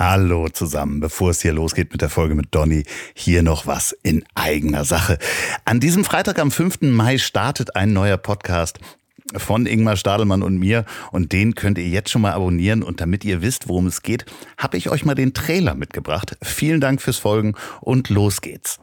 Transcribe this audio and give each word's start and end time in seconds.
Hallo 0.00 0.48
zusammen. 0.48 0.98
Bevor 1.00 1.28
es 1.28 1.42
hier 1.42 1.52
losgeht 1.52 1.92
mit 1.92 2.00
der 2.00 2.08
Folge 2.08 2.34
mit 2.34 2.54
Donny, 2.54 2.84
hier 3.12 3.42
noch 3.42 3.66
was 3.66 3.94
in 4.02 4.24
eigener 4.34 4.86
Sache. 4.86 5.18
An 5.66 5.78
diesem 5.78 6.06
Freitag 6.06 6.38
am 6.38 6.50
5. 6.50 6.80
Mai 6.80 7.18
startet 7.18 7.76
ein 7.76 7.92
neuer 7.92 8.16
Podcast 8.16 8.78
von 9.36 9.66
Ingmar 9.66 9.98
Stadelmann 9.98 10.42
und 10.42 10.56
mir 10.56 10.86
und 11.12 11.32
den 11.32 11.54
könnt 11.54 11.76
ihr 11.76 11.86
jetzt 11.86 12.08
schon 12.08 12.22
mal 12.22 12.32
abonnieren 12.32 12.82
und 12.82 13.02
damit 13.02 13.26
ihr 13.26 13.42
wisst, 13.42 13.68
worum 13.68 13.88
es 13.88 14.00
geht, 14.00 14.24
habe 14.56 14.78
ich 14.78 14.88
euch 14.88 15.04
mal 15.04 15.14
den 15.14 15.34
Trailer 15.34 15.74
mitgebracht. 15.74 16.34
Vielen 16.40 16.80
Dank 16.80 17.02
fürs 17.02 17.18
Folgen 17.18 17.54
und 17.82 18.08
los 18.08 18.40
geht's. 18.40 18.80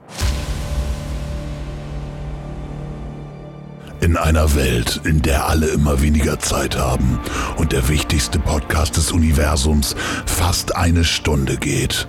In 3.99 4.15
einer 4.15 4.55
Welt, 4.55 5.01
in 5.05 5.21
der 5.23 5.47
alle 5.47 5.67
immer 5.67 6.01
weniger 6.01 6.39
Zeit 6.39 6.77
haben 6.77 7.19
und 7.57 7.71
der 7.71 7.89
wichtigste 7.89 8.37
Podcast 8.37 8.95
des 8.95 9.11
Universums 9.11 9.95
fast 10.25 10.75
eine 10.75 11.03
Stunde 11.03 11.57
geht, 11.57 12.07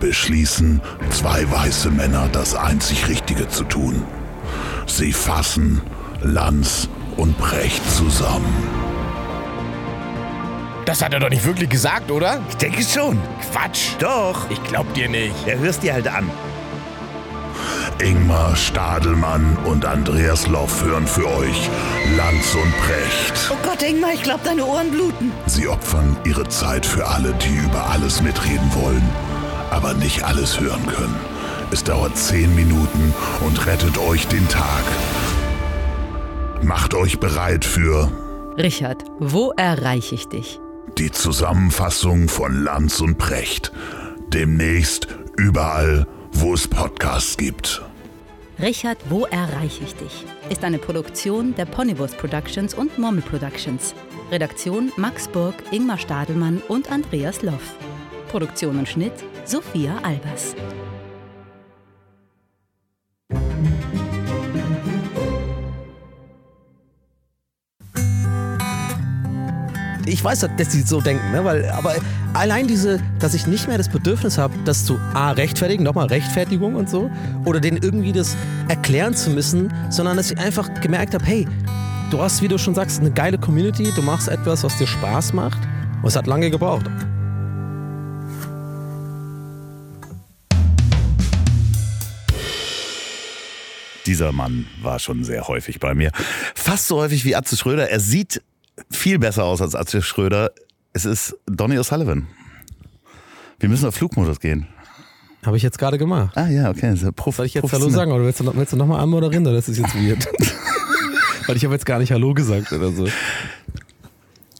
beschließen 0.00 0.82
zwei 1.10 1.48
weiße 1.50 1.90
Männer 1.90 2.28
das 2.32 2.54
einzig 2.54 3.08
Richtige 3.08 3.48
zu 3.48 3.64
tun. 3.64 4.02
Sie 4.86 5.12
fassen 5.12 5.80
Lanz 6.22 6.88
und 7.16 7.38
Brecht 7.38 7.88
zusammen. 7.90 8.54
Das 10.86 11.02
hat 11.02 11.12
er 11.14 11.20
doch 11.20 11.30
nicht 11.30 11.44
wirklich 11.44 11.68
gesagt, 11.68 12.10
oder? 12.10 12.40
Ich 12.48 12.56
denke 12.56 12.82
schon. 12.82 13.18
Quatsch. 13.52 13.90
Doch. 13.98 14.50
Ich 14.50 14.62
glaub 14.64 14.92
dir 14.94 15.08
nicht. 15.08 15.34
Ja, 15.46 15.54
hörst 15.54 15.82
dir 15.82 15.92
halt 15.92 16.08
an. 16.08 16.30
Ingmar 18.02 18.56
Stadelmann 18.56 19.56
und 19.64 19.84
Andreas 19.84 20.46
Loff 20.46 20.84
hören 20.84 21.06
für 21.06 21.26
euch 21.26 21.70
Lanz 22.16 22.54
und 22.54 22.72
Brecht. 22.78 23.50
Oh 23.50 23.56
Gott, 23.62 23.82
Ingmar, 23.82 24.12
ich 24.14 24.22
glaube, 24.22 24.40
deine 24.44 24.64
Ohren 24.64 24.90
bluten. 24.90 25.32
Sie 25.46 25.68
opfern 25.68 26.16
ihre 26.24 26.48
Zeit 26.48 26.84
für 26.84 27.06
alle, 27.06 27.32
die 27.34 27.56
über 27.56 27.90
alles 27.90 28.22
mitreden 28.22 28.70
wollen, 28.74 29.08
aber 29.70 29.94
nicht 29.94 30.22
alles 30.24 30.60
hören 30.60 30.86
können. 30.86 31.16
Es 31.70 31.82
dauert 31.84 32.16
zehn 32.16 32.54
Minuten 32.54 33.14
und 33.40 33.66
rettet 33.66 33.98
euch 33.98 34.26
den 34.28 34.46
Tag. 34.48 34.84
Macht 36.62 36.94
euch 36.94 37.18
bereit 37.18 37.64
für 37.64 38.10
Richard, 38.56 39.04
wo 39.18 39.52
erreiche 39.56 40.14
ich 40.14 40.28
dich? 40.28 40.60
die 40.98 41.10
Zusammenfassung 41.10 42.28
von 42.28 42.62
Lanz 42.64 43.00
und 43.00 43.18
Brecht. 43.18 43.72
Demnächst 44.28 45.08
überall, 45.36 46.06
wo 46.40 46.54
es 46.54 46.68
Podcasts 46.68 47.36
gibt. 47.36 47.82
Richard, 48.58 48.98
wo 49.08 49.24
erreiche 49.26 49.84
ich 49.84 49.94
dich? 49.94 50.24
Ist 50.48 50.64
eine 50.64 50.78
Produktion 50.78 51.54
der 51.54 51.64
Ponywurst 51.66 52.16
Productions 52.18 52.74
und 52.74 52.98
Mommel 52.98 53.22
Productions. 53.22 53.94
Redaktion 54.30 54.92
Max 54.96 55.28
Burg, 55.28 55.54
Ingmar 55.70 55.98
Stadelmann 55.98 56.62
und 56.68 56.90
Andreas 56.90 57.42
Loff. 57.42 57.76
Produktion 58.28 58.78
und 58.78 58.88
Schnitt 58.88 59.12
Sophia 59.44 59.98
Albers. 60.02 60.54
Ich 70.06 70.22
weiß, 70.22 70.46
dass 70.56 70.72
sie 70.72 70.82
so 70.82 71.00
denken, 71.00 71.32
ne? 71.32 71.44
Weil, 71.44 71.68
aber 71.70 71.96
allein 72.32 72.66
diese, 72.66 73.00
dass 73.18 73.34
ich 73.34 73.46
nicht 73.46 73.66
mehr 73.68 73.76
das 73.76 73.88
Bedürfnis 73.88 74.38
habe, 74.38 74.54
das 74.64 74.84
zu 74.84 74.98
A, 75.14 75.32
rechtfertigen, 75.32 75.82
nochmal 75.82 76.06
Rechtfertigung 76.06 76.76
und 76.76 76.88
so, 76.88 77.10
oder 77.44 77.60
denen 77.60 77.78
irgendwie 77.78 78.12
das 78.12 78.36
erklären 78.68 79.14
zu 79.14 79.30
müssen, 79.30 79.72
sondern 79.90 80.16
dass 80.16 80.30
ich 80.30 80.38
einfach 80.38 80.72
gemerkt 80.80 81.14
habe, 81.14 81.24
hey, 81.24 81.46
du 82.10 82.20
hast, 82.20 82.40
wie 82.40 82.48
du 82.48 82.56
schon 82.56 82.74
sagst, 82.74 83.00
eine 83.00 83.10
geile 83.10 83.38
Community, 83.38 83.92
du 83.94 84.02
machst 84.02 84.28
etwas, 84.28 84.62
was 84.62 84.78
dir 84.78 84.86
Spaß 84.86 85.32
macht 85.32 85.58
und 86.02 86.08
es 86.08 86.16
hat 86.16 86.26
lange 86.26 86.50
gebraucht. 86.50 86.86
Dieser 94.06 94.30
Mann 94.30 94.66
war 94.82 95.00
schon 95.00 95.24
sehr 95.24 95.48
häufig 95.48 95.80
bei 95.80 95.92
mir. 95.92 96.12
Fast 96.54 96.86
so 96.86 96.98
häufig 96.98 97.24
wie 97.24 97.34
Atze 97.34 97.56
Schröder. 97.56 97.90
Er 97.90 97.98
sieht 97.98 98.40
viel 98.90 99.18
besser 99.18 99.44
aus 99.44 99.60
als 99.62 99.74
Atze 99.74 100.02
Schröder. 100.02 100.50
Es 100.92 101.04
ist 101.04 101.36
Donny 101.46 101.78
O'Sullivan. 101.78 102.24
Wir 103.58 103.68
müssen 103.68 103.86
auf 103.86 103.94
Flugmodus 103.94 104.40
gehen. 104.40 104.66
Habe 105.44 105.56
ich 105.56 105.62
jetzt 105.62 105.78
gerade 105.78 105.96
gemacht. 105.98 106.36
Ah 106.36 106.48
ja, 106.48 106.70
okay. 106.70 106.94
So 106.96 107.12
Prof 107.12 107.36
Soll 107.36 107.46
ich 107.46 107.54
jetzt 107.54 107.72
Hallo 107.72 107.88
sagen 107.88 108.10
oder 108.12 108.24
willst 108.24 108.40
du, 108.40 108.44
noch, 108.44 108.56
willst 108.56 108.72
du 108.72 108.76
nochmal 108.76 109.00
anmoderieren 109.00 109.46
oder 109.46 109.58
ist 109.58 109.68
es 109.68 109.78
jetzt 109.78 109.94
weird? 109.94 110.26
Weil 111.46 111.56
ich 111.56 111.64
habe 111.64 111.74
jetzt 111.74 111.86
gar 111.86 111.98
nicht 112.00 112.10
Hallo 112.10 112.34
gesagt 112.34 112.72
oder 112.72 112.90
so. 112.90 113.06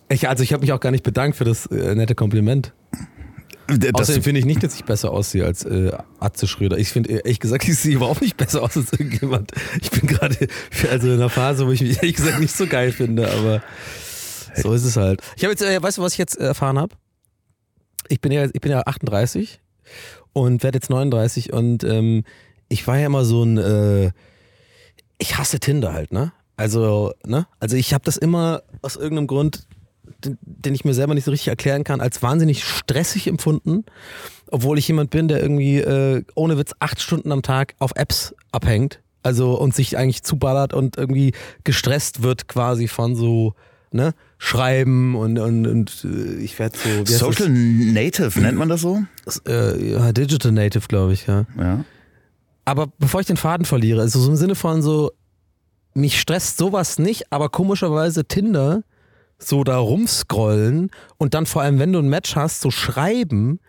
Ich, 0.08 0.28
also 0.28 0.44
ich 0.44 0.52
habe 0.52 0.60
mich 0.60 0.72
auch 0.72 0.78
gar 0.80 0.92
nicht 0.92 1.02
bedankt 1.02 1.36
für 1.36 1.44
das 1.44 1.66
äh, 1.66 1.94
nette 1.96 2.14
Kompliment. 2.14 2.72
Das- 3.66 3.92
Außerdem 3.94 4.22
finde 4.22 4.38
ich 4.38 4.46
nicht, 4.46 4.62
dass 4.62 4.76
ich 4.76 4.84
besser 4.84 5.10
aussehe 5.10 5.44
als 5.44 5.64
äh, 5.64 5.90
Atze 6.20 6.46
Schröder. 6.46 6.78
Ich 6.78 6.90
finde 6.90 7.10
ehrlich 7.14 7.40
gesagt, 7.40 7.66
ich 7.66 7.76
sehe 7.76 7.96
überhaupt 7.96 8.22
nicht 8.22 8.36
besser 8.36 8.62
aus 8.62 8.76
als 8.76 8.92
irgendjemand. 8.92 9.50
Ich 9.82 9.90
bin 9.90 10.06
gerade 10.08 10.36
also 10.88 11.08
in 11.08 11.14
einer 11.14 11.28
Phase, 11.30 11.66
wo 11.66 11.72
ich 11.72 11.80
mich 11.80 11.96
ehrlich 11.96 12.14
gesagt 12.14 12.38
nicht 12.38 12.56
so 12.56 12.68
geil 12.68 12.92
finde, 12.92 13.28
aber 13.28 13.62
so 14.62 14.72
ist 14.72 14.84
es 14.84 14.96
halt. 14.96 15.22
Ich 15.36 15.44
habe 15.44 15.52
jetzt, 15.52 15.62
äh, 15.62 15.82
weißt 15.82 15.98
du, 15.98 16.02
was 16.02 16.12
ich 16.12 16.18
jetzt 16.18 16.36
erfahren 16.36 16.78
habe? 16.78 16.94
Ich 18.08 18.20
bin 18.20 18.32
ja, 18.32 18.44
ich 18.44 18.60
bin 18.60 18.70
ja 18.70 18.82
38 18.86 19.60
und 20.32 20.62
werde 20.62 20.76
jetzt 20.76 20.90
39 20.90 21.52
und 21.52 21.84
ähm, 21.84 22.24
ich 22.68 22.86
war 22.86 22.98
ja 22.98 23.06
immer 23.06 23.24
so 23.24 23.42
ein, 23.42 23.58
äh, 23.58 24.12
ich 25.18 25.38
hasse 25.38 25.60
Tinder 25.60 25.92
halt, 25.92 26.12
ne? 26.12 26.32
Also, 26.56 27.12
ne? 27.24 27.46
Also 27.60 27.76
ich 27.76 27.92
habe 27.92 28.04
das 28.04 28.16
immer 28.16 28.62
aus 28.82 28.96
irgendeinem 28.96 29.26
Grund, 29.26 29.66
den, 30.24 30.38
den 30.40 30.74
ich 30.74 30.84
mir 30.84 30.94
selber 30.94 31.14
nicht 31.14 31.24
so 31.24 31.30
richtig 31.30 31.48
erklären 31.48 31.84
kann, 31.84 32.00
als 32.00 32.22
wahnsinnig 32.22 32.64
stressig 32.64 33.26
empfunden, 33.26 33.84
obwohl 34.50 34.78
ich 34.78 34.88
jemand 34.88 35.10
bin, 35.10 35.28
der 35.28 35.40
irgendwie 35.40 35.78
äh, 35.78 36.22
ohne 36.34 36.58
Witz 36.58 36.72
acht 36.78 37.00
Stunden 37.00 37.32
am 37.32 37.42
Tag 37.42 37.74
auf 37.78 37.92
Apps 37.94 38.34
abhängt, 38.52 39.00
also 39.22 39.58
und 39.58 39.74
sich 39.74 39.96
eigentlich 39.96 40.22
zuballert 40.22 40.72
und 40.72 40.96
irgendwie 40.96 41.32
gestresst 41.64 42.22
wird 42.22 42.48
quasi 42.48 42.88
von 42.88 43.16
so 43.16 43.54
ne 43.90 44.14
Schreiben 44.38 45.14
und 45.14 45.38
und, 45.38 45.66
und 45.66 46.04
äh, 46.04 46.36
ich 46.36 46.58
werde 46.58 46.76
so 46.76 47.04
Social 47.06 47.48
Native 47.48 48.38
nennt 48.40 48.58
man 48.58 48.68
das 48.68 48.82
so? 48.82 49.02
Äh, 49.46 49.92
ja, 49.92 50.12
Digital 50.12 50.52
Native, 50.52 50.86
glaube 50.88 51.14
ich, 51.14 51.26
ja. 51.26 51.46
Ja. 51.58 51.84
Aber 52.64 52.88
bevor 52.98 53.20
ich 53.20 53.26
den 53.26 53.36
Faden 53.36 53.64
verliere, 53.64 54.00
also 54.00 54.20
so 54.20 54.30
im 54.30 54.36
Sinne 54.36 54.54
von 54.56 54.82
so, 54.82 55.12
mich 55.94 56.20
stresst 56.20 56.58
sowas 56.58 56.98
nicht, 56.98 57.32
aber 57.32 57.48
komischerweise 57.48 58.24
Tinder, 58.26 58.82
so 59.38 59.64
da 59.64 59.78
rumscrollen 59.78 60.90
und 61.18 61.34
dann 61.34 61.46
vor 61.46 61.62
allem, 61.62 61.78
wenn 61.78 61.92
du 61.92 61.98
ein 61.98 62.08
Match 62.08 62.36
hast, 62.36 62.60
so 62.60 62.70
schreiben. 62.70 63.60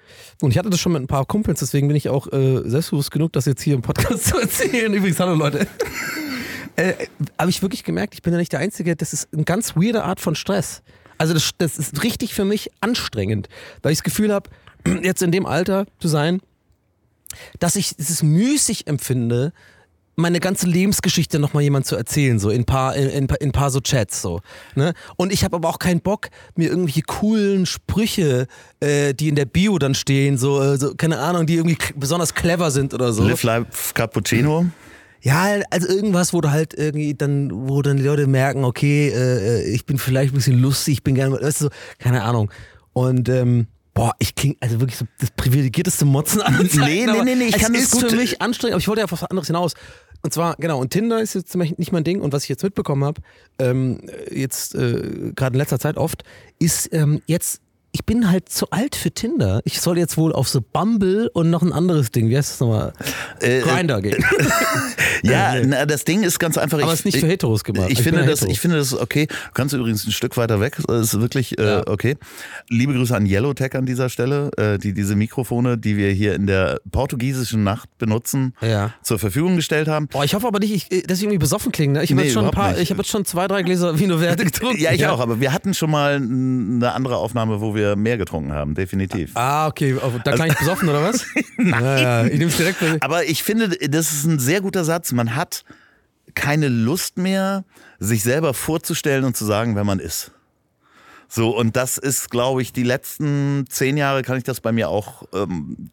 Und 0.41 0.51
ich 0.51 0.57
hatte 0.57 0.69
das 0.69 0.79
schon 0.79 0.93
mit 0.93 1.01
ein 1.01 1.07
paar 1.07 1.25
Kumpels, 1.25 1.59
deswegen 1.59 1.87
bin 1.87 1.97
ich 1.97 2.09
auch 2.09 2.31
äh, 2.31 2.61
selbstbewusst 2.65 3.11
genug, 3.11 3.33
das 3.33 3.45
jetzt 3.45 3.61
hier 3.61 3.75
im 3.75 3.81
Podcast 3.81 4.25
zu 4.29 4.37
erzählen. 4.37 4.93
Übrigens, 4.93 5.19
hallo 5.19 5.35
Leute. 5.35 5.67
Äh, 6.77 6.93
Habe 7.37 7.49
ich 7.49 7.61
wirklich 7.61 7.83
gemerkt, 7.83 8.13
ich 8.13 8.21
bin 8.21 8.31
ja 8.33 8.39
nicht 8.39 8.53
der 8.53 8.59
Einzige, 8.59 8.95
das 8.95 9.11
ist 9.11 9.27
eine 9.33 9.43
ganz 9.43 9.75
weirde 9.75 10.03
Art 10.03 10.21
von 10.21 10.35
Stress. 10.35 10.81
Also 11.17 11.33
das, 11.33 11.51
das 11.57 11.77
ist 11.77 12.03
richtig 12.03 12.33
für 12.33 12.45
mich 12.45 12.69
anstrengend, 12.79 13.49
weil 13.81 13.91
ich 13.91 13.99
das 13.99 14.03
Gefühl 14.03 14.33
habe, 14.33 14.49
jetzt 15.01 15.21
in 15.21 15.31
dem 15.31 15.45
Alter 15.45 15.85
zu 15.99 16.07
sein, 16.07 16.39
dass 17.59 17.75
ich 17.75 17.95
es 17.97 18.23
müßig 18.23 18.87
empfinde, 18.87 19.51
meine 20.15 20.39
ganze 20.39 20.65
Lebensgeschichte 20.65 21.37
nochmal 21.37 21.61
jemand 21.61 21.85
zu 21.85 21.95
erzählen, 21.95 22.39
so 22.39 22.49
in 22.49 22.65
paar, 22.65 22.95
in, 22.95 23.07
in, 23.09 23.27
in 23.39 23.51
paar 23.51 23.69
so 23.69 23.81
Chats 23.81 24.21
so. 24.21 24.41
Ne? 24.73 24.93
Und 25.15 25.31
ich 25.31 25.43
habe 25.43 25.55
aber 25.55 25.69
auch 25.69 25.77
keinen 25.77 26.01
Bock, 26.01 26.29
mir 26.55 26.69
irgendwelche 26.69 27.03
coolen 27.03 27.67
Sprüche, 27.67 28.47
äh, 28.79 29.13
die 29.13 29.29
in 29.29 29.35
der 29.35 29.45
Bio 29.45 29.77
dann 29.77 29.93
stehen, 29.93 30.37
so, 30.37 30.59
äh, 30.61 30.77
so 30.77 30.95
keine 30.95 31.19
Ahnung, 31.19 31.45
die 31.45 31.55
irgendwie 31.55 31.77
besonders 31.95 32.33
clever 32.33 32.71
sind 32.71 32.95
oder 32.95 33.13
so. 33.13 33.27
Live 33.27 33.43
Life 33.43 33.93
Cappuccino. 33.93 34.65
Ja, 35.21 35.59
also 35.71 35.87
irgendwas, 35.87 36.33
wo 36.33 36.41
du 36.41 36.51
halt 36.51 36.73
irgendwie 36.73 37.13
dann, 37.15 37.49
wo 37.69 37.81
dann 37.81 37.97
die 37.97 38.03
Leute 38.03 38.27
merken, 38.27 38.63
okay, 38.63 39.09
äh, 39.09 39.63
ich 39.69 39.85
bin 39.85 39.97
vielleicht 39.97 40.33
ein 40.33 40.35
bisschen 40.37 40.59
lustig, 40.59 40.93
ich 40.95 41.03
bin 41.03 41.15
gerne, 41.15 41.41
weißt 41.41 41.61
du, 41.61 41.65
so, 41.65 41.69
keine 41.99 42.23
Ahnung. 42.23 42.51
Und 42.93 43.27
ähm, 43.29 43.67
boah, 43.93 44.13
ich 44.19 44.35
klinge 44.35 44.55
also 44.59 44.79
wirklich 44.79 44.97
so 44.97 45.05
das 45.19 45.31
privilegierteste 45.31 46.05
Motzen 46.05 46.39
Zeiten. 46.69 46.79
Nee, 46.79 47.05
nee, 47.05 47.21
nee, 47.23 47.35
nee, 47.35 47.43
ich 47.45 47.55
es 47.55 47.61
kann 47.61 47.73
das 47.73 47.83
ist 47.83 47.91
gut- 47.91 48.09
für 48.11 48.15
mich 48.15 48.41
anstrengend, 48.41 48.73
aber 48.75 48.79
ich 48.81 48.87
wollte 48.87 48.99
ja 49.01 49.05
auf 49.05 49.11
was 49.11 49.23
anderes 49.23 49.47
hinaus. 49.47 49.73
Und 50.23 50.33
zwar, 50.33 50.55
genau, 50.57 50.79
und 50.79 50.89
Tinder 50.91 51.21
ist 51.21 51.35
jetzt 51.35 51.51
zum 51.51 51.59
Beispiel 51.59 51.75
nicht 51.79 51.91
mein 51.91 52.03
Ding 52.03 52.21
und 52.21 52.33
was 52.33 52.43
ich 52.43 52.49
jetzt 52.49 52.63
mitbekommen 52.63 53.03
habe, 53.03 53.21
ähm, 53.59 54.01
jetzt 54.31 54.73
äh, 54.75 55.31
gerade 55.35 55.53
in 55.53 55.59
letzter 55.59 55.79
Zeit 55.79 55.97
oft, 55.97 56.23
ist 56.59 56.91
ähm, 56.93 57.21
jetzt, 57.27 57.61
ich 57.97 58.05
bin 58.05 58.29
halt 58.29 58.47
zu 58.49 58.69
alt 58.69 58.95
für 58.95 59.09
Tinder. 59.09 59.61
Ich 59.65 59.81
soll 59.81 59.97
jetzt 59.97 60.17
wohl 60.17 60.31
auf 60.31 60.47
so 60.47 60.61
Bumble 60.61 61.31
und 61.33 61.49
noch 61.49 61.63
ein 61.63 61.73
anderes 61.73 62.11
Ding, 62.11 62.29
wie 62.29 62.37
heißt 62.37 62.51
das 62.51 62.59
nochmal? 62.59 62.93
Äh, 63.39 63.61
Grinder 63.61 64.01
gehen. 64.03 64.23
Ja, 65.23 65.55
na, 65.65 65.85
das 65.87 66.05
Ding 66.05 66.21
ist 66.21 66.37
ganz 66.37 66.59
einfach. 66.59 66.77
Aber 66.79 66.93
es 66.93 66.99
ist 66.99 67.05
nicht 67.05 67.17
für 67.17 67.25
Heteros 67.27 67.63
gemacht. 67.63 67.87
Ich, 67.89 67.97
Ich 67.97 68.03
finde 68.03 68.21
das, 68.23 68.41
hetero. 68.41 68.51
ich 68.51 68.59
finde 68.59 68.77
das 68.77 68.93
okay. 68.93 69.25
Du 69.27 69.33
kannst 69.55 69.73
übrigens 69.73 70.05
ein 70.05 70.11
Stück 70.11 70.37
weiter 70.37 70.59
weg. 70.59 70.77
Das 70.87 71.13
ist 71.15 71.19
wirklich 71.19 71.57
äh, 71.57 71.63
Ja. 71.65 71.87
okay. 71.87 72.17
Liebe 72.69 72.93
Grüße 72.93 73.15
an 73.15 73.25
Yellowtech 73.25 73.75
an 73.75 73.87
dieser 73.87 74.09
Stelle, 74.09 74.51
äh, 74.57 74.77
die 74.77 74.93
diese 74.93 75.15
Mikrofone, 75.15 75.77
die 75.79 75.97
wir 75.97 76.11
hier 76.11 76.35
in 76.35 76.45
der 76.45 76.79
portugiesischen 76.91 77.63
Nacht 77.63 77.89
benutzen, 77.97 78.53
Ja. 78.61 78.93
zur 79.01 79.17
Verfügung 79.17 79.55
gestellt 79.55 79.87
haben. 79.87 80.07
Boah, 80.07 80.23
ich 80.23 80.35
hoffe 80.35 80.45
aber 80.47 80.59
nicht, 80.59 80.91
ich, 80.91 81.03
dass 81.07 81.17
ich 81.17 81.23
irgendwie 81.23 81.39
besoffen 81.39 81.71
klinge. 81.71 81.93
Ne? 81.93 82.03
Ich 82.03 82.11
habe 82.11 82.21
Nee, 82.21 82.27
jetzt 82.27 82.33
schon 82.35 82.45
ein 82.45 82.49
überhaupt 82.51 82.55
paar, 82.67 82.71
nicht. 82.73 82.81
ich 82.83 82.91
habe 82.91 82.99
jetzt 83.01 83.09
schon 83.09 83.25
zwei, 83.25 83.47
drei 83.47 83.63
Gläser 83.63 83.97
Vino 83.99 84.19
Verde 84.19 84.45
getrunken. 84.45 84.79
Ja, 84.79 84.91
ich 84.91 85.05
auch, 85.07 85.19
aber 85.19 85.39
wir 85.39 85.51
hatten 85.51 85.73
schon 85.73 85.89
mal 85.89 86.15
eine 86.17 86.91
andere 86.93 87.17
Aufnahme, 87.17 87.59
wo 87.59 87.73
wir 87.73 87.86
wir 87.89 87.95
mehr 87.95 88.17
getrunken 88.17 88.53
haben, 88.53 88.75
definitiv. 88.75 89.31
Ah, 89.35 89.67
okay. 89.67 89.97
Da 90.23 90.35
kann 90.35 90.49
ich 90.49 90.57
besoffen, 90.57 90.87
oder 90.89 91.03
was? 91.03 91.25
Nein. 91.57 91.83
Ja. 91.83 92.25
Ich 92.25 92.37
nehme 92.39 92.51
es 92.51 92.57
direkt. 92.57 92.81
Aber 93.01 93.25
ich 93.25 93.43
finde, 93.43 93.69
das 93.89 94.11
ist 94.11 94.25
ein 94.25 94.39
sehr 94.39 94.61
guter 94.61 94.83
Satz. 94.83 95.11
Man 95.11 95.35
hat 95.35 95.63
keine 96.35 96.67
Lust 96.67 97.17
mehr, 97.17 97.63
sich 97.99 98.21
selber 98.23 98.53
vorzustellen 98.53 99.23
und 99.23 99.35
zu 99.35 99.45
sagen, 99.45 99.75
wer 99.75 99.83
man 99.83 99.99
ist. 99.99 100.31
So, 101.29 101.57
und 101.57 101.75
das 101.75 101.97
ist, 101.97 102.29
glaube 102.29 102.61
ich, 102.61 102.71
die 102.73 102.83
letzten 102.83 103.65
zehn 103.69 103.97
Jahre 103.97 104.21
kann 104.21 104.37
ich 104.37 104.43
das 104.43 104.61
bei 104.61 104.71
mir 104.71 104.87
auch 104.89 105.23
ähm, 105.33 105.89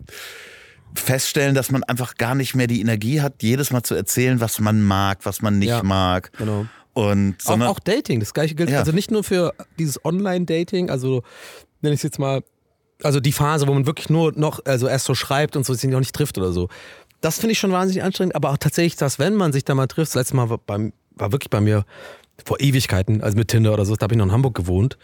feststellen, 0.94 1.54
dass 1.54 1.70
man 1.70 1.82
einfach 1.84 2.14
gar 2.16 2.34
nicht 2.34 2.54
mehr 2.54 2.66
die 2.66 2.80
Energie 2.80 3.20
hat, 3.20 3.42
jedes 3.42 3.70
Mal 3.72 3.82
zu 3.82 3.94
erzählen, 3.94 4.40
was 4.40 4.60
man 4.60 4.80
mag, 4.82 5.20
was 5.24 5.42
man 5.42 5.58
nicht 5.58 5.68
Ja, 5.70 5.82
mag. 5.82 6.30
genau. 6.38 6.66
Und 6.92 7.34
Auch, 7.40 7.46
sondern 7.50 7.68
auch 7.70 7.80
Dating, 7.80 8.20
das 8.20 8.32
gleiche 8.34 8.54
gilt. 8.54 8.70
Ja. 8.70 8.78
Also 8.78 8.92
nicht 8.92 9.10
nur 9.10 9.24
für 9.24 9.52
dieses 9.80 10.04
Online-Dating, 10.04 10.90
also 10.90 11.24
nenne 11.84 11.94
ich 11.94 12.00
es 12.00 12.02
jetzt 12.02 12.18
mal, 12.18 12.42
also 13.02 13.20
die 13.20 13.32
Phase, 13.32 13.66
wo 13.68 13.74
man 13.74 13.86
wirklich 13.86 14.10
nur 14.10 14.32
noch, 14.34 14.60
also 14.64 14.88
erst 14.88 15.04
so 15.04 15.14
schreibt 15.14 15.56
und 15.56 15.64
so 15.64 15.74
sich 15.74 15.88
noch 15.90 16.00
nicht 16.00 16.14
trifft 16.14 16.38
oder 16.38 16.52
so. 16.52 16.68
Das 17.20 17.38
finde 17.38 17.52
ich 17.52 17.58
schon 17.58 17.72
wahnsinnig 17.72 18.02
anstrengend, 18.02 18.34
aber 18.34 18.50
auch 18.50 18.58
tatsächlich, 18.58 18.96
dass 18.96 19.18
wenn 19.18 19.34
man 19.34 19.52
sich 19.52 19.64
da 19.64 19.74
mal 19.74 19.86
trifft, 19.86 20.10
das 20.10 20.14
letzte 20.16 20.36
Mal 20.36 20.50
war, 20.50 20.58
beim, 20.58 20.92
war 21.14 21.32
wirklich 21.32 21.50
bei 21.50 21.60
mir 21.60 21.84
vor 22.44 22.60
Ewigkeiten, 22.60 23.22
also 23.22 23.36
mit 23.38 23.48
Tinder 23.48 23.72
oder 23.72 23.84
so, 23.84 23.94
da 23.96 24.04
habe 24.04 24.14
ich 24.14 24.18
noch 24.18 24.26
in 24.26 24.32
Hamburg 24.32 24.54
gewohnt. 24.54 24.98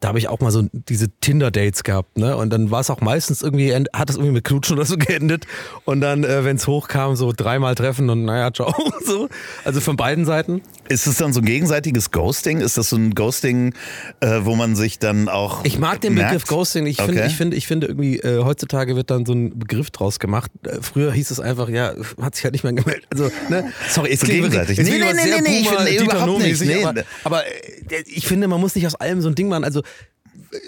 Da 0.00 0.08
habe 0.08 0.18
ich 0.18 0.28
auch 0.28 0.40
mal 0.40 0.50
so 0.50 0.62
diese 0.72 1.08
Tinder-Dates 1.20 1.84
gehabt, 1.84 2.16
ne? 2.16 2.34
Und 2.34 2.48
dann 2.50 2.70
war 2.70 2.80
es 2.80 2.88
auch 2.88 3.02
meistens 3.02 3.42
irgendwie, 3.42 3.68
end- 3.70 3.90
hat 3.92 4.08
das 4.08 4.16
irgendwie 4.16 4.32
mit 4.32 4.44
Knutschen 4.44 4.78
oder 4.78 4.86
so 4.86 4.96
geendet. 4.98 5.46
Und 5.84 6.00
dann, 6.00 6.24
äh, 6.24 6.42
wenn 6.42 6.56
es 6.56 6.66
hochkam, 6.66 7.16
so 7.16 7.32
dreimal 7.36 7.74
treffen 7.74 8.08
und 8.08 8.24
naja, 8.24 8.50
ciao. 8.50 8.72
so. 9.04 9.28
Also 9.62 9.80
von 9.82 9.96
beiden 9.96 10.24
Seiten. 10.24 10.62
Ist 10.90 11.06
es 11.06 11.16
dann 11.16 11.32
so 11.32 11.40
ein 11.40 11.46
gegenseitiges 11.46 12.10
Ghosting? 12.10 12.60
Ist 12.60 12.76
das 12.76 12.90
so 12.90 12.96
ein 12.96 13.14
Ghosting, 13.14 13.72
äh, 14.20 14.40
wo 14.42 14.54
man 14.56 14.76
sich 14.76 14.98
dann 14.98 15.28
auch 15.28 15.64
Ich 15.64 15.78
mag 15.78 16.00
den 16.00 16.14
merkt? 16.14 16.30
Begriff 16.32 16.46
Ghosting. 16.48 16.86
Ich 16.86 16.98
finde, 16.98 17.20
Okay. 17.20 17.26
ich 17.28 17.36
finde, 17.36 17.56
ich 17.56 17.66
finde 17.66 17.86
irgendwie 17.86 18.18
äh, 18.18 18.42
heutzutage 18.44 18.96
wird 18.96 19.10
dann 19.10 19.24
so 19.24 19.32
ein 19.32 19.58
Begriff 19.58 19.90
draus 19.90 20.18
gemacht. 20.18 20.50
Äh, 20.66 20.78
früher 20.82 21.12
hieß 21.12 21.30
es 21.30 21.40
einfach, 21.40 21.68
ja, 21.68 21.94
hat 22.20 22.34
sich 22.34 22.44
halt 22.44 22.52
nicht 22.52 22.64
mehr 22.64 22.72
gemeldet. 22.74 23.06
Also, 23.12 23.30
ne? 23.48 23.72
Sorry, 23.88 24.10
es 24.12 24.20
So 24.20 24.26
klingt 24.26 24.42
gegenseitig. 24.42 24.76
wirklich- 24.78 24.98
Nee, 25.00 25.04
nee, 25.04 25.12
nee, 25.14 25.40
nee, 25.40 25.40
nee, 25.48 25.58
ich 25.60 25.68
finde 25.68 26.04
überhaupt 26.04 26.42
nicht. 26.42 26.60
Nee. 26.60 26.84
Aber, 26.84 27.02
aber 27.24 27.46
äh, 27.46 28.02
ich 28.06 28.26
finde, 28.26 28.48
man 28.48 28.60
muss 28.60 28.74
nicht 28.74 28.86
aus 28.86 28.96
allem 28.96 29.20
so 29.20 29.28
ein 29.28 29.34
Ding 29.34 29.48
machen. 29.48 29.64
Also 29.64 29.82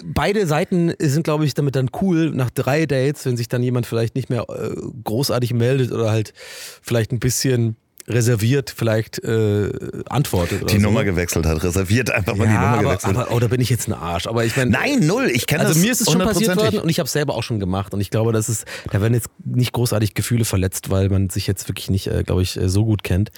beide 0.05 0.47
Seiten 0.47 0.93
sind, 0.99 1.23
glaube 1.23 1.45
ich, 1.45 1.53
damit 1.53 1.75
dann 1.75 1.89
cool 2.01 2.31
nach 2.31 2.49
drei 2.49 2.85
Dates, 2.85 3.25
wenn 3.25 3.35
sich 3.35 3.49
dann 3.49 3.61
jemand 3.61 3.85
vielleicht 3.85 4.15
nicht 4.15 4.29
mehr 4.29 4.45
äh, 4.49 4.69
großartig 5.03 5.53
meldet 5.53 5.91
oder 5.91 6.09
halt 6.11 6.33
vielleicht 6.81 7.11
ein 7.11 7.19
bisschen 7.19 7.75
reserviert 8.07 8.73
vielleicht 8.75 9.23
äh, 9.23 9.69
antwortet. 10.09 10.63
Oder 10.63 10.73
die 10.73 10.79
so. 10.79 10.87
Nummer 10.87 11.03
gewechselt 11.03 11.45
hat, 11.45 11.63
reserviert 11.63 12.11
einfach 12.11 12.35
mal 12.35 12.47
die 12.47 12.53
Nummer 12.53 12.67
aber, 12.67 12.83
gewechselt. 12.83 13.17
aber, 13.17 13.31
oder 13.31 13.47
bin 13.47 13.61
ich 13.61 13.69
jetzt 13.69 13.87
ein 13.87 13.93
Arsch? 13.93 14.27
Aber 14.27 14.43
ich 14.43 14.55
meine, 14.57 14.71
Nein, 14.71 14.99
null. 14.99 15.29
Ich 15.31 15.47
kenne 15.47 15.61
also 15.61 15.73
das 15.73 15.81
mir 15.81 15.91
ist 15.91 16.01
es 16.01 16.11
schon 16.11 16.21
passiert 16.21 16.55
worden 16.57 16.79
und 16.79 16.89
ich 16.89 16.99
habe 16.99 17.07
es 17.07 17.13
selber 17.13 17.35
auch 17.35 17.43
schon 17.43 17.59
gemacht 17.59 17.93
und 17.93 18.01
ich 18.01 18.09
glaube, 18.09 18.33
das 18.33 18.49
ist, 18.49 18.65
da 18.91 19.01
werden 19.01 19.13
jetzt 19.13 19.29
nicht 19.45 19.71
großartig 19.71 20.13
Gefühle 20.13 20.45
verletzt, 20.45 20.89
weil 20.89 21.09
man 21.09 21.29
sich 21.29 21.47
jetzt 21.47 21.67
wirklich 21.69 21.89
nicht, 21.89 22.07
äh, 22.07 22.23
glaube 22.23 22.41
ich, 22.41 22.57
äh, 22.57 22.67
so 22.67 22.85
gut 22.85 23.03
kennt. 23.03 23.31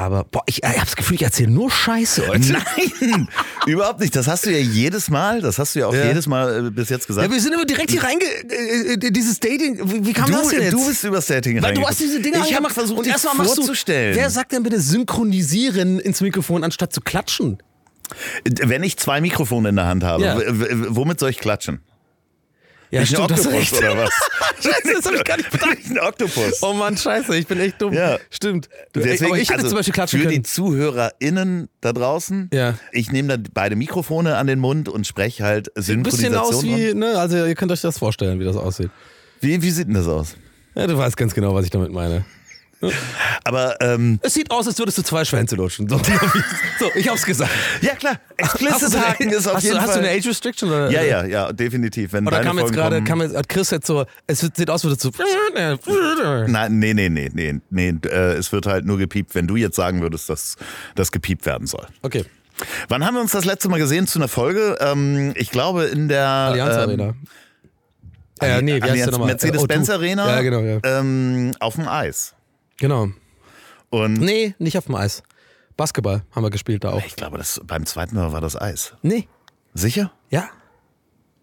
Aber 0.00 0.24
boah, 0.24 0.42
ich, 0.46 0.62
ich 0.62 0.64
habe 0.64 0.80
das 0.80 0.96
Gefühl, 0.96 1.16
ich 1.16 1.22
erzähle 1.22 1.50
nur 1.50 1.70
Scheiße 1.70 2.26
heute. 2.26 2.52
Nein, 3.00 3.28
überhaupt 3.66 4.00
nicht. 4.00 4.16
Das 4.16 4.26
hast 4.28 4.46
du 4.46 4.50
ja 4.50 4.56
jedes 4.58 5.10
Mal, 5.10 5.42
das 5.42 5.58
hast 5.58 5.74
du 5.74 5.80
ja 5.80 5.88
auch 5.88 5.94
Ja. 5.94 6.06
jedes 6.06 6.26
Mal 6.26 6.68
äh, 6.68 6.70
bis 6.70 6.88
jetzt 6.88 7.06
gesagt. 7.06 7.26
Ja, 7.26 7.30
wir 7.32 7.38
sind 7.40 7.52
immer 7.52 7.66
direkt 7.66 7.90
hier 7.90 8.02
reinge... 8.02 8.24
Äh, 8.24 8.94
äh, 8.94 9.10
dieses 9.10 9.38
Dating, 9.40 9.78
wie, 9.84 10.06
wie 10.06 10.12
kam 10.14 10.30
du, 10.30 10.32
das 10.38 10.48
denn 10.48 10.62
jetzt? 10.62 10.72
du 10.72 10.86
bist 10.86 11.04
übers 11.04 11.26
Dating 11.26 11.60
weil 11.62 11.74
du 11.74 11.86
hast 11.86 12.00
diese 12.00 12.18
Dinge 12.18 12.38
Ich 12.48 12.56
habe 12.56 12.70
versucht, 12.70 12.96
und 13.00 13.04
dich 13.04 13.12
erstmal 13.12 13.34
machst 13.36 13.58
du, 13.58 13.62
vorzustellen. 13.62 14.16
wer 14.16 14.30
sagt 14.30 14.52
denn 14.52 14.62
bitte 14.62 14.80
synchronisieren 14.80 16.00
ins 16.00 16.22
Mikrofon, 16.22 16.64
anstatt 16.64 16.94
zu 16.94 17.02
klatschen? 17.02 17.58
Wenn 18.44 18.82
ich 18.82 18.96
zwei 18.96 19.20
Mikrofone 19.20 19.68
in 19.68 19.76
der 19.76 19.86
Hand 19.86 20.02
habe, 20.02 20.24
Ja. 20.24 20.36
womit 20.88 21.20
soll 21.20 21.28
ich 21.28 21.38
klatschen? 21.38 21.80
Ja, 22.90 23.00
ein 23.00 23.06
stimmt, 23.06 23.30
hast 23.32 23.46
Oktopus 23.46 23.72
oder 23.78 23.96
was? 23.98 24.10
Scheiße, 24.60 24.92
das 24.96 25.06
habe 25.06 25.16
ich 25.16 25.24
gar 25.24 25.36
nicht 25.36 25.50
bedacht. 25.50 25.70
Bin 25.70 25.78
ich 25.84 25.90
ein 25.90 25.98
Oktopus? 26.00 26.62
Oh 26.62 26.72
Mann, 26.72 26.96
scheiße, 26.96 27.36
ich 27.36 27.46
bin 27.46 27.60
echt 27.60 27.80
dumm. 27.80 27.92
Ja. 27.92 28.18
Stimmt. 28.30 28.68
Du, 28.92 29.00
Deswegen, 29.00 29.36
ich 29.36 29.48
hätte 29.48 29.58
also 29.58 29.68
zum 29.68 29.76
Beispiel 29.76 29.94
klatschen 29.94 30.18
für 30.20 30.26
können. 30.26 30.42
die 30.42 30.42
ZuhörerInnen 30.42 31.68
da 31.80 31.92
draußen, 31.92 32.50
Ja. 32.52 32.74
ich 32.92 33.12
nehme 33.12 33.28
dann 33.28 33.44
beide 33.54 33.76
Mikrofone 33.76 34.36
an 34.36 34.46
den 34.48 34.58
Mund 34.58 34.88
und 34.88 35.06
spreche 35.06 35.44
halt 35.44 35.68
Ein 35.76 36.02
bisschen 36.02 36.34
aus 36.34 36.60
Synchronisation. 36.60 36.78
wie, 36.78 36.94
ne, 36.94 37.18
also 37.18 37.36
ihr 37.46 37.54
könnt 37.54 37.70
euch 37.72 37.80
das 37.80 37.98
vorstellen, 37.98 38.40
wie 38.40 38.44
das 38.44 38.56
aussieht. 38.56 38.90
Wie, 39.40 39.62
wie 39.62 39.70
sieht 39.70 39.86
denn 39.86 39.94
das 39.94 40.08
aus? 40.08 40.36
Ja, 40.74 40.86
du 40.86 40.96
weißt 40.98 41.16
ganz 41.16 41.32
genau, 41.34 41.54
was 41.54 41.64
ich 41.64 41.70
damit 41.70 41.92
meine. 41.92 42.24
Aber 43.44 43.76
ähm, 43.80 44.18
Es 44.22 44.34
sieht 44.34 44.50
aus, 44.50 44.66
als 44.66 44.78
würdest 44.78 44.98
du 44.98 45.02
zwei 45.02 45.24
Schwänze 45.24 45.56
lutschen. 45.56 45.88
So, 45.88 45.98
so 46.78 46.90
ich 46.94 47.08
hab's 47.08 47.24
gesagt. 47.24 47.50
ja 47.82 47.94
klar, 47.94 48.18
explicit 48.36 48.90
so 48.90 48.96
eine, 48.96 49.08
Haken 49.08 49.30
ist 49.30 49.46
auf 49.46 49.56
hast, 49.56 49.64
jeden 49.64 49.76
du, 49.76 49.82
hast 49.82 49.88
du 49.88 50.00
Fall. 50.00 50.08
eine 50.08 50.18
Age 50.18 50.26
Restriction? 50.26 50.68
Oder, 50.70 50.90
ja, 50.90 51.02
ja, 51.02 51.24
ja, 51.24 51.52
definitiv. 51.52 52.12
Wenn 52.12 52.26
Oder 52.26 52.40
kam 52.40 52.58
jetzt 52.58 52.72
gerade, 52.72 53.02
kam 53.02 53.20
jetzt, 53.20 53.36
hat 53.36 53.48
Chris 53.48 53.70
jetzt 53.70 53.86
so, 53.86 54.04
es 54.26 54.40
sieht 54.40 54.70
aus, 54.70 54.84
als 54.84 55.04
würdest 55.04 55.04
du. 55.04 56.50
Nein, 56.50 56.78
nee, 56.78 56.94
nee, 56.94 57.08
nee, 57.08 57.30
nee, 57.32 57.60
nee. 57.70 57.94
Äh, 58.08 58.34
es 58.34 58.50
wird 58.52 58.66
halt 58.66 58.86
nur 58.86 58.98
gepiept, 58.98 59.34
wenn 59.34 59.46
du 59.46 59.56
jetzt 59.56 59.76
sagen 59.76 60.00
würdest, 60.00 60.28
dass 60.30 60.56
das 60.94 61.12
gepiept 61.12 61.46
werden 61.46 61.66
soll. 61.66 61.86
Okay, 62.02 62.24
Wann 62.88 63.04
haben 63.06 63.14
wir 63.14 63.20
uns 63.22 63.32
das 63.32 63.44
letzte 63.44 63.68
Mal 63.68 63.78
gesehen 63.78 64.06
zu 64.06 64.18
einer 64.18 64.28
Folge? 64.28 64.76
Ähm, 64.80 65.32
ich 65.34 65.50
glaube 65.50 65.84
in 65.84 66.08
der 66.08 66.26
Allianz 66.28 66.74
ähm, 66.74 66.80
Arena. 66.80 67.14
Äh, 68.40 68.62
nee, 68.62 68.76
wie 68.76 68.82
heißt 68.82 68.96
der 68.96 69.10
nochmal? 69.12 69.28
Mercedes-Benz 69.28 69.88
Äh, 69.88 69.92
O2. 69.92 69.94
Arena. 69.94 70.28
Ja, 70.30 70.42
genau, 70.42 70.60
ja. 70.60 70.78
Ähm, 70.84 71.52
auf 71.60 71.74
dem 71.76 71.88
Eis. 71.88 72.34
Genau. 72.80 73.08
Und 73.90 74.14
Nee, 74.14 74.54
nicht 74.58 74.76
auf 74.76 74.86
dem 74.86 74.96
Eis. 74.96 75.22
Basketball 75.76 76.22
haben 76.32 76.42
wir 76.42 76.50
gespielt 76.50 76.82
da 76.84 76.90
auch. 76.90 77.04
ich 77.06 77.14
glaube, 77.16 77.38
das, 77.38 77.60
beim 77.64 77.86
zweiten 77.86 78.16
Mal 78.16 78.32
war 78.32 78.40
das 78.40 78.60
Eis. 78.60 78.94
Nee, 79.02 79.28
Sicher? 79.74 80.10
ja. 80.30 80.48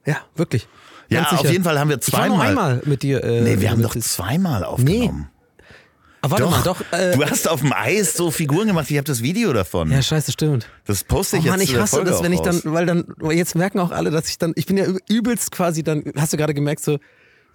Ja, 0.06 0.18
wirklich. 0.36 0.68
Ja, 1.10 1.19
Ganz 1.22 1.34
auf 1.34 1.39
sicher. 1.39 1.51
jeden 1.51 1.63
Fall 1.66 1.78
haben 1.80 1.89
wir 1.89 2.00
Ich 2.06 2.13
war 2.13 2.28
nur 2.28 2.38
zweimal. 2.38 2.48
einmal 2.74 2.81
mit 2.86 3.04
dir. 3.04 3.22
Äh, 3.24 3.42
Nee, 3.42 3.60
wir 3.60 3.72
haben 3.72 3.81
doch 3.81 3.95
zweimal 3.98 4.63
aufgenommen. 4.63 5.30
Ah, 6.22 6.31
warte 6.31 6.45
mal, 6.45 6.63
doch. 6.63 6.81
Äh, 6.92 7.12
du 7.16 7.25
hast 7.25 7.48
auf 7.48 7.60
dem 7.62 7.74
Eis 7.74 8.13
so 8.16 8.31
Figuren 8.31 8.68
gemacht, 8.68 8.89
ich 8.89 8.98
habe 8.98 9.06
das 9.06 9.22
Video 9.22 9.51
davon. 9.54 9.92
ja, 9.92 10.01
scheiße, 10.01 10.31
stimmt. 10.31 10.68
das 10.86 11.04
poste 11.04 11.36
Oh 11.38 11.39
ich 11.39 11.45
Mann, 11.45 11.60
jetzt 11.60 11.63
ich 11.66 11.69
in 11.72 11.75
der 11.75 11.84
hasse 11.84 11.95
Folge 11.98 12.12
das, 12.12 12.24
wenn 12.24 12.31
ich 12.34 12.39
dann, 12.39 12.62
weil 12.66 12.86
dann, 12.86 13.06
weil 13.18 13.36
jetzt 13.38 13.56
merken 13.56 13.80
auch 13.80 13.92
alle, 13.92 14.10
dass 14.12 14.30
ich 14.30 14.38
dann, 14.38 14.54
ich 14.56 14.66
bin 14.66 14.78
ja 14.78 14.86
übelst 15.10 15.51
quasi 15.51 15.84
dann, 15.84 16.04
hast 16.18 16.31
du 16.34 16.38
gerade 16.38 16.54
gemerkt, 16.54 16.84
so 16.84 17.00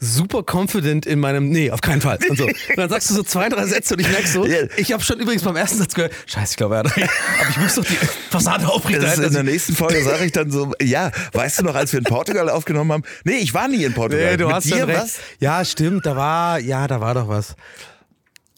super 0.05 0.43
confident 0.45 1.07
in 1.07 1.21
meinem, 1.21 1.49
nee, 1.51 1.71
auf 1.71 1.81
keinen 1.81 2.01
Fall. 2.01 2.19
Und, 2.29 2.37
so. 2.37 2.45
und 2.47 2.55
dann 2.77 2.91
sagst 2.91 3.09
du 3.11 3.15
so 3.15 3.23
zwei, 3.23 3.49
drei 3.49 3.65
Sätze 3.67 3.95
und 3.95 4.01
ich 4.01 4.11
merk 4.11 4.27
so, 4.27 4.45
ich 4.77 4.93
habe 4.93 5.03
schon 5.03 5.21
übrigens 5.21 5.43
beim 5.45 5.55
ersten 5.55 5.79
Satz 5.79 5.95
gehört, 5.95 6.13
scheiße, 6.27 6.51
ich 6.53 6.57
glaube, 6.57 6.75
er 6.75 6.79
hat 6.81 6.97
recht. 6.97 7.09
aber 7.41 7.51
ich 7.51 7.57
muss 7.59 7.75
doch 7.77 7.85
die 7.85 7.95
Fassade 8.31 8.59
Das 8.63 8.69
ist 8.71 8.77
aufrechterhalten. 8.77 9.23
in 9.25 9.33
der 9.33 9.43
nächsten 9.45 9.75
Folge 9.77 10.03
sage 10.03 10.25
ich 10.25 10.33
dann 10.33 10.51
so, 10.51 10.73
ja, 10.83 11.11
weißt 11.33 11.61
du 11.61 11.63
noch, 11.65 11.75
als 11.77 11.93
wir 11.93 11.99
in 11.99 12.05
Portugal 12.05 12.51
aufgenommen 12.51 12.91
haben? 12.93 13.03
Nee, 13.25 13.37
ich 13.37 13.55
war 13.55 13.69
nie 13.69 13.85
in 13.85 13.95
Portugal. 13.95 14.33
Nee, 14.33 14.37
du 14.37 14.47
Mit 14.47 14.55
hast 14.57 14.67
dir 14.67 14.89
recht. 14.89 15.01
was? 15.03 15.19
Ja, 15.39 15.65
stimmt, 15.65 16.05
da 16.05 16.17
war, 16.17 16.59
ja, 16.59 16.87
da 16.89 17.01
war 17.01 17.15
doch 17.15 17.29
was. 17.29 17.55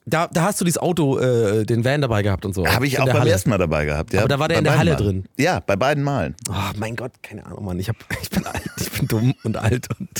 Da, 0.07 0.29
da 0.31 0.43
hast 0.43 0.61
du 0.61 0.65
dieses 0.67 0.77
Auto, 0.79 1.19
äh, 1.19 1.65
den 1.65 1.83
Van 1.85 2.03
dabei 2.03 2.23
gehabt 2.23 2.45
und 2.45 2.55
so. 2.55 2.67
Habe 2.67 2.87
ich 2.87 3.01
auch 3.01 3.07
beim 3.07 3.21
Halle. 3.21 3.31
ersten 3.31 3.49
Mal 3.49 3.57
dabei 3.57 3.87
gehabt. 3.87 4.13
Ja, 4.13 4.21
Aber 4.21 4.29
da 4.29 4.39
war 4.39 4.49
der 4.49 4.57
bei 4.57 4.59
in 4.59 4.65
der 4.65 4.79
Halle 4.79 4.93
Malen. 4.93 5.07
drin. 5.07 5.25
Ja, 5.39 5.61
bei 5.61 5.77
beiden 5.77 6.05
Malen. 6.05 6.35
Oh 6.51 6.53
mein 6.77 6.95
Gott, 6.95 7.13
keine 7.23 7.47
Ahnung, 7.47 7.65
Mann. 7.65 7.79
Ich, 7.79 7.89
hab, 7.89 7.97
ich 8.23 8.29
bin 8.29 8.45
alt, 8.47 8.63
ich 8.79 8.91
bin 8.91 9.09
dumm 9.09 9.35
und 9.45 9.57
alt 9.57 9.89
und. 9.99 10.11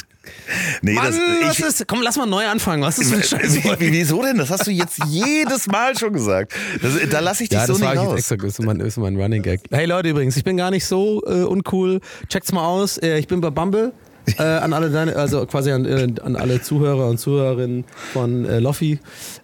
Nee, 0.83 0.95
Mann, 0.95 1.07
das, 1.07 1.17
was 1.49 1.59
ich, 1.59 1.65
ist, 1.65 1.89
komm, 1.89 2.03
lass 2.03 2.17
mal 2.17 2.27
neu 2.27 2.47
anfangen. 2.47 2.83
Was 2.83 2.99
ist 2.99 3.11
für 3.11 3.17
ein 3.17 3.23
Scheiß? 3.23 3.65
wie, 3.79 3.93
wieso 3.93 4.23
denn? 4.23 4.39
Das 4.39 4.51
hast 4.51 4.67
du 4.67 4.71
jetzt 4.71 4.99
jedes 5.09 5.67
Mal 5.67 5.97
schon 5.99 6.13
gesagt. 6.13 6.53
Das, 6.83 6.93
da 7.11 7.21
lasse 7.21 7.43
ich 7.45 7.49
dich 7.49 7.59
Ja, 7.59 7.67
so 7.67 7.75
das 7.75 7.83
nicht 7.83 7.97
raus. 7.99 8.19
extra. 8.19 8.37
Das 8.37 8.59
ist 8.59 8.63
mein, 8.63 8.81
ist 8.81 8.97
mein 8.97 9.17
Running 9.17 9.43
Gag. 9.43 9.61
Hey 9.71 9.87
Leute, 9.87 10.09
übrigens, 10.11 10.37
ich 10.37 10.45
bin 10.45 10.57
gar 10.57 10.71
nicht 10.71 10.85
so 10.87 11.23
äh, 11.27 11.43
uncool. 11.43 12.01
Checkt's 12.29 12.53
mal 12.53 12.67
aus. 12.67 12.99
Äh, 12.99 13.19
ich 13.19 13.27
bin 13.29 13.41
bei 13.41 13.51
Bumble. 13.51 13.93
äh, 14.39 14.43
an 14.43 14.73
alle 14.73 14.89
deine, 14.91 15.17
also 15.17 15.45
quasi 15.47 15.71
an, 15.71 15.85
äh, 15.85 16.09
an 16.23 16.37
alle 16.37 16.63
Zuhörer 16.63 17.09
und 17.09 17.19
Zuhörerinnen 17.19 17.85
von 18.13 18.47
äh, 18.47 18.59
Loffi. 18.59 18.99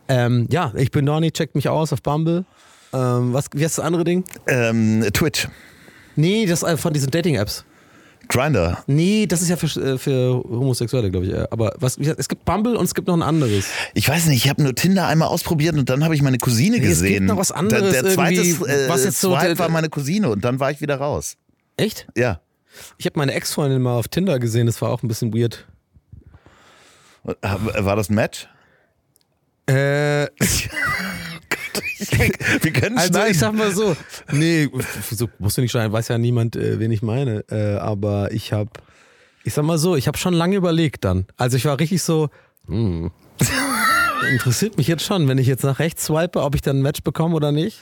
Ähm, 0.08 0.46
ja, 0.50 0.72
ich 0.76 0.90
bin 0.90 1.04
Donny, 1.04 1.30
checkt 1.32 1.54
mich 1.54 1.68
aus 1.68 1.92
auf 1.92 2.02
Bumble. 2.02 2.44
Ähm, 2.92 3.32
was, 3.34 3.46
wie 3.54 3.62
heißt 3.64 3.78
das 3.78 3.84
andere 3.84 4.04
Ding? 4.04 4.24
Ähm, 4.46 5.06
Twitch, 5.12 5.48
Nee, 6.16 6.44
das 6.46 6.62
äh, 6.62 6.76
von 6.76 6.92
diesen 6.92 7.10
Dating-Apps. 7.10 7.64
Grinder. 8.30 8.82
Nee, 8.86 9.26
das 9.26 9.42
ist 9.42 9.48
ja 9.48 9.56
für, 9.56 9.66
äh, 9.80 9.98
für 9.98 10.42
Homosexuelle, 10.48 11.10
glaube 11.10 11.26
ich. 11.26 11.32
äh. 11.32 11.46
Aber 11.50 11.74
was, 11.78 11.98
wie 11.98 12.02
gesagt, 12.04 12.20
es 12.20 12.28
gibt 12.28 12.44
Bumble 12.44 12.76
und 12.76 12.84
es 12.84 12.94
gibt 12.94 13.08
noch 13.08 13.14
ein 13.16 13.22
anderes. 13.22 13.66
Ich 13.92 14.08
weiß 14.08 14.26
nicht, 14.26 14.44
ich 14.44 14.48
habe 14.48 14.62
nur 14.62 14.74
Tinder 14.74 15.06
einmal 15.08 15.28
ausprobiert 15.28 15.76
und 15.76 15.90
dann 15.90 16.04
habe 16.04 16.14
ich 16.14 16.22
meine 16.22 16.38
Cousine 16.38 16.78
Nee, 16.78 16.84
es 16.84 16.88
gesehen. 16.90 17.12
gibt 17.14 17.26
noch 17.26 17.36
was 17.36 17.50
anderes 17.52 17.92
Der, 17.92 18.02
der 18.04 18.12
zweite 18.14 18.40
äh, 18.40 18.88
was 18.88 19.04
jetzt 19.04 19.20
so- 19.20 19.36
der- 19.36 19.58
war 19.58 19.68
meine 19.68 19.88
Cousine 19.88 20.28
und 20.30 20.44
dann 20.44 20.60
war 20.60 20.70
ich 20.70 20.80
wieder 20.80 20.96
raus. 20.96 21.36
Echt? 21.76 22.06
Ja. 22.16 22.40
Ich 22.98 23.06
habe 23.06 23.18
meine 23.18 23.34
Ex-Freundin 23.34 23.82
mal 23.82 23.94
auf 23.96 24.06
Tinder 24.08 24.38
gesehen, 24.38 24.66
das 24.66 24.80
war 24.80 24.90
auch 24.90 25.02
ein 25.02 25.08
bisschen 25.08 25.34
weird. 25.34 25.66
War 27.42 27.96
das 27.96 28.08
ein 28.10 28.14
Match? 28.14 28.48
Äh, 29.66 30.26
Wir 32.62 32.72
können 32.72 32.98
also 32.98 33.12
schneiden. 33.12 33.30
ich 33.30 33.38
sag 33.38 33.52
mal 33.52 33.72
so, 33.72 33.96
nee, 34.32 34.68
so 35.10 35.28
musst 35.38 35.56
du 35.56 35.62
nicht 35.62 35.70
schneiden, 35.70 35.92
weiß 35.92 36.08
ja 36.08 36.18
niemand, 36.18 36.56
äh, 36.56 36.78
wen 36.78 36.90
ich 36.90 37.02
meine. 37.02 37.44
Äh, 37.50 37.76
aber 37.76 38.32
ich 38.32 38.52
habe, 38.52 38.70
ich 39.44 39.54
sag 39.54 39.64
mal 39.64 39.78
so, 39.78 39.96
ich 39.96 40.08
habe 40.08 40.18
schon 40.18 40.34
lange 40.34 40.56
überlegt 40.56 41.04
dann. 41.04 41.26
Also 41.36 41.56
ich 41.56 41.64
war 41.64 41.78
richtig 41.78 42.02
so, 42.02 42.30
hm, 42.66 43.10
interessiert 44.32 44.76
mich 44.76 44.88
jetzt 44.88 45.04
schon, 45.04 45.28
wenn 45.28 45.38
ich 45.38 45.46
jetzt 45.46 45.64
nach 45.64 45.78
rechts 45.78 46.06
swipe, 46.06 46.40
ob 46.40 46.54
ich 46.54 46.62
dann 46.62 46.78
ein 46.78 46.82
Match 46.82 47.02
bekomme 47.02 47.34
oder 47.34 47.52
nicht. 47.52 47.80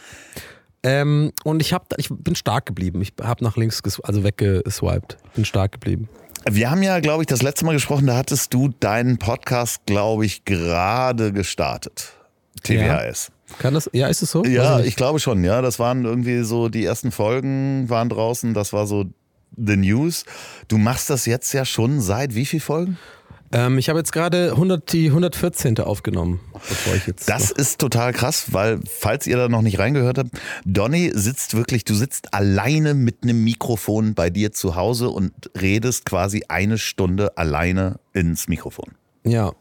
Ähm, 0.82 1.32
und 1.44 1.60
ich 1.60 1.72
hab, 1.72 1.92
ich 1.98 2.08
bin 2.08 2.34
stark 2.34 2.66
geblieben. 2.66 3.02
Ich 3.02 3.12
habe 3.20 3.42
nach 3.42 3.56
links, 3.56 3.82
also 4.02 4.22
weggeswiped. 4.22 5.16
Bin 5.34 5.44
stark 5.44 5.72
geblieben. 5.72 6.08
Wir 6.48 6.70
haben 6.70 6.82
ja, 6.82 7.00
glaube 7.00 7.24
ich, 7.24 7.26
das 7.26 7.42
letzte 7.42 7.64
Mal 7.64 7.72
gesprochen, 7.72 8.06
da 8.06 8.16
hattest 8.16 8.54
du 8.54 8.68
deinen 8.68 9.18
Podcast, 9.18 9.86
glaube 9.86 10.24
ich, 10.24 10.44
gerade 10.44 11.32
gestartet. 11.32 12.12
TWHS. 12.62 13.32
Kann 13.58 13.74
das? 13.74 13.88
Ja, 13.92 14.08
ist 14.08 14.22
es 14.22 14.30
so? 14.30 14.44
Ja, 14.44 14.80
ich 14.80 14.96
glaube 14.96 15.20
schon, 15.20 15.42
ja. 15.44 15.62
Das 15.62 15.78
waren 15.78 16.04
irgendwie 16.04 16.42
so, 16.42 16.68
die 16.68 16.84
ersten 16.84 17.10
Folgen 17.10 17.88
waren 17.88 18.08
draußen, 18.08 18.54
das 18.54 18.72
war 18.72 18.86
so 18.86 19.06
The 19.56 19.76
News. 19.76 20.24
Du 20.68 20.78
machst 20.78 21.10
das 21.10 21.26
jetzt 21.26 21.52
ja 21.52 21.64
schon 21.64 22.00
seit 22.00 22.34
wie 22.34 22.46
viel 22.46 22.60
Folgen? 22.60 22.98
ähm, 23.52 23.78
ich 23.78 23.88
habe 23.88 23.98
jetzt 23.98 24.12
gerade 24.12 24.50
100, 24.50 24.92
die 24.92 25.06
114. 25.06 25.80
aufgenommen, 25.80 26.40
bevor 26.52 26.94
ich 26.94 27.06
jetzt. 27.06 27.28
Das 27.28 27.50
ist 27.50 27.80
total 27.80 28.12
krass, 28.12 28.52
weil, 28.52 28.80
falls 28.86 29.26
ihr 29.26 29.36
da 29.36 29.48
noch 29.48 29.62
nicht 29.62 29.78
reingehört 29.78 30.18
habt, 30.18 30.30
Donny 30.64 31.10
sitzt 31.14 31.56
wirklich, 31.56 31.84
du 31.84 31.94
sitzt 31.94 32.34
alleine 32.34 32.94
mit 32.94 33.22
einem 33.22 33.42
Mikrofon 33.44 34.14
bei 34.14 34.30
dir 34.30 34.52
zu 34.52 34.76
Hause 34.76 35.08
und 35.08 35.32
redest 35.58 36.04
quasi 36.04 36.44
eine 36.48 36.78
Stunde 36.78 37.36
alleine 37.38 37.98
ins 38.12 38.48
Mikrofon. 38.48 38.92
Ja. 39.24 39.52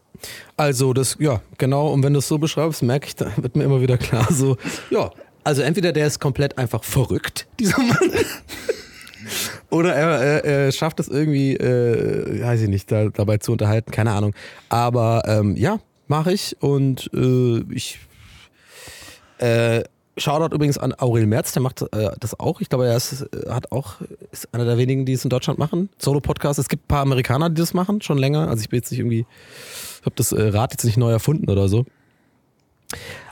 Also 0.56 0.92
das, 0.92 1.16
ja, 1.18 1.40
genau, 1.56 1.88
und 1.88 2.02
wenn 2.02 2.12
du 2.12 2.18
es 2.18 2.28
so 2.28 2.38
beschreibst, 2.38 2.82
merke 2.82 3.06
ich, 3.06 3.16
da 3.16 3.30
wird 3.36 3.56
mir 3.56 3.64
immer 3.64 3.80
wieder 3.80 3.98
klar, 3.98 4.26
so, 4.30 4.56
ja, 4.90 5.10
also 5.44 5.62
entweder 5.62 5.92
der 5.92 6.06
ist 6.06 6.20
komplett 6.20 6.58
einfach 6.58 6.84
verrückt, 6.84 7.46
dieser 7.58 7.78
Mann, 7.78 7.96
oder 9.70 9.94
er, 9.94 10.08
er, 10.08 10.44
er 10.44 10.72
schafft 10.72 11.00
es 11.00 11.08
irgendwie, 11.08 11.54
äh, 11.54 12.42
weiß 12.42 12.62
ich 12.62 12.68
nicht, 12.68 12.90
da, 12.90 13.08
dabei 13.08 13.38
zu 13.38 13.52
unterhalten, 13.52 13.90
keine 13.90 14.12
Ahnung. 14.12 14.34
Aber 14.68 15.22
ähm, 15.26 15.56
ja, 15.56 15.78
mache 16.06 16.32
ich 16.32 16.56
und 16.60 17.10
äh, 17.14 17.62
ich 17.72 17.98
äh, 19.38 19.84
Shoutout 20.18 20.54
übrigens 20.54 20.78
an 20.78 20.94
Aurel 20.98 21.26
Merz, 21.26 21.52
der 21.52 21.62
macht 21.62 21.82
äh, 21.82 22.10
das 22.18 22.38
auch. 22.38 22.60
Ich 22.60 22.68
glaube, 22.68 22.86
er 22.86 22.96
ist, 22.96 23.22
äh, 23.22 23.50
hat 23.50 23.70
auch, 23.72 23.96
ist 24.32 24.52
einer 24.52 24.64
der 24.64 24.76
wenigen, 24.76 25.06
die 25.06 25.12
es 25.12 25.24
in 25.24 25.30
Deutschland 25.30 25.58
machen. 25.58 25.90
Solo-Podcast. 25.98 26.58
Es 26.58 26.68
gibt 26.68 26.84
ein 26.84 26.88
paar 26.88 27.02
Amerikaner, 27.02 27.50
die 27.50 27.60
das 27.60 27.72
machen, 27.72 28.00
schon 28.00 28.18
länger. 28.18 28.48
Also 28.48 28.62
ich 28.62 28.68
bin 28.68 28.78
jetzt 28.78 28.90
nicht 28.90 29.00
irgendwie, 29.00 29.26
habe 30.04 30.16
das 30.16 30.32
äh, 30.32 30.48
Rad 30.48 30.72
jetzt 30.72 30.84
nicht 30.84 30.96
neu 30.96 31.10
erfunden 31.10 31.50
oder 31.50 31.68
so. 31.68 31.84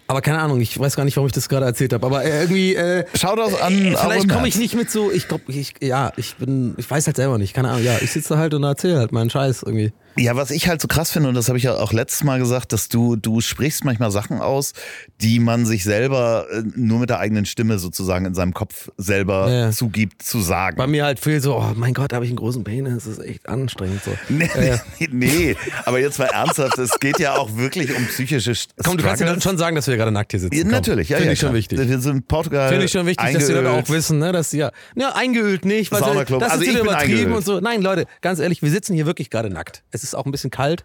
Aber 0.08 0.20
keine 0.20 0.38
Ahnung, 0.38 0.60
ich 0.60 0.78
weiß 0.78 0.94
gar 0.94 1.04
nicht, 1.04 1.16
warum 1.16 1.26
ich 1.26 1.32
das 1.32 1.48
gerade 1.48 1.66
erzählt 1.66 1.92
habe. 1.92 2.06
Aber 2.06 2.24
äh, 2.24 2.42
irgendwie, 2.42 2.76
äh, 2.76 3.04
Shoutout 3.14 3.56
an 3.56 3.86
äh, 3.86 3.96
vielleicht 3.96 4.28
komme 4.28 4.46
ich 4.46 4.56
nicht 4.56 4.74
mit 4.74 4.90
so, 4.90 5.10
ich 5.10 5.26
glaube, 5.26 5.44
ich, 5.48 5.74
ja, 5.80 6.12
ich 6.16 6.36
bin, 6.36 6.74
ich 6.76 6.88
weiß 6.88 7.06
halt 7.06 7.16
selber 7.16 7.38
nicht, 7.38 7.54
keine 7.54 7.70
Ahnung. 7.70 7.84
Ja, 7.84 7.96
ich 8.00 8.12
sitze 8.12 8.38
halt 8.38 8.54
und 8.54 8.62
erzähle 8.62 8.98
halt 8.98 9.12
meinen 9.12 9.30
Scheiß 9.30 9.64
irgendwie. 9.64 9.92
Ja, 10.18 10.34
was 10.36 10.50
ich 10.50 10.68
halt 10.68 10.80
so 10.80 10.88
krass 10.88 11.10
finde, 11.10 11.28
und 11.28 11.34
das 11.34 11.48
habe 11.48 11.58
ich 11.58 11.64
ja 11.64 11.74
auch 11.74 11.92
letztes 11.92 12.24
Mal 12.24 12.38
gesagt, 12.38 12.72
dass 12.72 12.88
du, 12.88 13.16
du 13.16 13.40
sprichst 13.40 13.84
manchmal 13.84 14.10
Sachen 14.10 14.40
aus, 14.40 14.72
die 15.20 15.38
man 15.40 15.66
sich 15.66 15.84
selber 15.84 16.46
äh, 16.50 16.62
nur 16.74 16.98
mit 17.00 17.10
der 17.10 17.18
eigenen 17.18 17.44
Stimme 17.46 17.78
sozusagen 17.78 18.24
in 18.24 18.34
seinem 18.34 18.54
Kopf 18.54 18.88
selber 18.96 19.50
Ja. 19.50 19.70
zugibt 19.70 20.22
zu 20.22 20.40
sagen. 20.40 20.76
Bei 20.76 20.86
mir 20.86 21.04
halt 21.04 21.20
viel 21.20 21.40
so, 21.40 21.56
oh 21.56 21.72
mein 21.74 21.92
Gott, 21.94 22.12
habe 22.12 22.24
ich 22.24 22.30
einen 22.30 22.38
großen 22.38 22.64
Penis, 22.64 23.04
das 23.04 23.18
ist 23.18 23.24
echt 23.24 23.48
anstrengend 23.48 24.02
so. 24.04 24.12
Nee, 24.28 24.50
Äh, 24.54 24.78
nee, 24.98 25.08
nee, 25.10 25.56
aber 25.84 25.98
jetzt 26.00 26.18
mal 26.18 26.26
ernsthaft, 26.26 26.78
es 26.78 26.98
geht 26.98 27.18
ja 27.18 27.36
auch 27.36 27.56
wirklich 27.56 27.94
um 27.94 28.06
psychische 28.06 28.52
St- 28.52 28.68
Komm, 28.82 28.96
du 28.96 29.04
kannst 29.04 29.20
ja 29.20 29.26
Struggles. 29.26 29.44
dann 29.44 29.50
schon 29.50 29.58
sagen, 29.58 29.76
dass 29.76 29.86
wir 29.86 29.96
gerade 29.96 30.12
nackt 30.12 30.32
hier 30.32 30.40
sitzen. 30.40 30.56
Ja, 30.56 30.64
natürlich, 30.64 31.08
ja, 31.10 31.16
Finde 31.18 31.28
ja, 31.28 31.32
ich 31.34 31.38
schon 31.40 31.48
klar. 31.50 31.58
wichtig. 31.58 31.78
Wir 31.78 31.98
sind 32.00 32.16
in 32.16 32.22
Portugal. 32.22 32.68
Finde 32.70 32.84
ich 32.86 32.90
schon 32.92 33.06
wichtig, 33.06 33.32
dass 33.34 33.46
die 33.46 33.52
Leute 33.52 33.68
eingeölt. 33.68 33.84
auch 33.86 33.90
wissen, 33.90 34.18
ne, 34.18 34.32
dass 34.32 34.50
sie 34.50 34.58
ja, 34.58 34.70
ja 34.94 35.14
eingeölt 35.14 35.64
nicht, 35.64 35.92
weil 35.92 36.00
das 36.00 36.08
Also 36.08 36.64
ist 36.64 36.72
bin 36.72 36.80
übertrieben 36.80 37.18
eingeölt. 37.18 37.36
und 37.36 37.44
so. 37.44 37.60
Nein, 37.60 37.82
Leute, 37.82 38.06
ganz 38.22 38.38
ehrlich, 38.38 38.62
wir 38.62 38.70
sitzen 38.70 38.94
hier 38.94 39.04
wirklich 39.06 39.28
gerade 39.30 39.50
nackt. 39.50 39.82
Es 39.90 40.05
ist 40.08 40.14
auch 40.14 40.26
ein 40.26 40.32
bisschen 40.32 40.50
kalt, 40.50 40.84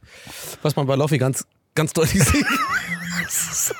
was 0.61 0.75
man 0.75 0.87
bei 0.87 0.95
Loffi 0.95 1.17
ganz, 1.17 1.45
ganz 1.75 1.93
deutlich 1.93 2.23
sieht. 2.23 2.45
Das 3.23 3.69
ist, 3.69 3.75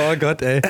Oh 0.00 0.16
Gott, 0.18 0.42
ey. 0.42 0.60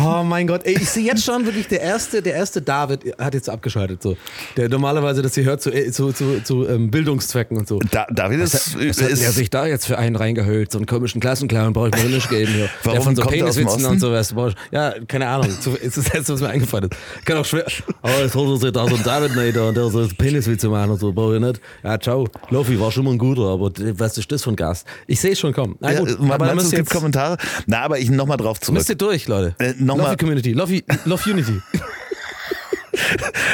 Oh 0.00 0.22
mein 0.22 0.46
Gott, 0.46 0.62
ey, 0.64 0.74
ich 0.74 0.88
sehe 0.88 1.04
jetzt 1.04 1.24
schon 1.24 1.44
wirklich 1.44 1.68
der 1.68 1.80
erste, 1.80 2.22
der 2.22 2.34
erste 2.34 2.62
David 2.62 3.14
hat 3.18 3.34
jetzt 3.34 3.50
abgeschaltet 3.50 4.02
so. 4.02 4.16
Der 4.56 4.68
normalerweise 4.68 5.22
das 5.22 5.34
hier 5.34 5.44
hört 5.44 5.60
zu, 5.60 5.70
äh, 5.70 5.90
zu, 5.90 6.12
zu, 6.12 6.42
zu 6.42 6.66
ähm, 6.68 6.90
Bildungszwecken 6.90 7.56
und 7.56 7.68
so. 7.68 7.78
da, 7.90 8.06
David 8.10 8.40
ist, 8.40 8.76
Was 8.76 9.02
hat 9.02 9.10
der 9.10 9.32
sich 9.32 9.50
da 9.50 9.66
jetzt 9.66 9.86
für 9.86 9.98
einen 9.98 10.16
reingehört? 10.16 10.72
So 10.72 10.78
einen 10.78 10.86
komischen 10.86 11.20
Klassenclown 11.20 11.72
brauche 11.72 11.90
ich 11.94 12.02
mir 12.02 12.10
nicht 12.10 12.30
geben. 12.30 12.52
Hier. 12.52 12.68
Warum 12.82 12.94
der 12.94 13.02
von 13.02 13.16
so 13.16 13.22
er 13.22 13.28
Peniswitzen 13.28 13.84
und 13.86 14.00
sowas. 14.00 14.34
Ja, 14.70 14.94
keine 15.06 15.28
Ahnung. 15.28 15.50
So, 15.60 15.74
ist 15.74 15.96
das 15.96 16.12
letzte, 16.12 16.34
was 16.34 16.40
mir 16.40 16.48
eingefallen 16.48 16.90
ist. 16.90 17.24
Kann 17.24 17.36
auch 17.36 17.44
schwer. 17.44 17.66
Aber 18.02 18.20
jetzt 18.20 18.34
holt 18.34 18.50
er 18.50 18.56
sich 18.58 18.72
da 18.72 18.86
so 18.86 18.94
einen 18.94 19.04
David 19.04 19.56
da 19.56 19.68
und 19.68 19.76
der 19.76 19.88
so 19.88 20.06
Peniswitze 20.16 20.68
machen 20.68 20.92
und 20.92 21.00
so. 21.00 21.12
Brauche 21.12 21.36
ich 21.36 21.40
nicht. 21.40 21.60
Ja, 21.82 21.98
ciao. 21.98 22.28
Lofi 22.50 22.78
war 22.78 22.92
schon 22.92 23.04
mal 23.04 23.12
ein 23.12 23.18
guter, 23.18 23.42
aber 23.42 23.70
was 23.94 24.18
ist 24.18 24.30
das 24.30 24.42
für 24.42 24.50
ein 24.50 24.56
Gast? 24.56 24.86
Ich 25.06 25.20
sehe 25.20 25.32
es 25.32 25.38
schon 25.38 25.52
kommen. 25.52 25.76
Na 25.80 25.92
ja, 25.92 26.00
gut, 26.00 26.20
man, 26.20 26.32
aber 26.32 26.46
meinst, 26.46 26.66
es 26.66 26.70
gibt 26.70 26.92
jetzt 26.92 26.92
Kommentare? 27.18 27.36
Na, 27.66 27.80
aber 27.80 27.98
ich 27.98 28.10
nochmal 28.10 28.36
drauf 28.36 28.60
zurück. 28.60 28.78
müsst 28.78 28.88
ihr 28.88 28.94
durch, 28.96 29.26
Leute. 29.28 29.54
Äh, 29.58 29.74
Loffi 29.78 30.16
Community. 30.16 30.52
Loffi, 30.52 30.84
Love 31.04 31.30
Unity. 31.30 31.60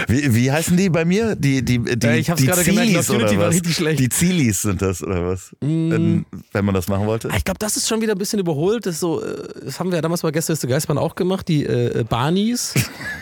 Wie, 0.09 0.35
wie 0.35 0.51
heißen 0.53 0.77
die 0.77 0.89
bei 0.91 1.05
mir? 1.05 1.37
Die, 1.37 1.63
die, 1.65 1.79
die, 1.79 2.07
Äh, 2.07 2.19
ich 2.19 2.31
hab's 2.31 2.41
die 2.41 2.47
gerade 2.47 2.65
gemerkt, 2.65 2.93
Love 2.93 3.13
Unity 3.15 3.39
war 3.39 3.51
richtig 3.51 3.77
schlecht. 3.77 4.01
Mm. 4.01 4.03
Die 4.03 4.09
Zilis 4.09 4.63
sind 4.63 4.83
das, 4.83 5.03
oder 5.03 5.27
was? 5.27 5.55
Wenn, 5.61 6.25
wenn 6.53 6.65
man 6.65 6.75
das 6.75 6.89
machen 6.89 7.07
wollte? 7.07 7.29
Ah, 7.31 7.37
Ich 7.37 7.45
glaube, 7.45 7.59
das 7.59 7.77
ist 7.77 7.89
schon 7.89 8.01
wieder 8.01 8.13
ein 8.13 8.19
bisschen 8.19 8.39
überholt. 8.41 8.87
Das, 8.87 9.01
so, 9.01 9.23
äh, 9.23 9.37
das 9.65 9.79
haben 9.79 9.91
wir 9.91 9.97
ja 9.97 10.03
damals 10.03 10.23
bei 10.23 10.31
Gäste 10.31 10.53
ist 10.53 10.63
der 10.63 10.71
Geistbahn 10.71 10.99
auch 10.99 11.15
gemacht, 11.15 11.49
die 11.49 11.65
äh, 11.65 12.01
äh, 12.01 12.05
Barnies. 12.05 12.75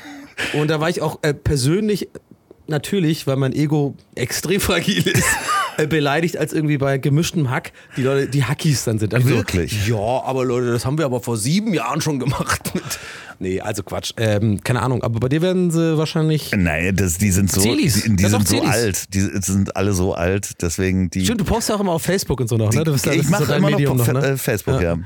Und 0.54 0.68
da 0.68 0.80
war 0.80 0.88
ich 0.88 1.02
auch 1.02 1.18
äh, 1.22 1.34
persönlich, 1.34 2.08
natürlich, 2.66 3.26
weil 3.26 3.36
mein 3.36 3.52
Ego 3.52 3.94
extrem 4.14 4.60
fragil 4.60 5.06
ist, 5.06 5.24
beleidigt, 5.86 6.36
als 6.36 6.52
irgendwie 6.52 6.78
bei 6.78 6.98
gemischtem 6.98 7.50
Hack 7.50 7.72
die 7.96 8.02
Leute, 8.02 8.28
die 8.28 8.44
Hackies 8.44 8.84
dann 8.84 8.98
sind. 8.98 9.14
Also 9.14 9.28
so, 9.28 9.34
Wirklich? 9.36 9.86
ja, 9.88 9.96
aber 9.96 10.44
Leute, 10.44 10.72
das 10.72 10.84
haben 10.86 10.98
wir 10.98 11.04
aber 11.04 11.20
vor 11.20 11.36
sieben 11.36 11.74
Jahren 11.74 12.00
schon 12.00 12.18
gemacht. 12.18 12.72
Mit, 12.74 12.82
nee, 13.38 13.60
also 13.60 13.82
Quatsch. 13.82 14.12
Ähm, 14.16 14.60
keine 14.62 14.82
Ahnung, 14.82 15.02
aber 15.02 15.20
bei 15.20 15.28
dir 15.28 15.42
werden 15.42 15.70
sie 15.70 15.96
wahrscheinlich. 15.98 16.50
Nein, 16.56 16.94
das, 16.96 17.18
die 17.18 17.30
sind 17.30 17.50
so, 17.50 17.60
Zilis. 17.60 18.02
die, 18.04 18.16
die 18.16 18.26
sind 18.26 18.48
so 18.48 18.62
alt. 18.62 19.14
Die 19.14 19.20
sind 19.20 19.76
alle 19.76 19.92
so 19.92 20.14
alt, 20.14 20.62
deswegen 20.62 21.10
die. 21.10 21.24
Stimmt, 21.24 21.40
du 21.40 21.44
postest 21.44 21.70
ja 21.70 21.74
auch 21.76 21.80
immer 21.80 21.92
auf 21.92 22.02
Facebook 22.02 22.40
und 22.40 22.48
so 22.48 22.56
noch, 22.56 22.72
ne? 22.72 22.84
Du 22.84 22.92
bist 22.92 23.06
ja- 23.06 23.12
ich 23.12 23.24
so 23.24 23.30
mache 23.30 23.46
dein 23.46 23.58
immer 23.58 23.70
noch, 23.70 23.78
Medium 23.78 23.98
Fa- 23.98 24.12
ne? 24.12 24.26
äh, 24.26 24.36
Facebook, 24.36 24.80
ja. 24.80 24.96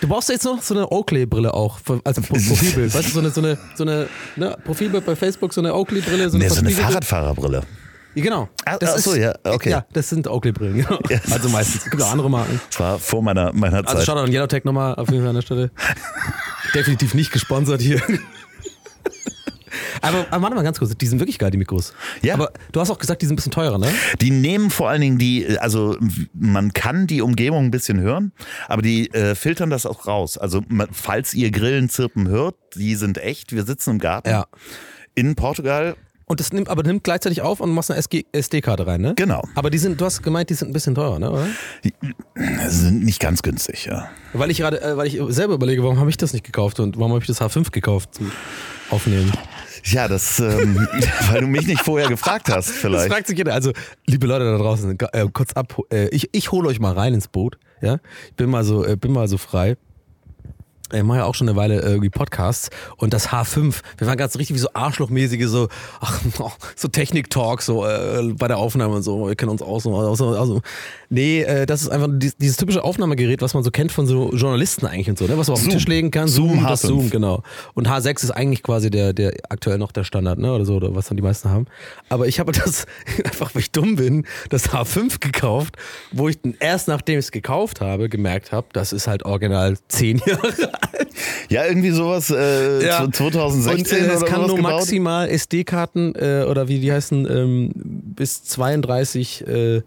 Du 0.00 0.08
brauchst 0.08 0.28
jetzt 0.28 0.44
noch 0.44 0.62
so 0.62 0.74
eine 0.74 0.90
Oakley-Brille 0.90 1.52
auch, 1.54 1.78
für- 1.78 2.00
als 2.04 2.20
Pro- 2.20 2.34
Profilbild. 2.48 2.94
weißt 2.94 3.08
du, 3.08 3.12
so 3.12 3.18
eine, 3.20 3.30
so 3.30 3.40
eine, 3.40 3.58
so 3.74 3.84
eine 3.84 4.06
ne, 4.36 4.56
Profilbild 4.64 5.04
bei 5.06 5.16
Facebook, 5.16 5.52
so 5.52 5.60
eine 5.60 5.74
Oakley-Brille, 5.74 6.30
so 6.30 6.36
eine 6.36 6.44
Nee, 6.44 6.50
so 6.50 6.60
eine 6.60 6.70
Fahrradfahrerbrille. 6.70 7.62
Genau. 8.22 8.48
Ah, 8.64 8.78
ach 8.82 8.96
so, 8.98 9.14
ja, 9.14 9.34
okay. 9.44 9.70
Ja, 9.70 9.84
das 9.92 10.08
sind 10.08 10.26
Oakley-Brillen, 10.26 10.76
genau. 10.76 10.98
Also 11.30 11.50
meistens. 11.50 11.84
Es 11.84 11.90
gibt 11.90 12.02
auch 12.02 12.10
andere 12.10 12.30
Marken. 12.30 12.60
Das 12.70 12.80
war 12.80 12.98
vor 12.98 13.22
meiner, 13.22 13.52
meiner 13.52 13.76
Also 13.86 13.96
Zeit. 13.96 14.06
schaut 14.06 14.16
an 14.16 14.32
Yellowtech 14.32 14.64
nochmal 14.64 14.94
auf 14.94 15.08
jeden 15.10 15.20
Fall 15.20 15.28
an 15.28 15.34
der 15.34 15.42
Stelle. 15.42 15.70
Definitiv 16.74 17.12
nicht 17.14 17.30
gesponsert 17.30 17.80
hier. 17.82 18.00
Aber, 20.00 20.26
aber 20.30 20.42
warte 20.42 20.54
mal 20.56 20.62
ganz 20.62 20.78
kurz, 20.78 20.94
die 20.96 21.06
sind 21.06 21.18
wirklich 21.20 21.38
geil, 21.38 21.50
die 21.50 21.58
Mikros. 21.58 21.92
Ja. 22.22 22.34
Aber 22.34 22.52
du 22.72 22.80
hast 22.80 22.90
auch 22.90 22.98
gesagt, 22.98 23.22
die 23.22 23.26
sind 23.26 23.34
ein 23.34 23.36
bisschen 23.36 23.52
teurer, 23.52 23.78
ne? 23.78 23.88
Die 24.20 24.30
nehmen 24.30 24.70
vor 24.70 24.88
allen 24.88 25.00
Dingen 25.00 25.18
die, 25.18 25.58
also 25.58 25.96
man 26.32 26.72
kann 26.72 27.06
die 27.06 27.20
Umgebung 27.22 27.64
ein 27.66 27.70
bisschen 27.70 28.00
hören, 28.00 28.32
aber 28.68 28.82
die 28.82 29.10
äh, 29.12 29.34
filtern 29.34 29.68
das 29.70 29.84
auch 29.84 30.06
raus. 30.06 30.38
Also 30.38 30.62
falls 30.92 31.34
ihr 31.34 31.50
Grillen 31.50 31.88
zirpen 31.88 32.28
hört, 32.28 32.54
die 32.74 32.94
sind 32.94 33.18
echt. 33.18 33.52
Wir 33.52 33.64
sitzen 33.64 33.90
im 33.92 33.98
Garten 33.98 34.28
Ja. 34.30 34.46
in 35.14 35.34
Portugal. 35.34 35.96
Und 36.28 36.40
das 36.40 36.52
nimmt, 36.52 36.68
aber 36.68 36.82
nimmt 36.82 37.04
gleichzeitig 37.04 37.40
auf 37.40 37.60
und 37.60 37.70
machst 37.70 37.88
eine 37.90 38.00
SD-Karte 38.32 38.84
rein, 38.84 39.00
ne? 39.00 39.14
Genau. 39.14 39.44
Aber 39.54 39.70
die 39.70 39.78
sind, 39.78 40.00
du 40.00 40.04
hast 40.04 40.24
gemeint, 40.24 40.50
die 40.50 40.54
sind 40.54 40.68
ein 40.70 40.72
bisschen 40.72 40.96
teurer, 40.96 41.20
ne? 41.20 41.30
Oder? 41.30 41.46
Die 41.84 41.92
sind 42.68 43.04
nicht 43.04 43.20
ganz 43.20 43.42
günstig, 43.42 43.86
ja. 43.86 44.08
Weil 44.32 44.50
ich 44.50 44.58
gerade, 44.58 44.82
äh, 44.82 44.96
weil 44.96 45.06
ich 45.06 45.20
selber 45.28 45.54
überlege, 45.54 45.84
warum 45.84 46.00
habe 46.00 46.10
ich 46.10 46.16
das 46.16 46.32
nicht 46.32 46.44
gekauft 46.44 46.80
und 46.80 46.96
warum 46.98 47.12
habe 47.12 47.20
ich 47.20 47.28
das 47.28 47.40
H5 47.40 47.70
gekauft 47.70 48.16
zum 48.16 48.32
Aufnehmen? 48.90 49.32
Ja, 49.84 50.08
das, 50.08 50.40
ähm, 50.40 50.88
weil 51.30 51.42
du 51.42 51.46
mich 51.46 51.68
nicht 51.68 51.82
vorher 51.82 52.08
gefragt 52.08 52.48
hast, 52.48 52.70
Das 52.70 52.76
vielleicht. 52.76 53.12
fragt 53.12 53.28
sich 53.28 53.38
jeder. 53.38 53.54
Also, 53.54 53.70
liebe 54.06 54.26
Leute 54.26 54.44
da 54.46 54.58
draußen, 54.58 54.98
äh, 55.12 55.28
kurz 55.32 55.52
ab, 55.52 55.78
äh, 55.92 56.08
ich, 56.08 56.28
ich 56.32 56.50
hole 56.50 56.68
euch 56.68 56.80
mal 56.80 56.92
rein 56.92 57.14
ins 57.14 57.28
Boot. 57.28 57.56
Ja, 57.82 57.98
ich 58.30 58.34
bin 58.34 58.50
mal 58.50 58.64
so, 58.64 58.84
äh, 58.84 58.96
bin 58.96 59.12
mal 59.12 59.28
so 59.28 59.38
frei. 59.38 59.76
Ich 60.92 61.02
mache 61.02 61.18
ja 61.18 61.24
auch 61.24 61.34
schon 61.34 61.48
eine 61.48 61.56
Weile 61.56 61.82
äh, 61.82 61.86
irgendwie 61.88 62.10
Podcasts 62.10 62.70
und 62.96 63.12
das 63.12 63.30
H5, 63.30 63.80
wir 63.98 64.06
waren 64.06 64.16
ganz 64.16 64.36
richtig 64.36 64.54
wie 64.54 64.60
so 64.60 64.68
Arschlochmäßige, 64.72 65.46
so, 65.46 65.68
ach, 66.00 66.20
so 66.76 66.88
Technik-Talk, 66.88 67.60
so 67.62 67.84
äh, 67.84 68.32
bei 68.38 68.46
der 68.48 68.58
Aufnahme 68.58 68.94
und 68.96 69.02
so, 69.02 69.26
wir 69.26 69.34
kennen 69.34 69.50
uns 69.50 69.62
aus. 69.62 69.84
aus, 69.86 70.20
aus, 70.20 70.50
aus. 70.50 70.60
Nee, 71.10 71.42
äh, 71.42 71.66
das 71.66 71.82
ist 71.82 71.88
einfach 71.88 72.08
dies- 72.12 72.36
dieses 72.36 72.56
typische 72.56 72.84
Aufnahmegerät, 72.84 73.42
was 73.42 73.54
man 73.54 73.62
so 73.64 73.70
kennt 73.70 73.90
von 73.90 74.06
so 74.06 74.32
Journalisten 74.32 74.86
eigentlich 74.86 75.08
und 75.08 75.18
so, 75.18 75.26
ne? 75.26 75.36
was 75.36 75.48
man 75.48 75.54
auf 75.54 75.60
den 75.60 75.70
Zoom. 75.70 75.78
Tisch 75.78 75.88
legen 75.88 76.10
kann. 76.10 76.28
Zoom 76.28 76.62
das 76.62 76.84
H5. 76.84 76.86
Zoom, 76.86 77.10
genau. 77.10 77.42
Und 77.74 77.88
H6 77.88 78.22
ist 78.24 78.30
eigentlich 78.30 78.62
quasi 78.62 78.90
der, 78.90 79.12
der 79.12 79.32
aktuell 79.48 79.78
noch 79.78 79.90
der 79.92 80.04
Standard, 80.04 80.38
ne? 80.38 80.52
Oder 80.52 80.64
so, 80.64 80.74
oder 80.76 80.94
was 80.94 81.08
dann 81.08 81.16
die 81.16 81.22
meisten 81.22 81.50
haben. 81.50 81.66
Aber 82.08 82.26
ich 82.28 82.38
habe 82.40 82.52
das, 82.64 82.86
einfach 83.24 83.54
weil 83.54 83.62
ich 83.62 83.72
dumm 83.72 83.96
bin, 83.96 84.24
das 84.50 84.70
H5 84.70 85.18
gekauft, 85.20 85.76
wo 86.12 86.28
ich 86.28 86.40
dann 86.40 86.54
erst 86.60 86.86
nachdem 86.88 87.18
ich 87.18 87.26
es 87.26 87.32
gekauft 87.32 87.80
habe, 87.80 88.08
gemerkt 88.08 88.52
habe, 88.52 88.68
das 88.72 88.92
ist 88.92 89.06
halt 89.08 89.24
original 89.24 89.76
zehn 89.88 90.18
Jahre. 90.26 90.72
Ja, 91.48 91.64
irgendwie 91.64 91.90
sowas 91.90 92.30
äh, 92.30 92.84
Ja. 92.86 93.04
zu- 93.04 93.10
2016 93.10 93.98
Und 93.98 94.04
äh, 94.08 94.12
es 94.14 94.22
oder 94.22 94.30
kann 94.30 94.46
nur 94.46 94.56
gebaut. 94.56 94.72
maximal 94.72 95.28
SD-Karten 95.28 96.14
äh, 96.16 96.44
oder 96.48 96.68
wie 96.68 96.80
die 96.80 96.92
heißen, 96.92 97.26
ähm, 97.30 97.70
bis 97.74 98.42
32 98.44 99.46
äh, 99.46 99.82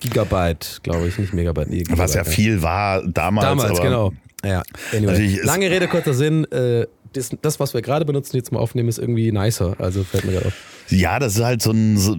Gigabyte, 0.00 0.80
glaube 0.82 1.08
ich, 1.08 1.18
nicht 1.18 1.32
Megabyte. 1.32 1.68
Nee, 1.70 1.84
Was 1.90 2.14
ja 2.14 2.20
Gigabyte, 2.22 2.34
viel 2.34 2.62
war 2.62 3.02
damals. 3.06 3.46
Damals, 3.46 3.80
genau. 3.80 4.12
Ja, 4.44 4.62
anyway. 4.94 5.40
Lange 5.42 5.70
Rede, 5.70 5.88
kurzer 5.88 6.14
Sinn. 6.14 6.44
Äh, 6.52 6.86
das, 7.16 7.30
das, 7.42 7.60
was 7.60 7.74
wir 7.74 7.82
gerade 7.82 8.04
benutzen, 8.04 8.36
jetzt 8.36 8.52
mal 8.52 8.58
aufnehmen, 8.60 8.88
ist 8.88 8.98
irgendwie 8.98 9.32
nicer. 9.32 9.74
Also 9.78 10.04
fällt 10.04 10.24
mir 10.24 10.32
gerade 10.32 10.46
auf. 10.46 10.54
Ja, 10.88 11.18
das 11.18 11.34
ist 11.36 11.42
halt 11.42 11.62
so 11.62 11.72
ein, 11.72 11.96
so, 11.98 12.14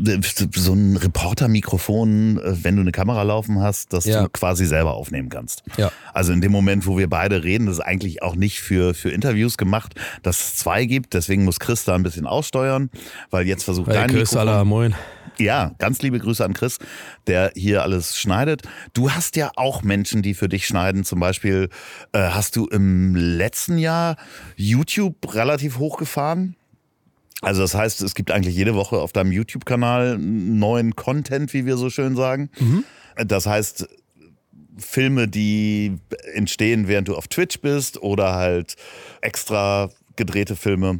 so 0.55 0.73
ein 0.73 0.97
Reporter-Mikrofon, 0.97 2.37
äh, 2.39 2.63
wenn 2.63 2.75
du 2.75 2.81
eine 2.81 2.91
Kamera 2.91 3.23
laufen 3.23 3.61
hast, 3.61 3.93
das 3.93 4.05
Ja. 4.05 4.23
du 4.23 4.29
quasi 4.29 4.65
selber 4.65 4.95
aufnehmen 4.95 5.29
kannst. 5.29 5.63
Ja. 5.77 5.91
Also 6.13 6.33
in 6.33 6.41
dem 6.41 6.51
Moment, 6.51 6.85
wo 6.85 6.97
wir 6.97 7.09
beide 7.09 7.43
reden, 7.43 7.67
das 7.67 7.75
ist 7.77 7.81
eigentlich 7.85 8.21
auch 8.23 8.35
nicht 8.35 8.59
für, 8.59 8.93
für 8.93 9.09
Interviews 9.09 9.57
gemacht, 9.57 9.95
dass 10.21 10.39
es 10.39 10.55
zwei 10.57 10.85
gibt. 10.85 11.13
Deswegen 11.13 11.45
muss 11.45 11.59
Chris 11.59 11.85
da 11.85 11.95
ein 11.95 12.03
bisschen 12.03 12.25
aussteuern, 12.27 12.89
weil 13.29 13.47
jetzt 13.47 13.63
versucht 13.63 13.87
Hey, 13.87 13.95
dein 13.95 14.09
Chris, 14.09 14.31
Mikrofon, 14.31 14.39
aller, 14.49 14.65
moin. 14.65 14.95
Ja, 15.39 15.75
ganz 15.77 16.01
liebe 16.01 16.17
Grüße 16.19 16.43
an 16.43 16.53
Chris, 16.53 16.79
der 17.27 17.51
hier 17.55 17.83
alles 17.83 18.17
schneidet. 18.17 18.63
Du 18.93 19.11
hast 19.11 19.35
ja 19.35 19.51
auch 19.55 19.83
Menschen, 19.83 20.21
die 20.21 20.33
für 20.33 20.49
dich 20.49 20.65
schneiden. 20.65 21.03
Zum 21.03 21.19
Beispiel 21.19 21.69
äh, 22.11 22.19
hast 22.19 22.55
du 22.55 22.65
im 22.67 23.15
letzten 23.15 23.77
Jahr 23.77 24.17
YouTube 24.55 25.33
relativ 25.35 25.77
hochgefahren. 25.77 26.55
Also 27.41 27.61
das 27.61 27.75
heißt, 27.75 28.01
es 28.01 28.15
gibt 28.15 28.31
eigentlich 28.31 28.55
jede 28.55 28.73
Woche 28.73 28.97
auf 28.97 29.13
deinem 29.13 29.31
YouTube-Kanal 29.31 30.17
neuen 30.17 30.95
Content, 30.95 31.53
wie 31.53 31.67
wir 31.67 31.77
so 31.77 31.91
schön 31.91 32.15
sagen. 32.15 32.49
Das 33.15 33.45
heißt, 33.45 33.87
Filme, 34.77 35.27
die 35.27 35.97
entstehen, 36.33 36.87
während 36.87 37.07
du 37.07 37.15
auf 37.15 37.27
Twitch 37.27 37.61
bist 37.61 38.01
oder 38.01 38.33
halt 38.33 38.75
extra 39.21 39.91
gedrehte 40.15 40.55
Filme. 40.55 40.99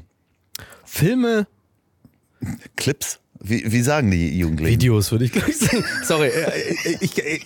Filme, 0.83 1.47
Clips? 2.75 3.19
Wie, 3.43 3.71
wie 3.71 3.81
sagen 3.81 4.09
die 4.11 4.37
Jugendlichen? 4.37 4.71
Videos, 4.73 5.11
würde 5.11 5.25
ich 5.25 5.31
gleich 5.31 5.57
sagen. 5.57 5.83
Sorry, 6.03 6.27
äh, 6.27 6.97
ich, 7.01 7.17
ich, 7.17 7.45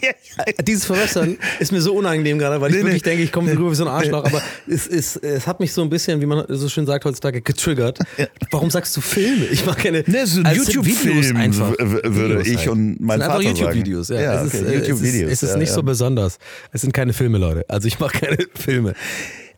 dieses 0.64 0.86
Verwässern 0.86 1.38
ist 1.60 1.72
mir 1.72 1.82
so 1.82 1.94
unangenehm 1.96 2.40
gerade, 2.40 2.62
weil 2.62 2.72
ich 2.72 2.78
Nee, 2.78 2.84
wirklich 2.84 3.04
nee. 3.04 3.10
denke, 3.10 3.24
ich 3.24 3.32
komme 3.32 3.52
rüber 3.52 3.72
wie 3.72 3.76
so 3.76 3.86
ein 3.86 3.90
Arschloch, 3.90 4.24
aber 4.26 4.42
es, 4.68 4.88
es, 4.88 5.16
es 5.18 5.48
hat 5.48 5.60
mich 5.60 5.74
so 5.74 5.82
ein 5.82 5.90
bisschen, 5.90 6.22
wie 6.22 6.26
man 6.26 6.46
so 6.48 6.70
schön 6.70 6.86
sagt 6.86 7.06
heutzutage, 7.06 7.42
getriggert. 7.42 8.00
Warum 8.52 8.70
sagst 8.70 8.96
du 8.96 9.02
Filme? 9.02 9.46
Ich 9.46 9.66
mag 9.66 9.78
keine 9.78 10.04
Ne, 10.08 10.26
so 10.26 10.40
ein 10.40 10.46
Also 10.46 10.62
es 10.62 10.68
sind 10.68 10.76
YouTube-Film 10.76 11.18
Videos 11.18 11.36
einfach. 11.36 11.72
würde 11.80 12.40
Videos 12.40 12.48
ich 12.48 12.58
halt. 12.58 12.68
und 12.70 13.02
mein 13.02 13.20
es 13.20 13.26
sind 13.26 13.32
Vater 13.34 13.40
einfach 13.48 13.58
sagen. 13.58 13.78
YouTube-Videos, 13.78 14.10
ja. 14.10 14.22
Ja, 14.22 14.42
es 14.44 14.48
okay, 14.48 14.58
ist, 14.58 14.64
äh, 14.64 14.78
YouTube-Videos, 14.78 15.32
Es 15.32 15.44
ist, 15.44 15.50
ja, 15.52 15.58
nicht 15.58 15.70
ja. 15.70 15.76
so 15.76 15.84
besonders. 15.84 16.38
Es 16.72 16.82
sind 16.82 16.94
keine 16.94 17.14
Filme, 17.14 17.38
Leute. 17.38 17.66
Also 17.68 17.88
ich 17.88 18.00
mache 18.00 18.18
keine 18.20 18.38
Filme. 18.56 18.94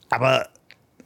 Aber 0.10 0.48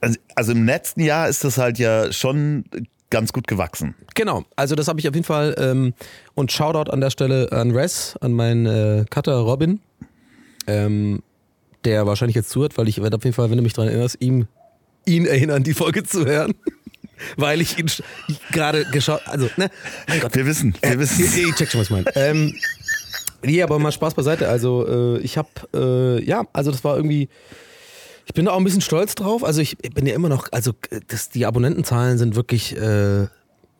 also, 0.00 0.18
also 0.34 0.52
im 0.52 0.64
letzten 0.64 1.00
Jahr 1.00 1.28
ist 1.28 1.44
das 1.44 1.58
halt 1.58 1.78
ja 1.78 2.12
schon 2.12 2.64
ganz 3.10 3.32
gut 3.32 3.46
gewachsen. 3.46 3.94
Genau, 4.14 4.44
also 4.56 4.74
das 4.74 4.88
habe 4.88 5.00
ich 5.00 5.08
auf 5.08 5.14
jeden 5.14 5.24
Fall 5.24 5.54
ähm, 5.58 5.94
und 6.34 6.52
Shoutout 6.52 6.90
an 6.90 7.00
der 7.00 7.10
Stelle 7.10 7.50
an 7.52 7.70
Res, 7.70 8.16
an 8.20 8.32
meinen 8.32 8.66
äh, 8.66 9.04
Cutter 9.10 9.36
Robin, 9.36 9.80
ähm, 10.66 11.22
der 11.84 12.06
wahrscheinlich 12.06 12.36
jetzt 12.36 12.50
zuhört, 12.50 12.76
weil 12.76 12.88
ich 12.88 13.00
werde 13.02 13.16
auf 13.16 13.24
jeden 13.24 13.34
Fall, 13.34 13.50
wenn 13.50 13.56
du 13.56 13.62
mich 13.62 13.72
daran 13.72 13.88
erinnerst, 13.88 14.16
ihm, 14.20 14.46
ihn 15.06 15.24
erinnern, 15.26 15.62
die 15.62 15.74
Folge 15.74 16.02
zu 16.04 16.26
hören. 16.26 16.54
weil 17.36 17.60
ich 17.60 17.78
ihn 17.78 17.90
gerade 18.52 18.84
geschaut, 18.92 19.22
also, 19.26 19.48
ne, 19.56 19.70
mein 20.06 20.20
Gott. 20.20 20.34
Wir 20.36 20.46
wissen, 20.46 20.74
wir 20.80 20.92
Äh, 20.92 20.98
wissen. 20.98 21.24
Ich, 21.24 21.48
ich 21.48 21.54
check 21.56 21.68
schon, 21.70 21.80
was 21.80 21.88
ich 21.88 21.90
meine. 21.90 22.06
Ähm, 22.14 22.54
nee, 23.42 23.60
aber 23.62 23.78
mal 23.80 23.90
Spaß 23.90 24.14
beiseite. 24.14 24.48
Also, 24.48 25.16
äh, 25.16 25.18
ich 25.20 25.36
habe, 25.36 25.48
äh, 25.74 26.24
ja, 26.24 26.44
also 26.52 26.70
das 26.70 26.84
war 26.84 26.96
irgendwie. 26.96 27.28
Ich 28.28 28.34
bin 28.34 28.44
da 28.44 28.52
auch 28.52 28.58
ein 28.58 28.64
bisschen 28.64 28.82
stolz 28.82 29.14
drauf. 29.14 29.42
Also 29.42 29.62
ich 29.62 29.78
bin 29.78 30.06
ja 30.06 30.14
immer 30.14 30.28
noch, 30.28 30.48
also 30.52 30.72
das, 31.08 31.30
die 31.30 31.46
Abonnentenzahlen 31.46 32.18
sind 32.18 32.36
wirklich, 32.36 32.76
äh, 32.76 33.26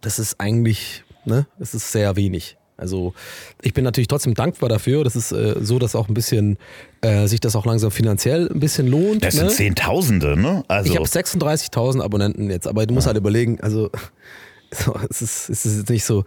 das 0.00 0.18
ist 0.18 0.40
eigentlich, 0.40 1.04
ne, 1.26 1.46
das 1.58 1.74
ist 1.74 1.92
sehr 1.92 2.16
wenig. 2.16 2.56
Also 2.78 3.12
ich 3.60 3.74
bin 3.74 3.84
natürlich 3.84 4.08
trotzdem 4.08 4.34
dankbar 4.34 4.70
dafür. 4.70 5.04
Das 5.04 5.16
ist 5.16 5.32
äh, 5.32 5.56
so, 5.60 5.78
dass 5.78 5.94
auch 5.94 6.08
ein 6.08 6.14
bisschen 6.14 6.56
äh, 7.02 7.26
sich 7.26 7.40
das 7.40 7.56
auch 7.56 7.66
langsam 7.66 7.90
finanziell 7.90 8.48
ein 8.48 8.60
bisschen 8.60 8.86
lohnt. 8.86 9.22
Das 9.22 9.34
ne? 9.34 9.40
sind 9.40 9.50
Zehntausende, 9.50 10.40
ne? 10.40 10.64
Also 10.68 10.90
Ich 10.90 10.96
habe 10.96 11.06
36.000 11.06 12.00
Abonnenten 12.00 12.48
jetzt, 12.50 12.66
aber 12.66 12.86
du 12.86 12.94
musst 12.94 13.06
halt 13.06 13.18
überlegen, 13.18 13.60
also 13.60 13.90
so, 14.70 14.98
es, 15.10 15.20
ist, 15.20 15.50
es 15.50 15.66
ist 15.66 15.78
jetzt 15.78 15.90
nicht 15.90 16.04
so, 16.04 16.24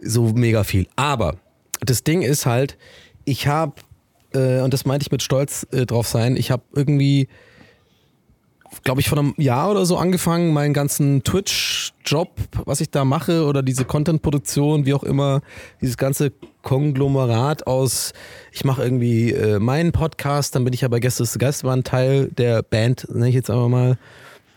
so 0.00 0.28
mega 0.28 0.62
viel. 0.62 0.86
Aber 0.94 1.36
das 1.80 2.04
Ding 2.04 2.22
ist 2.22 2.46
halt, 2.46 2.76
ich 3.24 3.48
habe, 3.48 3.72
äh, 4.34 4.60
und 4.60 4.72
das 4.72 4.84
meinte 4.84 5.04
ich 5.04 5.10
mit 5.10 5.22
Stolz 5.22 5.66
äh, 5.72 5.84
drauf 5.84 6.06
sein, 6.06 6.36
ich 6.36 6.50
habe 6.50 6.62
irgendwie, 6.74 7.28
glaube 8.86 9.00
ich, 9.00 9.08
vor 9.08 9.18
einem 9.18 9.34
Jahr 9.36 9.72
oder 9.72 9.84
so 9.84 9.98
angefangen, 9.98 10.52
meinen 10.52 10.72
ganzen 10.72 11.24
Twitch-Job, 11.24 12.30
was 12.66 12.80
ich 12.80 12.88
da 12.88 13.04
mache, 13.04 13.44
oder 13.44 13.64
diese 13.64 13.84
Content-Produktion, 13.84 14.86
wie 14.86 14.94
auch 14.94 15.02
immer, 15.02 15.40
dieses 15.80 15.96
ganze 15.96 16.32
Konglomerat 16.62 17.66
aus, 17.66 18.12
ich 18.52 18.64
mache 18.64 18.84
irgendwie 18.84 19.32
äh, 19.32 19.58
meinen 19.58 19.90
Podcast, 19.90 20.54
dann 20.54 20.62
bin 20.62 20.72
ich 20.72 20.82
ja 20.82 20.88
bei 20.88 21.00
Gäste 21.00 21.24
des 21.24 21.36
Geistbahn 21.36 21.82
Teil 21.82 22.28
der 22.38 22.62
Band, 22.62 23.08
nenne 23.12 23.28
ich 23.28 23.34
jetzt 23.34 23.50
einfach 23.50 23.68
mal. 23.68 23.98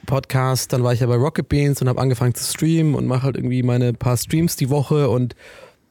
Podcast, 0.05 0.73
dann 0.73 0.83
war 0.83 0.93
ich 0.93 0.99
ja 0.99 1.07
bei 1.07 1.15
Rocket 1.15 1.49
Beans 1.49 1.81
und 1.81 1.89
habe 1.89 1.99
angefangen 1.99 2.33
zu 2.33 2.43
streamen 2.43 2.93
und 2.95 3.07
mache 3.07 3.23
halt 3.23 3.35
irgendwie 3.35 3.63
meine 3.63 3.93
paar 3.93 4.15
Streams 4.15 4.55
die 4.55 4.69
Woche 4.69 5.09
und 5.09 5.35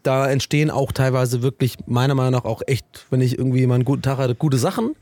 da 0.03 0.31
entstehen 0.31 0.71
auch 0.71 0.93
teilweise 0.93 1.43
wirklich 1.43 1.77
meiner 1.87 2.15
Meinung 2.15 2.33
nach 2.33 2.45
auch 2.45 2.63
echt, 2.67 3.07
wenn 3.11 3.21
ich 3.21 3.37
irgendwie 3.37 3.67
mal 3.67 3.75
einen 3.75 3.85
guten 3.85 4.03
Tag 4.03 4.19
hatte, 4.19 4.35
gute 4.35 4.59
Sachen, 4.59 4.95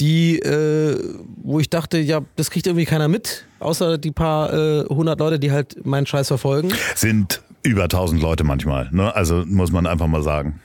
die, 0.00 0.38
äh, 0.38 1.14
wo 1.42 1.60
ich 1.60 1.70
dachte, 1.70 1.98
ja, 1.98 2.20
das 2.36 2.50
kriegt 2.50 2.66
irgendwie 2.66 2.84
keiner 2.84 3.08
mit, 3.08 3.46
außer 3.58 3.98
die 3.98 4.12
paar 4.12 4.52
äh, 4.52 4.84
hundert 4.88 5.18
Leute, 5.18 5.38
die 5.38 5.50
halt 5.50 5.84
meinen 5.84 6.06
Scheiß 6.06 6.28
verfolgen. 6.28 6.72
sind 6.94 7.42
über 7.62 7.84
1000 7.84 8.22
Leute 8.22 8.44
manchmal, 8.44 8.88
ne? 8.92 9.14
Also 9.14 9.44
muss 9.46 9.72
man 9.72 9.86
einfach 9.86 10.06
mal 10.06 10.22
sagen. 10.22 10.60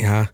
Ja, 0.00 0.28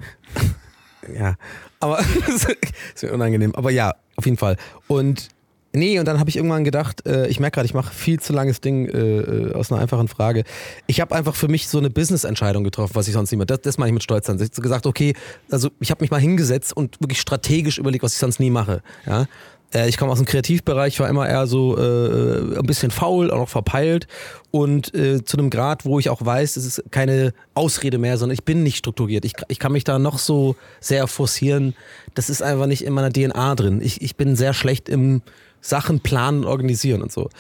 ja, 1.18 1.34
aber 1.80 1.98
es 2.28 2.46
ist 2.94 3.02
mir 3.02 3.12
unangenehm. 3.12 3.54
Aber 3.54 3.70
ja, 3.70 3.94
auf 4.16 4.24
jeden 4.24 4.38
Fall. 4.38 4.56
Und 4.86 5.28
nee, 5.74 5.98
und 5.98 6.06
dann 6.06 6.18
habe 6.18 6.30
ich 6.30 6.36
irgendwann 6.36 6.64
gedacht, 6.64 7.06
äh, 7.06 7.26
ich 7.26 7.40
merke 7.40 7.56
gerade, 7.56 7.66
ich 7.66 7.74
mache 7.74 7.92
viel 7.92 8.20
zu 8.20 8.32
langes 8.32 8.60
Ding 8.60 8.88
äh, 8.88 8.98
äh, 8.98 9.54
aus 9.54 9.70
einer 9.70 9.80
einfachen 9.80 10.08
Frage. 10.08 10.44
Ich 10.86 11.00
habe 11.00 11.14
einfach 11.14 11.34
für 11.34 11.48
mich 11.48 11.68
so 11.68 11.78
eine 11.78 11.90
Business-Entscheidung 11.90 12.64
getroffen, 12.64 12.94
was 12.94 13.08
ich 13.08 13.14
sonst 13.14 13.30
nicht 13.30 13.38
mehr. 13.38 13.46
Das, 13.46 13.60
das 13.60 13.78
meine 13.78 13.90
ich 13.90 13.94
mit 13.94 14.02
Stolz 14.02 14.28
an. 14.30 14.36
Ich 14.36 14.50
habe 14.50 14.62
gesagt, 14.62 14.86
okay, 14.86 15.14
also 15.50 15.70
ich 15.80 15.90
habe 15.90 16.02
mich 16.02 16.10
mal 16.10 16.20
hingesetzt 16.20 16.76
und 16.76 17.00
wirklich 17.00 17.20
strategisch 17.20 17.78
überlegt, 17.78 18.02
was 18.02 18.14
ich 18.14 18.18
sonst 18.18 18.40
nie 18.40 18.50
mache. 18.50 18.82
Ja. 19.06 19.26
Äh, 19.74 19.88
Ich 19.88 19.96
komme 19.96 20.12
aus 20.12 20.18
dem 20.18 20.26
Kreativbereich, 20.26 20.98
war 21.00 21.08
immer 21.08 21.28
eher 21.28 21.46
so 21.46 21.76
äh, 21.76 22.58
ein 22.58 22.66
bisschen 22.66 22.90
faul, 22.90 23.30
auch 23.30 23.38
noch 23.38 23.48
verpeilt 23.48 24.06
und 24.50 24.94
äh, 24.94 25.24
zu 25.24 25.36
einem 25.36 25.50
Grad, 25.50 25.84
wo 25.84 25.98
ich 25.98 26.08
auch 26.08 26.24
weiß, 26.24 26.56
es 26.56 26.64
ist 26.64 26.84
keine 26.90 27.34
Ausrede 27.54 27.98
mehr, 27.98 28.16
sondern 28.16 28.34
ich 28.34 28.44
bin 28.44 28.62
nicht 28.62 28.76
strukturiert. 28.78 29.24
Ich, 29.24 29.34
ich 29.48 29.58
kann 29.58 29.72
mich 29.72 29.84
da 29.84 29.98
noch 29.98 30.18
so 30.18 30.56
sehr 30.80 31.06
forcieren. 31.06 31.74
Das 32.14 32.30
ist 32.30 32.42
einfach 32.42 32.66
nicht 32.66 32.84
in 32.84 32.92
meiner 32.92 33.10
DNA 33.12 33.54
drin. 33.56 33.80
Ich, 33.82 34.00
ich 34.00 34.16
bin 34.16 34.36
sehr 34.36 34.54
schlecht 34.54 34.88
im 34.88 35.22
Sachen 35.60 36.00
planen 36.00 36.44
organisieren 36.44 37.02
und 37.02 37.10
so. 37.10 37.30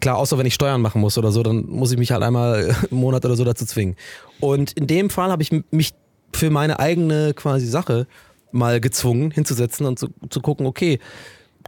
Klar, 0.00 0.18
außer 0.18 0.36
wenn 0.36 0.46
ich 0.46 0.54
Steuern 0.54 0.82
machen 0.82 1.00
muss 1.00 1.16
oder 1.16 1.30
so, 1.30 1.42
dann 1.42 1.66
muss 1.66 1.92
ich 1.92 1.98
mich 1.98 2.10
halt 2.10 2.22
einmal 2.22 2.74
im 2.90 2.96
Monat 2.96 3.24
oder 3.24 3.36
so 3.36 3.44
dazu 3.44 3.64
zwingen. 3.64 3.96
Und 4.40 4.72
in 4.72 4.86
dem 4.86 5.08
Fall 5.08 5.30
habe 5.30 5.42
ich 5.42 5.52
mich 5.70 5.94
für 6.32 6.50
meine 6.50 6.78
eigene 6.80 7.32
quasi 7.34 7.66
Sache 7.66 8.06
mal 8.52 8.80
gezwungen, 8.80 9.30
hinzusetzen 9.30 9.86
und 9.86 9.98
zu, 9.98 10.08
zu 10.28 10.40
gucken, 10.40 10.66
okay, 10.66 10.98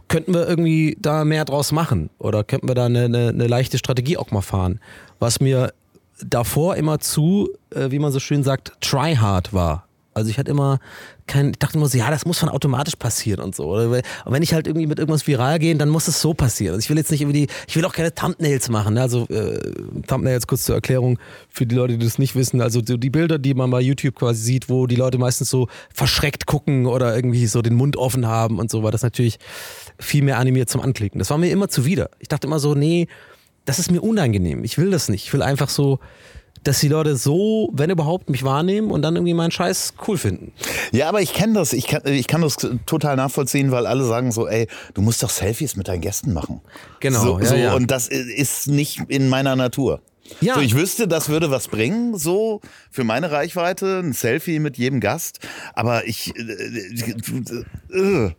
könnten 0.07 0.33
wir 0.33 0.47
irgendwie 0.47 0.97
da 0.99 1.25
mehr 1.25 1.45
draus 1.45 1.71
machen 1.71 2.09
oder 2.19 2.43
könnten 2.43 2.67
wir 2.67 2.75
da 2.75 2.85
eine, 2.85 3.05
eine, 3.05 3.29
eine 3.29 3.47
leichte 3.47 3.77
Strategie 3.77 4.17
auch 4.17 4.31
mal 4.31 4.41
fahren, 4.41 4.79
was 5.19 5.39
mir 5.39 5.73
davor 6.23 6.75
immer 6.75 6.99
zu, 6.99 7.49
äh, 7.71 7.91
wie 7.91 7.99
man 7.99 8.11
so 8.11 8.19
schön 8.19 8.43
sagt, 8.43 8.73
try 8.81 9.15
hard 9.15 9.53
war. 9.53 9.87
Also 10.13 10.29
ich 10.29 10.37
hatte 10.37 10.51
immer 10.51 10.79
kein, 11.27 11.51
ich 11.51 11.59
dachte 11.59 11.77
immer 11.77 11.87
so, 11.87 11.97
ja, 11.97 12.09
das 12.11 12.25
muss 12.25 12.39
von 12.39 12.49
automatisch 12.49 12.95
passieren 12.97 13.39
und 13.43 13.55
so. 13.55 13.65
Oder 13.65 13.91
wenn- 14.25 14.43
ich 14.43 14.53
halt 14.53 14.67
irgendwie 14.67 14.87
mit 14.87 14.99
irgendwas 14.99 15.25
viral 15.25 15.57
gehe, 15.59 15.75
dann 15.75 15.89
muss 15.89 16.07
es 16.07 16.19
so 16.19 16.33
passieren. 16.33 16.73
Also 16.75 16.83
ich 16.85 16.89
will 16.89 16.97
jetzt 16.97 17.11
nicht 17.11 17.21
irgendwie, 17.21 17.45
die, 17.45 17.53
ich 17.67 17.75
will 17.75 17.85
auch 17.85 17.93
keine 17.93 18.13
Thumbnails 18.13 18.69
machen. 18.69 18.95
ne? 18.95 19.01
Also 19.01 19.25
äh, 19.29 19.59
Thumbnails 20.07 20.47
kurz 20.47 20.63
zur 20.63 20.75
Erklärung 20.75 21.17
für 21.49 21.65
die 21.65 21.75
Leute, 21.75 21.97
die 21.97 22.05
das 22.05 22.19
nicht 22.19 22.35
wissen. 22.35 22.61
Also 22.61 22.81
so 22.85 22.97
die 22.97 23.09
Bilder, 23.09 23.39
die 23.39 23.53
man 23.53 23.71
bei 23.71 23.79
YouTube 23.81 24.15
quasi 24.15 24.41
sieht, 24.41 24.69
wo 24.69 24.85
die 24.87 24.95
Leute 24.97 25.17
meistens 25.17 25.49
so 25.49 25.67
verschreckt 25.93 26.45
gucken 26.45 26.85
oder 26.85 27.15
irgendwie 27.15 27.47
so 27.47 27.61
den 27.61 27.75
Mund 27.75 27.95
offen 27.95 28.27
haben 28.27 28.59
und 28.59 28.69
so, 28.69 28.83
war 28.83 28.91
das 28.91 29.03
natürlich 29.03 29.37
viel 29.99 30.23
mehr 30.23 30.37
animiert 30.39 30.69
zum 30.69 30.81
Anklicken. 30.81 31.19
Das 31.19 31.29
war 31.29 31.37
mir 31.37 31.49
immer 31.51 31.69
zuwider. 31.69 32.09
Ich 32.19 32.27
dachte 32.27 32.47
immer 32.47 32.59
so, 32.59 32.75
nee, 32.75 33.07
das 33.65 33.79
ist 33.79 33.91
mir 33.91 34.01
unangenehm. 34.01 34.65
Ich 34.65 34.77
will 34.77 34.91
das 34.91 35.07
nicht. 35.07 35.25
Ich 35.25 35.33
will 35.33 35.41
einfach 35.41 35.69
so, 35.69 35.99
dass 36.63 36.79
die 36.79 36.87
Leute 36.87 37.15
so, 37.15 37.69
wenn 37.73 37.89
überhaupt, 37.89 38.29
mich 38.29 38.43
wahrnehmen 38.43 38.91
und 38.91 39.01
dann 39.01 39.15
irgendwie 39.15 39.33
meinen 39.33 39.51
Scheiß 39.51 39.93
cool 40.07 40.17
finden. 40.17 40.51
Ja, 40.91 41.09
aber 41.09 41.21
ich 41.21 41.33
kenne 41.33 41.53
das, 41.53 41.73
ich 41.73 41.87
kann, 41.87 42.01
ich 42.05 42.27
kann 42.27 42.41
das 42.41 42.57
total 42.85 43.15
nachvollziehen, 43.15 43.71
weil 43.71 43.85
alle 43.85 44.03
sagen 44.05 44.31
so, 44.31 44.47
ey, 44.47 44.67
du 44.93 45.01
musst 45.01 45.23
doch 45.23 45.29
Selfies 45.29 45.75
mit 45.75 45.87
deinen 45.87 46.01
Gästen 46.01 46.33
machen. 46.33 46.61
Genau, 46.99 47.21
So, 47.21 47.39
ja, 47.39 47.45
so, 47.45 47.55
ja. 47.55 47.73
Und 47.75 47.91
das 47.91 48.07
ist 48.07 48.67
nicht 48.67 49.01
in 49.07 49.29
meiner 49.29 49.55
Natur. 49.55 50.01
Ja. 50.39 50.55
So, 50.55 50.61
ich 50.61 50.75
wüsste, 50.75 51.07
das 51.07 51.29
würde 51.29 51.51
was 51.51 51.67
bringen, 51.67 52.17
so 52.17 52.61
für 52.89 53.03
meine 53.03 53.31
Reichweite, 53.31 53.99
ein 53.99 54.13
Selfie 54.13 54.59
mit 54.59 54.77
jedem 54.77 54.99
Gast. 54.99 55.39
Aber 55.73 56.07
ich. 56.07 56.33
Äh, 56.35 57.97
äh, 57.97 58.31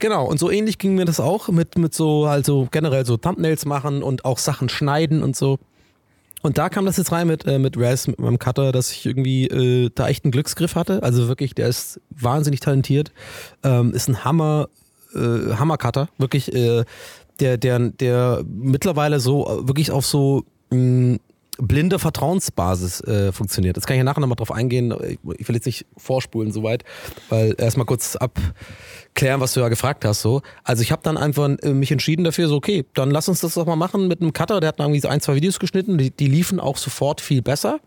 Genau, 0.00 0.26
und 0.26 0.38
so 0.38 0.50
ähnlich 0.50 0.78
ging 0.78 0.96
mir 0.96 1.04
das 1.04 1.20
auch 1.20 1.48
mit, 1.48 1.78
mit 1.78 1.94
so, 1.94 2.26
also 2.26 2.66
generell 2.70 3.06
so 3.06 3.16
Thumbnails 3.16 3.64
machen 3.64 4.02
und 4.02 4.24
auch 4.24 4.38
Sachen 4.38 4.68
schneiden 4.68 5.22
und 5.22 5.36
so. 5.36 5.58
Und 6.42 6.58
da 6.58 6.68
kam 6.68 6.86
das 6.86 6.96
jetzt 6.96 7.12
rein 7.12 7.26
mit, 7.26 7.46
äh, 7.46 7.58
mit 7.58 7.76
Raz, 7.76 8.06
mit 8.06 8.20
meinem 8.20 8.38
Cutter, 8.38 8.72
dass 8.72 8.92
ich 8.92 9.06
irgendwie 9.06 9.46
äh, 9.46 9.90
da 9.94 10.08
echt 10.08 10.24
einen 10.24 10.32
Glücksgriff 10.32 10.74
hatte. 10.74 11.02
Also 11.02 11.28
wirklich, 11.28 11.54
der 11.54 11.68
ist 11.68 12.00
wahnsinnig 12.10 12.60
talentiert. 12.60 13.12
Ähm, 13.64 13.92
ist 13.92 14.08
ein 14.08 14.24
Hammer, 14.24 14.68
äh, 15.14 15.54
Hammer-Cutter. 15.54 16.08
Wirklich, 16.18 16.54
äh, 16.54 16.84
der, 17.40 17.56
der, 17.56 17.78
der 17.78 18.44
mittlerweile 18.46 19.20
so 19.20 19.46
äh, 19.46 19.68
wirklich 19.68 19.90
auf 19.90 20.06
so 20.06 20.44
mh, 20.70 21.18
blinde 21.58 21.98
Vertrauensbasis 21.98 23.00
äh, 23.02 23.32
funktioniert. 23.32 23.76
Das 23.76 23.86
kann 23.86 23.94
ich 23.94 23.98
ja 23.98 24.04
nachher 24.04 24.20
nochmal 24.20 24.36
drauf 24.36 24.52
eingehen. 24.52 24.94
Ich, 25.38 25.48
will 25.48 25.54
jetzt 25.54 25.66
nicht 25.66 25.86
vorspulen 25.96 26.52
soweit, 26.52 26.84
weil 27.28 27.54
erstmal 27.58 27.86
kurz 27.86 28.16
abklären, 28.16 29.40
was 29.40 29.52
du 29.52 29.60
ja 29.60 29.68
gefragt 29.68 30.04
hast. 30.04 30.22
So. 30.22 30.42
Also 30.64 30.82
ich 30.82 30.92
habe 30.92 31.02
dann 31.02 31.16
einfach 31.16 31.48
äh, 31.62 31.70
mich 31.70 31.90
entschieden 31.90 32.24
dafür, 32.24 32.48
so 32.48 32.56
okay, 32.56 32.84
dann 32.94 33.10
lass 33.10 33.28
uns 33.28 33.40
das 33.40 33.54
doch 33.54 33.66
mal 33.66 33.76
machen 33.76 34.08
mit 34.08 34.20
einem 34.20 34.32
Cutter, 34.32 34.60
der 34.60 34.68
hat 34.68 34.78
irgendwie 34.78 35.00
so 35.00 35.08
ein, 35.08 35.20
zwei 35.20 35.34
Videos 35.34 35.58
geschnitten, 35.58 35.98
die, 35.98 36.10
die 36.10 36.28
liefen 36.28 36.60
auch 36.60 36.76
sofort 36.76 37.20
viel 37.20 37.42
besser 37.42 37.80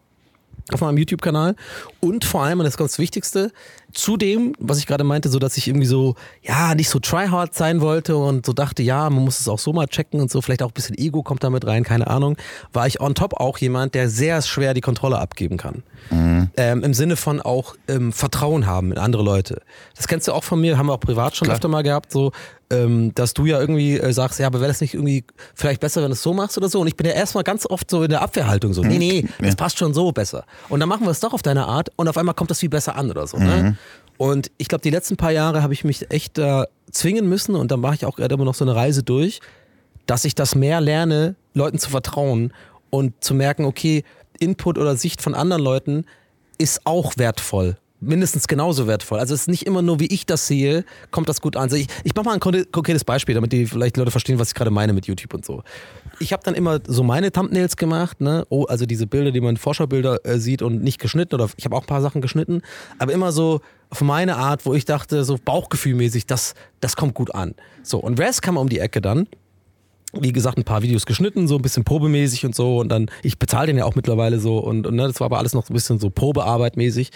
auf 0.71 0.81
meinem 0.81 0.97
YouTube-Kanal 0.97 1.55
und 1.99 2.25
vor 2.25 2.43
allem, 2.43 2.59
und 2.59 2.65
das 2.65 2.73
ist 2.73 2.77
ganz 2.77 2.99
Wichtigste, 2.99 3.51
zudem, 3.93 4.53
was 4.59 4.77
ich 4.77 4.87
gerade 4.87 5.03
meinte, 5.03 5.29
so 5.29 5.39
dass 5.39 5.57
ich 5.57 5.67
irgendwie 5.67 5.87
so, 5.87 6.15
ja, 6.41 6.75
nicht 6.75 6.89
so 6.89 6.99
tryhard 6.99 7.53
sein 7.53 7.81
wollte 7.81 8.15
und 8.15 8.45
so 8.45 8.53
dachte, 8.53 8.83
ja, 8.83 9.09
man 9.09 9.23
muss 9.23 9.39
es 9.39 9.47
auch 9.47 9.59
so 9.59 9.73
mal 9.73 9.87
checken 9.87 10.21
und 10.21 10.31
so, 10.31 10.41
vielleicht 10.41 10.63
auch 10.63 10.69
ein 10.69 10.73
bisschen 10.73 10.97
Ego 10.97 11.23
kommt 11.23 11.43
damit 11.43 11.65
rein, 11.65 11.83
keine 11.83 12.07
Ahnung, 12.07 12.37
war 12.73 12.87
ich 12.87 13.01
on 13.01 13.15
top 13.15 13.33
auch 13.33 13.57
jemand, 13.57 13.95
der 13.95 14.09
sehr 14.09 14.41
schwer 14.41 14.73
die 14.73 14.81
Kontrolle 14.81 15.19
abgeben 15.19 15.57
kann. 15.57 15.83
Mhm. 16.09 16.49
Ähm, 16.57 16.83
Im 16.83 16.93
Sinne 16.93 17.15
von 17.15 17.41
auch 17.41 17.75
ähm, 17.87 18.13
Vertrauen 18.13 18.65
haben 18.65 18.91
in 18.91 18.97
andere 18.97 19.23
Leute. 19.23 19.61
Das 19.95 20.07
kennst 20.07 20.27
du 20.27 20.33
auch 20.33 20.43
von 20.43 20.61
mir, 20.61 20.77
haben 20.77 20.87
wir 20.87 20.93
auch 20.93 20.99
privat 20.99 21.35
schon 21.35 21.45
Klar. 21.45 21.55
öfter 21.55 21.67
mal 21.67 21.83
gehabt, 21.83 22.11
so, 22.11 22.31
ähm, 22.71 23.13
dass 23.13 23.33
du 23.33 23.45
ja 23.45 23.59
irgendwie 23.59 23.97
äh, 23.97 24.13
sagst, 24.13 24.39
ja, 24.39 24.47
aber 24.47 24.59
wäre 24.59 24.69
das 24.69 24.81
nicht 24.81 24.93
irgendwie 24.93 25.23
vielleicht 25.53 25.81
besser, 25.81 26.01
wenn 26.01 26.09
du 26.09 26.13
es 26.13 26.23
so 26.23 26.33
machst 26.33 26.57
oder 26.57 26.69
so? 26.69 26.79
Und 26.79 26.87
ich 26.87 26.95
bin 26.95 27.05
ja 27.05 27.13
erstmal 27.13 27.43
ganz 27.43 27.65
oft 27.65 27.89
so 27.89 28.03
in 28.03 28.09
der 28.09 28.21
Abwehrhaltung 28.21 28.73
so, 28.73 28.81
nee, 28.81 28.97
nee, 28.97 29.25
das 29.39 29.49
ja. 29.49 29.55
passt 29.55 29.77
schon 29.77 29.93
so 29.93 30.11
besser. 30.11 30.45
Und 30.69 30.79
dann 30.79 30.89
machen 30.89 31.05
wir 31.05 31.11
es 31.11 31.19
doch 31.19 31.33
auf 31.33 31.41
deine 31.41 31.65
Art 31.65 31.89
und 31.97 32.07
auf 32.07 32.17
einmal 32.17 32.33
kommt 32.33 32.49
das 32.49 32.59
viel 32.59 32.69
besser 32.69 32.95
an 32.95 33.09
oder 33.09 33.27
so. 33.27 33.37
Ne? 33.37 33.45
Mhm. 33.45 33.63
Ne? 33.63 33.77
Und 34.17 34.51
ich 34.57 34.67
glaube, 34.67 34.81
die 34.81 34.89
letzten 34.89 35.17
paar 35.17 35.31
Jahre 35.31 35.63
habe 35.63 35.73
ich 35.73 35.83
mich 35.83 36.09
echt 36.11 36.37
äh, 36.37 36.63
zwingen 36.91 37.27
müssen 37.27 37.55
und 37.55 37.71
dann 37.71 37.79
mache 37.79 37.95
ich 37.95 38.05
auch 38.05 38.15
gerade 38.15 38.33
immer 38.33 38.45
noch 38.45 38.55
so 38.55 38.63
eine 38.63 38.75
Reise 38.75 39.03
durch, 39.03 39.41
dass 40.05 40.25
ich 40.25 40.35
das 40.35 40.55
mehr 40.55 40.79
lerne, 40.81 41.35
Leuten 41.53 41.79
zu 41.79 41.89
vertrauen 41.89 42.53
und 42.89 43.23
zu 43.23 43.33
merken, 43.33 43.65
okay, 43.65 44.03
Input 44.39 44.77
oder 44.77 44.95
Sicht 44.95 45.21
von 45.21 45.35
anderen 45.35 45.61
Leuten 45.61 46.05
ist 46.57 46.85
auch 46.85 47.13
wertvoll 47.17 47.77
mindestens 48.01 48.47
genauso 48.47 48.87
wertvoll. 48.87 49.19
Also 49.19 49.33
es 49.33 49.41
ist 49.41 49.47
nicht 49.47 49.65
immer 49.65 49.81
nur, 49.81 49.99
wie 49.99 50.07
ich 50.07 50.25
das 50.25 50.47
sehe, 50.47 50.83
kommt 51.11 51.29
das 51.29 51.39
gut 51.39 51.55
an. 51.55 51.63
Also 51.63 51.75
ich, 51.75 51.87
ich 52.03 52.15
mache 52.15 52.25
mal 52.25 52.33
ein 52.33 52.39
konkretes 52.39 53.05
Beispiel, 53.05 53.35
damit 53.35 53.53
die 53.53 53.67
vielleicht 53.67 53.95
Leute 53.95 54.11
verstehen, 54.11 54.39
was 54.39 54.49
ich 54.49 54.55
gerade 54.55 54.71
meine 54.71 54.91
mit 54.91 55.05
YouTube 55.05 55.33
und 55.33 55.45
so. 55.45 55.63
Ich 56.19 56.33
habe 56.33 56.41
dann 56.43 56.55
immer 56.55 56.79
so 56.85 57.03
meine 57.03 57.31
Thumbnails 57.31 57.77
gemacht, 57.77 58.19
ne? 58.19 58.45
Oh, 58.49 58.65
also 58.65 58.85
diese 58.85 59.07
Bilder, 59.07 59.31
die 59.31 59.39
man 59.39 59.55
Vorschaubilder 59.55 60.25
äh, 60.25 60.39
sieht 60.39 60.63
und 60.63 60.83
nicht 60.83 60.99
geschnitten 60.99 61.35
oder 61.35 61.49
ich 61.55 61.65
habe 61.65 61.75
auch 61.75 61.81
ein 61.81 61.87
paar 61.87 62.01
Sachen 62.01 62.21
geschnitten, 62.21 62.61
aber 62.97 63.13
immer 63.13 63.31
so 63.31 63.61
auf 63.91 64.01
meine 64.01 64.37
Art, 64.37 64.65
wo 64.65 64.73
ich 64.73 64.85
dachte, 64.85 65.23
so 65.23 65.37
Bauchgefühlmäßig, 65.43 66.25
das, 66.25 66.55
das 66.79 66.95
kommt 66.95 67.13
gut 67.13 67.35
an. 67.35 67.53
So, 67.83 67.99
und 67.99 68.19
Res 68.19 68.41
kam 68.41 68.57
um 68.57 68.67
die 68.67 68.79
Ecke 68.79 69.01
dann 69.01 69.27
wie 70.13 70.33
gesagt, 70.33 70.57
ein 70.57 70.65
paar 70.65 70.81
Videos 70.81 71.05
geschnitten, 71.05 71.47
so 71.47 71.55
ein 71.55 71.61
bisschen 71.61 71.85
probemäßig 71.85 72.45
und 72.45 72.53
so. 72.53 72.79
Und 72.79 72.89
dann, 72.89 73.09
ich 73.23 73.39
bezahle 73.39 73.67
den 73.67 73.77
ja 73.77 73.85
auch 73.85 73.95
mittlerweile 73.95 74.41
so. 74.41 74.57
Und, 74.57 74.85
und 74.85 74.95
ne, 74.95 75.07
das 75.07 75.21
war 75.21 75.25
aber 75.25 75.37
alles 75.37 75.53
noch 75.53 75.69
ein 75.69 75.73
bisschen 75.73 75.99
so 75.99 76.09
Probearbeit 76.09 76.75
mäßig 76.75 77.11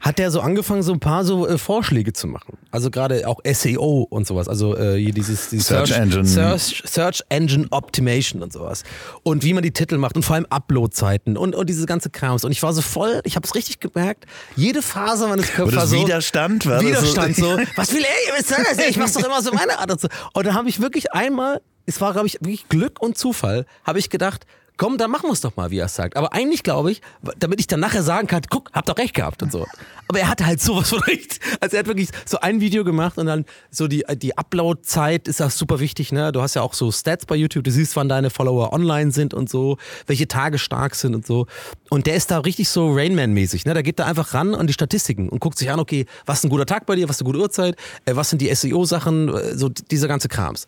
hat 0.00 0.18
der 0.18 0.30
so 0.30 0.40
angefangen, 0.40 0.82
so 0.82 0.92
ein 0.92 1.00
paar 1.00 1.24
so 1.24 1.46
äh, 1.46 1.58
Vorschläge 1.58 2.12
zu 2.12 2.26
machen. 2.26 2.58
Also 2.70 2.90
gerade 2.90 3.26
auch 3.26 3.40
SEO 3.44 4.06
und 4.08 4.26
sowas. 4.26 4.48
Also 4.48 4.76
äh, 4.76 4.98
hier 4.98 5.12
dieses, 5.12 5.50
dieses 5.50 5.66
Search, 5.66 5.88
Search, 5.88 6.00
Engine. 6.00 6.24
Search, 6.24 6.82
Search, 6.86 7.22
Engine 7.28 7.66
Optimation 7.70 8.42
und 8.42 8.52
sowas. 8.52 8.82
Und 9.22 9.42
wie 9.42 9.54
man 9.54 9.62
die 9.62 9.72
Titel 9.72 9.98
macht 9.98 10.16
und 10.16 10.22
vor 10.22 10.36
allem 10.36 10.46
Uploadzeiten 10.46 11.36
und, 11.36 11.54
und 11.54 11.68
diese 11.68 11.86
ganze 11.86 12.10
Krams. 12.10 12.44
Und 12.44 12.52
ich 12.52 12.62
war 12.62 12.72
so 12.72 12.82
voll, 12.82 13.20
ich 13.24 13.36
habe 13.36 13.46
es 13.46 13.54
richtig 13.54 13.80
gemerkt, 13.80 14.26
jede 14.54 14.82
Phase 14.82 15.28
meines 15.28 15.52
Körpers 15.52 15.76
war 15.76 15.86
so. 15.86 15.96
Widerstand 15.96 16.66
war 16.66 16.80
Widerstand 16.80 17.36
so. 17.36 17.56
so. 17.56 17.62
Was 17.76 17.92
will 17.92 18.02
ey, 18.02 18.32
was 18.38 18.48
soll 18.48 18.64
das? 18.64 18.78
Ich 18.86 18.96
mach's 18.96 19.12
doch 19.12 19.24
immer 19.24 19.42
so 19.42 19.52
meine 19.52 19.78
Art. 19.78 19.90
Und, 19.90 20.00
so. 20.00 20.08
und 20.32 20.46
da 20.46 20.54
habe 20.54 20.68
ich 20.68 20.80
wirklich 20.80 21.12
einmal, 21.12 21.60
es 21.86 22.00
war 22.00 22.12
glaube 22.12 22.26
ich 22.26 22.34
wirklich 22.34 22.68
Glück 22.68 23.00
und 23.00 23.18
Zufall, 23.18 23.66
habe 23.84 23.98
ich 23.98 24.10
gedacht, 24.10 24.46
komm, 24.76 24.98
dann 24.98 25.10
machen 25.10 25.28
wir 25.28 25.32
es 25.32 25.40
doch 25.40 25.56
mal, 25.56 25.70
wie 25.70 25.78
er 25.78 25.86
es 25.86 25.94
sagt. 25.94 26.16
Aber 26.16 26.32
eigentlich 26.32 26.62
glaube 26.62 26.90
ich, 26.90 27.00
damit 27.38 27.60
ich 27.60 27.66
dann 27.66 27.80
nachher 27.80 28.02
sagen 28.02 28.26
kann, 28.26 28.42
guck, 28.50 28.70
hab 28.72 28.86
doch 28.86 28.98
recht 28.98 29.14
gehabt 29.14 29.42
und 29.42 29.52
so. 29.52 29.66
Aber 30.08 30.20
er 30.20 30.28
hatte 30.28 30.46
halt 30.46 30.60
sowas 30.60 30.90
von 30.90 31.00
recht. 31.06 31.40
Also 31.60 31.76
er 31.76 31.80
hat 31.80 31.86
wirklich 31.86 32.08
so 32.24 32.38
ein 32.40 32.60
Video 32.60 32.84
gemacht 32.84 33.18
und 33.18 33.26
dann 33.26 33.44
so 33.70 33.88
die, 33.88 34.04
die 34.16 34.36
Upload-Zeit 34.36 35.28
ist 35.28 35.40
ja 35.40 35.50
super 35.50 35.80
wichtig, 35.80 36.12
ne? 36.12 36.32
Du 36.32 36.42
hast 36.42 36.54
ja 36.54 36.62
auch 36.62 36.74
so 36.74 36.92
Stats 36.92 37.26
bei 37.26 37.36
YouTube, 37.36 37.64
du 37.64 37.70
siehst, 37.70 37.96
wann 37.96 38.08
deine 38.08 38.30
Follower 38.30 38.72
online 38.72 39.10
sind 39.10 39.34
und 39.34 39.48
so, 39.48 39.78
welche 40.06 40.28
Tage 40.28 40.58
stark 40.58 40.94
sind 40.94 41.14
und 41.14 41.26
so. 41.26 41.46
Und 41.88 42.06
der 42.06 42.14
ist 42.14 42.30
da 42.30 42.38
richtig 42.38 42.68
so 42.68 42.92
Rainman-mäßig, 42.92 43.64
ne? 43.64 43.74
Da 43.74 43.82
geht 43.82 43.98
da 43.98 44.06
einfach 44.06 44.34
ran 44.34 44.54
an 44.54 44.66
die 44.66 44.72
Statistiken 44.72 45.28
und 45.28 45.40
guckt 45.40 45.58
sich 45.58 45.70
an, 45.70 45.80
okay, 45.80 46.06
was 46.24 46.38
ist 46.38 46.44
ein 46.44 46.50
guter 46.50 46.66
Tag 46.66 46.86
bei 46.86 46.96
dir, 46.96 47.08
was 47.08 47.16
ist 47.16 47.22
eine 47.22 47.32
gute 47.32 47.40
Uhrzeit, 47.40 47.76
äh, 48.04 48.14
was 48.14 48.30
sind 48.30 48.42
die 48.42 48.54
SEO-Sachen, 48.54 49.28
äh, 49.28 49.56
so 49.56 49.68
dieser 49.68 50.08
ganze 50.08 50.28
Krams. 50.28 50.66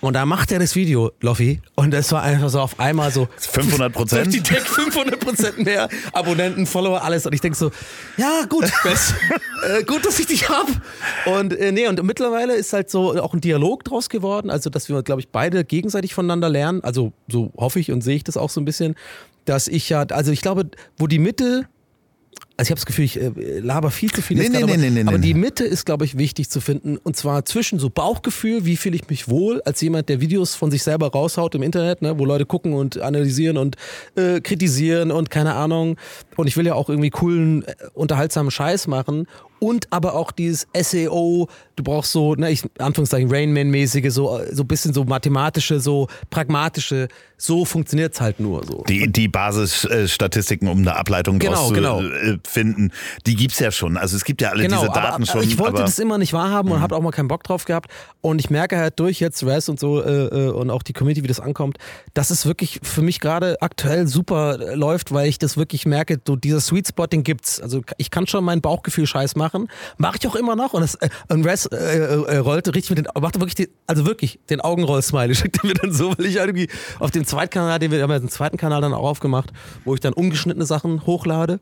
Und 0.00 0.14
da 0.14 0.26
macht 0.26 0.50
er 0.52 0.58
das 0.58 0.74
Video, 0.74 1.12
Loffi, 1.20 1.60
und 1.74 1.92
das 1.92 2.10
war 2.12 2.22
einfach 2.22 2.48
so 2.48 2.60
auf 2.60 2.80
einmal 2.80 3.10
so 3.12 3.28
500 3.50 3.92
Prozent. 3.92 4.32
Die 4.32 4.42
Tech 4.42 4.62
500 4.62 5.18
Prozent 5.20 5.58
mehr 5.58 5.88
Abonnenten, 6.12 6.66
Follower, 6.66 7.02
alles. 7.02 7.26
Und 7.26 7.34
ich 7.34 7.40
denke 7.40 7.56
so, 7.56 7.70
ja 8.16 8.44
gut, 8.48 8.64
äh, 8.84 9.84
gut, 9.84 10.06
dass 10.06 10.18
ich 10.18 10.26
dich 10.26 10.48
hab. 10.48 10.68
Und 11.26 11.52
äh, 11.52 11.72
nee, 11.72 11.86
und 11.86 12.02
mittlerweile 12.02 12.54
ist 12.54 12.72
halt 12.72 12.90
so 12.90 13.20
auch 13.20 13.34
ein 13.34 13.40
Dialog 13.40 13.84
draus 13.84 14.08
geworden, 14.08 14.50
also 14.50 14.70
dass 14.70 14.88
wir, 14.88 15.02
glaube 15.02 15.20
ich, 15.20 15.28
beide 15.28 15.64
gegenseitig 15.64 16.14
voneinander 16.14 16.48
lernen. 16.48 16.82
Also 16.82 17.12
so 17.28 17.52
hoffe 17.56 17.80
ich 17.80 17.90
und 17.92 18.02
sehe 18.02 18.16
ich 18.16 18.24
das 18.24 18.36
auch 18.36 18.50
so 18.50 18.60
ein 18.60 18.64
bisschen, 18.64 18.94
dass 19.44 19.68
ich 19.68 19.88
ja, 19.88 20.02
also 20.02 20.32
ich 20.32 20.42
glaube, 20.42 20.70
wo 20.96 21.06
die 21.06 21.18
Mitte 21.18 21.66
also 22.60 22.68
ich 22.68 22.72
habe 22.72 22.78
das 22.78 22.84
Gefühl, 22.84 23.04
ich 23.06 23.18
äh, 23.18 23.58
laber 23.60 23.90
viel 23.90 24.12
zu 24.12 24.20
viel. 24.20 24.36
Nee, 24.36 24.50
nee, 24.50 24.62
aber, 24.62 24.76
nee, 24.76 24.90
nee, 24.90 25.00
aber 25.06 25.16
die 25.16 25.32
Mitte 25.32 25.64
ist, 25.64 25.86
glaube 25.86 26.04
ich, 26.04 26.18
wichtig 26.18 26.50
zu 26.50 26.60
finden. 26.60 26.98
Und 26.98 27.16
zwar 27.16 27.46
zwischen 27.46 27.78
so 27.78 27.88
Bauchgefühl, 27.88 28.66
wie 28.66 28.76
fühle 28.76 28.96
ich 28.96 29.08
mich 29.08 29.28
wohl, 29.28 29.62
als 29.62 29.80
jemand, 29.80 30.10
der 30.10 30.20
Videos 30.20 30.56
von 30.56 30.70
sich 30.70 30.82
selber 30.82 31.10
raushaut 31.10 31.54
im 31.54 31.62
Internet, 31.62 32.02
ne, 32.02 32.18
wo 32.18 32.26
Leute 32.26 32.44
gucken 32.44 32.74
und 32.74 33.00
analysieren 33.00 33.56
und 33.56 33.76
äh, 34.14 34.42
kritisieren 34.42 35.10
und 35.10 35.30
keine 35.30 35.54
Ahnung. 35.54 35.96
Und 36.36 36.48
ich 36.48 36.58
will 36.58 36.66
ja 36.66 36.74
auch 36.74 36.90
irgendwie 36.90 37.08
coolen, 37.08 37.62
äh, 37.62 37.74
unterhaltsamen 37.94 38.50
Scheiß 38.50 38.88
machen 38.88 39.26
und 39.60 39.86
aber 39.90 40.14
auch 40.14 40.32
dieses 40.32 40.66
SEO, 40.74 41.48
du 41.76 41.82
brauchst 41.82 42.12
so, 42.12 42.34
ne, 42.34 42.50
ich, 42.50 42.62
Anführungszeichen, 42.78 43.30
Rainman-mäßige, 43.30 44.10
so, 44.10 44.40
so 44.50 44.62
ein 44.62 44.66
bisschen 44.66 44.92
so 44.92 45.04
mathematische, 45.04 45.80
so 45.80 46.08
pragmatische, 46.30 47.08
so 47.36 47.64
funktioniert 47.64 48.14
es 48.14 48.20
halt 48.20 48.40
nur 48.40 48.64
so. 48.64 48.84
Die, 48.88 49.10
die 49.10 49.28
Basisstatistiken, 49.28 50.68
um 50.68 50.78
eine 50.78 50.96
Ableitung 50.96 51.38
genau, 51.38 51.54
draus 51.54 51.72
genau. 51.72 52.00
zu 52.00 52.08
äh, 52.08 52.38
finden, 52.46 52.90
die 53.26 53.34
gibt's 53.34 53.58
ja 53.58 53.70
schon. 53.70 53.96
Also 53.96 54.16
es 54.16 54.24
gibt 54.24 54.42
ja 54.42 54.50
alle 54.50 54.62
genau, 54.62 54.80
diese 54.80 54.92
Daten 54.92 55.22
aber, 55.22 55.26
schon. 55.26 55.42
Ich 55.42 55.58
wollte 55.58 55.80
das 55.82 55.98
immer 55.98 56.18
nicht 56.18 56.32
wahrhaben 56.32 56.70
und 56.70 56.78
mhm. 56.78 56.82
habe 56.82 56.96
auch 56.96 57.02
mal 57.02 57.12
keinen 57.12 57.28
Bock 57.28 57.42
drauf 57.44 57.64
gehabt. 57.64 57.90
Und 58.20 58.40
ich 58.40 58.50
merke 58.50 58.76
halt 58.76 58.98
durch 58.98 59.20
jetzt 59.20 59.42
Res 59.44 59.68
und 59.68 59.80
so 59.80 60.02
äh, 60.02 60.26
äh, 60.26 60.50
und 60.50 60.70
auch 60.70 60.82
die 60.82 60.92
Community, 60.92 61.22
wie 61.22 61.28
das 61.28 61.40
ankommt, 61.40 61.78
dass 62.14 62.30
es 62.30 62.46
wirklich 62.46 62.80
für 62.82 63.02
mich 63.02 63.20
gerade 63.20 63.60
aktuell 63.62 64.06
super 64.06 64.60
äh, 64.60 64.74
läuft, 64.74 65.12
weil 65.12 65.28
ich 65.28 65.38
das 65.38 65.56
wirklich 65.56 65.86
merke, 65.86 66.18
so 66.26 66.36
dieser 66.36 66.60
Sweet 66.60 66.88
Spot, 66.88 67.06
den 67.06 67.24
gibt's. 67.24 67.60
Also 67.60 67.82
ich 67.96 68.10
kann 68.10 68.26
schon 68.26 68.44
mein 68.44 68.60
Bauchgefühl 68.60 69.06
scheiß 69.06 69.36
machen 69.36 69.49
machen. 69.52 69.68
Mache 69.98 70.18
ich 70.20 70.28
auch 70.28 70.36
immer 70.36 70.56
noch. 70.56 70.72
Und, 70.72 70.82
das, 70.82 70.94
äh, 70.96 71.08
und 71.28 71.44
Res 71.44 71.66
äh, 71.66 71.76
äh, 71.76 72.36
rollte 72.38 72.74
richtig 72.74 72.96
mit 72.96 73.06
den, 73.06 73.08
machte 73.20 73.40
wirklich, 73.40 73.54
den, 73.54 73.68
also 73.86 74.06
wirklich 74.06 74.38
den 74.48 74.60
Augenroll-Smiley. 74.60 75.34
Schickte 75.40 75.66
mir 75.66 75.74
dann 75.74 75.92
so, 75.92 76.16
weil 76.16 76.26
ich 76.26 76.36
irgendwie 76.36 76.68
auf 76.98 77.10
dem 77.10 77.24
zweiten 77.24 77.50
Kanal, 77.50 77.78
den 77.78 77.90
wir 77.90 78.02
haben 78.02 78.10
ja 78.10 78.18
den 78.18 78.28
zweiten 78.28 78.56
Kanal 78.56 78.80
dann 78.80 78.92
auch 78.92 79.04
aufgemacht, 79.04 79.52
wo 79.84 79.94
ich 79.94 80.00
dann 80.00 80.12
ungeschnittene 80.12 80.66
Sachen 80.66 81.06
hochlade 81.06 81.60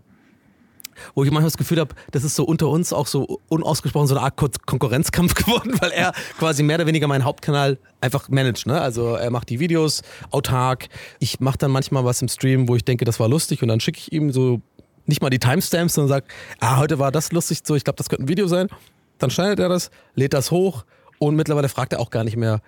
wo 1.15 1.23
ich 1.23 1.31
manchmal 1.31 1.47
das 1.47 1.57
Gefühl 1.57 1.79
habe, 1.79 1.95
das 2.11 2.25
ist 2.25 2.35
so 2.35 2.45
unter 2.45 2.69
uns 2.69 2.93
auch 2.93 3.07
so 3.07 3.41
unausgesprochen 3.49 4.09
so 4.09 4.17
eine 4.17 4.25
Art 4.25 4.37
Konkurrenzkampf 4.67 5.35
geworden, 5.35 5.75
weil 5.81 5.91
er 5.93 6.13
quasi 6.39 6.65
mehr 6.65 6.77
oder 6.77 6.87
weniger 6.87 7.07
meinen 7.07 7.25
Hauptkanal 7.25 7.79
einfach 8.01 8.29
managt. 8.29 8.67
Ne? 8.67 8.81
Also 8.81 9.15
er 9.15 9.31
macht 9.31 9.49
die 9.49 9.61
Videos 9.61 10.03
autark. 10.31 10.89
Ich 11.21 11.39
mache 11.39 11.59
dann 11.59 11.71
manchmal 11.71 12.05
was 12.05 12.21
im 12.23 12.29
Stream, 12.29 12.69
wo 12.69 12.75
ich 12.75 12.85
denke, 12.85 13.05
das 13.05 13.21
war 13.21 13.29
lustig 13.29 13.63
und 13.63 13.69
dann 13.69 13.79
schicke 13.81 13.99
ich 13.99 14.13
ihm 14.13 14.33
so 14.33 14.61
nicht 15.09 15.23
mal 15.23 15.31
die 15.31 15.39
Timestamps, 15.39 15.95
sondern 15.95 16.09
sagt, 16.09 16.31
ah, 16.61 16.77
heute 16.77 16.99
war 16.99 17.11
das 17.11 17.33
lustig 17.33 17.61
so, 17.65 17.75
ich 17.75 17.85
glaube, 17.85 17.97
das 17.97 18.09
könnte 18.09 18.25
ein 18.25 18.29
Video 18.29 18.47
sein. 18.47 18.69
Dann 19.19 19.31
schneidet 19.31 19.59
er 19.59 19.69
das, 19.69 19.91
lädt 20.15 20.33
das 20.33 20.51
hoch 20.51 20.85
und 21.19 21.35
mittlerweile 21.35 21.69
fragt 21.69 21.93
er 21.93 22.01
auch 22.01 22.11
gar 22.11 22.25
nicht 22.25 22.37
mehr, 22.37 22.61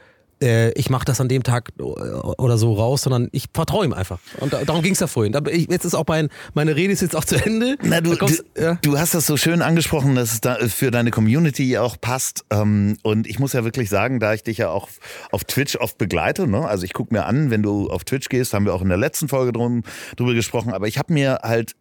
äh, 0.43 0.73
ich 0.73 0.91
mache 0.91 1.05
das 1.05 1.21
an 1.21 1.29
dem 1.29 1.43
Tag 1.43 1.71
oder 1.79 2.59
so 2.59 2.75
raus, 2.75 3.03
sondern 3.03 3.29
ich 3.33 3.47
vertraue 3.53 3.85
ihm 3.85 3.93
einfach. 3.93 4.19
Und 4.39 4.53
darum 4.53 4.83
ging 4.83 4.93
es 4.93 5.01
ja 5.01 5.07
vorhin. 5.07 5.37
Jetzt 5.69 5.85
ist 5.85 5.95
auch 5.95 6.05
mein, 6.07 6.29
meine 6.55 6.77
Rede 6.77 6.93
ist 6.93 7.03
jetzt 7.03 7.15
auch 7.15 7.25
zu 7.25 7.37
Ende. 7.37 7.77
Na, 7.83 8.01
du, 8.01 8.17
kommst, 8.17 8.45
du, 8.55 8.63
ja. 8.63 8.79
du, 8.83 8.99
hast 8.99 9.15
das 9.15 9.27
so 9.27 9.37
schön 9.37 9.63
angesprochen, 9.63 10.15
dass 10.15 10.33
es 10.33 10.41
da 10.41 10.57
für 10.69 10.91
deine 10.91 11.11
Community 11.11 11.79
auch 11.79 12.01
passt. 12.01 12.45
Ähm, 12.51 12.97
und 13.03 13.27
ich 13.27 13.39
muss 13.39 13.53
ja 13.53 13.65
wirklich 13.65 13.91
sagen, 13.91 14.21
da 14.21 14.35
ich 14.35 14.43
dich 14.43 14.59
ja 14.59 14.71
auch 14.71 14.89
auf 15.31 15.45
Twitch 15.45 15.77
oft 15.77 15.99
begleite, 15.99 16.47
ne? 16.47 16.67
also 16.67 16.85
ich 16.85 16.93
gucke 16.93 17.15
mir 17.15 17.27
an, 17.27 17.51
wenn 17.51 17.63
du 17.63 17.91
auf 17.91 18.05
Twitch 18.05 18.29
gehst, 18.29 18.55
haben 18.55 18.65
wir 18.65 18.75
auch 18.75 18.83
in 18.83 18.89
der 18.89 18.99
letzten 18.99 19.29
Folge 19.29 19.53
drum, 19.53 19.83
drüber 20.17 20.35
gesprochen, 20.35 20.73
aber 20.73 20.89
ich 20.89 20.99
habe 20.99 21.13
mir 21.13 21.41
halt 21.43 21.73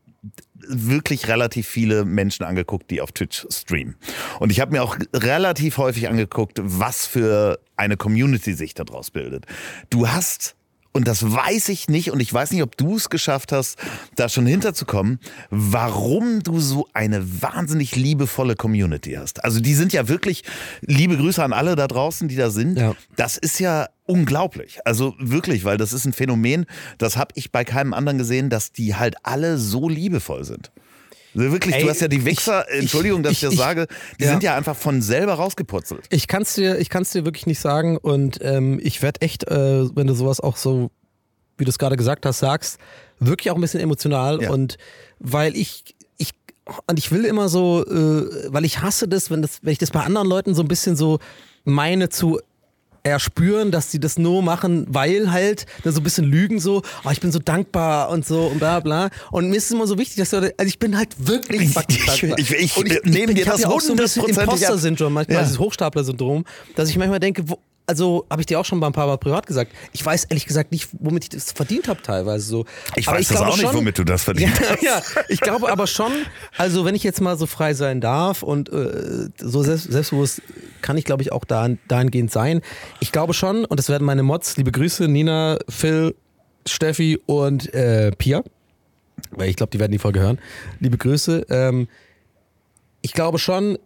wirklich 0.69 1.27
relativ 1.27 1.67
viele 1.67 2.05
Menschen 2.05 2.45
angeguckt, 2.45 2.91
die 2.91 3.01
auf 3.01 3.11
Twitch 3.11 3.45
streamen. 3.49 3.95
Und 4.39 4.51
ich 4.51 4.59
habe 4.59 4.71
mir 4.71 4.83
auch 4.83 4.97
relativ 5.13 5.77
häufig 5.77 6.07
angeguckt, 6.07 6.59
was 6.61 7.05
für 7.05 7.59
eine 7.75 7.97
Community 7.97 8.53
sich 8.53 8.73
daraus 8.73 9.11
bildet. 9.11 9.45
Du 9.89 10.07
hast 10.07 10.55
und 10.99 11.07
das 11.07 11.31
weiß 11.31 11.69
ich 11.69 11.87
nicht 11.87 12.11
und 12.11 12.19
ich 12.19 12.33
weiß 12.33 12.51
nicht, 12.51 12.61
ob 12.61 12.75
du 12.75 12.97
es 12.97 13.09
geschafft 13.09 13.53
hast, 13.53 13.77
da 14.17 14.27
schon 14.27 14.45
hinterzukommen, 14.45 15.21
warum 15.49 16.43
du 16.43 16.59
so 16.59 16.89
eine 16.91 17.41
wahnsinnig 17.41 17.95
liebevolle 17.95 18.57
Community 18.57 19.13
hast. 19.13 19.45
Also 19.45 19.61
die 19.61 19.75
sind 19.75 19.93
ja 19.93 20.09
wirklich, 20.09 20.43
liebe 20.81 21.15
Grüße 21.15 21.41
an 21.41 21.53
alle 21.53 21.77
da 21.77 21.87
draußen, 21.87 22.27
die 22.27 22.35
da 22.35 22.49
sind. 22.49 22.77
Ja. 22.77 22.97
Das 23.15 23.37
ist 23.37 23.61
ja 23.61 23.87
unglaublich. 24.07 24.79
Also 24.83 25.15
wirklich, 25.19 25.63
weil 25.63 25.77
das 25.77 25.93
ist 25.93 26.03
ein 26.03 26.11
Phänomen, 26.11 26.65
das 26.97 27.15
habe 27.15 27.31
ich 27.35 27.53
bei 27.53 27.63
keinem 27.63 27.93
anderen 27.93 28.17
gesehen, 28.17 28.49
dass 28.49 28.73
die 28.73 28.95
halt 28.95 29.15
alle 29.23 29.57
so 29.57 29.87
liebevoll 29.87 30.43
sind. 30.43 30.69
Also 31.35 31.51
wirklich, 31.51 31.75
Ey, 31.75 31.83
du 31.83 31.89
hast 31.89 32.01
ja 32.01 32.07
die 32.07 32.25
Wichser, 32.25 32.65
ich- 32.71 32.79
Entschuldigung, 32.81 33.21
dass 33.23 33.33
ich, 33.33 33.37
ich- 33.39 33.43
das 33.45 33.53
ich- 33.53 33.59
sage, 33.59 33.87
die 34.19 34.23
ja. 34.25 34.31
sind 34.31 34.43
ja 34.43 34.55
einfach 34.55 34.75
von 34.75 35.01
selber 35.01 35.33
rausgeputzelt. 35.35 36.05
Ich 36.09 36.27
kann 36.27 36.41
es 36.41 36.53
dir, 36.55 36.79
ich 36.79 36.89
kann's 36.89 37.11
dir 37.11 37.25
wirklich 37.25 37.45
nicht 37.47 37.59
sagen 37.59 37.97
und 37.97 38.39
ähm, 38.41 38.79
ich 38.81 39.01
werde 39.01 39.21
echt, 39.21 39.47
äh, 39.47 39.95
wenn 39.95 40.07
du 40.07 40.13
sowas 40.15 40.39
auch 40.39 40.57
so, 40.57 40.89
wie 41.57 41.65
du 41.65 41.69
es 41.69 41.77
gerade 41.77 41.97
gesagt 41.97 42.25
hast, 42.25 42.39
sagst, 42.39 42.79
wirklich 43.19 43.51
auch 43.51 43.55
ein 43.55 43.61
bisschen 43.61 43.79
emotional 43.81 44.41
Ja. 44.41 44.49
und 44.51 44.77
weil 45.19 45.55
ich, 45.55 45.95
ich, 46.17 46.31
und 46.87 46.97
ich 46.97 47.11
will 47.11 47.25
immer 47.25 47.49
so, 47.49 47.85
äh, 47.85 48.51
weil 48.53 48.65
ich 48.65 48.81
hasse 48.81 49.07
das, 49.07 49.29
wenn 49.29 49.41
das, 49.41 49.59
wenn 49.61 49.73
ich 49.73 49.77
das 49.79 49.91
bei 49.91 50.01
anderen 50.01 50.27
Leuten 50.27 50.55
so 50.55 50.61
ein 50.63 50.67
bisschen 50.67 50.95
so 50.95 51.19
meine 51.65 52.09
zu 52.09 52.39
erspüren, 53.03 53.71
dass 53.71 53.91
sie 53.91 53.99
das 53.99 54.17
nur 54.17 54.41
machen, 54.41 54.85
weil 54.89 55.31
halt 55.31 55.65
da 55.83 55.91
so 55.91 55.99
ein 55.99 56.03
bisschen 56.03 56.25
lügen 56.25 56.59
so, 56.59 56.81
oh, 57.05 57.09
ich 57.11 57.19
bin 57.19 57.31
so 57.31 57.39
dankbar 57.39 58.09
und 58.09 58.25
so 58.25 58.47
und 58.47 58.59
bla 58.59 58.79
bla. 58.79 59.09
Und 59.31 59.49
mir 59.49 59.55
ist 59.57 59.65
es 59.65 59.71
immer 59.71 59.87
so 59.87 59.97
wichtig, 59.97 60.17
dass 60.17 60.29
du, 60.31 60.37
also 60.37 60.53
ich 60.67 60.79
bin 60.79 60.97
halt 60.97 61.09
wirklich 61.17 61.69
fucking 61.69 61.97
Ich- 61.97 62.05
dankbar. 62.05 62.39
ich- 62.39 62.51
ich 62.51 62.77
nehme 62.77 63.27
bin- 63.27 63.35
dir 63.35 63.41
ich 63.41 63.47
hab 63.47 63.53
das 63.55 63.61
ja 63.63 63.69
so 63.69 63.75
hundertprozentig. 63.89 64.37
Imposter-Syndrom, 64.37 65.13
manchmal 65.13 65.37
Ja. 65.37 65.43
dieses 65.43 65.59
Hochstapler-Syndrom, 65.59 66.45
dass 66.75 66.89
ich 66.89 66.97
manchmal 66.97 67.19
denke, 67.19 67.43
wo, 67.47 67.59
also 67.89 68.25
habe 68.29 68.41
ich 68.41 68.45
dir 68.45 68.59
auch 68.59 68.65
schon 68.65 68.77
mal 68.79 68.85
ein 68.87 68.93
paar 68.93 69.07
Mal 69.07 69.17
privat 69.17 69.47
gesagt, 69.47 69.71
ich 69.93 70.05
weiß 70.05 70.25
ehrlich 70.25 70.45
gesagt 70.45 70.71
nicht, 70.71 70.89
womit 70.99 71.23
ich 71.23 71.29
das 71.29 71.51
verdient 71.51 71.87
habe 71.87 72.01
teilweise 72.03 72.45
so. 72.45 72.65
Ich 72.95 73.07
Aber 73.07 73.17
weiß 73.17 73.27
das 73.27 73.37
glaube 73.37 73.51
auch 73.51 73.57
nicht, 73.57 73.65
schon- 73.65 73.75
womit 73.75 73.97
du 73.97 74.03
das 74.03 74.23
verdient 74.25 74.53
ja, 74.59 74.69
hast. 74.69 75.15
ja, 75.15 75.21
ich 75.27 75.41
glaube 75.41 75.71
aber 75.71 75.87
schon, 75.87 76.11
also 76.57 76.85
wenn 76.85 76.93
ich 76.95 77.03
jetzt 77.03 77.19
mal 77.19 77.37
so 77.37 77.47
frei 77.47 77.73
sein 77.73 77.99
darf 77.99 78.43
und 78.43 78.69
äh, 78.71 79.29
so 79.39 79.63
selbst, 79.63 79.91
selbstbewusst 79.91 80.41
kann 80.81 80.97
ich 80.97 81.03
glaube 81.05 81.23
ich 81.23 81.31
auch 81.31 81.43
da, 81.45 81.67
dahingehend 81.87 82.31
sein. 82.31 82.61
Ich 82.99 83.11
glaube 83.11 83.33
schon, 83.33 83.65
und 83.65 83.77
das 83.79 83.89
werden 83.89 84.05
meine 84.05 84.21
Mods, 84.23 84.55
liebe 84.57 84.71
Grüße, 84.71 85.07
Nina, 85.07 85.57
Phil, 85.67 86.15
Steffi 86.67 87.19
und 87.25 87.73
äh, 87.73 88.11
Pia, 88.11 88.43
weil 89.31 89.49
ich 89.49 89.55
glaube, 89.55 89.71
die 89.71 89.79
werden 89.79 89.91
die 89.91 89.97
Folge 89.97 90.19
hören. 90.19 90.39
Liebe 90.79 90.97
Grüße. 90.97 91.47
Ähm, 91.49 91.87
ich 93.01 93.13
glaube 93.13 93.39
schon, 93.39 93.77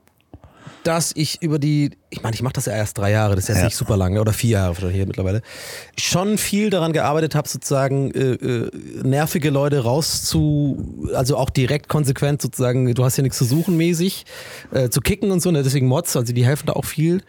dass 0.83 1.11
ich 1.15 1.41
über 1.41 1.59
die, 1.59 1.91
ich 2.09 2.21
meine, 2.23 2.35
ich 2.35 2.41
mache 2.41 2.53
das 2.53 2.65
ja 2.65 2.73
erst 2.73 2.97
drei 2.97 3.11
Jahre, 3.11 3.35
das 3.35 3.45
ist 3.45 3.47
jetzt 3.49 3.57
Ja. 3.59 3.63
nicht 3.65 3.75
super 3.75 3.97
lange, 3.97 4.19
oder 4.21 4.33
vier 4.33 4.51
Jahre 4.51 4.69
wahrscheinlich 4.73 4.95
hier 4.97 5.05
mittlerweile, 5.05 5.41
schon 5.97 6.37
viel 6.37 6.69
daran 6.69 6.93
gearbeitet 6.93 7.35
habe, 7.35 7.47
sozusagen 7.47 8.11
äh, 8.11 8.33
äh, 8.33 8.71
nervige 9.03 9.49
Leute 9.49 9.79
rauszu, 9.79 11.09
also 11.13 11.37
auch 11.37 11.49
direkt 11.49 11.87
konsequent 11.89 12.41
sozusagen, 12.41 12.93
du 12.93 13.03
hast 13.03 13.15
hier 13.15 13.23
nichts 13.23 13.37
zu 13.37 13.45
suchen 13.45 13.77
mäßig, 13.77 14.25
äh, 14.71 14.89
zu 14.89 15.01
kicken 15.01 15.31
und 15.31 15.41
so, 15.41 15.51
ne? 15.51 15.63
deswegen 15.63 15.87
Mods, 15.87 16.15
also 16.15 16.33
die 16.33 16.45
helfen 16.45 16.65
da 16.67 16.73
auch 16.73 16.85
viel. 16.85 17.21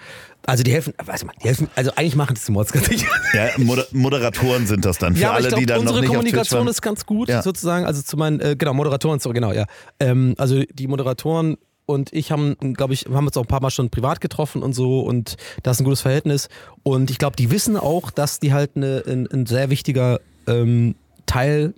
Also 0.47 0.63
die 0.63 0.73
helfen, 0.73 0.93
weiß 1.03 1.25
man, 1.25 1.35
die 1.43 1.49
helfen, 1.49 1.69
also 1.75 1.91
eigentlich 1.97 2.17
machen 2.17 2.35
das 2.35 2.45
die 2.45 2.53
Mods 2.53 2.71
ganz 2.71 2.91
nicht. 2.91 3.07
Ja, 3.33 3.49
Moder 3.57 3.87
Moderatoren 3.93 4.67
sind 4.67 4.85
das 4.85 4.99
dann 4.99 5.15
für 5.15 5.23
Ja, 5.23 5.31
alle, 5.33 5.41
ich 5.45 5.49
glaube, 5.49 5.61
die 5.63 5.67
dann 5.67 5.77
noch 5.77 5.83
unsere 5.85 6.01
nicht 6.01 6.09
Kommunikation 6.09 6.43
Twitch 6.61 6.67
waren. 6.67 6.69
ist 6.69 6.83
ganz 6.83 7.07
gut, 7.07 7.29
Ja. 7.31 7.41
sozusagen. 7.41 7.87
Also 7.87 8.03
zu 8.03 8.19
meinen, 8.19 8.41
äh, 8.41 8.55
genau, 8.55 8.75
Moderatoren, 8.75 9.21
so, 9.21 9.31
genau, 9.31 9.53
ja. 9.53 9.65
Ähm, 10.01 10.35
also 10.37 10.63
die 10.71 10.87
Moderatoren 10.87 11.57
und 11.87 12.13
ich 12.13 12.33
haben, 12.33 12.57
glaube 12.75 12.95
ich, 12.95 13.07
haben 13.07 13.27
uns 13.27 13.37
auch 13.37 13.43
ein 13.43 13.49
paar 13.49 13.61
Mal 13.63 13.71
schon 13.71 13.91
privat 13.91 14.21
getroffen 14.21 14.63
und 14.63 14.73
so 14.73 15.01
und 15.01 15.37
da 15.63 15.71
ist 15.73 15.81
ein 15.81 15.85
gutes 15.85 16.01
Verhältnis. 16.01 16.49
Und 16.83 17.11
ich 17.11 17.19
glaube, 17.19 17.37
die 17.37 17.51
wissen 17.51 17.77
auch, 17.77 18.11
dass 18.11 18.41
die 18.41 18.53
halt 18.53 18.73
eine, 18.77 19.03
ein, 19.07 19.27
ein 19.31 19.47
sehr 19.47 19.71
wichtiger 19.71 20.21
ähm, 20.47 20.95
Teil 21.27 21.75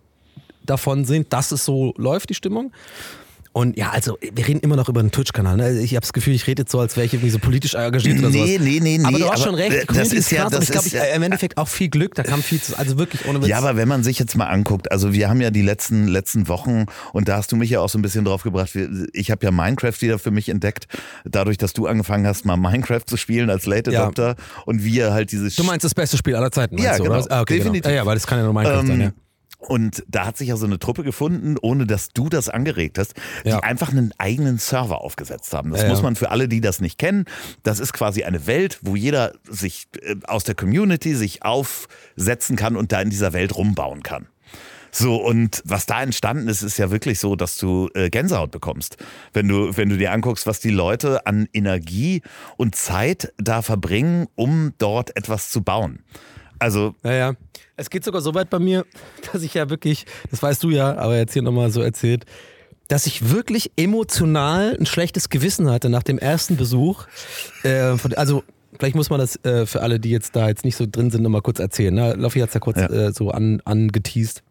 davon 0.65 1.05
sind, 1.05 1.33
dass 1.33 1.53
es 1.53 1.65
so 1.65 1.95
läuft, 1.97 2.31
die 2.31 2.35
Stimmung. 2.35 2.73
Und 3.57 3.79
ja, 3.79 3.89
also 3.89 4.19
wir 4.21 4.47
reden 4.47 4.61
immer 4.61 4.77
noch 4.77 4.91
über 4.91 5.01
einen 5.01 5.11
Twitch-Kanal. 5.11 5.57
Ne? 5.57 5.81
Ich 5.81 5.93
habe 5.93 6.03
das 6.03 6.13
Gefühl, 6.13 6.35
ich 6.35 6.47
rede 6.47 6.61
jetzt 6.61 6.73
so, 6.73 6.79
als 6.79 6.95
wäre 6.95 7.07
ich 7.07 7.15
irgendwie 7.15 7.31
so 7.31 7.39
politisch 7.39 7.73
engagiert 7.73 8.19
oder 8.19 8.31
sowas. 8.31 8.47
Nee, 8.47 8.59
nee, 8.61 8.81
nee, 8.81 8.99
nee. 8.99 9.05
Aber 9.07 9.19
du 9.19 9.31
hast 9.31 9.45
schon 9.45 9.55
recht, 9.55 9.73
die 9.73 9.87
Community 9.87 10.15
das 10.17 10.27
ist 10.27 10.31
ja, 10.31 10.43
krass 10.43 10.53
und 10.53 10.59
das 10.59 10.65
ich 10.65 10.71
glaube, 10.73 10.89
ja, 10.91 11.03
äh, 11.05 11.17
im 11.17 11.23
Endeffekt 11.23 11.57
auch 11.57 11.67
viel 11.67 11.89
Glück, 11.89 12.15
da 12.17 12.23
kam 12.23 12.43
viel 12.43 12.61
zu, 12.61 12.79
also 12.79 12.99
wirklich 12.99 13.25
ohne 13.25 13.41
Witz. 13.41 13.49
Ja, 13.49 13.57
aber 13.57 13.79
wenn 13.79 13.89
man 13.89 14.05
sich 14.05 14.19
jetzt 14.19 14.37
mal 14.37 14.45
anguckt, 14.45 14.93
also 14.93 15.15
wir 15.15 15.31
haben 15.31 15.41
ja 15.41 15.51
die 15.51 15.63
letzten, 15.63 16.07
letzten 16.07 16.49
Wochen 16.49 16.85
und 17.15 17.29
da 17.29 17.39
hast 17.39 17.51
du 17.51 17.57
mich 17.57 17.71
ja 17.71 17.81
auch 17.81 17.89
so 17.89 17.99
ein 17.99 18.03
bisschen 18.03 18.27
drauf 18.27 18.43
gebracht, 18.43 18.79
ich 19.15 19.31
habe 19.31 19.47
ja 19.47 19.51
Minecraft 19.51 20.03
wieder 20.03 20.19
für 20.19 20.31
mich 20.31 20.51
entdeckt, 20.51 20.87
dadurch, 21.25 21.57
dass 21.57 21.73
du 21.73 21.87
angefangen 21.87 22.27
hast, 22.27 22.45
mal 22.45 22.59
Minecraft 22.59 23.07
zu 23.07 23.17
spielen 23.17 23.49
als 23.49 23.65
Late 23.65 23.91
Ja. 23.91 24.03
Adopter 24.03 24.37
und 24.67 24.85
wir 24.85 25.15
halt 25.15 25.33
dieses... 25.33 25.57
Du 25.57 25.65
meinst 25.65 25.83
das 25.83 25.95
beste 25.95 26.19
Spiel 26.19 26.35
aller 26.35 26.53
Zeiten, 26.53 26.77
Ja, 26.77 26.99
du, 26.99 27.05
genau. 27.05 27.25
Ah, 27.31 27.41
okay, 27.41 27.57
Definitiv. 27.57 27.85
Genau. 27.85 27.95
Ja, 27.95 28.03
ja, 28.03 28.07
weil 28.07 28.17
das 28.17 28.27
kann 28.27 28.37
ja 28.37 28.45
nur 28.45 28.53
Minecraft 28.53 28.81
Ähm, 28.81 28.87
sein, 28.87 29.01
ja. 29.01 29.13
Und 29.59 30.05
da 30.07 30.27
hat 30.27 30.37
sich 30.37 30.49
ja 30.49 30.57
so 30.57 30.67
eine 30.67 30.79
Truppe 30.79 31.03
gefunden, 31.03 31.57
ohne 31.61 31.87
dass 31.87 32.11
du 32.11 32.29
das 32.29 32.49
angeregt 32.49 32.99
hast, 32.99 33.15
die 33.45 33.51
Ja. 33.51 33.61
einfach 33.61 33.91
einen 33.91 34.13
eigenen 34.19 34.59
Server 34.59 35.01
aufgesetzt 35.01 35.53
haben. 35.55 35.71
Das 35.71 35.83
Ja, 35.83 35.89
muss 35.89 36.03
man 36.03 36.15
für 36.15 36.31
alle, 36.31 36.47
die 36.47 36.61
das 36.61 36.81
nicht 36.81 36.99
kennen, 36.99 37.25
das 37.63 37.81
ist 37.81 37.93
quasi 37.93 38.23
eine 38.25 38.47
Welt, 38.47 38.79
wo 38.83 38.95
jeder 38.97 39.33
sich 39.49 39.89
äh, 40.03 40.15
aus 40.27 40.45
der 40.45 40.55
Community 40.55 41.15
sich 41.15 41.43
aufsetzen 41.43 42.57
kann 42.57 42.77
und 42.77 42.93
da 42.93 43.01
in 43.01 43.11
dieser 43.11 43.33
Welt 43.33 43.57
rumbauen 43.57 44.03
kann. 44.03 44.27
So, 44.93 45.17
und 45.17 45.63
was 45.67 45.85
da 45.85 46.03
entstanden 46.03 46.49
ist, 46.49 46.63
ist 46.63 46.79
ja 46.79 46.91
wirklich 46.91 47.19
so, 47.19 47.37
dass 47.37 47.59
du 47.59 47.91
äh, 47.95 48.09
Gänsehaut 48.09 48.51
bekommst. 48.51 48.97
Wenn 49.35 49.47
du, 49.49 49.77
wenn 49.77 49.91
du 49.91 49.99
dir 49.99 50.13
anguckst, 50.13 50.47
was 50.47 50.61
die 50.61 50.71
Leute 50.71 51.27
an 51.27 51.49
Energie 51.53 52.23
und 52.57 52.77
Zeit 52.77 53.33
da 53.37 53.61
verbringen, 53.61 54.27
um 54.37 54.73
dort 54.79 55.15
etwas 55.17 55.51
zu 55.51 55.63
bauen. 55.63 55.99
Also, 56.59 56.95
Ja, 57.05 57.13
ja. 57.13 57.35
Es 57.77 57.91
geht 57.91 58.05
sogar 58.05 58.23
so 58.23 58.35
weit 58.35 58.49
bei 58.51 58.59
mir, 58.59 58.87
dass 59.33 59.43
ich 59.43 59.55
ja 59.55 59.69
wirklich, 59.69 60.07
das 60.31 60.43
weißt 60.43 60.63
du 60.63 60.71
ja, 60.71 60.97
aber 60.97 61.17
jetzt 61.17 61.33
hier 61.33 61.43
nochmal 61.43 61.71
so 61.71 61.83
erzählt, 61.83 62.25
dass 62.89 63.07
ich 63.07 63.31
wirklich 63.31 63.73
emotional 63.77 64.77
ein 64.79 64.87
schlechtes 64.87 65.29
Gewissen 65.29 65.71
hatte 65.71 65.89
nach 65.89 66.03
dem 66.05 66.19
ersten 66.19 66.57
Besuch. 66.57 67.07
Äh, 67.65 67.97
von, 67.97 68.15
also, 68.15 68.45
vielleicht 68.79 68.95
muss 68.95 69.11
man 69.11 69.19
das 69.19 69.43
äh, 69.45 69.67
für 69.67 69.83
alle, 69.83 69.99
die 69.99 70.11
jetzt 70.11 70.37
da 70.37 70.49
jetzt 70.49 70.65
nicht 70.65 70.77
so 70.77 70.87
drin 70.91 71.11
sind, 71.11 71.23
nochmal 71.23 71.43
kurz 71.43 71.59
erzählen. 71.59 71.95
Ne? 71.95 72.15
Loffi 72.15 72.39
hat 72.41 72.49
es 72.49 72.55
ja 72.55 72.61
kurz 72.61 72.79
Ja. 72.79 72.89
Äh, 72.89 73.13
so 73.13 73.31
an, 73.31 73.61
angeteased. 73.65 74.43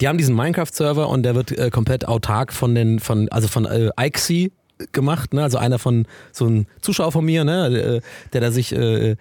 Die 0.00 0.08
haben 0.08 0.16
diesen 0.16 0.34
Minecraft-Server 0.34 1.08
und 1.08 1.22
der 1.22 1.34
wird 1.34 1.52
äh, 1.52 1.68
komplett 1.70 2.08
autark 2.08 2.54
von 2.54 2.74
den, 2.74 2.98
von, 2.98 3.28
also 3.28 3.48
von 3.48 3.66
äh, 3.66 3.90
Ixie 4.00 4.50
gemacht, 4.92 5.34
ne? 5.34 5.42
Also 5.42 5.58
einer 5.58 5.78
von 5.78 6.06
so 6.32 6.46
ein 6.46 6.66
Zuschauer 6.80 7.12
von 7.12 7.24
mir, 7.24 7.44
ne, 7.44 7.66
äh, 7.66 8.00
der 8.32 8.40
da 8.40 8.50
sich 8.50 8.72
äh, 8.72 9.16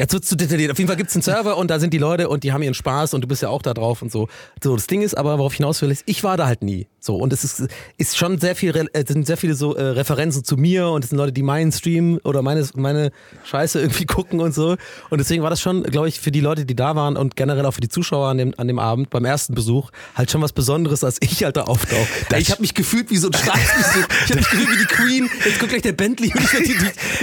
Jetzt 0.00 0.14
wird 0.14 0.24
zu 0.24 0.34
detailliert. 0.34 0.70
Auf 0.72 0.78
jeden 0.78 0.88
Fall 0.88 0.96
gibt 0.96 1.10
es 1.10 1.16
einen 1.16 1.22
Server 1.22 1.58
und 1.58 1.70
da 1.70 1.78
sind 1.78 1.92
die 1.92 1.98
Leute 1.98 2.30
und 2.30 2.42
die 2.42 2.52
haben 2.54 2.62
ihren 2.62 2.72
Spaß 2.72 3.12
und 3.12 3.20
du 3.20 3.28
bist 3.28 3.42
ja 3.42 3.50
auch 3.50 3.60
da 3.60 3.74
drauf 3.74 4.00
und 4.00 4.10
so. 4.10 4.28
So, 4.64 4.74
das 4.74 4.86
Ding 4.86 5.02
ist 5.02 5.14
aber, 5.14 5.36
worauf 5.38 5.52
ich 5.52 5.58
hinaus 5.58 5.82
will, 5.82 5.90
ist, 5.90 6.04
ich 6.06 6.24
war 6.24 6.38
da 6.38 6.46
halt 6.46 6.62
nie. 6.62 6.86
So, 7.00 7.16
und 7.16 7.34
es 7.34 7.44
ist, 7.44 7.66
ist 7.98 8.16
schon 8.16 8.38
sehr 8.38 8.56
viel, 8.56 8.70
Re- 8.70 8.86
äh, 8.94 9.04
sind 9.06 9.26
sehr 9.26 9.36
viele 9.36 9.54
so 9.54 9.74
äh, 9.74 9.82
Referenzen 9.82 10.42
zu 10.42 10.56
mir 10.56 10.88
und 10.88 11.04
es 11.04 11.10
sind 11.10 11.18
Leute, 11.18 11.32
die 11.32 11.42
meinen 11.42 11.70
Stream 11.70 12.18
oder 12.24 12.40
meine, 12.40 12.66
meine 12.76 13.10
Scheiße 13.44 13.78
irgendwie 13.78 14.06
gucken 14.06 14.40
und 14.40 14.54
so. 14.54 14.76
Und 15.10 15.18
deswegen 15.18 15.42
war 15.42 15.50
das 15.50 15.60
schon, 15.60 15.82
glaube 15.82 16.08
ich, 16.08 16.18
für 16.18 16.30
die 16.30 16.40
Leute, 16.40 16.64
die 16.64 16.74
da 16.74 16.96
waren 16.96 17.18
und 17.18 17.36
generell 17.36 17.66
auch 17.66 17.72
für 17.72 17.80
die 17.82 17.88
Zuschauer 17.90 18.28
an 18.28 18.38
dem, 18.38 18.54
an 18.56 18.68
dem 18.68 18.78
Abend 18.78 19.10
beim 19.10 19.26
ersten 19.26 19.54
Besuch 19.54 19.90
halt 20.14 20.30
schon 20.30 20.40
was 20.40 20.54
Besonderes, 20.54 21.04
als 21.04 21.18
ich 21.20 21.44
halt 21.44 21.56
da 21.58 21.64
auftauche. 21.64 22.00
Ich 22.40 22.50
habe 22.50 22.62
mich 22.62 22.72
gefühlt 22.74 23.10
wie 23.10 23.18
so 23.18 23.28
ein 23.28 23.34
Staatsbesuch. 23.34 24.06
Ich 24.24 24.30
habe 24.30 24.36
mich 24.40 24.48
gefühlt 24.50 24.68
wie 24.70 24.78
die 24.78 24.86
Queen. 24.86 25.30
Jetzt 25.44 25.58
guckt 25.58 25.70
gleich 25.70 25.82
der 25.82 25.92
Bentley 25.92 26.30
die, 26.32 26.62
die, 26.64 26.74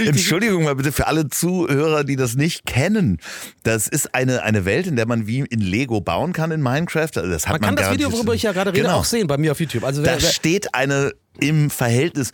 die, 0.04 0.06
Entschuldigung 0.08 0.62
mal 0.64 0.76
bitte 0.76 0.92
für 0.92 1.08
alle 1.08 1.28
Zuhörer, 1.28 2.04
die 2.04 2.14
das 2.16 2.34
nicht 2.36 2.66
kennen. 2.68 3.18
Das 3.64 3.88
ist 3.88 4.14
eine, 4.14 4.42
eine 4.42 4.64
Welt, 4.64 4.86
in 4.86 4.94
der 4.96 5.06
man 5.06 5.26
wie 5.26 5.40
in 5.40 5.60
Lego 5.60 6.00
bauen 6.00 6.32
kann 6.32 6.50
in 6.52 6.62
Minecraft. 6.62 7.10
Also 7.16 7.28
das 7.30 7.46
hat 7.48 7.54
Man 7.54 7.60
man, 7.62 7.76
kann 7.76 7.84
das 7.84 7.92
Video, 7.94 8.12
worüber 8.12 8.34
ich 8.34 8.42
ja 8.42 8.52
gerade 8.52 8.70
rede, 8.72 8.82
Genau. 8.82 8.98
auch 8.98 9.04
sehen 9.04 9.26
bei 9.26 9.38
mir 9.38 9.52
auf 9.52 9.60
YouTube. 9.60 9.82
Also 9.84 10.02
Da 10.02 10.20
steht 10.20 10.74
eine 10.74 11.12
im 11.40 11.70
Verhältnis 11.70 12.32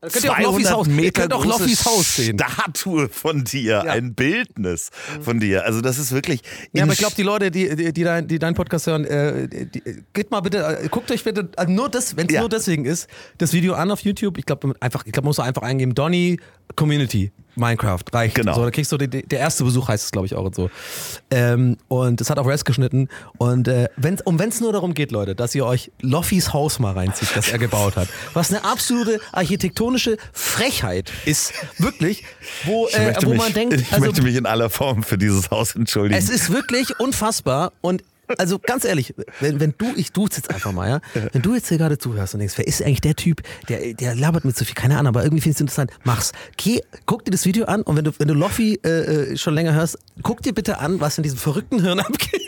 könnt 0.00 0.22
ihr 0.24 0.30
auch 0.32 0.38
Loffis 0.38 0.66
200 0.68 0.72
Haus, 0.76 0.86
ihr 0.86 0.92
Meter 0.94 1.20
könnt 1.22 1.32
auch 1.32 1.44
Loffis 1.44 1.84
Haus 1.84 2.16
sehen. 2.16 2.38
Statue 2.38 3.08
von 3.08 3.42
dir, 3.42 3.82
Ja. 3.84 3.92
ein 3.92 4.14
Bildnis 4.14 4.90
von 5.20 5.40
dir. 5.40 5.64
Also 5.64 5.80
das 5.80 5.98
ist 5.98 6.12
wirklich. 6.12 6.42
Ja, 6.72 6.84
aber 6.84 6.92
ich 6.92 7.00
glaube, 7.00 7.16
die 7.16 7.24
Leute, 7.24 7.50
die, 7.50 7.74
die, 7.74 7.92
die, 7.92 8.04
dein, 8.04 8.28
die 8.28 8.38
deinen 8.38 8.54
Podcast 8.54 8.86
hören, 8.86 9.04
äh, 9.04 9.48
die, 9.48 9.82
geht 10.12 10.30
mal 10.30 10.40
bitte, 10.40 10.58
äh, 10.82 10.88
guckt 10.88 11.10
euch 11.10 11.24
bitte, 11.24 11.48
also 11.56 11.72
nur 11.72 11.88
das, 11.88 12.16
wenn 12.16 12.28
es 12.28 12.32
Ja. 12.32 12.40
nur 12.40 12.48
deswegen 12.48 12.84
ist, 12.84 13.08
das 13.38 13.52
Video 13.52 13.74
an 13.74 13.90
auf 13.90 14.00
YouTube. 14.02 14.38
Ich 14.38 14.46
glaube, 14.46 14.72
einfach, 14.78 15.04
ich 15.04 15.10
glaube, 15.10 15.24
man 15.24 15.30
muss 15.30 15.40
einfach 15.40 15.62
eingeben, 15.62 15.96
Donny 15.96 16.38
Community 16.76 17.32
Minecraft 17.58 18.04
reicht. 18.12 18.34
Genau. 18.34 18.54
So, 18.54 18.64
da 18.64 18.70
kriegst 18.70 18.92
du 18.92 18.96
die, 18.96 19.08
der 19.08 19.38
erste 19.38 19.64
Besuch 19.64 19.88
heißt 19.88 20.04
es, 20.06 20.10
glaube 20.10 20.26
ich, 20.26 20.34
auch 20.34 20.44
und 20.44 20.54
so. 20.54 20.70
Ähm, 21.30 21.76
und 21.88 22.20
es 22.20 22.30
hat 22.30 22.38
auf 22.38 22.46
Rest 22.46 22.64
geschnitten. 22.64 23.08
Und 23.36 23.68
äh, 23.68 23.88
wenn's, 23.96 24.22
um 24.22 24.38
wenn 24.38 24.48
es 24.48 24.60
nur 24.60 24.72
darum 24.72 24.94
geht, 24.94 25.12
Leute, 25.12 25.34
dass 25.34 25.54
ihr 25.54 25.66
euch 25.66 25.90
Loffis 26.00 26.52
Haus 26.52 26.78
mal 26.78 26.92
reinzieht, 26.92 27.30
das 27.34 27.48
er 27.48 27.58
gebaut 27.58 27.96
hat, 27.96 28.08
was 28.34 28.50
eine 28.50 28.64
absolute 28.64 29.20
architektonische 29.32 30.16
Frechheit 30.32 31.12
ist, 31.24 31.52
wirklich, 31.78 32.24
wo, 32.64 32.86
äh, 32.88 33.14
wo 33.22 33.30
mich, 33.30 33.38
man 33.38 33.52
denkt, 33.52 33.74
ich 33.80 33.92
also 33.92 34.04
möchte 34.04 34.22
mich 34.22 34.36
in 34.36 34.46
aller 34.46 34.70
Form 34.70 35.02
für 35.02 35.18
dieses 35.18 35.50
Haus 35.50 35.74
entschuldigen. 35.74 36.18
es 36.18 36.28
ist 36.28 36.50
wirklich 36.50 36.98
unfassbar 37.00 37.72
und 37.80 38.02
also 38.36 38.58
ganz 38.58 38.84
ehrlich, 38.84 39.14
wenn, 39.40 39.60
wenn 39.60 39.74
du, 39.78 39.92
ich 39.96 40.12
duze 40.12 40.36
jetzt 40.38 40.50
einfach 40.50 40.72
mal, 40.72 40.88
ja, 40.88 41.00
wenn 41.32 41.42
du 41.42 41.54
jetzt 41.54 41.68
hier 41.68 41.78
gerade 41.78 41.98
zuhörst 41.98 42.34
und 42.34 42.40
denkst, 42.40 42.54
wer 42.56 42.66
ist 42.66 42.82
eigentlich 42.82 43.00
der 43.00 43.16
Typ, 43.16 43.42
der, 43.68 43.94
der 43.94 44.14
labert 44.14 44.44
mit 44.44 44.56
so 44.56 44.64
viel, 44.64 44.74
keine 44.74 44.98
Ahnung, 44.98 45.08
aber 45.08 45.24
irgendwie 45.24 45.40
findest 45.40 45.60
du 45.60 45.64
interessant, 45.64 45.90
mach's. 46.04 46.32
Geh, 46.56 46.80
guck 47.06 47.24
dir 47.24 47.30
das 47.30 47.46
Video 47.46 47.64
an 47.66 47.82
und 47.82 47.96
wenn 47.96 48.04
du, 48.04 48.12
wenn 48.18 48.28
du 48.28 48.34
Loffi 48.34 48.80
äh, 48.84 48.88
äh, 48.88 49.36
schon 49.36 49.54
länger 49.54 49.74
hörst, 49.74 49.98
guck 50.22 50.42
dir 50.42 50.52
bitte 50.52 50.78
an, 50.78 51.00
was 51.00 51.16
in 51.16 51.22
diesem 51.22 51.38
verrückten 51.38 51.80
Hirn 51.80 52.00
abgeht. 52.00 52.42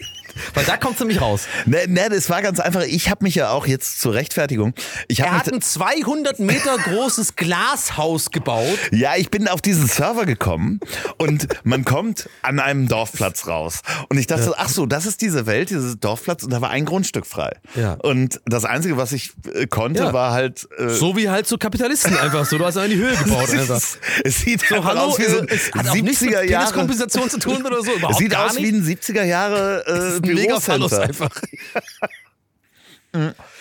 Weil 0.54 0.64
da 0.64 0.76
kommt 0.76 0.98
nämlich 1.00 1.20
raus. 1.20 1.42
Ne, 1.66 1.86
ne, 1.88 2.08
das 2.08 2.28
war 2.30 2.42
ganz 2.42 2.60
einfach. 2.60 2.82
Ich 2.82 3.10
habe 3.10 3.24
mich 3.24 3.34
ja 3.34 3.50
auch 3.50 3.66
jetzt 3.66 4.00
zur 4.00 4.14
Rechtfertigung. 4.14 4.74
Ich 5.08 5.20
Er 5.20 5.32
hat 5.36 5.52
ein 5.52 5.60
200 5.62 6.38
Meter 6.38 6.76
großes 6.78 7.36
Glashaus 7.74 8.30
gebaut. 8.30 8.78
Ja, 8.92 9.12
ich 9.16 9.30
bin 9.30 9.48
auf 9.48 9.60
diesen 9.60 9.86
Server 9.86 10.26
gekommen 10.26 10.80
und 11.18 11.46
man 11.64 11.84
kommt 11.84 12.28
an 12.42 12.58
einem 12.60 12.88
Dorfplatz 12.88 13.46
raus. 13.46 13.80
Und 14.08 14.18
ich 14.18 14.26
dachte, 14.26 14.52
ach 14.56 14.68
so, 14.68 14.86
das 14.86 15.06
ist 15.06 15.20
diese 15.20 15.46
Welt, 15.46 15.70
dieses 15.70 15.98
Dorfplatz 15.98 16.42
und 16.42 16.50
da 16.52 16.60
war 16.60 16.70
ein 16.70 16.84
Grundstück 16.84 17.26
frei. 17.26 17.52
Ja. 17.74 17.94
Und 17.94 18.40
das 18.44 18.64
Einzige, 18.64 18.96
was 18.96 19.12
ich 19.12 19.32
äh, 19.54 19.66
konnte, 19.66 20.04
Ja. 20.04 20.12
war 20.12 20.32
halt. 20.32 20.66
Äh, 20.78 20.88
So 20.90 21.16
wie 21.16 21.28
halt 21.28 21.46
so 21.46 21.58
Kapitalisten 21.58 22.16
einfach 22.18 22.44
so. 22.46 22.58
Du 22.58 22.64
hast 22.64 22.76
in 22.76 22.90
die 22.90 22.96
Höhe 22.96 23.14
gebaut 23.16 23.50
einfach. 23.52 23.76
es, 23.76 23.98
es 24.24 24.40
sieht 24.40 24.62
So, 24.68 24.84
hallo, 24.84 25.00
aus 25.00 25.18
wie 25.18 25.24
so 25.24 25.38
ein 25.40 25.48
äh, 25.48 25.54
es 25.54 25.70
nichts 25.94 26.20
mit 26.22 26.30
70er 26.32 26.42
Jahre. 26.42 26.64
Peniskompensation 26.64 27.30
zu 27.30 27.38
tun 27.38 27.64
oder 27.66 27.82
so. 27.82 27.90
Es 27.90 27.96
Überhaupt 27.98 28.18
sieht 28.18 28.30
gar 28.30 28.46
aus 28.46 28.54
nicht. 28.58 28.64
wie 28.64 28.76
ein 28.76 28.82
70er 28.84 29.24
Jahre 29.24 29.84
äh, 29.86 30.29
Mega 30.34 30.58
Bürocenter. 30.58 31.02
einfach. 31.02 31.30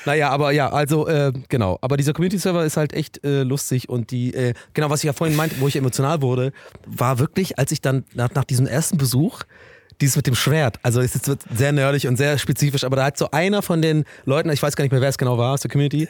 Naja, 0.06 0.30
aber 0.30 0.52
ja, 0.52 0.70
also 0.70 1.08
äh, 1.08 1.34
genau. 1.50 1.80
Aber 1.82 1.98
dieser 1.98 2.14
Community-Server 2.14 2.66
ist 2.66 2.78
halt 2.78 2.94
echt 2.94 3.24
äh, 3.24 3.42
lustig 3.44 3.90
und 3.90 4.12
die, 4.12 4.34
äh, 4.34 4.54
genau 4.74 4.90
was 4.90 5.00
ich 5.00 5.06
ja 5.06 5.14
vorhin 5.14 5.36
meinte, 5.36 5.56
wo 5.60 5.68
ich 5.68 5.76
emotional 5.76 6.22
wurde, 6.22 6.54
war 6.86 7.20
wirklich, 7.20 7.58
als 7.58 7.72
ich 7.72 7.82
dann 7.82 8.06
nach, 8.14 8.32
nach 8.36 8.44
diesem 8.44 8.68
ersten 8.68 8.98
Besuch 8.98 9.42
dieses 10.02 10.16
mit 10.16 10.28
dem 10.28 10.36
Schwert, 10.36 10.80
also 10.84 11.02
es 11.02 11.28
wird 11.28 11.42
sehr 11.54 11.72
nerdig 11.72 12.08
und 12.08 12.16
sehr 12.16 12.38
spezifisch, 12.38 12.84
aber 12.84 12.96
da 12.96 13.06
hat 13.06 13.18
so 13.18 13.32
einer 13.32 13.62
von 13.62 13.82
den 13.82 14.06
Leuten, 14.24 14.50
ich 14.50 14.62
weiß 14.64 14.76
gar 14.76 14.84
nicht 14.86 14.92
mehr, 14.92 15.02
wer 15.02 15.10
es 15.10 15.18
genau 15.18 15.38
war 15.38 15.54
aus 15.54 15.62
der 15.62 15.72
Community, 15.72 16.08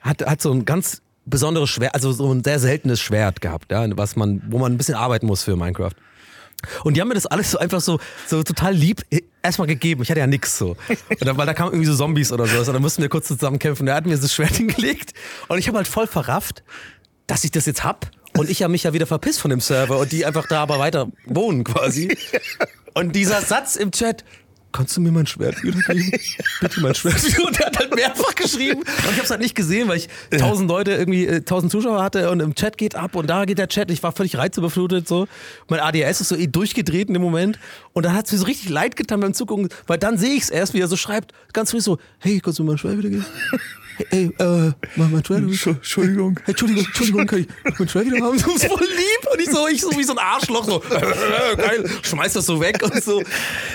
hat, 0.00 0.26
hat 0.26 0.42
so 0.42 0.50
ein 0.50 0.64
ganz 0.64 1.02
besonderes 1.24 1.70
Schwert, 1.70 1.94
also 1.94 2.10
so 2.10 2.32
ein 2.32 2.42
sehr 2.42 2.58
seltenes 2.58 3.00
Schwert 3.00 3.40
gehabt, 3.40 3.70
ja, 3.70 3.86
was 3.96 4.16
man, 4.16 4.42
wo 4.48 4.58
man 4.58 4.72
ein 4.72 4.78
bisschen 4.78 4.96
arbeiten 4.96 5.26
muss 5.26 5.44
für 5.44 5.56
Minecraft. 5.56 5.92
Und 6.84 6.94
die 6.96 7.00
haben 7.00 7.08
mir 7.08 7.14
das 7.14 7.26
alles 7.26 7.52
so 7.52 7.58
einfach 7.58 7.80
so, 7.80 8.00
so 8.26 8.42
total 8.42 8.74
lieb 8.74 9.02
äh, 9.10 9.22
erstmal 9.42 9.68
gegeben. 9.68 10.02
Ich 10.02 10.10
hatte 10.10 10.20
ja 10.20 10.26
nix 10.26 10.58
so. 10.58 10.76
Und 10.88 11.26
dann, 11.26 11.36
weil 11.36 11.46
da 11.46 11.54
kamen 11.54 11.72
irgendwie 11.72 11.90
so 11.90 11.96
Zombies 11.96 12.32
oder 12.32 12.46
sowas. 12.46 12.68
Und 12.68 12.74
dann 12.74 12.82
mussten 12.82 13.02
wir 13.02 13.08
kurz 13.08 13.28
zusammen 13.28 13.58
kämpfen. 13.58 13.86
Der 13.86 13.94
hat 13.94 14.06
mir 14.06 14.16
das 14.16 14.32
Schwert 14.32 14.52
hingelegt. 14.56 15.14
Und 15.48 15.58
ich 15.58 15.68
habe 15.68 15.76
halt 15.76 15.88
voll 15.88 16.06
verrafft, 16.06 16.62
dass 17.26 17.44
ich 17.44 17.50
das 17.50 17.66
jetzt 17.66 17.84
hab. 17.84 18.10
Und 18.36 18.50
ich 18.50 18.62
habe 18.62 18.70
mich 18.70 18.84
ja 18.84 18.92
wieder 18.92 19.06
verpisst 19.06 19.40
von 19.40 19.50
dem 19.50 19.60
Server 19.60 19.98
und 19.98 20.12
die 20.12 20.24
einfach 20.24 20.46
da 20.46 20.62
aber 20.62 20.78
weiter 20.78 21.08
wohnen 21.26 21.64
quasi. 21.64 22.16
Und 22.94 23.14
dieser 23.14 23.42
Satz 23.42 23.76
im 23.76 23.92
Chat, 23.92 24.24
kannst 24.72 24.96
du 24.96 25.00
mir 25.00 25.12
mein 25.12 25.26
Schwert 25.26 25.62
wiedergeben? 25.62 26.20
Bitte 26.60 26.80
mein 26.80 26.94
Schwert 26.94 27.24
wieder. 27.24 27.44
Und 27.46 27.58
der 27.58 27.66
hat 27.66 27.78
halt 27.78 27.94
mehrfach 27.94 28.34
geschrieben. 28.34 28.80
Und 28.80 28.88
ich 28.88 29.12
habe 29.12 29.22
es 29.22 29.30
halt 29.30 29.40
nicht 29.40 29.54
gesehen, 29.54 29.88
weil 29.88 29.98
ich 29.98 30.08
tausend 30.38 30.68
Leute 30.68 30.92
irgendwie, 30.92 31.26
äh, 31.26 31.40
tausend 31.40 31.72
Zuschauer 31.72 32.02
hatte 32.02 32.30
und 32.30 32.40
im 32.40 32.54
Chat 32.54 32.78
geht 32.78 32.94
ab 32.94 33.14
und 33.14 33.28
da 33.28 33.44
geht 33.44 33.58
der 33.58 33.68
Chat. 33.68 33.90
Ich 33.90 34.02
war 34.02 34.12
völlig 34.12 34.36
reizüberflutet 34.36 35.08
so. 35.08 35.26
Mein 35.68 35.80
ADS 35.80 36.20
ist 36.20 36.28
so 36.28 36.36
eh 36.36 36.46
durchgedreht 36.46 37.08
in 37.08 37.14
dem 37.14 37.22
Moment. 37.22 37.58
Und 37.92 38.04
dann 38.04 38.14
hat 38.14 38.26
es 38.26 38.32
mir 38.32 38.38
so 38.38 38.44
richtig 38.44 38.68
leid 38.68 38.96
getan 38.96 39.20
beim 39.20 39.34
Zugucken, 39.34 39.68
weil 39.86 39.98
dann 39.98 40.18
sehe 40.18 40.34
ich 40.34 40.44
es 40.44 40.50
erst, 40.50 40.74
wie 40.74 40.80
er 40.80 40.88
so 40.88 40.96
schreibt, 40.96 41.32
ganz 41.52 41.70
früh 41.70 41.80
so, 41.80 41.98
hey, 42.18 42.40
kannst 42.40 42.58
du 42.58 42.64
mir 42.64 42.70
mein 42.70 42.78
Schwert 42.78 42.98
wiedergeben? 42.98 43.26
Hey, 43.98 44.06
hey, 44.10 44.24
äh, 44.38 44.72
mein, 44.96 45.10
mein 45.12 45.24
Schwert. 45.24 45.42
Entschuldigung. 45.42 46.38
Hey, 46.44 46.52
Entschuldigung, 46.52 46.84
Entschuldigung, 46.86 47.26
kann 47.26 47.38
ich 47.40 47.78
mein 47.78 47.88
Schwert 47.88 48.06
wieder 48.06 48.24
haben? 48.24 48.36
Ist 48.36 48.44
voll 48.44 48.78
lieb. 48.86 49.32
Und 49.32 49.40
ich 49.40 49.50
so, 49.50 49.66
ich 49.68 49.80
so 49.80 49.90
wie 49.98 50.04
so 50.04 50.12
ein 50.12 50.18
Arschloch, 50.18 50.64
so, 50.64 50.80
geil, 51.56 51.84
schmeiß 52.02 52.32
das 52.34 52.46
so 52.46 52.60
weg 52.60 52.80
und 52.82 53.02
so. 53.02 53.22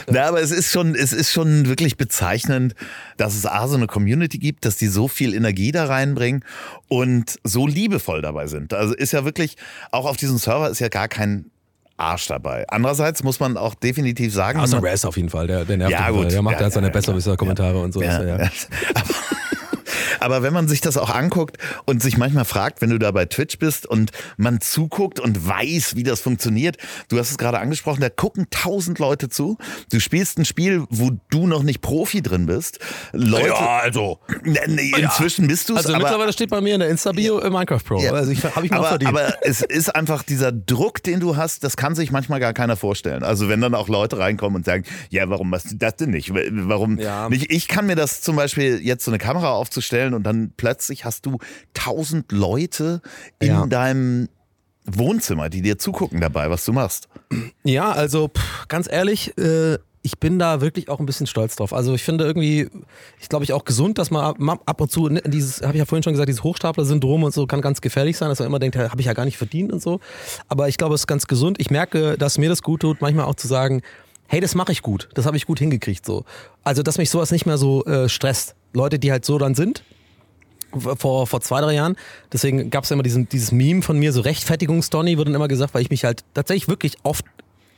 Na, 0.07 0.27
aber 0.29 0.41
es 0.41 0.51
ist 0.51 0.71
schon, 0.71 0.95
es 0.95 1.12
ist 1.12 1.31
schon 1.31 1.67
wirklich 1.67 1.97
bezeichnend, 1.97 2.73
dass 3.17 3.36
es 3.36 3.45
A, 3.45 3.67
so 3.67 3.75
eine 3.75 3.88
Community 3.88 4.38
gibt, 4.38 4.63
dass 4.65 4.77
die 4.77 4.88
so 4.88 5.07
viel 5.09 5.33
Energie 5.33 5.71
da 5.73 5.86
reinbringen 5.86 6.45
und 6.88 7.38
so 7.43 7.67
liebevoll 7.67 8.21
dabei 8.21 8.47
sind. 8.47 8.73
Also 8.73 8.93
ist 8.93 9.12
ja 9.12 9.25
wirklich, 9.25 9.57
auch 9.91 10.05
auf 10.05 10.15
diesem 10.17 10.38
Server 10.38 10.69
ist 10.69 10.79
ja 10.79 10.88
gar 10.88 11.09
kein 11.09 11.51
Arsch 11.97 12.27
dabei. 12.27 12.65
Andererseits 12.69 13.23
muss 13.23 13.39
man 13.39 13.57
auch 13.57 13.75
definitiv 13.75 14.33
sagen, 14.33 14.59
Außer 14.59 14.77
man- 14.81 14.86
Raz 14.89 15.03
auf 15.05 15.17
jeden 15.17 15.29
Fall, 15.29 15.47
der, 15.47 15.65
der 15.65 15.77
nervt 15.77 15.91
Ja, 15.91 15.99
auf 15.99 16.05
jeden 16.05 16.15
Fall. 16.15 16.23
gut. 16.23 16.31
Der 16.33 16.41
macht 16.41 16.53
Ja, 16.53 16.59
ja, 16.59 16.63
halt 16.63 16.73
seine 16.73 16.88
ja, 16.88 16.93
Besserwisser-Kommentare 16.93 17.79
und 17.79 17.93
so. 17.93 18.01
Ja, 18.01 18.17
ist 18.17 18.23
er, 18.23 18.27
ja. 18.38 18.43
ja. 18.45 18.49
Aber, 20.23 20.41
wenn 20.41 20.53
man 20.53 20.67
sich 20.67 20.79
das 20.81 20.97
auch 20.97 21.09
anguckt 21.09 21.57
und 21.86 22.01
sich 22.01 22.17
manchmal 22.17 22.45
fragt, 22.45 22.81
wenn 22.81 22.89
du 22.89 22.97
da 22.97 23.12
bei 23.12 23.25
Twitch 23.25 23.59
bist 23.59 23.86
und 23.86 24.12
man 24.38 24.62
zuguckt 24.62 25.19
und 25.19 25.45
weiß, 25.47 25.95
wie 25.97 26.03
das 26.03 26.21
funktioniert, 26.21 26.77
du 27.09 27.19
hast 27.19 27.31
es 27.31 27.38
gerade 27.38 27.59
angesprochen, 27.59 27.99
da 28.01 28.09
gucken 28.09 28.47
tausend 28.49 28.99
Leute 28.99 29.27
zu. 29.29 29.57
Du 29.91 29.99
spielst 29.99 30.38
ein 30.39 30.45
Spiel, 30.45 30.86
wo 30.89 31.12
du 31.29 31.45
noch 31.47 31.63
nicht 31.63 31.81
Profi 31.81 32.21
drin 32.21 32.45
bist. 32.45 32.79
Leute, 33.12 33.55
also. 33.57 34.19
Nee, 34.43 34.59
nee, 34.67 34.93
inzwischen 34.97 35.47
bist 35.47 35.67
du 35.69 35.73
es, 35.73 35.79
Also 35.79 35.93
aber 35.95 36.03
mittlerweile 36.03 36.31
steht 36.33 36.49
bei 36.49 36.62
mir 36.62 36.75
in 36.75 36.79
der 36.79 36.89
Insta-Bio 36.89 37.39
äh, 37.39 37.49
Minecraft 37.49 37.81
Pro. 37.86 37.99
Ja. 37.99 38.13
Also 38.13 38.31
ich 38.31 38.43
habe 38.43 38.65
ich 38.65 38.71
auch 38.71 38.77
aber, 38.77 38.88
verdient. 38.88 39.09
aber 39.09 39.33
es 39.43 39.62
ist 39.62 39.93
einfach 39.95 40.23
dieser 40.23 40.51
Druck, 40.51 41.03
den 41.03 41.19
du 41.19 41.36
hast, 41.36 41.63
das 41.63 41.75
kann 41.77 41.95
sich 41.95 42.12
manchmal 42.12 42.39
gar 42.39 42.53
keiner 42.53 42.75
vorstellen. 42.77 43.23
Also 43.23 43.49
wenn 43.49 43.59
dann 43.62 43.75
auch 43.75 43.89
Leute 43.89 44.17
reinkommen 44.19 44.55
und 44.57 44.65
sagen, 44.65 44.86
ja, 45.09 45.29
warum 45.29 45.49
machst 45.49 45.71
du 45.71 45.75
das 45.75 45.97
denn 45.97 46.12
nicht? 46.12 46.31
Warum 46.33 46.97
Ja. 46.97 47.29
nicht? 47.29 47.51
Ich 47.51 47.67
kann 47.67 47.86
mir 47.86 47.95
das 47.95 48.21
zum 48.21 48.36
Beispiel 48.36 48.79
jetzt 48.81 49.03
so 49.05 49.12
eine 49.12 49.17
Kamera 49.17 49.51
aufzustellen 49.51 50.12
und 50.13 50.23
dann 50.23 50.54
plötzlich 50.58 51.06
hast 51.06 51.26
du 51.26 51.38
tausend 51.73 52.32
Leute 52.32 53.02
in 53.39 53.47
Ja. 53.47 53.65
deinem 53.65 54.30
Wohnzimmer, 54.86 55.49
die 55.49 55.62
dir 55.62 55.78
zugucken 55.78 56.19
dabei, 56.19 56.49
was 56.49 56.65
du 56.65 56.73
machst. 56.73 57.08
Ja, 57.63 57.91
also 57.91 58.28
pff, 58.28 58.67
ganz 58.67 58.91
ehrlich, 58.91 59.38
äh, 59.38 59.78
ich 60.06 60.19
bin 60.19 60.38
da 60.38 60.60
wirklich 60.60 60.89
auch 60.89 60.99
ein 60.99 61.06
bisschen 61.06 61.28
stolz 61.28 61.56
drauf. 61.56 61.71
Also 61.71 61.93
ich 61.93 62.04
finde 62.04 62.26
irgendwie, 62.26 62.67
ich 63.21 63.30
glaube 63.30 63.45
ich 63.45 63.54
auch 63.54 63.63
gesund, 63.63 63.97
dass 63.97 64.12
man 64.12 64.36
ab 64.65 64.82
und 64.82 64.91
zu 64.91 65.08
ne, 65.08 65.21
dieses, 65.26 65.62
habe 65.62 65.73
ich 65.73 65.80
ja 65.80 65.86
vorhin 65.86 66.04
schon 66.04 66.12
gesagt, 66.12 66.28
dieses 66.28 66.43
Hochstapler-Syndrom 66.43 67.23
und 67.23 67.34
so 67.34 67.47
kann 67.47 67.62
ganz 67.62 67.80
gefährlich 67.80 68.17
sein, 68.17 68.28
dass 68.28 68.39
man 68.39 68.47
immer 68.47 68.60
denkt, 68.60 68.76
habe 68.76 68.99
ich 68.99 69.06
ja 69.08 69.13
gar 69.13 69.23
nicht 69.23 69.38
verdient 69.38 69.71
und 69.71 69.82
so. 69.82 70.02
Aber 70.49 70.67
ich 70.67 70.78
glaube, 70.78 70.95
es 70.95 71.02
ist 71.04 71.08
ganz 71.08 71.28
gesund. 71.28 71.58
Ich 71.62 71.71
merke, 71.71 72.17
dass 72.17 72.38
mir 72.38 72.49
das 72.49 72.62
gut 72.62 72.82
tut, 72.82 72.99
manchmal 72.99 73.23
auch 73.26 73.36
zu 73.36 73.47
sagen, 73.47 73.82
hey, 74.28 74.41
das 74.41 74.56
mache 74.56 74.73
ich 74.73 74.82
gut, 74.82 75.08
das 75.13 75.26
habe 75.26 75.38
ich 75.38 75.45
gut 75.45 75.60
hingekriegt 75.60 76.06
so. 76.06 76.26
Also 76.65 76.84
dass 76.84 76.97
mich 76.97 77.10
sowas 77.10 77.32
nicht 77.32 77.45
mehr 77.45 77.58
so 77.58 77.86
äh, 77.86 78.10
stresst. 78.10 78.56
Leute, 78.73 78.99
die 78.99 79.10
halt 79.12 79.23
so 79.23 79.38
dann 79.38 79.56
sind, 79.56 79.86
vor, 80.79 81.27
vor 81.27 81.41
zwei, 81.41 81.62
drei 81.62 81.73
Jahren. 81.73 81.95
Deswegen 82.31 82.69
gab 82.69 82.83
es 82.83 82.91
immer 82.91 83.03
diesen, 83.03 83.29
dieses 83.29 83.51
Meme 83.51 83.81
von 83.81 83.97
mir, 83.97 84.12
so 84.12 84.21
Rechtfertigungsdonny 84.21 85.17
wird 85.17 85.27
dann 85.27 85.36
immer 85.36 85.47
gesagt, 85.47 85.73
weil 85.73 85.81
ich 85.81 85.89
mich 85.89 86.03
halt 86.03 86.23
tatsächlich 86.33 86.67
wirklich 86.67 86.97
oft 87.03 87.25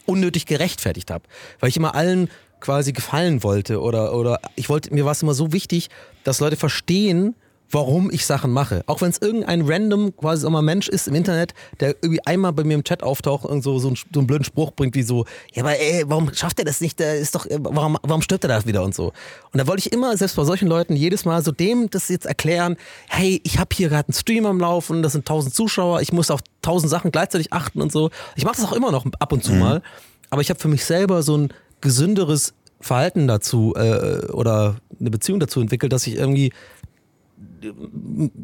unnötig 0.06 0.46
gerechtfertigt 0.46 1.12
habe. 1.12 1.24
Weil 1.60 1.70
ich 1.70 1.78
immer 1.78 1.96
allen 1.96 2.30
quasi 2.60 2.94
gefallen 2.94 3.44
wollte 3.44 3.82
oder, 3.82 4.14
oder 4.16 4.40
ich 4.56 4.70
wollte, 4.70 4.94
mir 4.94 5.06
war 5.06 5.12
es 5.12 5.22
immer 5.22 5.34
so 5.34 5.52
wichtig, 5.52 5.90
dass 6.24 6.40
Leute 6.40 6.56
verstehen, 6.56 7.36
warum 7.72 8.12
ich 8.12 8.26
Sachen 8.26 8.52
mache. 8.52 8.84
Auch 8.88 9.02
wenn 9.02 9.10
es 9.10 9.18
irgendein 9.20 9.62
random 9.66 10.16
quasi 10.16 10.50
mal 10.50 10.62
Mensch 10.62 10.88
ist 10.88 11.08
im 11.08 11.16
Internet, 11.16 11.54
der 11.80 11.96
irgendwie 12.02 12.26
einmal 12.26 12.54
bei 12.54 12.64
mir 12.64 12.76
im 12.76 12.84
Chat 12.84 13.04
auftaucht 13.04 13.46
und 13.46 13.64
so, 13.64 13.80
so, 13.80 13.88
einen, 13.90 13.98
so 13.98 14.20
einen 14.20 14.28
blöden 14.28 14.44
Spruch 14.44 14.72
bringt 14.72 14.96
wie 14.96 15.04
so, 15.04 15.26
ja, 15.54 15.64
aber 15.64 15.80
ey, 15.80 16.04
warum 16.08 16.34
schafft 16.34 16.60
er 16.60 16.66
das 16.66 16.82
nicht? 16.82 17.00
Der 17.00 17.18
ist 17.18 17.36
doch, 17.36 17.46
warum, 17.50 17.98
warum 18.04 18.22
stirbt 18.22 18.44
er 18.44 18.50
da 18.50 18.66
wieder 18.66 18.84
und 18.84 18.94
so. 18.94 19.14
Und 19.52 19.60
da 19.60 19.68
wollte 19.68 19.88
ich 19.88 19.94
immer, 19.94 20.16
selbst 20.18 20.36
bei 20.36 20.44
solchen 20.44 20.68
Leuten, 20.68 20.96
jedes 20.96 21.26
Mal 21.26 21.44
so 21.44 21.52
dem 21.52 21.90
das 21.90 22.10
jetzt 22.10 22.26
erklären, 22.26 22.78
hey, 23.08 23.42
ich 23.44 23.60
habe 23.60 23.70
hier 23.76 23.90
gerade 23.90 24.08
einen 24.08 24.14
Stream 24.14 24.46
am 24.46 24.60
Laufen, 24.60 25.04
das 25.04 25.14
sind 25.14 25.26
tausend 25.26 25.54
Zuschauer, 25.56 26.02
ich 26.02 26.14
muss 26.14 26.32
auf 26.32 26.42
tausend 26.62 26.90
Sachen 26.90 27.12
gleichzeitig 27.12 27.52
achten 27.54 27.82
und 27.82 27.92
so. 27.92 28.10
Ich 28.36 28.46
mache 28.46 28.56
das 28.56 28.66
auch 28.66 28.74
immer 28.74 28.92
noch 28.92 29.06
ab 29.20 29.32
und 29.32 29.44
zu 29.44 29.54
mal, 29.54 29.82
aber 30.30 30.42
ich 30.42 30.50
habe 30.50 30.60
für 30.60 30.68
mich 30.68 30.86
selber 30.86 31.24
so 31.24 31.38
ein 31.38 31.50
gesünderes 31.82 32.54
Verhalten 32.82 33.28
dazu 33.28 33.74
äh, 33.76 34.28
oder 34.32 34.78
eine 35.00 35.10
Beziehung 35.10 35.40
dazu 35.40 35.60
entwickelt, 35.60 35.92
dass 35.92 36.08
ich 36.08 36.16
irgendwie 36.16 36.52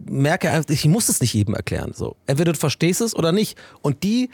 merke, 0.05 0.63
ich 0.69 0.85
muss 0.85 1.09
es 1.09 1.21
nicht 1.21 1.33
jedem 1.33 1.53
erklären. 1.53 1.91
So. 1.93 2.15
Entweder 2.27 2.53
du 2.53 2.59
verstehst 2.59 3.01
es 3.01 3.15
oder 3.15 3.31
nicht. 3.31 3.57
Und 3.81 4.03
die 4.03 4.29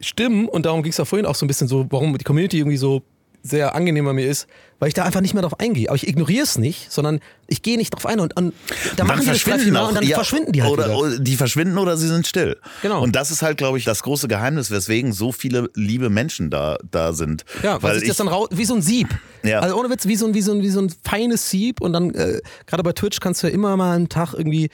Stimmen, 0.00 0.48
und 0.48 0.66
darum 0.66 0.82
ging 0.82 0.90
es 0.90 0.98
ja 0.98 1.04
vorhin 1.04 1.26
auch 1.26 1.34
so 1.34 1.44
ein 1.44 1.48
bisschen 1.48 1.68
so, 1.68 1.86
warum 1.90 2.16
die 2.18 2.24
Community 2.24 2.58
irgendwie 2.58 2.76
so 2.76 3.02
sehr 3.44 3.74
angenehm 3.74 4.06
bei 4.06 4.14
mir 4.14 4.26
ist, 4.26 4.48
weil 4.78 4.88
ich 4.88 4.94
da 4.94 5.04
einfach 5.04 5.20
nicht 5.20 5.34
mehr 5.34 5.42
drauf 5.42 5.60
eingehe. 5.60 5.88
Aber 5.88 5.96
ich 5.96 6.08
ignoriere 6.08 6.42
es 6.42 6.56
nicht, 6.56 6.90
sondern 6.90 7.20
ich 7.46 7.62
gehe 7.62 7.76
nicht 7.76 7.90
drauf 7.90 8.06
ein 8.06 8.18
und, 8.20 8.34
und 8.36 8.54
da 8.96 9.04
machen 9.04 9.20
die 9.20 9.26
das 9.26 9.42
vier 9.42 9.72
Mal 9.72 9.88
und 9.88 9.94
dann 9.94 10.04
ja, 10.04 10.16
verschwinden 10.16 10.52
die 10.52 10.62
halt 10.62 10.72
oder, 10.72 10.86
wieder. 10.86 10.98
oder 10.98 11.18
die 11.18 11.36
verschwinden 11.36 11.76
oder 11.76 11.98
sie 11.98 12.08
sind 12.08 12.26
still. 12.26 12.56
Genau. 12.80 13.02
Und 13.02 13.14
das 13.14 13.30
ist 13.30 13.42
halt, 13.42 13.58
glaube 13.58 13.76
ich, 13.76 13.84
das 13.84 14.02
große 14.02 14.28
Geheimnis, 14.28 14.70
weswegen 14.70 15.12
so 15.12 15.30
viele 15.30 15.68
liebe 15.74 16.08
Menschen 16.08 16.48
da, 16.50 16.78
da 16.90 17.12
sind. 17.12 17.44
Ja, 17.62 17.82
weil 17.82 17.98
sich 17.98 18.08
das 18.08 18.16
dann 18.16 18.28
rau 18.28 18.48
wie 18.50 18.64
so 18.64 18.74
ein 18.74 18.82
Sieb. 18.82 19.08
Ja. 19.42 19.60
Also 19.60 19.78
ohne 19.78 19.90
Witz, 19.90 20.06
wie 20.06 20.16
so 20.16 20.26
ein, 20.26 20.32
wie 20.32 20.40
so 20.40 20.52
ein, 20.52 20.62
wie 20.62 20.70
so 20.70 20.80
ein 20.80 20.92
feines 21.04 21.50
Sieb. 21.50 21.82
Und 21.82 21.92
dann, 21.92 22.14
äh, 22.14 22.40
gerade 22.66 22.82
bei 22.82 22.92
Twitch 22.92 23.20
kannst 23.20 23.42
du 23.42 23.46
ja 23.46 23.52
immer 23.52 23.76
mal 23.76 23.94
einen 23.94 24.08
Tag 24.08 24.32
irgendwie 24.32 24.70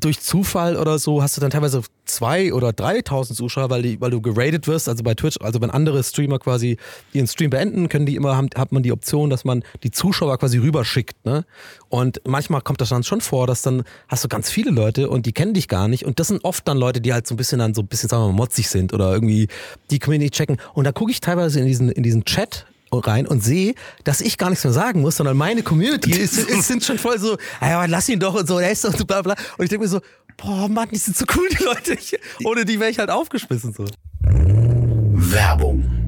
durch 0.00 0.20
Zufall 0.20 0.76
oder 0.76 0.98
so 0.98 1.22
hast 1.22 1.36
du 1.36 1.40
dann 1.40 1.50
teilweise 1.50 1.82
zwei 2.04 2.52
oder 2.52 2.70
3.000 2.70 3.34
Zuschauer, 3.34 3.70
weil, 3.70 3.82
die, 3.82 4.00
weil 4.00 4.10
du 4.10 4.20
geradet 4.20 4.66
wirst. 4.66 4.88
Also 4.88 5.02
bei 5.02 5.14
Twitch, 5.14 5.36
also 5.40 5.60
wenn 5.60 5.70
andere 5.70 6.02
Streamer 6.02 6.38
quasi 6.38 6.76
ihren 7.12 7.26
Stream 7.26 7.50
beenden, 7.50 7.88
können 7.88 8.06
die 8.06 8.16
immer, 8.16 8.36
haben, 8.36 8.48
hat 8.56 8.72
man 8.72 8.82
die 8.82 8.92
Option, 8.92 9.30
dass 9.30 9.44
man 9.44 9.62
die 9.82 9.90
Zuschauer 9.90 10.38
quasi 10.38 10.58
rüberschickt. 10.58 11.24
Ne? 11.24 11.44
Und 11.88 12.20
manchmal 12.26 12.60
kommt 12.62 12.80
das 12.80 12.88
dann 12.88 13.04
schon 13.04 13.20
vor, 13.20 13.46
dass 13.46 13.62
dann 13.62 13.84
hast 14.08 14.24
du 14.24 14.28
ganz 14.28 14.50
viele 14.50 14.70
Leute 14.70 15.08
und 15.08 15.26
die 15.26 15.32
kennen 15.32 15.54
dich 15.54 15.68
gar 15.68 15.88
nicht. 15.88 16.04
Und 16.04 16.18
das 16.18 16.28
sind 16.28 16.44
oft 16.44 16.66
dann 16.66 16.78
Leute, 16.78 17.00
die 17.00 17.12
halt 17.12 17.26
so 17.26 17.34
ein 17.34 17.36
bisschen 17.36 17.58
dann 17.58 17.74
so 17.74 17.82
ein 17.82 17.86
bisschen, 17.86 18.08
sagen 18.08 18.24
wir 18.24 18.28
mal, 18.28 18.36
motzig 18.36 18.68
sind 18.68 18.92
oder 18.92 19.12
irgendwie 19.12 19.48
die 19.90 19.98
Community 19.98 20.30
checken. 20.30 20.56
Und 20.74 20.84
da 20.84 20.92
gucke 20.92 21.10
ich 21.10 21.20
teilweise 21.20 21.60
in 21.60 21.66
diesen, 21.66 21.90
in 21.90 22.02
diesen 22.02 22.24
Chat 22.24 22.66
rein 22.98 23.26
und 23.26 23.42
sehe, 23.42 23.74
dass 24.04 24.20
ich 24.20 24.36
gar 24.38 24.50
nichts 24.50 24.64
mehr 24.64 24.72
sagen 24.72 25.00
muss, 25.00 25.16
sondern 25.16 25.36
meine 25.36 25.62
Community 25.62 26.12
ist, 26.12 26.38
ist, 26.38 26.66
sind 26.66 26.84
schon 26.84 26.98
voll 26.98 27.18
so, 27.18 27.36
ah, 27.60 27.86
lass 27.86 28.08
ihn 28.08 28.20
doch 28.20 28.34
und 28.34 28.46
so, 28.46 28.58
er 28.58 28.72
ist 28.72 28.84
doch 28.84 28.96
so 28.96 29.04
bla 29.04 29.22
bla. 29.22 29.34
Und 29.56 29.64
ich 29.64 29.70
denke 29.70 29.84
mir 29.84 29.88
so, 29.88 30.00
boah 30.36 30.68
Mann, 30.68 30.88
die 30.90 30.98
sind 30.98 31.16
so 31.16 31.24
cool, 31.36 31.48
die 31.48 31.62
Leute. 31.62 31.94
Ich, 31.94 32.18
ohne 32.44 32.64
die 32.64 32.80
wäre 32.80 32.90
ich 32.90 32.98
halt 32.98 33.10
aufgeschmissen 33.10 33.72
so. 33.72 33.84
Werbung. 34.22 35.99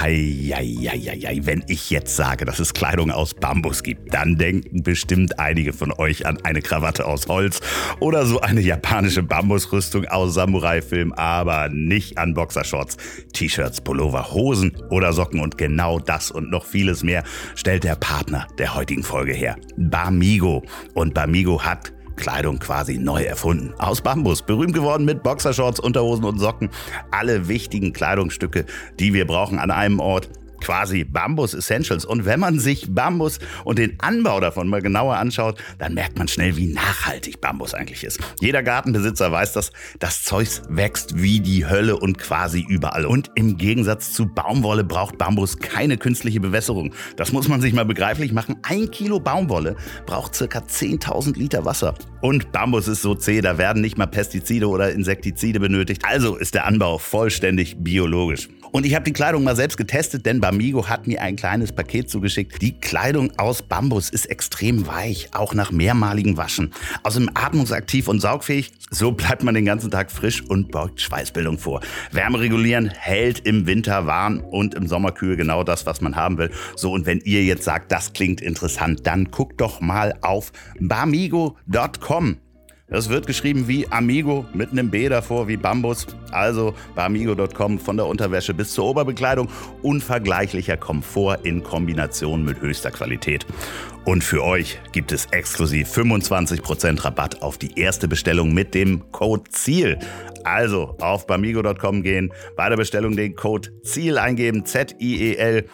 Heieieiei, 0.00 1.40
wenn 1.42 1.64
ich 1.68 1.90
jetzt 1.90 2.16
sage, 2.16 2.44
dass 2.44 2.58
es 2.58 2.74
Kleidung 2.74 3.10
aus 3.10 3.34
Bambus 3.34 3.82
gibt, 3.82 4.12
dann 4.12 4.36
denken 4.36 4.82
bestimmt 4.82 5.38
einige 5.38 5.72
von 5.72 5.92
euch 5.92 6.26
an 6.26 6.38
eine 6.44 6.62
Krawatte 6.62 7.06
aus 7.06 7.26
Holz 7.28 7.60
oder 8.00 8.26
so 8.26 8.40
eine 8.40 8.60
japanische 8.60 9.22
Bambusrüstung 9.22 10.06
aus 10.06 10.34
Samurai-Film, 10.34 11.12
aber 11.12 11.68
nicht 11.68 12.18
an 12.18 12.34
Boxershorts, 12.34 12.96
T-Shirts, 13.32 13.80
Pullover, 13.80 14.32
Hosen 14.32 14.76
oder 14.90 15.12
Socken. 15.12 15.40
Und 15.40 15.58
genau 15.58 15.98
das 15.98 16.30
und 16.30 16.50
noch 16.50 16.64
vieles 16.64 17.02
mehr 17.02 17.22
stellt 17.54 17.84
der 17.84 17.96
Partner 17.96 18.46
der 18.58 18.74
heutigen 18.74 19.02
Folge 19.02 19.32
her, 19.32 19.56
Bamigo. 19.76 20.64
Und 20.94 21.14
Bamigo 21.14 21.62
hat 21.62 21.92
Kleidung 22.16 22.58
quasi 22.58 22.98
neu 22.98 23.22
erfunden. 23.22 23.74
Aus 23.78 24.00
Bambus, 24.00 24.42
berühmt 24.42 24.74
geworden 24.74 25.04
mit 25.04 25.22
Boxershorts, 25.22 25.80
Unterhosen 25.80 26.24
und 26.24 26.38
Socken. 26.38 26.70
Alle 27.10 27.48
wichtigen 27.48 27.92
Kleidungsstücke, 27.92 28.66
die 28.98 29.14
wir 29.14 29.26
brauchen 29.26 29.58
an 29.58 29.70
einem 29.70 30.00
Ort 30.00 30.28
quasi 30.64 31.04
Bambus 31.04 31.52
Essentials. 31.52 32.06
Und 32.06 32.24
wenn 32.24 32.40
man 32.40 32.58
sich 32.58 32.86
Bambus 32.88 33.38
und 33.64 33.78
den 33.78 34.00
Anbau 34.00 34.40
davon 34.40 34.66
mal 34.66 34.80
genauer 34.80 35.16
anschaut, 35.16 35.62
dann 35.78 35.92
merkt 35.92 36.18
man 36.18 36.26
schnell, 36.26 36.56
wie 36.56 36.66
nachhaltig 36.66 37.42
Bambus 37.42 37.74
eigentlich 37.74 38.02
ist. 38.02 38.18
Jeder 38.40 38.62
Gartenbesitzer 38.62 39.30
weiß 39.30 39.52
das. 39.52 39.72
Das 39.98 40.22
Zeugs 40.22 40.62
wächst 40.70 41.20
wie 41.22 41.40
die 41.40 41.66
Hölle 41.66 41.98
und 41.98 42.16
quasi 42.16 42.64
überall. 42.66 43.04
Und 43.04 43.30
im 43.34 43.58
Gegensatz 43.58 44.12
zu 44.14 44.26
Baumwolle 44.26 44.84
braucht 44.84 45.18
Bambus 45.18 45.58
keine 45.58 45.98
künstliche 45.98 46.40
Bewässerung. 46.40 46.94
Das 47.16 47.30
muss 47.32 47.46
man 47.48 47.60
sich 47.60 47.74
mal 47.74 47.84
begreiflich 47.84 48.32
machen. 48.32 48.56
Ein 48.62 48.90
Kilo 48.90 49.20
Baumwolle 49.20 49.76
braucht 50.06 50.34
circa 50.34 50.60
10.000 50.60 51.38
Liter 51.38 51.66
Wasser. 51.66 51.94
Und 52.22 52.52
Bambus 52.52 52.88
ist 52.88 53.02
so 53.02 53.14
zäh, 53.14 53.42
da 53.42 53.58
werden 53.58 53.82
nicht 53.82 53.98
mal 53.98 54.06
Pestizide 54.06 54.66
oder 54.66 54.92
Insektizide 54.92 55.60
benötigt. 55.60 56.06
Also 56.06 56.36
ist 56.36 56.54
der 56.54 56.64
Anbau 56.64 56.96
vollständig 56.96 57.76
biologisch. 57.80 58.48
Und 58.74 58.84
ich 58.84 58.96
habe 58.96 59.04
die 59.04 59.12
Kleidung 59.12 59.44
mal 59.44 59.54
selbst 59.54 59.76
getestet, 59.76 60.26
denn 60.26 60.40
Bamigo 60.40 60.88
hat 60.88 61.06
mir 61.06 61.22
ein 61.22 61.36
kleines 61.36 61.70
Paket 61.70 62.10
zugeschickt. 62.10 62.60
Die 62.60 62.72
Kleidung 62.72 63.30
aus 63.38 63.62
Bambus 63.62 64.10
ist 64.10 64.26
extrem 64.26 64.88
weich, 64.88 65.28
auch 65.32 65.54
nach 65.54 65.70
mehrmaligen 65.70 66.36
Waschen. 66.36 66.74
Außerdem 67.04 67.30
atmungsaktiv 67.34 68.08
und 68.08 68.18
saugfähig. 68.18 68.72
So 68.90 69.12
bleibt 69.12 69.44
man 69.44 69.54
den 69.54 69.64
ganzen 69.64 69.92
Tag 69.92 70.10
frisch 70.10 70.42
und 70.42 70.72
beugt 70.72 71.00
Schweißbildung 71.00 71.58
vor. 71.58 71.82
Wärme 72.10 72.40
regulieren, 72.40 72.90
hält 72.90 73.46
im 73.46 73.68
Winter 73.68 74.08
warm 74.08 74.40
und 74.40 74.74
im 74.74 74.88
Sommer 74.88 75.12
kühl 75.12 75.36
genau 75.36 75.62
das, 75.62 75.86
was 75.86 76.00
man 76.00 76.16
haben 76.16 76.36
will. 76.36 76.50
So, 76.74 76.90
und 76.90 77.06
wenn 77.06 77.20
ihr 77.20 77.44
jetzt 77.44 77.62
sagt, 77.62 77.92
das 77.92 78.12
klingt 78.12 78.40
interessant, 78.40 79.06
dann 79.06 79.30
guckt 79.30 79.60
doch 79.60 79.80
mal 79.80 80.16
auf 80.20 80.50
bamigo.com. 80.80 82.38
Das 82.86 83.08
wird 83.08 83.26
geschrieben 83.26 83.66
wie 83.66 83.90
Amigo 83.90 84.44
mit 84.52 84.70
einem 84.70 84.90
B 84.90 85.08
davor, 85.08 85.48
wie 85.48 85.56
Bambus. 85.56 86.06
Also 86.30 86.74
bei 86.94 87.04
amigo.com 87.04 87.78
von 87.78 87.96
der 87.96 88.06
Unterwäsche 88.06 88.52
bis 88.52 88.72
zur 88.72 88.84
Oberbekleidung. 88.84 89.48
Unvergleichlicher 89.82 90.76
Komfort 90.76 91.38
in 91.44 91.62
Kombination 91.62 92.44
mit 92.44 92.60
höchster 92.60 92.90
Qualität. 92.90 93.46
Und 94.04 94.22
für 94.22 94.44
euch 94.44 94.78
gibt 94.92 95.12
es 95.12 95.26
exklusiv 95.26 95.90
25% 95.96 97.04
Rabatt 97.04 97.42
auf 97.42 97.56
die 97.56 97.78
erste 97.78 98.06
Bestellung 98.06 98.52
mit 98.52 98.74
dem 98.74 99.10
Code 99.12 99.44
ZIEL. 99.48 99.98
Also 100.44 100.94
auf 101.00 101.26
bamigo.com 101.26 102.02
gehen, 102.02 102.32
bei 102.54 102.68
der 102.68 102.76
Bestellung 102.76 103.16
den 103.16 103.34
Code 103.34 103.70
ZIEL 103.82 104.18
eingeben, 104.18 104.66
Z-I-E-L 104.66 105.64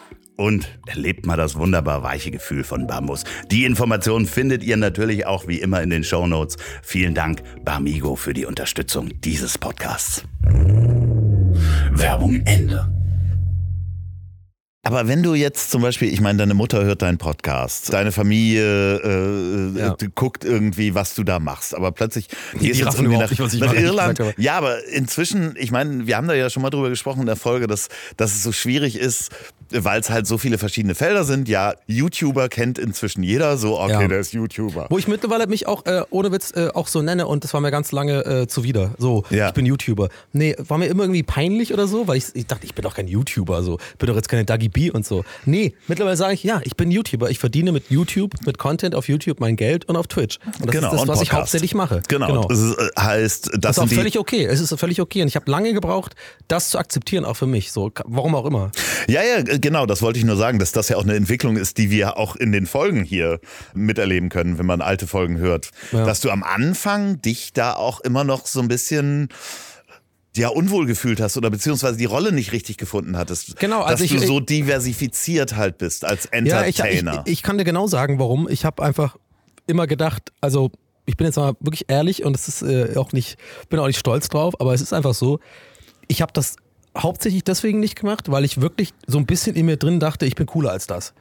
und 0.41 0.67
erlebt 0.87 1.25
mal 1.25 1.37
das 1.37 1.55
wunderbar 1.55 2.01
weiche 2.03 2.31
Gefühl 2.31 2.63
von 2.63 2.87
Bambus. 2.87 3.23
Die 3.51 3.63
Informationen 3.65 4.25
findet 4.25 4.63
ihr 4.63 4.75
natürlich 4.75 5.25
auch 5.25 5.47
wie 5.47 5.59
immer 5.61 5.81
in 5.81 5.89
den 5.91 6.03
Show 6.03 6.25
Notes. 6.27 6.57
Vielen 6.81 7.13
Dank, 7.13 7.43
Bamigo, 7.63 8.15
für 8.15 8.33
die 8.33 8.45
Unterstützung 8.45 9.09
dieses 9.21 9.57
Podcasts. 9.57 10.23
Werbung 11.91 12.41
Ende. 12.45 12.87
Aber 14.83 15.07
wenn 15.07 15.21
du 15.21 15.35
jetzt 15.35 15.69
zum 15.69 15.83
Beispiel, 15.83 16.11
ich 16.11 16.21
meine, 16.21 16.39
deine 16.39 16.55
Mutter 16.55 16.83
hört 16.83 17.03
deinen 17.03 17.19
Podcast, 17.19 17.93
deine 17.93 18.11
Familie 18.11 18.95
äh, 18.97 19.79
Ja. 19.79 19.93
äh, 19.93 20.09
guckt 20.15 20.43
irgendwie, 20.43 20.95
was 20.95 21.13
du 21.13 21.23
da 21.23 21.37
machst, 21.39 21.75
aber 21.75 21.91
plötzlich 21.91 22.29
gehst 22.53 22.63
du 22.63 22.67
jetzt 22.67 22.85
raffen 22.87 23.05
irgendwie 23.05 23.19
nach, 23.21 23.29
nicht, 23.29 23.39
was 23.41 23.53
ich 23.53 23.59
nach 23.59 23.73
Irland. 23.75 24.19
ja, 24.37 24.57
aber 24.57 24.83
inzwischen, 24.87 25.53
ich 25.55 25.69
meine, 25.71 26.07
wir 26.07 26.17
haben 26.17 26.27
da 26.27 26.33
ja 26.33 26.49
schon 26.49 26.63
mal 26.63 26.71
drüber 26.71 26.89
gesprochen 26.89 27.19
in 27.21 27.25
der 27.27 27.35
Folge, 27.35 27.67
dass, 27.67 27.89
dass 28.17 28.31
es 28.33 28.41
so 28.41 28.51
schwierig 28.51 28.97
ist, 28.97 29.29
weil 29.73 29.99
es 30.01 30.09
halt 30.09 30.27
so 30.27 30.37
viele 30.37 30.57
verschiedene 30.57 30.95
Felder 30.95 31.23
sind. 31.23 31.47
Ja, 31.47 31.73
YouTuber 31.87 32.49
kennt 32.49 32.77
inzwischen 32.77 33.23
jeder, 33.23 33.57
so, 33.57 33.79
okay, 33.79 33.91
Ja. 34.01 34.07
der 34.07 34.19
ist 34.19 34.33
YouTuber. 34.33 34.87
Wo 34.89 34.97
ich 34.97 35.07
mittlerweile 35.07 35.47
mich 35.47 35.67
auch, 35.67 35.85
äh, 35.85 36.01
ohne 36.09 36.31
Witz, 36.31 36.51
äh, 36.55 36.69
auch 36.73 36.87
so 36.87 37.01
nenne 37.01 37.27
und 37.27 37.43
das 37.43 37.53
war 37.53 37.61
mir 37.61 37.71
ganz 37.71 37.91
lange 37.91 38.25
äh, 38.25 38.47
zuwider. 38.47 38.91
So, 38.97 39.23
Ja. 39.29 39.47
ich 39.47 39.53
bin 39.53 39.65
YouTuber. 39.65 40.09
Nee, 40.33 40.55
war 40.57 40.77
mir 40.77 40.87
immer 40.87 41.03
irgendwie 41.03 41.23
peinlich 41.23 41.73
oder 41.73 41.87
so, 41.87 42.07
weil 42.07 42.17
ich, 42.17 42.25
ich 42.33 42.47
dachte, 42.47 42.65
ich 42.65 42.75
bin 42.75 42.83
doch 42.83 42.95
kein 42.95 43.07
YouTuber, 43.07 43.63
so. 43.63 43.77
Bin 43.97 44.07
doch 44.07 44.15
jetzt 44.15 44.29
keine 44.29 44.45
Dagi 44.45 44.69
B 44.69 44.91
und 44.91 45.05
so. 45.05 45.23
Nee, 45.45 45.73
mittlerweile 45.87 46.17
sage 46.17 46.33
ich, 46.33 46.43
ja, 46.43 46.61
ich 46.63 46.75
bin 46.75 46.91
YouTuber. 46.91 47.29
Ich 47.29 47.39
verdiene 47.39 47.71
mit 47.71 47.89
YouTube, 47.89 48.33
mit 48.45 48.57
Content 48.57 48.95
auf 48.95 49.07
YouTube 49.07 49.39
mein 49.39 49.55
Geld 49.55 49.85
und 49.89 49.95
auf 49.95 50.07
Twitch. 50.07 50.37
Und 50.59 50.67
das 50.67 50.71
Genau, 50.75 50.91
ist 50.93 50.99
das, 51.01 51.07
was 51.07 51.21
ich 51.21 51.29
Podcast. 51.29 51.33
hauptsächlich 51.33 51.73
mache. 51.75 52.01
Genau, 52.07 52.45
das 52.47 52.59
ist, 52.59 52.77
äh, 52.77 52.89
heißt, 52.99 53.49
das, 53.53 53.59
Das 53.61 53.77
ist 53.77 53.83
auch 53.83 53.95
völlig 53.95 54.19
okay. 54.19 54.45
Es 54.45 54.59
ist 54.59 54.77
völlig 54.79 54.99
okay. 55.01 55.21
Und 55.21 55.27
ich 55.27 55.35
habe 55.35 55.49
lange 55.49 55.73
gebraucht, 55.73 56.15
das 56.47 56.69
zu 56.69 56.77
akzeptieren, 56.77 57.25
auch 57.25 57.35
für 57.35 57.47
mich. 57.47 57.71
So, 57.71 57.91
warum 58.05 58.35
auch 58.35 58.45
immer. 58.45 58.71
Ja, 59.07 59.21
ja, 59.23 59.41
genau, 59.61 59.85
das 59.85 60.01
wollte 60.01 60.19
ich 60.19 60.25
nur 60.25 60.35
sagen, 60.37 60.59
dass 60.59 60.71
das 60.71 60.89
ja 60.89 60.97
auch 60.97 61.03
eine 61.03 61.15
Entwicklung 61.15 61.55
ist, 61.57 61.77
die 61.77 61.89
wir 61.91 62.17
auch 62.17 62.35
in 62.35 62.51
den 62.51 62.65
Folgen 62.65 63.03
hier 63.03 63.39
miterleben 63.73 64.29
können, 64.29 64.57
wenn 64.57 64.65
man 64.65 64.81
alte 64.81 65.07
Folgen 65.07 65.37
hört. 65.37 65.71
Ja. 65.91 66.05
Dass 66.05 66.19
du 66.21 66.29
am 66.31 66.43
Anfang 66.43 67.21
dich 67.21 67.53
da 67.53 67.73
auch 67.73 67.99
immer 68.01 68.23
noch 68.23 68.45
so 68.47 68.59
ein 68.59 68.67
bisschen 68.67 69.29
ja, 70.35 70.47
unwohl 70.47 70.85
gefühlt 70.85 71.19
hast 71.19 71.35
oder 71.35 71.49
beziehungsweise 71.49 71.97
die 71.97 72.05
Rolle 72.05 72.31
nicht 72.31 72.53
richtig 72.53 72.77
gefunden 72.77 73.17
hattest. 73.17 73.57
Genau, 73.59 73.81
also 73.81 73.91
dass 73.91 74.01
ich- 74.01 74.11
du 74.21 74.25
so 74.25 74.39
diversifiziert 74.39 75.55
halt 75.57 75.77
bist 75.77 76.05
als 76.05 76.29
Ja, 76.31 76.63
ich, 76.63 76.69
ich, 76.69 76.79
Entertainer. 76.79 77.23
ich 77.25 77.43
kann 77.43 77.57
dir 77.57 77.65
genau 77.65 77.87
sagen, 77.87 78.17
warum. 78.17 78.47
Ich 78.49 78.63
habe 78.63 78.81
einfach 78.81 79.17
immer 79.67 79.87
gedacht, 79.87 80.31
also 80.39 80.71
ich 81.05 81.17
bin 81.17 81.27
jetzt 81.27 81.35
mal 81.35 81.53
wirklich 81.59 81.85
ehrlich 81.89 82.23
und 82.23 82.35
es 82.37 82.47
ist 82.47 82.61
äh, 82.61 82.95
auch 82.95 83.11
nicht, 83.11 83.37
bin 83.69 83.79
auch 83.79 83.87
nicht 83.87 83.99
stolz 83.99 84.29
drauf, 84.29 84.53
aber 84.61 84.73
es 84.73 84.81
ist 84.81 84.93
einfach 84.93 85.13
so, 85.13 85.39
ich 86.07 86.21
habe 86.21 86.31
das 86.33 86.55
hauptsächlich 86.97 87.43
deswegen 87.43 87.79
nicht 87.79 87.95
gemacht, 87.95 88.29
weil 88.31 88.45
ich 88.45 88.61
wirklich 88.61 88.93
so 89.07 89.17
ein 89.17 89.25
bisschen 89.25 89.55
in 89.55 89.65
mir 89.65 89.77
drin 89.77 89.99
dachte, 89.99 90.25
ich 90.25 90.35
bin 90.35 90.45
cooler 90.45 90.71
als 90.71 90.87
das. 90.87 91.13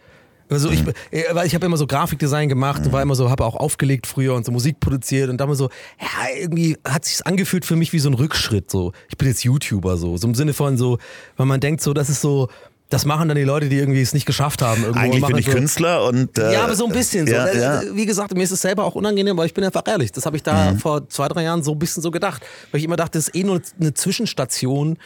Also 0.51 0.69
ich, 0.71 0.83
äh, 1.13 1.23
weil 1.33 1.47
ich 1.47 1.55
habe 1.55 1.65
immer 1.67 1.77
so 1.77 1.87
Grafikdesign 1.87 2.49
gemacht, 2.49 2.91
war 2.91 3.03
immer 3.03 3.15
so, 3.15 3.31
habe 3.31 3.45
auch 3.45 3.55
aufgelegt 3.55 4.09
früher 4.09 4.35
und 4.35 4.45
so 4.45 4.51
Musik 4.51 4.81
produziert 4.81 5.31
und 5.31 5.41
immer 5.41 5.55
so, 5.55 5.71
ja, 6.01 6.41
irgendwie 6.41 6.77
hat 6.85 7.05
sich's 7.05 7.23
angefühlt 7.23 7.65
für 7.65 7.77
mich 7.77 7.93
wie 7.93 8.01
so 8.01 8.11
ein 8.11 8.15
Rückschritt 8.15 8.69
so. 8.69 8.93
Ich 9.09 9.17
bin 9.17 9.29
jetzt 9.29 9.45
YouTuber 9.45 9.97
so, 9.97 10.17
so 10.17 10.27
im 10.27 10.35
Sinne 10.35 10.53
von 10.53 10.77
so, 10.77 10.99
weil 11.37 11.47
man 11.47 11.61
denkt 11.61 11.83
so, 11.83 11.95
das 11.95 12.09
ist 12.09 12.21
so, 12.21 12.49
das 12.89 13.05
machen 13.05 13.29
dann 13.29 13.37
die 13.37 13.45
Leute, 13.45 13.69
die 13.69 13.77
irgendwie 13.77 14.03
es 14.03 14.13
nicht 14.13 14.27
geschafft 14.27 14.63
haben. 14.63 14.83
Irgendwo 14.83 14.99
Eigentlich 15.01 15.25
bin 15.25 15.39
ich 15.39 15.47
so, 15.47 15.53
Künstler 15.53 16.05
und 16.05 16.37
äh, 16.37 16.55
ja, 16.55 16.65
aber 16.65 16.75
so 16.75 16.87
ein 16.87 16.93
bisschen 16.93 17.29
so. 17.29 17.33
Ja, 17.33 17.47
Äh, 17.47 17.61
ja. 17.61 17.83
Wie 17.95 18.05
gesagt, 18.05 18.35
mir 18.35 18.43
ist 18.43 18.51
es 18.51 18.61
selber 18.61 18.85
auch 18.85 18.97
unangenehm, 18.97 19.37
aber 19.37 19.47
ich 19.47 19.55
bin 19.55 19.63
einfach 19.63 19.85
ehrlich. 19.87 20.11
Das 20.11 20.27
habe 20.27 20.37
ich 20.37 20.43
da 20.43 20.75
vor 20.75 21.09
zwei, 21.09 21.29
drei 21.29 21.45
Jahren 21.45 21.63
so 21.63 21.71
ein 21.73 21.79
bisschen 21.79 22.03
so 22.03 22.11
gedacht. 22.11 22.43
Weil 22.73 22.81
ich 22.81 22.85
immer 22.85 22.97
dachte, 22.97 23.17
das 23.19 23.29
ist 23.29 23.37
eh 23.37 23.45
nur 23.45 23.63
eine 23.81 23.95
Zwischenstation. 23.95 24.99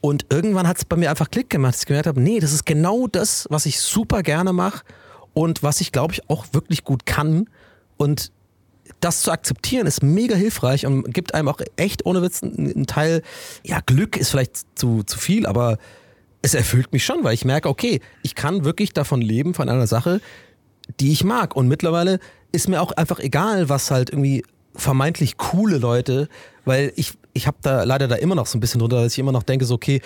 Und 0.00 0.26
irgendwann 0.30 0.68
hat 0.68 0.78
es 0.78 0.84
bei 0.84 0.96
mir 0.96 1.10
einfach 1.10 1.30
Klick 1.30 1.50
gemacht, 1.50 1.74
dass 1.74 1.80
ich 1.80 1.86
gemerkt 1.86 2.06
habe, 2.06 2.20
nee, 2.20 2.38
das 2.40 2.52
ist 2.52 2.66
genau 2.66 3.06
das, 3.06 3.46
was 3.50 3.66
ich 3.66 3.80
super 3.80 4.22
gerne 4.22 4.52
mache 4.52 4.84
und 5.34 5.62
was 5.62 5.80
ich, 5.80 5.92
glaube 5.92 6.14
ich, 6.14 6.28
auch 6.30 6.46
wirklich 6.52 6.84
gut 6.84 7.04
kann. 7.04 7.48
Und 7.96 8.32
das 9.00 9.22
zu 9.22 9.30
akzeptieren 9.32 9.86
ist 9.86 10.02
mega 10.02 10.34
hilfreich 10.34 10.86
und 10.86 11.12
gibt 11.12 11.34
einem 11.34 11.48
auch 11.48 11.60
echt 11.76 12.06
ohne 12.06 12.22
Witz 12.22 12.42
einen 12.42 12.86
Teil, 12.86 13.22
ja, 13.64 13.80
Glück 13.84 14.16
ist 14.16 14.30
vielleicht 14.30 14.78
zu, 14.78 15.02
zu 15.02 15.18
viel, 15.18 15.46
aber 15.46 15.78
es 16.42 16.54
erfüllt 16.54 16.92
mich 16.92 17.04
schon, 17.04 17.24
weil 17.24 17.34
ich 17.34 17.44
merke, 17.44 17.68
okay, 17.68 18.00
ich 18.22 18.34
kann 18.34 18.64
wirklich 18.64 18.92
davon 18.92 19.20
leben, 19.20 19.54
von 19.54 19.68
einer 19.68 19.86
Sache, 19.86 20.20
die 21.00 21.12
ich 21.12 21.24
mag. 21.24 21.56
Und 21.56 21.68
mittlerweile 21.68 22.20
ist 22.52 22.68
mir 22.68 22.80
auch 22.80 22.92
einfach 22.92 23.18
egal, 23.18 23.68
was 23.68 23.90
halt 23.90 24.10
irgendwie 24.10 24.44
vermeintlich 24.74 25.36
coole 25.36 25.78
Leute, 25.78 26.28
weil 26.64 26.92
ich, 26.96 27.14
ich 27.38 27.46
habe 27.46 27.56
da 27.62 27.84
leider 27.84 28.06
da 28.08 28.16
immer 28.16 28.34
noch 28.34 28.46
so 28.46 28.58
ein 28.58 28.60
bisschen 28.60 28.80
drunter, 28.80 29.02
dass 29.02 29.12
ich 29.14 29.18
immer 29.18 29.32
noch 29.32 29.42
denke, 29.44 29.64
so, 29.64 29.74
okay, 29.74 30.00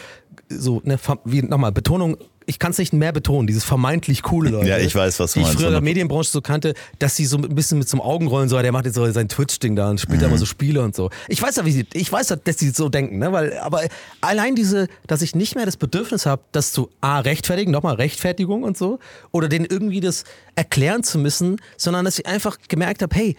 so, 0.48 0.80
ne, 0.84 0.98
wie 1.24 1.42
nochmal, 1.42 1.72
Betonung, 1.72 2.16
ich 2.44 2.58
kann 2.58 2.72
es 2.72 2.78
nicht 2.78 2.92
mehr 2.92 3.12
betonen, 3.12 3.46
dieses 3.46 3.62
vermeintlich 3.64 4.22
coole 4.22 4.50
Leute. 4.50 4.68
Ja, 4.68 4.76
ich 4.78 4.94
weiß, 4.94 5.18
was 5.20 5.32
du 5.32 5.38
die 5.38 5.42
meinst. 5.44 5.54
ich 5.54 5.58
früher 5.60 5.68
in 5.68 5.74
der 5.74 5.80
Medienbranche 5.82 6.30
so 6.30 6.40
kannte, 6.40 6.74
dass 6.98 7.14
sie 7.16 7.24
so 7.24 7.36
ein 7.38 7.54
bisschen 7.54 7.78
mit 7.78 7.88
zum 7.88 8.00
Augenrollen 8.00 8.48
so, 8.48 8.60
der 8.60 8.72
macht 8.72 8.84
jetzt 8.84 8.96
so 8.96 9.10
sein 9.12 9.28
Twitch-Ding 9.28 9.76
da 9.76 9.88
und 9.90 10.00
spielt 10.00 10.18
Mhm. 10.18 10.22
da 10.22 10.28
immer 10.28 10.38
so 10.38 10.44
Spiele 10.46 10.82
und 10.82 10.94
so. 10.94 11.08
Ich 11.28 11.40
weiß 11.40 11.56
ja, 11.56 11.64
wie 11.64 11.72
sie, 11.72 11.86
ich 11.94 12.10
weiß 12.12 12.28
ja, 12.30 12.36
dass 12.36 12.58
sie 12.58 12.70
so 12.70 12.88
denken, 12.88 13.18
ne, 13.18 13.32
weil, 13.32 13.56
aber 13.58 13.82
allein 14.20 14.54
diese, 14.56 14.88
dass 15.06 15.22
ich 15.22 15.34
nicht 15.34 15.54
mehr 15.54 15.64
das 15.66 15.76
Bedürfnis 15.76 16.26
habe, 16.26 16.42
das 16.52 16.72
zu 16.72 16.90
A, 17.00 17.20
rechtfertigen, 17.20 17.70
nochmal 17.70 17.94
Rechtfertigung 17.94 18.62
und 18.64 18.76
so, 18.76 18.98
oder 19.30 19.48
denen 19.48 19.64
irgendwie 19.64 20.00
das 20.00 20.24
erklären 20.56 21.02
zu 21.04 21.18
müssen, 21.18 21.60
sondern 21.76 22.04
dass 22.04 22.18
ich 22.18 22.26
einfach 22.26 22.58
gemerkt 22.68 23.02
habe, 23.02 23.14
hey, 23.16 23.36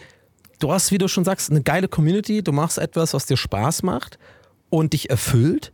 du 0.58 0.72
hast, 0.72 0.90
wie 0.92 0.98
du 0.98 1.08
schon 1.08 1.24
sagst, 1.24 1.50
eine 1.50 1.62
geile 1.62 1.88
Community, 1.88 2.42
du 2.42 2.52
machst 2.52 2.78
etwas, 2.78 3.14
was 3.14 3.26
dir 3.26 3.36
Spaß 3.36 3.82
macht 3.82 4.18
und 4.70 4.92
dich 4.92 5.10
erfüllt 5.10 5.72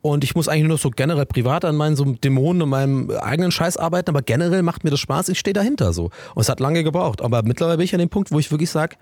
Und 0.00 0.22
ich 0.22 0.34
muss 0.34 0.48
eigentlich 0.48 0.68
nur 0.68 0.78
so 0.78 0.90
generell 0.90 1.26
privat 1.26 1.64
an 1.64 1.76
meinen 1.76 1.96
so 1.96 2.04
Dämonen 2.04 2.62
und 2.62 2.68
meinem 2.68 3.10
eigenen 3.10 3.50
Scheiß 3.50 3.76
arbeiten, 3.76 4.10
aber 4.10 4.22
generell 4.22 4.62
macht 4.62 4.84
mir 4.84 4.90
das 4.90 5.00
Spaß, 5.00 5.28
ich 5.28 5.38
stehe 5.38 5.54
dahinter 5.54 5.92
so. 5.92 6.10
Und 6.34 6.42
es 6.42 6.48
hat 6.48 6.60
lange 6.60 6.84
gebraucht. 6.84 7.20
Aber 7.20 7.42
mittlerweile 7.42 7.78
bin 7.78 7.84
ich 7.84 7.94
an 7.94 7.98
dem 7.98 8.08
Punkt, 8.08 8.30
wo 8.30 8.38
ich 8.38 8.50
wirklich 8.50 8.70
sage, 8.70 8.96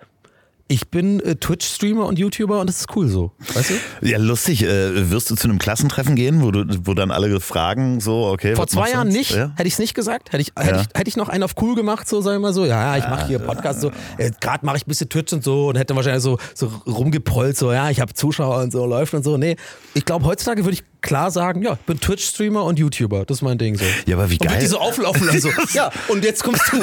ich 0.69 0.89
bin 0.89 1.21
äh, 1.21 1.37
Twitch-Streamer 1.37 2.07
und 2.07 2.19
YouTuber 2.19 2.61
und 2.61 2.69
das 2.69 2.81
ist 2.81 2.97
cool 2.97 3.09
so. 3.09 3.31
Weißt 3.55 3.71
du? 3.71 3.75
Ja, 4.07 4.19
lustig. 4.19 4.65
Äh, 4.65 5.11
wirst 5.11 5.31
du 5.31 5.37
zu 5.37 5.49
einem 5.49 5.59
Klassentreffen 5.59 6.17
gehen, 6.17 6.43
wo, 6.43 6.51
du, 6.51 6.65
wo 6.85 6.95
dann 6.95 7.11
alle 7.13 7.39
fragen, 7.41 8.01
so, 8.01 8.27
okay. 8.27 8.57
Vor 8.57 8.67
zwei 8.67 8.91
Jahren 8.91 9.09
nicht, 9.09 9.31
Ja? 9.31 9.53
hätte 9.55 9.69
ich 9.69 9.75
es 9.75 9.79
nicht 9.79 9.95
gesagt. 9.95 10.33
Hätte 10.33 10.43
ich, 10.43 10.53
hätte, 10.59 10.75
Ja. 10.77 10.81
ich, 10.83 10.89
hätte 10.99 11.09
ich 11.09 11.17
noch 11.17 11.29
einen 11.29 11.45
auf 11.45 11.53
cool 11.63 11.75
gemacht, 11.77 12.09
so 12.09 12.21
sagen 12.21 12.37
wir 12.39 12.49
mal 12.49 12.53
so. 12.53 12.65
Ja, 12.65 12.97
ja, 12.97 13.05
ich 13.05 13.09
mache 13.09 13.29
hier 13.29 13.39
Podcast 13.39 13.81
so. 13.81 13.93
Äh, 14.19 14.33
Gerade 14.41 14.67
mache 14.67 14.79
ich 14.79 14.87
ein 14.87 14.89
bisschen 14.89 15.09
Twitch 15.09 15.33
und 15.33 15.45
so 15.45 15.69
und 15.69 15.77
hätte 15.79 15.95
wahrscheinlich 15.95 16.23
so, 16.25 16.39
so 16.55 16.67
rumgeprollt, 16.87 17.57
so, 17.57 17.73
ja, 17.73 17.91
ich 17.91 18.01
habe 18.01 18.13
Zuschauer 18.15 18.61
und 18.63 18.73
so, 18.73 18.85
läuft 18.87 19.15
und 19.15 19.23
so. 19.25 19.37
Nee, 19.37 19.57
ich 19.95 20.05
glaube, 20.05 20.25
heutzutage 20.25 20.65
würde 20.65 20.75
ich 20.75 20.85
klar 21.07 21.31
sagen, 21.31 21.63
ja, 21.63 21.75
ich 21.75 21.79
bin 21.87 21.99
Twitch-Streamer 22.01 22.65
und 22.65 22.79
YouTuber. 22.79 23.25
Das 23.25 23.39
ist 23.39 23.43
mein 23.43 23.59
Ding 23.59 23.77
so. 23.77 23.85
Ja, 24.07 24.17
aber 24.17 24.29
wie 24.31 24.39
Und 24.39 24.49
geil. 24.49 24.59
die 24.61 24.67
so 24.67 24.79
auflaufen 24.79 25.27
lassen, 25.27 25.41
so, 25.41 25.51
ja, 25.73 25.91
und 26.09 26.25
jetzt 26.25 26.45
kommst 26.45 26.63
du. 26.73 26.77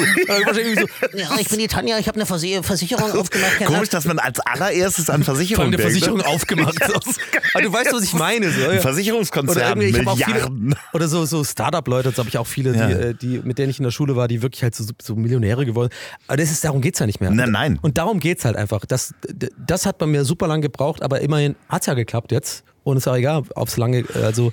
Ja, 1.16 1.36
ich 1.38 1.48
bin 1.48 1.58
die 1.58 1.68
Tanja, 1.68 1.98
ich 1.98 2.08
habe 2.08 2.16
eine 2.20 2.24
Versi- 2.28 2.62
Versicherung 2.62 3.12
aufgemacht. 3.18 3.64
Komisch, 3.64 3.88
dass 3.90 4.04
man 4.06 4.18
als 4.18 4.40
allererstes 4.40 5.10
an 5.10 5.22
Versicherung 5.22 5.64
allem 5.66 5.74
eine 5.74 5.76
denkt. 5.76 5.92
Versicherung 5.92 6.18
ne? 6.18 6.26
aufgemacht. 6.26 6.76
Aber 7.54 7.62
du 7.62 7.72
weißt, 7.72 7.92
was 7.92 8.02
ich 8.02 8.14
meine. 8.14 8.50
So, 8.50 8.60
ja. 8.60 8.80
Versicherungskonzern, 8.80 9.56
Oder 9.78 10.10
auch 10.10 10.16
viele, 10.16 10.30
Milliarden. 10.40 10.74
oder 10.92 11.08
so, 11.08 11.24
so 11.26 11.44
Startup-Leute, 11.44 12.10
das 12.10 12.18
habe 12.18 12.28
ich 12.28 12.38
auch 12.38 12.46
viele, 12.46 12.74
Ja. 12.76 12.86
die, 12.88 12.92
äh, 12.94 13.14
die, 13.14 13.40
mit 13.44 13.58
denen 13.58 13.70
ich 13.70 13.78
in 13.78 13.84
der 13.84 13.90
Schule 13.90 14.16
war, 14.16 14.28
die 14.28 14.42
wirklich 14.42 14.62
halt 14.62 14.74
so, 14.74 14.84
so 15.00 15.14
Millionäre 15.14 15.64
geworden 15.66 15.90
Aber 16.26 16.36
das 16.36 16.50
ist, 16.50 16.64
darum 16.64 16.80
geht's 16.80 16.98
ja 16.98 17.06
nicht 17.06 17.20
mehr. 17.20 17.30
Nein, 17.30 17.50
nein. 17.50 17.78
Und 17.82 17.98
darum 17.98 18.20
geht's 18.20 18.44
halt 18.44 18.56
einfach. 18.56 18.84
Das, 18.86 19.14
das 19.58 19.86
hat 19.86 19.98
bei 19.98 20.06
mir 20.06 20.24
super 20.24 20.46
lang 20.46 20.60
gebraucht, 20.62 21.02
aber 21.02 21.20
immerhin 21.20 21.54
hat's 21.68 21.86
ja 21.86 21.94
geklappt 21.94 22.32
jetzt. 22.32 22.64
Und 22.84 22.96
ist 22.98 23.08
auch 23.08 23.16
egal, 23.16 23.42
ob's 23.56 23.76
lange, 23.76 24.04
also 24.22 24.52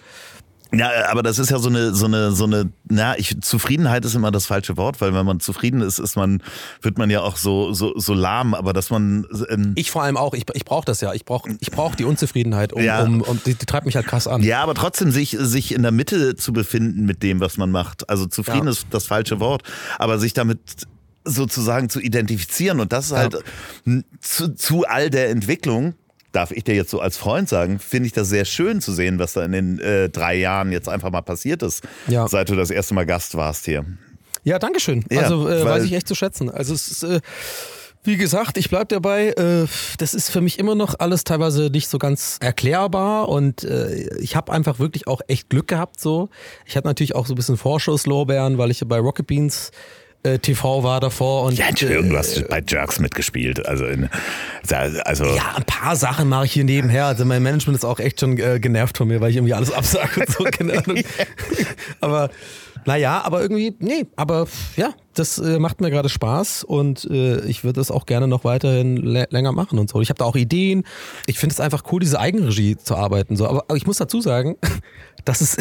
Ja, 0.73 0.89
aber 1.09 1.21
das 1.21 1.37
ist 1.37 1.51
ja 1.51 1.59
so 1.59 1.67
eine, 1.67 1.93
so 1.93 2.05
eine, 2.05 2.31
so 2.31 2.45
eine, 2.45 2.71
na, 2.87 3.17
ich, 3.19 3.35
Zufriedenheit 3.41 4.05
ist 4.05 4.15
immer 4.15 4.31
das 4.31 4.45
falsche 4.45 4.77
Wort, 4.77 5.01
weil 5.01 5.13
wenn 5.13 5.25
man 5.25 5.41
zufrieden 5.41 5.81
ist, 5.81 5.99
ist 5.99 6.15
man, 6.15 6.41
wird 6.81 6.97
man 6.97 7.09
ja 7.09 7.19
auch 7.21 7.35
so, 7.35 7.73
so, 7.73 7.91
so 7.99 8.13
lahm, 8.13 8.53
aber 8.53 8.71
dass 8.71 8.89
man, 8.89 9.27
ähm, 9.49 9.73
ich 9.75 9.91
vor 9.91 10.03
allem 10.03 10.15
auch, 10.15 10.33
ich, 10.33 10.45
ich 10.53 10.63
brauche 10.63 10.85
das 10.85 11.01
ja. 11.01 11.11
Ich 11.13 11.25
brauche 11.25 11.57
ich 11.59 11.71
brauch 11.71 11.93
die 11.95 12.05
Unzufriedenheit, 12.05 12.71
um, 12.71 12.81
Ja. 12.81 13.03
um, 13.03 13.19
um 13.21 13.41
die, 13.45 13.53
die 13.55 13.65
treibt 13.65 13.85
mich 13.85 13.97
halt 13.97 14.07
krass 14.07 14.27
an. 14.27 14.41
ja, 14.43 14.63
aber 14.63 14.73
trotzdem 14.73 15.11
sich, 15.11 15.31
sich 15.37 15.73
in 15.73 15.81
der 15.83 15.91
Mitte 15.91 16.37
zu 16.37 16.53
befinden 16.53 17.05
mit 17.05 17.21
dem, 17.21 17.41
was 17.41 17.57
man 17.57 17.69
macht. 17.69 18.09
Also 18.09 18.25
zufrieden 18.27 18.67
Ja. 18.67 18.71
ist 18.71 18.87
das 18.91 19.05
falsche 19.07 19.41
Wort, 19.41 19.63
aber 19.99 20.19
sich 20.19 20.31
damit 20.31 20.59
sozusagen 21.25 21.89
zu 21.89 21.99
identifizieren 21.99 22.79
und 22.79 22.93
das 22.93 23.07
ist 23.07 23.11
halt 23.11 23.37
m, 23.85 24.03
zu, 24.21 24.55
zu 24.55 24.85
all 24.87 25.09
der 25.09 25.29
Entwicklung. 25.29 25.95
Darf 26.31 26.51
ich 26.51 26.63
dir 26.63 26.75
jetzt 26.75 26.91
so 26.91 26.99
als 27.01 27.17
Freund 27.17 27.49
sagen, 27.49 27.79
finde 27.79 28.07
ich 28.07 28.13
das 28.13 28.29
sehr 28.29 28.45
schön 28.45 28.79
zu 28.81 28.93
sehen, 28.93 29.19
was 29.19 29.33
da 29.33 29.43
in 29.43 29.51
den 29.51 29.79
äh, 29.79 30.09
drei 30.09 30.35
Jahren 30.35 30.71
jetzt 30.71 30.87
einfach 30.87 31.11
mal 31.11 31.21
passiert 31.21 31.61
ist, 31.61 31.83
Ja. 32.07 32.27
seit 32.27 32.49
du 32.49 32.55
das 32.55 32.69
erste 32.71 32.93
Mal 32.93 33.05
Gast 33.05 33.35
warst 33.35 33.65
hier. 33.65 33.85
Ja, 34.43 34.57
Dankeschön. 34.57 35.03
Ja, 35.11 35.21
also 35.21 35.47
äh, 35.49 35.63
weiß 35.65 35.83
ich 35.83 35.93
echt 35.93 36.07
zu 36.07 36.15
schätzen. 36.15 36.49
Also 36.49 36.73
es 36.73 36.89
ist, 36.89 37.03
äh, 37.03 37.19
wie 38.03 38.17
gesagt, 38.17 38.57
ich 38.57 38.69
bleib 38.69 38.89
dabei. 38.89 39.27
Äh, 39.33 39.67
das 39.99 40.13
ist 40.15 40.31
für 40.31 40.41
mich 40.41 40.57
immer 40.57 40.73
noch 40.73 40.95
alles 40.99 41.23
teilweise 41.23 41.69
nicht 41.69 41.87
so 41.89 41.99
ganz 41.99 42.37
erklärbar 42.39 43.29
und 43.29 43.63
äh, 43.63 44.17
ich 44.17 44.35
habe 44.35 44.51
einfach 44.51 44.79
wirklich 44.79 45.05
auch 45.07 45.21
echt 45.27 45.49
Glück 45.49 45.67
gehabt. 45.67 45.99
So, 45.99 46.29
ich 46.65 46.75
hatte 46.75 46.87
natürlich 46.87 47.13
auch 47.13 47.27
so 47.27 47.33
ein 47.33 47.35
bisschen 47.35 47.57
Vorschusslorbeeren, 47.57 48.57
weil 48.57 48.71
ich 48.71 48.81
bei 48.87 48.97
Rocket 48.99 49.27
Beans 49.27 49.71
äh, 50.23 50.39
TV 50.39 50.83
war 50.83 50.99
davor 50.99 51.43
und 51.45 51.57
Ja, 51.57 51.67
Entschuldigung, 51.67 52.09
du 52.09 52.17
hast 52.17 52.47
bei 52.49 52.63
Jerks 52.67 52.99
mitgespielt. 52.99 53.65
Also, 53.65 53.85
in, 53.85 54.09
also 55.05 55.25
Ja, 55.25 55.55
ein 55.55 55.63
paar 55.65 55.95
Sachen 55.95 56.29
mache 56.29 56.45
ich 56.45 56.53
hier 56.53 56.63
nebenher. 56.63 57.05
Also 57.05 57.25
mein 57.25 57.41
Management 57.43 57.77
ist 57.77 57.85
auch 57.85 57.99
echt 57.99 58.19
schon 58.19 58.37
äh, 58.37 58.59
genervt 58.59 58.97
von 58.97 59.07
mir, 59.07 59.21
weil 59.21 59.31
ich 59.31 59.37
irgendwie 59.37 59.53
alles 59.53 59.71
absage 59.73 60.21
und 60.21 60.29
so, 60.29 60.43
keine 60.45 60.77
Ahnung. 60.77 61.03
aber 62.01 62.29
naja, 62.85 63.21
aber 63.23 63.41
irgendwie, 63.41 63.75
nee, 63.79 64.05
aber 64.15 64.47
ja, 64.75 64.89
das 65.13 65.37
äh, 65.37 65.59
macht 65.59 65.81
mir 65.81 65.91
gerade 65.91 66.09
Spaß 66.09 66.63
und 66.63 67.05
äh, 67.11 67.41
ich 67.45 67.63
würde 67.63 67.79
das 67.79 67.91
auch 67.91 68.07
gerne 68.07 68.27
noch 68.27 68.43
weiterhin 68.43 68.97
lä- 68.97 69.27
länger 69.29 69.51
machen 69.51 69.77
und 69.77 69.87
so. 69.89 70.01
Ich 70.01 70.09
habe 70.09 70.17
da 70.17 70.25
auch 70.25 70.35
Ideen. 70.35 70.83
Ich 71.27 71.37
finde 71.37 71.53
es 71.53 71.59
einfach 71.59 71.83
cool, 71.91 71.99
diese 71.99 72.19
Eigenregie 72.19 72.77
zu 72.77 72.95
arbeiten. 72.95 73.35
So. 73.35 73.45
Aber, 73.47 73.65
aber 73.67 73.75
ich 73.75 73.85
muss 73.85 73.97
dazu 73.97 74.19
sagen, 74.19 74.55
dass 75.25 75.41
es, 75.41 75.57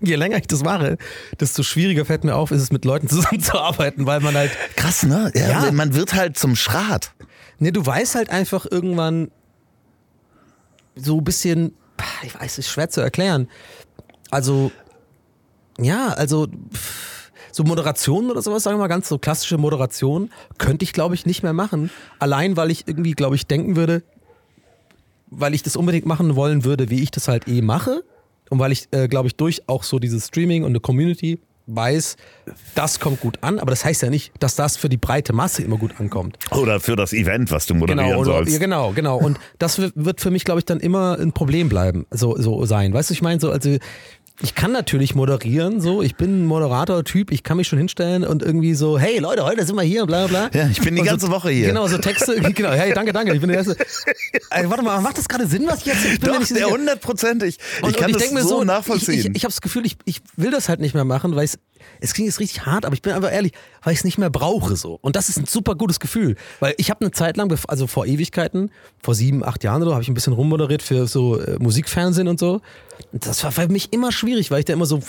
je 0.00 0.14
länger 0.16 0.38
ich 0.38 0.46
das 0.46 0.62
mache, 0.62 0.96
desto 1.40 1.62
schwieriger 1.62 2.04
fällt 2.04 2.24
mir 2.24 2.34
auf, 2.36 2.50
ist 2.50 2.62
es 2.62 2.72
mit 2.72 2.84
Leuten 2.84 3.08
zusammenzuarbeiten, 3.08 4.06
weil 4.06 4.20
man 4.20 4.34
halt 4.34 4.52
krass, 4.76 5.02
ne? 5.04 5.30
Ja, 5.34 5.48
Ja. 5.64 5.72
Man 5.72 5.94
wird 5.94 6.14
halt 6.14 6.38
zum 6.38 6.56
Schrat. 6.56 7.12
Ne, 7.58 7.72
du 7.72 7.84
weißt 7.84 8.14
halt 8.16 8.30
einfach 8.30 8.66
irgendwann 8.68 9.30
so 10.96 11.18
ein 11.18 11.24
bisschen, 11.24 11.74
ich 12.22 12.34
weiß, 12.34 12.52
es 12.52 12.58
ist 12.58 12.68
schwer 12.68 12.90
zu 12.90 13.00
erklären. 13.00 13.48
Also, 14.30 14.72
ja, 15.78 16.08
also 16.08 16.48
so 17.52 17.62
Moderation 17.62 18.30
oder 18.30 18.42
sowas, 18.42 18.64
sagen 18.64 18.76
wir 18.76 18.82
mal 18.82 18.88
ganz 18.88 19.08
so 19.08 19.18
klassische 19.18 19.58
Moderation, 19.58 20.30
könnte 20.58 20.84
ich 20.84 20.92
glaube 20.92 21.14
ich 21.14 21.26
nicht 21.26 21.42
mehr 21.42 21.52
machen. 21.52 21.90
Allein, 22.18 22.56
weil 22.56 22.70
ich 22.70 22.88
irgendwie, 22.88 23.12
glaube 23.12 23.36
ich, 23.36 23.46
denken 23.46 23.76
würde, 23.76 24.02
weil 25.30 25.54
ich 25.54 25.62
das 25.62 25.76
unbedingt 25.76 26.06
machen 26.06 26.34
wollen 26.34 26.64
würde, 26.64 26.90
wie 26.90 27.02
ich 27.02 27.10
das 27.10 27.28
halt 27.28 27.46
eh 27.48 27.62
mache. 27.62 28.02
Und 28.50 28.58
weil 28.58 28.72
ich, 28.72 28.88
äh, 28.92 29.08
glaube 29.08 29.28
ich, 29.28 29.36
durch 29.36 29.62
auch 29.68 29.82
so 29.82 29.98
dieses 29.98 30.26
Streaming 30.28 30.64
und 30.64 30.70
eine 30.70 30.80
Community 30.80 31.38
weiß, 31.66 32.16
das 32.74 33.00
kommt 33.00 33.20
gut 33.20 33.38
an, 33.40 33.58
aber 33.58 33.70
das 33.70 33.86
heißt 33.86 34.02
ja 34.02 34.10
nicht, 34.10 34.32
dass 34.38 34.54
das 34.54 34.76
für 34.76 34.90
die 34.90 34.98
breite 34.98 35.32
Masse 35.32 35.62
immer 35.62 35.78
gut 35.78 35.98
ankommt. 35.98 36.36
Oder 36.50 36.78
für 36.78 36.94
das 36.94 37.14
Event, 37.14 37.50
was 37.50 37.64
du 37.64 37.72
moderieren 37.74 38.06
Genau, 38.06 38.20
oder, 38.20 38.32
sollst. 38.32 38.52
ja, 38.52 38.58
genau, 38.58 38.92
genau. 38.92 39.16
Und 39.16 39.38
das 39.58 39.78
wird- 39.78 39.92
wird 39.96 40.20
für 40.20 40.30
mich, 40.30 40.44
glaube 40.44 40.58
ich, 40.60 40.66
dann 40.66 40.78
immer 40.78 41.18
ein 41.18 41.32
Problem 41.32 41.70
bleiben, 41.70 42.04
so, 42.10 42.36
so 42.38 42.66
sein. 42.66 42.92
Weißt 42.92 43.08
du, 43.08 43.14
ich 43.14 43.22
meine, 43.22 43.40
so, 43.40 43.50
also 43.50 43.78
ich 44.40 44.56
kann 44.56 44.72
natürlich 44.72 45.14
moderieren, 45.14 45.80
so, 45.80 46.02
ich 46.02 46.16
bin 46.16 46.42
ein 46.42 46.46
Moderator-Typ, 46.46 47.30
ich 47.30 47.44
kann 47.44 47.56
mich 47.56 47.68
schon 47.68 47.78
hinstellen 47.78 48.24
und 48.24 48.42
irgendwie 48.42 48.74
so, 48.74 48.98
hey 48.98 49.18
Leute, 49.20 49.44
heute 49.44 49.64
sind 49.64 49.76
wir 49.76 49.82
hier, 49.82 50.06
bla 50.06 50.26
bla. 50.26 50.50
Ja, 50.52 50.66
ich 50.68 50.80
bin 50.80 50.96
die 50.96 51.02
Und 51.02 51.06
ganze 51.06 51.26
so, 51.26 51.32
Woche 51.32 51.50
hier. 51.50 51.68
Genau, 51.68 51.86
so 51.86 51.98
Texte, 51.98 52.40
genau, 52.54 52.72
hey, 52.72 52.92
danke, 52.92 53.12
danke, 53.12 53.32
ich 53.32 53.40
bin 53.40 53.48
der 53.48 53.58
Erste. 53.58 53.76
Ey, 54.50 54.68
warte 54.68 54.82
mal, 54.82 55.00
macht 55.00 55.18
das 55.18 55.28
gerade 55.28 55.46
Sinn, 55.46 55.66
was 55.68 55.78
ich 55.80 55.86
jetzt, 55.86 56.04
ich 56.04 56.20
bin 56.20 56.32
mir 56.32 56.38
Doch, 56.40 56.44
sicher. 56.46 56.66
hundertprozentig. 56.66 57.58
Ich 57.78 57.82
Und, 57.84 57.96
kann 57.96 58.04
und 58.06 58.10
ich 58.10 58.14
das 58.16 58.22
denke 58.22 58.34
mir 58.34 58.42
so, 58.42 58.58
so, 58.58 58.64
nachvollziehen. 58.64 59.14
Ich, 59.20 59.26
ich, 59.26 59.36
ich 59.36 59.44
habe 59.44 59.52
das 59.52 59.60
Gefühl, 59.60 59.86
ich, 59.86 59.96
ich 60.04 60.20
will 60.36 60.50
das 60.50 60.68
halt 60.68 60.80
nicht 60.80 60.94
mehr 60.94 61.04
machen, 61.04 61.36
weil 61.36 61.44
es, 61.44 61.58
es 62.00 62.14
klingt 62.14 62.28
jetzt 62.28 62.40
richtig 62.40 62.66
hart, 62.66 62.84
aber 62.84 62.94
ich 62.94 63.02
bin 63.02 63.12
einfach 63.12 63.32
ehrlich, 63.32 63.52
weil 63.82 63.92
ich 63.92 64.00
es 64.00 64.04
nicht 64.04 64.18
mehr 64.18 64.30
brauche 64.30 64.76
so. 64.76 64.98
Und 65.00 65.16
das 65.16 65.28
ist 65.28 65.38
ein 65.38 65.46
super 65.46 65.74
gutes 65.74 66.00
Gefühl, 66.00 66.36
weil 66.60 66.74
ich 66.78 66.90
habe 66.90 67.00
eine 67.02 67.10
Zeit 67.10 67.36
lang, 67.36 67.54
also 67.68 67.86
vor 67.86 68.06
Ewigkeiten, 68.06 68.70
vor 69.02 69.14
sieben, 69.14 69.44
acht 69.44 69.64
Jahren 69.64 69.82
oder 69.82 69.90
so, 69.90 69.94
habe 69.94 70.02
ich 70.02 70.08
ein 70.08 70.14
bisschen 70.14 70.32
rummoderiert 70.32 70.82
für 70.82 71.06
so 71.06 71.38
äh, 71.38 71.58
Musikfernsehen 71.58 72.28
und 72.28 72.38
so. 72.38 72.60
Und 73.12 73.26
das 73.26 73.42
war 73.44 73.52
für 73.52 73.68
mich 73.68 73.92
immer 73.92 74.12
schwierig, 74.12 74.50
weil 74.50 74.60
ich 74.60 74.64
da 74.64 74.72
immer 74.72 74.86
so 74.86 75.00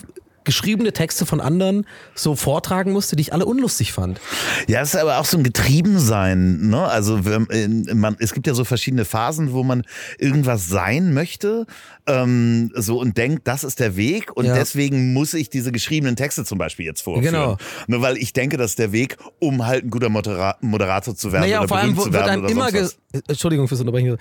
geschriebene 0.46 0.94
Texte 0.94 1.26
von 1.26 1.42
anderen 1.42 1.86
so 2.14 2.36
vortragen 2.36 2.94
musste, 2.94 3.16
die 3.16 3.22
ich 3.22 3.34
alle 3.34 3.46
unlustig 3.46 3.92
fand. 3.92 4.22
Ja, 4.68 4.82
es 4.82 4.94
ist 4.94 5.00
aber 5.02 5.18
auch 5.18 5.26
so 5.26 5.38
ein 5.38 5.44
Getriebensein. 5.44 6.70
Ne? 6.70 6.88
Also 6.88 7.26
wenn, 7.26 7.88
man, 7.94 8.16
es 8.20 8.34
gibt 8.34 8.48
ja 8.48 8.54
so 8.54 8.64
verschiedene 8.64 9.04
Phasen, 9.04 9.52
wo 9.52 9.64
man 9.64 9.84
irgendwas 10.18 10.70
sein 10.70 11.14
möchte 11.14 11.66
ähm, 12.08 12.72
so 12.76 13.00
und 13.00 13.18
denkt, 13.18 13.48
das 13.48 13.64
ist 13.64 13.80
der 13.80 13.96
Weg 13.96 14.32
und 14.36 14.46
Ja. 14.46 14.54
deswegen 14.54 15.14
muss 15.14 15.34
ich 15.34 15.50
diese 15.50 15.72
geschriebenen 15.72 16.16
Texte 16.16 16.46
zum 16.46 16.58
Beispiel 16.58 16.86
jetzt 16.86 17.02
vorführen. 17.02 17.34
Genau. 17.34 17.58
Nur 17.88 18.02
weil 18.02 18.18
ich 18.18 18.34
denke, 18.34 18.58
das 18.58 18.72
ist 18.72 18.80
der 18.80 18.92
Weg, 18.92 19.18
um 19.40 19.66
halt 19.66 19.86
ein 19.86 19.90
guter 19.90 20.10
Modera 20.10 20.58
Moderator 20.62 21.16
zu 21.16 21.32
werden 21.32 21.42
Naja, 21.44 21.60
oder 21.60 21.68
vor 21.68 21.78
allem 21.78 21.96
berühmt 21.96 22.08
zu 22.08 22.14
wird 22.14 22.22
werden 22.28 22.32
einem 22.34 22.44
oder 22.44 22.52
immer, 22.52 22.72
ge- 22.72 22.90
Entschuldigung 23.28 23.68
fürs 23.68 23.80
Unterbrechen, 23.80 24.18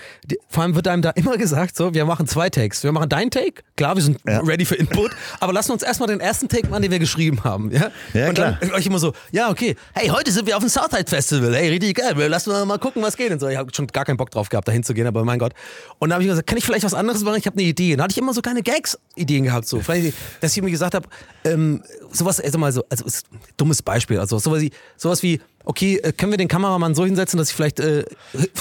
vor 0.49 0.63
allem 0.63 0.75
wird 0.75 0.89
einem 0.89 1.03
da 1.03 1.11
immer 1.11 1.37
gesagt, 1.37 1.77
so, 1.77 1.93
wir 1.95 2.05
machen 2.05 2.27
zwei 2.27 2.49
Takes. 2.49 2.83
Wir 2.85 2.93
machen 2.93 3.09
deinen 3.09 3.31
Take, 3.31 3.63
klar, 3.77 3.97
wir 3.97 4.03
sind 4.03 4.19
Ja. 4.27 4.41
ready 4.41 4.65
für 4.65 4.77
Input, 4.77 5.11
aber 5.41 5.53
lassen 5.53 5.73
uns 5.73 5.83
erstmal 5.83 6.09
den 6.09 6.21
ersten 6.21 6.49
Take 6.49 6.69
machen, 6.69 6.83
den 6.83 6.91
wir 6.91 6.99
geschrieben 6.99 7.45
haben. 7.45 7.71
Ja, 7.71 7.91
Ja, 8.15 8.29
und 8.29 8.39
dann 8.39 8.59
euch 8.75 8.87
immer 8.87 8.99
so, 8.99 9.13
ja, 9.33 9.51
okay, 9.51 9.77
hey, 9.95 10.09
heute 10.09 10.31
sind 10.33 10.47
wir 10.47 10.57
auf 10.57 10.63
dem 10.63 10.69
Southside 10.71 11.09
Festival, 11.09 11.55
hey, 11.55 11.69
richtig 11.71 11.97
geil, 11.97 12.17
wir 12.17 12.65
mal 12.67 12.79
gucken, 12.79 13.03
was 13.03 13.17
geht 13.17 13.31
und 13.33 13.41
so. 13.41 13.49
Ich 13.49 13.57
habe 13.57 13.71
schon 13.75 13.87
gar 13.89 14.05
keinen 14.05 14.17
Bock 14.17 14.31
drauf 14.31 14.49
gehabt, 14.49 14.69
da 14.69 14.73
hinzugehen, 14.73 15.07
aber 15.07 15.25
mein 15.25 15.39
Gott. 15.39 15.53
Und 15.99 16.09
dann 16.11 16.15
habe 16.15 16.23
ich 16.25 16.29
gesagt, 16.31 16.47
kann 16.47 16.57
ich 16.59 16.65
vielleicht 16.65 16.85
was 16.85 16.95
anderes 16.95 17.23
machen? 17.23 17.37
Ich 17.39 17.47
habe 17.47 17.57
eine 17.59 17.67
Idee. 17.67 17.74
Und 17.81 17.99
dann 17.99 18.05
hatte 18.05 18.13
ich 18.13 18.19
immer 18.19 18.35
so 18.35 18.43
kleine 18.43 18.63
Gags-Ideen 18.63 19.45
gehabt, 19.45 19.67
so. 19.67 19.81
Vielleicht, 19.81 20.15
dass 20.41 20.57
ich 20.57 20.63
mir 20.63 20.71
gesagt 20.71 20.95
habe, 20.95 21.09
ähm, 21.45 21.83
sowas, 22.11 22.41
also 22.41 22.59
mal 22.59 22.73
so, 22.73 22.85
also 22.89 23.05
ist 23.05 23.27
ein 23.33 23.41
dummes 23.57 23.83
Beispiel, 23.83 24.19
also 24.19 24.39
sowas 24.39 24.61
wie, 24.61 24.71
sowas 24.97 25.23
wie, 25.23 25.41
okay, 25.65 25.97
äh, 25.97 26.13
können 26.13 26.33
wir 26.33 26.39
den 26.39 26.49
Kameramann 26.49 26.95
so 26.95 27.05
hinsetzen, 27.05 27.39
dass 27.39 27.51
ich 27.51 27.55
vielleicht 27.55 27.81
äh, 27.81 28.05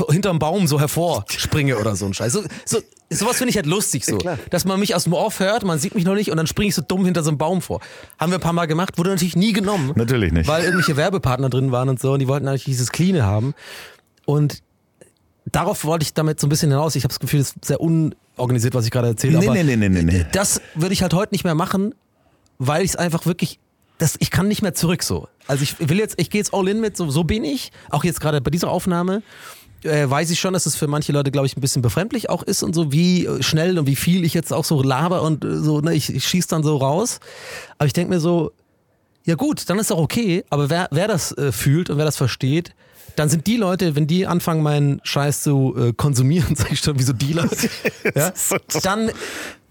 hinterm 0.09 0.39
Baum 0.39 0.67
so 0.67 0.79
hervorspringe 0.79 1.77
oder 1.77 1.95
so 1.95 2.05
ein 2.05 2.13
Scheiß. 2.13 2.33
So, 2.33 2.43
so, 2.65 2.79
sowas 3.09 3.37
finde 3.37 3.51
ich 3.51 3.55
halt 3.55 3.65
lustig 3.65 4.05
so. 4.05 4.17
Dass 4.49 4.65
man 4.65 4.79
mich 4.79 4.95
aus 4.95 5.03
dem 5.03 5.13
Off 5.13 5.39
hört, 5.39 5.63
man 5.63 5.79
sieht 5.79 5.95
mich 5.95 6.05
noch 6.05 6.15
nicht 6.15 6.31
und 6.31 6.37
dann 6.37 6.47
springe 6.47 6.69
ich 6.69 6.75
so 6.75 6.81
dumm 6.81 7.05
hinter 7.05 7.23
so 7.23 7.29
einem 7.29 7.37
Baum 7.37 7.61
vor. 7.61 7.81
Haben 8.17 8.31
wir 8.31 8.39
ein 8.39 8.41
paar 8.41 8.53
Mal 8.53 8.65
gemacht, 8.65 8.97
wurde 8.97 9.11
natürlich 9.11 9.35
nie 9.35 9.53
genommen. 9.53 9.91
Natürlich 9.95 10.31
nicht. 10.31 10.47
Weil 10.47 10.63
irgendwelche 10.63 10.97
Werbepartner 10.97 11.49
drin 11.49 11.71
waren 11.71 11.89
und 11.89 11.99
so 11.99 12.13
und 12.13 12.19
die 12.19 12.27
wollten 12.27 12.45
natürlich 12.45 12.65
dieses 12.65 12.91
Clean 12.91 13.23
haben. 13.23 13.53
Und 14.25 14.63
darauf 15.51 15.85
wollte 15.85 16.03
ich 16.03 16.13
damit 16.13 16.39
so 16.39 16.47
ein 16.47 16.49
bisschen 16.49 16.71
hinaus. 16.71 16.95
Ich 16.95 17.03
habe 17.03 17.09
das 17.11 17.19
Gefühl, 17.19 17.39
das 17.39 17.49
ist 17.49 17.65
sehr 17.65 17.79
unorganisiert, 17.81 18.73
was 18.73 18.85
ich 18.85 18.91
gerade 18.91 19.09
erzähle. 19.09 19.39
Nee, 19.39 19.49
nee, 19.49 19.63
nee, 19.63 19.75
nee, 19.75 19.89
nee, 19.89 20.01
nee. 20.03 20.25
Das 20.31 20.61
würde 20.75 20.93
ich 20.93 21.01
halt 21.01 21.13
heute 21.13 21.33
nicht 21.33 21.43
mehr 21.43 21.55
machen, 21.55 21.93
weil 22.59 22.83
ich 22.83 22.91
es 22.91 22.95
einfach 22.95 23.25
wirklich, 23.25 23.59
das, 23.97 24.15
ich 24.19 24.31
kann 24.31 24.47
nicht 24.47 24.61
mehr 24.61 24.73
zurück 24.73 25.03
so. 25.03 25.27
Also 25.47 25.63
ich 25.63 25.75
will 25.79 25.99
jetzt, 25.99 26.19
ich 26.19 26.29
gehe 26.29 26.39
jetzt 26.39 26.53
all 26.53 26.67
in 26.67 26.79
mit, 26.79 26.95
so, 26.97 27.09
so 27.09 27.23
bin 27.23 27.43
ich, 27.43 27.71
auch 27.89 28.03
jetzt 28.03 28.21
gerade 28.21 28.41
bei 28.41 28.49
dieser 28.49 28.69
Aufnahme. 28.69 29.21
äh, 29.83 30.09
weiß 30.09 30.29
ich 30.29 30.39
schon, 30.39 30.53
dass 30.53 30.65
es 30.65 30.75
für 30.75 30.87
manche 30.87 31.11
Leute, 31.11 31.31
glaube 31.31 31.47
ich, 31.47 31.57
ein 31.57 31.61
bisschen 31.61 31.81
befremdlich 31.81 32.29
auch 32.29 32.43
ist 32.43 32.63
und 32.63 32.73
so, 32.73 32.91
wie 32.91 33.25
äh, 33.25 33.43
schnell 33.43 33.77
und 33.77 33.87
wie 33.87 33.95
viel 33.95 34.23
ich 34.23 34.33
jetzt 34.33 34.53
auch 34.53 34.65
so 34.65 34.81
laber 34.81 35.21
und 35.21 35.43
äh, 35.43 35.57
so, 35.57 35.81
ne, 35.81 35.93
ich, 35.93 36.13
ich 36.13 36.25
schieß 36.27 36.47
dann 36.47 36.63
so 36.63 36.77
raus. 36.77 37.19
Aber 37.77 37.87
ich 37.87 37.93
denke 37.93 38.13
mir 38.13 38.19
so, 38.19 38.51
ja 39.25 39.35
gut, 39.35 39.69
dann 39.69 39.79
ist 39.79 39.91
auch 39.91 39.99
okay, 39.99 40.43
aber 40.49 40.69
wer, 40.69 40.87
wer 40.91 41.07
das 41.07 41.31
äh, 41.37 41.51
fühlt 41.51 41.89
und 41.89 41.97
wer 41.97 42.05
das 42.05 42.17
versteht, 42.17 42.73
dann 43.15 43.29
sind 43.29 43.47
die 43.47 43.57
Leute, 43.57 43.95
wenn 43.95 44.07
die 44.07 44.25
anfangen, 44.25 44.63
meinen 44.63 45.01
Scheiß 45.03 45.41
zu 45.43 45.75
äh, 45.77 45.93
konsumieren, 45.93 46.55
sag 46.55 46.71
ich 46.71 46.79
schon, 46.79 46.97
wie 46.99 47.03
so 47.03 47.13
Dealer, 47.13 47.47
ja, 48.15 48.33
dann 48.83 49.11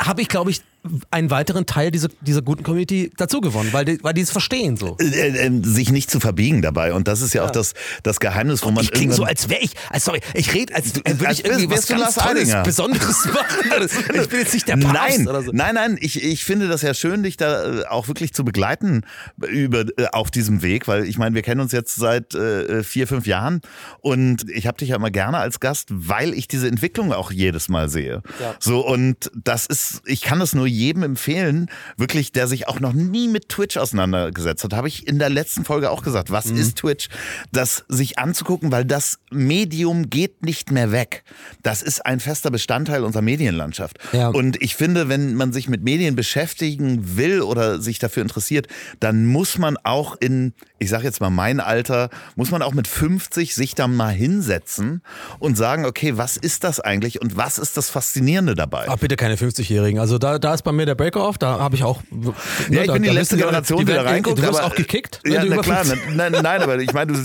habe 0.07 0.23
ich, 0.23 0.29
glaube 0.29 0.51
ich, 0.51 0.63
einen 1.11 1.31
weiteren 1.31 1.65
Teil 1.65 1.93
dieser, 1.93 2.09
dieser 2.23 2.43
guten 2.43 2.65
Community 2.65 3.13
dazu 3.17 3.41
gewonnen, 3.41 3.73
weil 3.73 3.85
die, 3.85 4.03
weil 4.03 4.15
die 4.15 4.21
es 4.21 4.31
verstehen 4.31 4.77
so. 4.77 4.97
Äh, 4.99 5.47
äh, 5.47 5.63
sich 5.63 5.93
nicht 5.93 6.11
zu 6.11 6.19
verbiegen 6.19 6.61
dabei. 6.61 6.93
Und 6.93 7.07
das 7.07 7.23
ist 7.23 7.35
ja, 7.35 7.45
auch 7.45 7.51
das, 7.51 7.75
das 8.03 8.19
Geheimnis, 8.19 8.65
wo 8.65 8.71
man 8.71 8.83
Ich 8.83 8.91
klinge 8.91 9.15
so, 9.15 9.23
als 9.23 9.49
wäre 9.49 9.61
ich, 9.61 9.75
als 9.91 10.05
sorry, 10.05 10.21
ich 10.35 10.53
rede, 10.55 10.75
als 10.75 10.97
würde 10.97 11.27
als 11.27 11.39
ich 11.39 11.45
irgendwie 11.45 11.71
was 11.71 11.87
du 11.87 11.97
ganz 11.97 12.17
Tolles, 12.17 12.43
Eidinger. 12.43 12.63
Besonderes 12.65 13.27
machen. 13.33 13.89
Ich 14.15 14.29
bin 14.29 14.41
jetzt 14.41 14.55
nicht 14.55 14.67
der 14.67 14.77
Papst 14.77 15.19
Nein, 15.19 15.29
oder 15.29 15.43
so. 15.43 15.53
nein, 15.53 15.75
nein, 15.77 15.99
ich, 16.01 16.23
ich 16.23 16.45
finde 16.45 16.67
das 16.67 16.83
ja 16.83 16.95
schön, 16.95 17.23
dich 17.23 17.37
da 17.37 17.83
äh, 17.83 17.85
auch 17.87 18.09
wirklich 18.09 18.35
zu 18.35 18.45
begleiten 18.45 19.03
über, 19.41 19.85
äh, 19.97 20.07
auf 20.11 20.33
diesem 20.33 20.63
Weg, 20.63 20.89
weil 20.89 21.05
ich 21.07 21.17
meine, 21.17 21.37
wir 21.37 21.43
kennen 21.43 21.61
uns 21.61 21.71
jetzt 21.71 21.95
seit 21.95 22.35
äh, 22.35 22.83
vier, 22.83 23.07
fünf 23.07 23.27
Jahren 23.27 23.61
und 24.01 24.51
ich 24.51 24.67
habe 24.67 24.79
dich 24.79 24.89
ja 24.89 24.97
immer 24.97 25.11
gerne 25.11 25.39
als 25.39 25.61
Gast, 25.61 25.89
weil 25.91 26.35
ich 26.35 26.49
diese 26.49 26.67
Entwicklung 26.67 27.13
auch 27.13 27.31
jedes 27.31 27.69
Mal 27.69 27.89
sehe. 27.89 28.23
So 28.59 28.85
und 28.85 29.31
das 29.35 29.67
ist, 29.67 29.92
ich 30.07 30.23
kann 30.23 30.41
es 30.41 30.55
nur 30.55 30.67
jedem 30.67 31.03
empfehlen, 31.03 31.69
wirklich, 31.97 32.33
der 32.33 32.47
sich 32.49 32.69
auch 32.69 32.81
noch 32.81 32.93
nie 32.93 33.29
mit 33.29 33.49
Twitch 33.49 33.77
auseinandergesetzt 33.77 34.65
hat, 34.65 34.73
habe 34.73 34.89
ich 34.89 35.07
in 35.07 35.19
der 35.19 35.29
letzten 35.31 35.65
Folge 35.65 35.91
auch 35.91 36.03
gesagt, 36.03 36.31
was 36.31 36.47
Mhm. 36.47 36.57
ist 36.57 36.77
Twitch? 36.79 37.09
Das 37.53 37.85
sich 37.89 38.19
anzugucken, 38.19 38.73
weil 38.73 38.85
das 38.85 39.19
Medium 39.31 40.09
geht 40.11 40.45
nicht 40.45 40.71
mehr 40.71 40.93
weg. 40.93 41.25
Das 41.63 41.83
ist 41.83 42.05
ein 42.07 42.21
fester 42.21 42.51
Bestandteil 42.51 43.05
unserer 43.05 43.23
Medienlandschaft. 43.23 43.99
Ja. 44.13 44.29
Und 44.29 44.61
ich 44.63 44.77
finde, 44.77 45.09
wenn 45.09 45.35
man 45.35 45.53
sich 45.53 45.69
mit 45.69 45.83
Medien 45.83 46.15
beschäftigen 46.17 47.17
will 47.17 47.43
oder 47.43 47.81
sich 47.81 47.99
dafür 47.99 48.23
interessiert, 48.23 48.67
dann 49.01 49.27
muss 49.27 49.59
man 49.59 49.77
auch 49.83 50.17
in, 50.21 50.53
ich 50.79 50.91
sage 50.91 51.05
jetzt 51.05 51.21
mal 51.21 51.31
mein 51.31 51.61
Alter, 51.61 52.11
muss 52.37 52.51
man 52.51 52.63
auch 52.63 52.73
mit 52.75 52.87
50 52.89 53.55
sich 53.55 53.75
da 53.75 53.89
mal 53.89 54.13
hinsetzen 54.13 55.03
und 55.39 55.57
sagen, 55.57 55.85
okay, 55.85 56.17
was 56.17 56.37
ist 56.37 56.65
das 56.65 56.81
eigentlich 56.81 57.21
und 57.21 57.37
was 57.37 57.59
ist 57.59 57.77
das 57.77 57.91
Faszinierende 57.91 58.55
dabei? 58.55 58.87
Ach, 58.89 58.99
bitte 58.99 59.17
keine 59.17 59.37
50-Jährigen. 59.37 59.82
Also 59.99 60.19
da, 60.19 60.39
da 60.39 60.55
ist 60.55 60.63
bei 60.63 60.73
mir 60.73 60.87
der 60.87 60.95
Break-off, 60.95 61.39
da 61.39 61.59
habe 61.59 61.75
ich 61.75 61.85
auch. 61.85 62.01
ne, 62.11 62.33
Ja, 62.71 62.83
ich 62.83 62.87
da, 62.87 62.93
bin 62.95 63.03
die 63.03 63.09
letzte 63.11 63.37
Generation, 63.37 63.81
die 63.81 63.85
die 63.87 63.93
da 63.93 64.03
reinguckt. 64.03 64.39
Du 64.39 64.43
wirst 64.43 64.63
auch 64.63 64.75
gekickt, 64.75 65.21
wenn 65.25 65.33
Ja, 65.33 65.45
na 65.45 65.57
klar. 65.59 65.85
50 65.85 66.15
Nein, 66.15 66.33
nein, 66.33 66.63
aber 66.63 66.79
ich 66.79 66.93
meine, 66.93 67.13
du, 67.13 67.19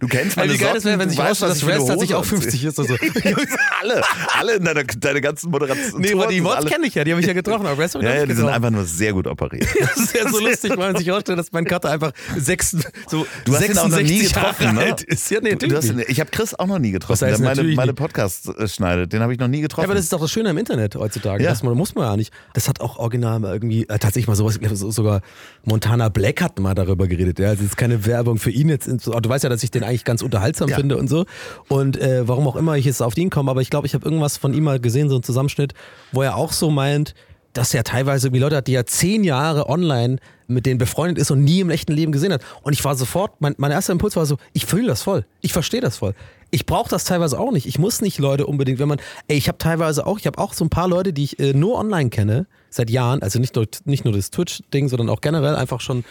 du 0.00 0.08
kennst 0.08 0.36
meine 0.36 0.52
Wie 0.52 0.58
geil 0.58 0.74
das 0.74 0.84
wäre, 0.84 0.98
wenn 0.98 1.10
sich 1.10 1.18
rausstellt, 1.18 1.52
dass 1.52 1.66
Rest 1.66 1.88
tatsächlich 1.88 2.14
auch 2.14 2.24
50 2.24 2.64
ist. 2.64 2.78
Also. 2.78 2.94
alle, 3.82 4.02
alle 4.38 4.54
in 4.54 4.64
deiner, 4.64 4.84
deine 4.84 5.20
ganzen 5.20 5.50
Moderationen. 5.50 6.00
Nee, 6.00 6.12
aber 6.12 6.26
die 6.26 6.40
Mods 6.40 6.66
kenne 6.66 6.86
ich 6.86 6.94
ja, 6.94 7.04
die 7.04 7.12
habe 7.12 7.20
ich 7.20 7.26
ja 7.26 7.32
getroffen. 7.32 7.66
Aber 7.66 7.78
Rest 7.78 7.94
Ja, 8.00 8.02
ja, 8.02 8.12
die 8.12 8.18
sind 8.20 8.28
getroffen. 8.36 8.54
einfach 8.54 8.70
nur 8.70 8.84
sehr 8.84 9.12
gut 9.12 9.26
operiert. 9.26 9.66
Das 9.80 9.96
ist 9.96 10.14
ja 10.14 10.28
so 10.28 10.40
lustig, 10.40 10.70
weil 10.76 10.92
man 10.92 10.96
sich 10.96 11.08
vorstellt, 11.08 11.38
dass 11.38 11.52
mein 11.52 11.64
Cutter 11.64 11.90
einfach 11.90 12.12
sechs, 12.36 12.76
so 13.08 13.26
Du 13.44 13.54
hast 13.54 13.68
ihn 13.68 13.78
auch 13.78 13.88
noch 13.88 13.98
nie 14.00 14.20
66 14.20 14.32
Jahre 14.32 14.54
getroffen, 14.54 14.74
ne? 14.74 14.96
ist. 15.06 15.30
Ja, 15.30 15.40
nee, 15.40 15.54
Du 15.54 15.76
hast, 15.76 15.94
ich 16.08 16.20
habe 16.20 16.30
Chris 16.30 16.54
auch 16.54 16.66
noch 16.66 16.78
nie 16.78 16.90
getroffen, 16.90 17.26
der 17.26 17.38
meine, 17.38 17.62
meine? 17.62 17.94
Podcasts 17.94 18.48
äh, 18.48 18.68
schneidet. 18.68 19.12
Den 19.12 19.20
habe 19.20 19.32
ich 19.32 19.38
noch 19.38 19.48
nie 19.48 19.60
getroffen. 19.60 19.84
Aber 19.84 19.94
das 19.94 20.04
ist 20.04 20.12
doch 20.12 20.20
das 20.20 20.30
Schöne 20.30 20.50
im 20.50 20.58
Internet 20.58 20.94
heutzutage. 20.96 21.44
Ja. 21.44 21.50
Das 21.50 21.62
man, 21.62 21.76
muss 21.76 21.94
man 21.94 22.03
ja 22.06 22.16
nicht. 22.16 22.32
Das 22.52 22.68
hat 22.68 22.80
auch 22.80 22.96
original 22.98 23.38
mal 23.40 23.52
irgendwie, 23.52 23.82
äh, 23.84 23.98
tatsächlich 23.98 24.26
mal 24.28 24.34
sowas, 24.36 24.58
so- 24.74 24.90
sogar 24.90 25.20
Montana 25.64 26.08
Black 26.08 26.40
hat 26.42 26.58
mal 26.58 26.74
darüber 26.74 27.06
geredet. 27.06 27.38
Ja, 27.38 27.48
also 27.48 27.62
es 27.62 27.70
ist 27.70 27.76
keine 27.76 28.06
Werbung 28.06 28.38
für 28.38 28.50
ihn 28.50 28.68
jetzt. 28.68 28.86
Du 28.88 29.12
weißt 29.28 29.44
ja, 29.44 29.50
dass 29.50 29.62
ich 29.62 29.70
den 29.70 29.82
eigentlich 29.84 30.04
ganz 30.04 30.22
unterhaltsam 30.22 30.68
Ja. 30.68 30.76
finde 30.76 30.96
und 30.96 31.08
so. 31.08 31.24
Und 31.68 31.96
äh, 31.96 32.26
warum 32.28 32.46
auch 32.48 32.56
immer 32.56 32.76
ich 32.76 32.84
jetzt 32.84 33.02
auf 33.02 33.16
ihn 33.16 33.30
komme, 33.30 33.50
aber 33.50 33.60
ich 33.60 33.70
glaube, 33.70 33.86
ich 33.86 33.94
habe 33.94 34.04
irgendwas 34.04 34.36
von 34.36 34.54
ihm 34.54 34.64
mal 34.64 34.80
gesehen, 34.80 35.08
so 35.08 35.16
einen 35.16 35.22
Zusammenschnitt, 35.24 35.74
wo 36.12 36.22
er 36.22 36.36
auch 36.36 36.52
so 36.52 36.70
meint, 36.70 37.14
dass 37.52 37.72
er 37.72 37.84
teilweise 37.84 38.26
irgendwie 38.26 38.40
Leute 38.40 38.56
hat, 38.56 38.66
die 38.66 38.74
er 38.74 38.84
zehn 38.86 39.22
Jahre 39.22 39.68
online 39.68 40.16
mit 40.48 40.66
denen 40.66 40.76
befreundet 40.78 41.18
ist 41.18 41.30
und 41.30 41.44
nie 41.44 41.60
im 41.60 41.70
echten 41.70 41.92
Leben 41.92 42.10
gesehen 42.12 42.32
hat. 42.32 42.42
Und 42.62 42.72
ich 42.72 42.84
war 42.84 42.96
sofort, 42.96 43.40
mein, 43.40 43.54
mein 43.58 43.70
erster 43.70 43.92
Impuls 43.92 44.16
war 44.16 44.26
so, 44.26 44.36
ich 44.52 44.66
fühle 44.66 44.88
das 44.88 45.02
voll. 45.02 45.24
Ich 45.40 45.52
verstehe 45.52 45.80
das 45.80 45.96
voll. 45.98 46.14
Ich 46.54 46.66
brauche 46.66 46.88
das 46.88 47.02
teilweise 47.02 47.38
auch 47.40 47.50
nicht. 47.50 47.66
Ich 47.66 47.80
muss 47.80 48.00
nicht 48.00 48.18
Leute 48.20 48.46
unbedingt, 48.46 48.78
wenn 48.78 48.86
man, 48.86 49.00
ey, 49.26 49.36
ich 49.36 49.48
habe 49.48 49.58
teilweise 49.58 50.06
auch, 50.06 50.20
ich 50.20 50.26
habe 50.28 50.38
auch 50.38 50.52
so 50.52 50.64
ein 50.64 50.70
paar 50.70 50.86
Leute, 50.86 51.12
die 51.12 51.24
ich 51.24 51.40
äh, 51.40 51.52
nur 51.52 51.76
online 51.76 52.10
kenne, 52.10 52.46
seit 52.70 52.90
Jahren, 52.90 53.22
also 53.22 53.40
nicht 53.40 53.56
nur, 53.56 53.66
nicht 53.86 54.04
nur 54.04 54.14
das 54.14 54.30
Twitch-Ding, 54.30 54.88
sondern 54.88 55.08
auch 55.08 55.20
generell 55.20 55.56
einfach 55.56 55.80
schon 55.80 56.04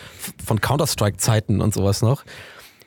von 0.46 0.60
Counter-Strike-Zeiten 0.60 1.62
und 1.62 1.74
sowas 1.74 2.02
noch, 2.02 2.26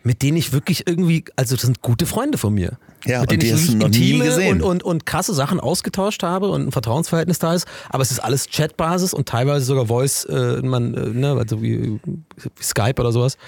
mit 0.02 0.20
denen 0.20 0.36
ich 0.36 0.52
wirklich 0.52 0.86
irgendwie, 0.86 1.24
also 1.34 1.54
das 1.56 1.62
sind 1.62 1.80
gute 1.80 2.04
Freunde 2.04 2.36
von 2.36 2.52
mir. 2.52 2.78
Ja, 3.06 3.22
mit 3.22 3.30
denen 3.30 3.40
die 3.40 3.46
ich 3.46 3.72
wirklich 3.72 3.82
intime 3.82 4.24
gesehen. 4.26 4.60
und, 4.60 4.62
und, 4.62 4.82
und 4.82 5.06
krasse 5.06 5.32
Sachen 5.32 5.58
ausgetauscht 5.58 6.22
habe 6.22 6.50
und 6.50 6.68
ein 6.68 6.72
Vertrauensverhältnis 6.72 7.38
da 7.38 7.54
ist, 7.54 7.66
aber 7.88 8.02
es 8.02 8.10
ist 8.10 8.18
alles 8.20 8.48
Chatbasis 8.50 9.14
und 9.14 9.26
teilweise 9.26 9.64
sogar 9.64 9.86
Voice, 9.86 10.26
äh, 10.26 10.60
man, 10.60 10.92
äh, 10.92 11.08
ne, 11.08 11.32
also 11.32 11.62
wie, 11.62 12.00
wie 12.04 12.20
Skype 12.60 13.00
oder 13.00 13.12
sowas. 13.12 13.38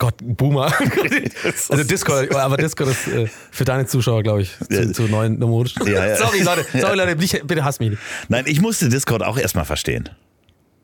Gott, 0.00 0.14
Boomer. 0.22 0.72
also 1.68 1.84
Discord, 1.84 2.34
aber 2.34 2.56
Discord 2.56 2.88
ist 2.88 3.06
äh, 3.06 3.28
für 3.50 3.66
deine 3.66 3.84
Zuschauer, 3.84 4.22
glaube 4.22 4.40
ich, 4.40 4.56
zu, 4.58 4.72
Ja. 4.82 4.92
zu 4.92 5.02
neuen 5.02 5.38
modisch. 5.38 5.74
Ja, 5.84 6.06
ja. 6.06 6.16
Sorry, 6.16 6.40
Leute, 6.40 6.64
sorry, 6.72 6.96
Leute, 6.96 7.16
nicht, 7.16 7.46
bitte 7.46 7.62
hasst 7.62 7.80
mich 7.80 7.90
nicht. 7.90 8.02
Nein, 8.28 8.44
ich 8.46 8.62
musste 8.62 8.88
Discord 8.88 9.22
auch 9.22 9.36
erstmal 9.36 9.66
verstehen. 9.66 10.08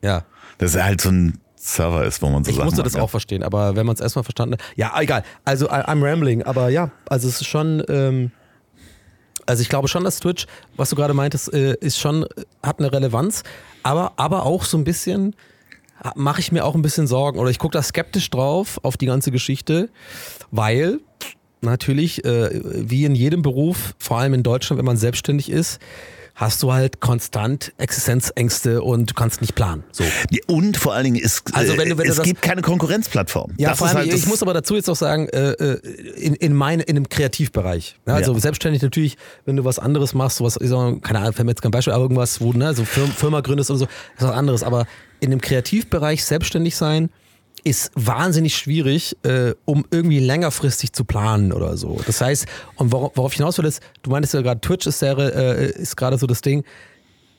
Ja. 0.03 0.25
Dass 0.59 0.75
er 0.75 0.85
halt 0.85 1.01
so 1.01 1.09
ein 1.09 1.41
Server 1.57 2.05
ist, 2.05 2.21
wo 2.21 2.29
man 2.29 2.45
so 2.45 2.51
Ich 2.51 2.57
Sachen 2.59 2.67
musste 2.67 2.83
das 2.83 2.93
ja. 2.93 3.01
auch 3.01 3.09
verstehen, 3.09 3.43
aber 3.43 3.75
wenn 3.75 3.87
man 3.87 3.95
es 3.95 4.03
erstmal 4.03 4.23
verstanden 4.23 4.55
hat. 4.55 4.61
Ja, 4.77 4.93
egal. 5.01 5.23
Also, 5.47 5.71
I'm 5.71 6.05
rambling, 6.05 6.43
aber 6.43 6.69
ja, 6.69 6.91
also 7.09 7.27
es 7.27 7.41
ist 7.41 7.47
schon. 7.47 7.83
Ähm, 7.89 8.33
also 9.47 9.63
ich 9.63 9.71
glaube 9.71 9.89
schon, 9.89 10.05
dass 10.05 10.21
Twitch, 10.21 10.47
was 10.77 10.91
du 10.91 10.97
gerade 10.97 11.15
meintest, 11.15 11.55
äh, 11.55 11.75
ist 11.81 11.99
schon, 11.99 12.25
äh, 12.25 12.27
hat 12.63 12.81
eine 12.81 12.93
Relevanz, 12.93 13.45
aber, 13.83 14.13
aber 14.17 14.45
auch 14.45 14.65
so 14.65 14.77
ein 14.77 14.85
bisschen 14.85 15.35
mache 16.15 16.41
ich 16.41 16.53
mir 16.53 16.65
auch 16.65 16.75
ein 16.75 16.83
bisschen 16.83 17.07
Sorgen 17.07 17.39
oder 17.39 17.51
ich 17.51 17.59
gucke 17.59 17.73
da 17.73 17.83
skeptisch 17.83 18.31
drauf 18.31 18.81
auf 18.83 18.97
die 18.97 19.07
ganze 19.07 19.31
Geschichte, 19.31 19.89
weil 20.51 21.01
natürlich, 21.61 22.25
äh, 22.25 22.51
wie 22.63 23.05
in 23.05 23.15
jedem 23.15 23.43
Beruf, 23.43 23.95
vor 23.99 24.19
allem 24.19 24.35
in 24.35 24.43
Deutschland, 24.43 24.79
wenn 24.79 24.87
man 24.87 24.97
selbstständig 24.97 25.51
ist, 25.51 25.81
hast 26.39 26.63
du 26.63 26.73
halt 26.73 27.01
konstant 27.01 27.73
Existenzängste 27.79 28.83
und 28.83 29.11
du 29.11 29.15
kannst 29.15 29.41
nicht 29.41 29.55
planen. 29.55 29.85
So. 29.91 30.05
Und 30.47 30.77
vor 30.77 30.93
allen 30.95 31.05
Dingen, 31.05 31.21
es, 31.25 31.43
Also 31.53 31.77
wenn 31.79 31.89
du- 31.89 31.97
wenn 31.99 32.05
du 32.05 32.11
es 32.11 32.17
das- 32.17 32.27
gibt 32.27 32.43
keine 32.43 32.63
Konkurrenzplattform. 32.63 33.53
Ja, 33.57 33.71
das 33.71 33.79
vor 33.79 33.87
ist 33.89 33.95
allem, 33.97 34.11
halt 34.11 34.19
ich 34.19 34.27
muss 34.27 34.43
aber 34.43 34.53
dazu 34.55 34.77
jetzt 34.77 34.89
auch 34.89 34.97
sagen, 34.97 35.29
äh, 35.31 35.53
äh, 35.53 35.81
in, 36.17 36.35
in, 36.35 36.55
mein, 36.55 36.81
in 36.81 36.97
einem 36.97 37.09
Kreativbereich. 37.09 37.97
Ja, 38.07 38.15
also 38.15 38.33
Ja. 38.35 38.39
selbstständig 38.39 38.83
natürlich, 38.83 39.17
wenn 39.47 39.57
du 39.57 39.65
was 39.65 39.79
anderes 39.79 40.15
machst, 40.15 40.37
sowas, 40.37 40.59
ich 40.61 40.69
sag 40.69 41.03
keine 41.03 41.21
Ahnung, 41.21 41.33
fällt 41.33 41.47
mir 41.47 41.53
jetzt 41.53 41.63
kein 41.63 41.71
Beispiel, 41.71 41.93
aber 41.95 42.03
irgendwas, 42.05 42.41
wo 42.41 42.53
du 42.53 42.59
ne, 42.59 42.75
so 42.75 42.85
Firma, 42.85 43.13
Firma 43.15 43.41
gründest 43.41 43.71
und 43.71 43.79
so, 43.79 43.85
ist 43.87 43.91
was 44.21 44.31
anderes. 44.31 44.63
Aber 44.63 44.87
in 45.21 45.33
einem 45.33 45.41
Kreativbereich 45.41 46.23
selbstständig 46.25 46.77
sein, 46.77 47.09
ist 47.65 47.91
wahnsinnig 47.95 48.57
schwierig, 48.57 49.17
äh, 49.25 49.55
um 49.65 49.85
irgendwie 49.91 50.21
längerfristig 50.21 50.93
zu 50.93 51.05
planen 51.05 51.53
oder 51.53 51.77
so. 51.77 52.01
Das 52.07 52.21
heißt, 52.21 52.47
und 52.77 52.93
wor 52.93 53.11
worauf 53.15 53.33
ich 53.33 53.39
hinaus 53.39 53.59
will, 53.59 53.65
ist, 53.65 53.83
du 54.03 54.11
meintest 54.11 54.35
ja 54.35 54.43
gerade, 54.43 54.61
Twitch 54.61 54.87
ist, 54.87 55.03
äh, 55.03 55.71
ist 55.71 55.97
gerade 55.97 56.19
so 56.19 56.27
das 56.27 56.41
Ding. 56.41 56.65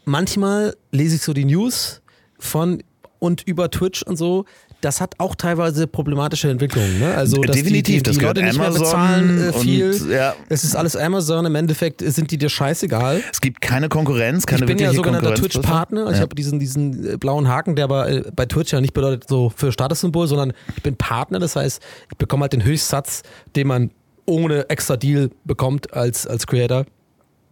Manchmal 0.05 0.75
lese 0.91 1.15
ich 1.15 1.21
so 1.21 1.33
die 1.33 1.45
News 1.45 2.01
von 2.39 2.83
und 3.19 3.43
über 3.47 3.69
Twitch 3.71 4.03
und 4.03 4.17
so. 4.17 4.45
Das 4.81 5.01
hat 5.01 5.15
auch 5.17 5.33
teilweise 5.33 5.87
problematische 5.87 6.49
Entwicklungen. 6.51 6.99
Ne? 6.99 7.15
Also, 7.15 7.41
dass 7.41 7.55
Definitiv, 7.55 7.83
die, 7.85 7.93
die, 7.97 8.03
das 8.03 8.13
die 8.13 8.19
gehört 8.19 8.37
Leute 8.37 8.47
nicht 8.47 8.57
mehr 8.59 8.67
Amazon 8.67 8.83
bezahlen 8.85 9.43
äh, 9.43 9.51
und, 9.51 9.61
viel. 9.61 10.11
ja. 10.11 10.35
Es 10.49 10.63
ist 10.63 10.75
alles 10.75 10.95
Amazon. 10.95 11.45
Im 11.47 11.55
Endeffekt 11.55 12.01
sind 12.01 12.29
die 12.29 12.37
dir 12.37 12.49
scheißegal. 12.49 13.23
es 13.31 13.41
gibt 13.41 13.59
keine 13.61 13.89
Konkurrenz, 13.89 14.45
keine 14.45 14.61
Ich 14.61 14.67
bin 14.67 14.77
ja 14.77 14.93
sogenannter. 14.93 15.33
Twitch-Partner. 15.33 16.07
Ich 16.11 16.17
Ja. 16.17 16.21
habe 16.21 16.35
diesen, 16.35 16.59
diesen 16.59 17.13
äh, 17.13 17.17
blauen 17.17 17.47
Haken, 17.47 17.75
der 17.75 17.85
aber 17.85 18.07
äh, 18.09 18.23
bei 18.35 18.45
Twitch 18.45 18.71
ja 18.71 18.79
nicht 18.79 18.93
bedeutet 18.93 19.27
so 19.27 19.51
für 19.55 19.71
Statussymbol, 19.71 20.27
sondern 20.27 20.53
ich 20.75 20.83
bin 20.83 20.95
Partner. 20.95 21.39
Das 21.39 21.55
heißt, 21.55 21.81
ich 22.11 22.17
bekomme 22.17 22.43
halt 22.43 22.53
den 22.53 22.63
Höchstsatz, 22.63 23.23
den 23.55 23.67
man 23.67 23.91
ohne 24.25 24.69
extra 24.69 24.95
Deal 24.97 25.31
bekommt 25.45 25.93
als, 25.93 26.27
als 26.27 26.45
Creator. 26.45 26.85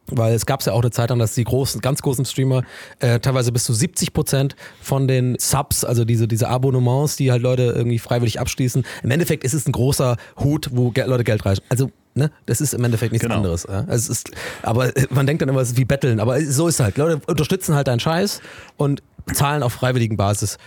Weil 0.07 0.35
es 0.35 0.45
gab 0.45 0.63
ja 0.63 0.73
auch 0.73 0.81
eine 0.81 0.91
Zeit 0.91 1.09
lang, 1.09 1.17
dass 1.19 1.33
die 1.33 1.43
großen, 1.43 1.81
ganz 1.81 2.01
großen 2.01 2.25
Streamer 2.25 2.63
äh, 2.99 3.19
teilweise 3.19 3.51
bis 3.51 3.63
zu 3.63 3.73
70 3.73 4.13
Prozent 4.13 4.55
von 4.81 5.07
den 5.07 5.35
Subs, 5.39 5.83
also 5.83 6.05
diese, 6.05 6.27
diese 6.27 6.47
Abonnements, 6.47 7.15
die 7.15 7.31
halt 7.31 7.41
Leute 7.41 7.73
irgendwie 7.75 7.97
freiwillig 7.97 8.39
abschließen. 8.39 8.85
Im 9.03 9.11
Endeffekt 9.11 9.43
ist 9.43 9.53
es 9.53 9.67
ein 9.67 9.71
großer 9.71 10.17
Hut, 10.39 10.69
wo 10.73 10.91
Ge 10.91 11.05
Leute 11.05 11.23
Geld 11.23 11.43
reichen. 11.45 11.63
Also, 11.69 11.89
ne, 12.13 12.29
das 12.45 12.61
ist 12.61 12.73
im 12.75 12.83
Endeffekt 12.83 13.13
nichts 13.13 13.23
Genau. 13.25 13.37
anderes. 13.37 13.65
Ja? 13.67 13.79
Also 13.87 13.93
es 13.93 14.09
ist, 14.09 14.31
aber 14.61 14.95
äh, 14.95 15.07
man 15.09 15.25
denkt 15.25 15.41
dann 15.41 15.49
immer, 15.49 15.61
es 15.61 15.69
ist 15.71 15.77
wie 15.77 15.85
Betteln. 15.85 16.19
Aber 16.19 16.39
so 16.41 16.67
ist 16.67 16.79
halt. 16.79 16.97
Leute 16.97 17.21
unterstützen 17.25 17.73
halt 17.73 17.87
deinen 17.87 17.99
Scheiß 17.99 18.41
und 18.77 19.01
zahlen 19.33 19.63
auf 19.63 19.73
freiwilligen 19.73 20.17
Basis 20.17 20.59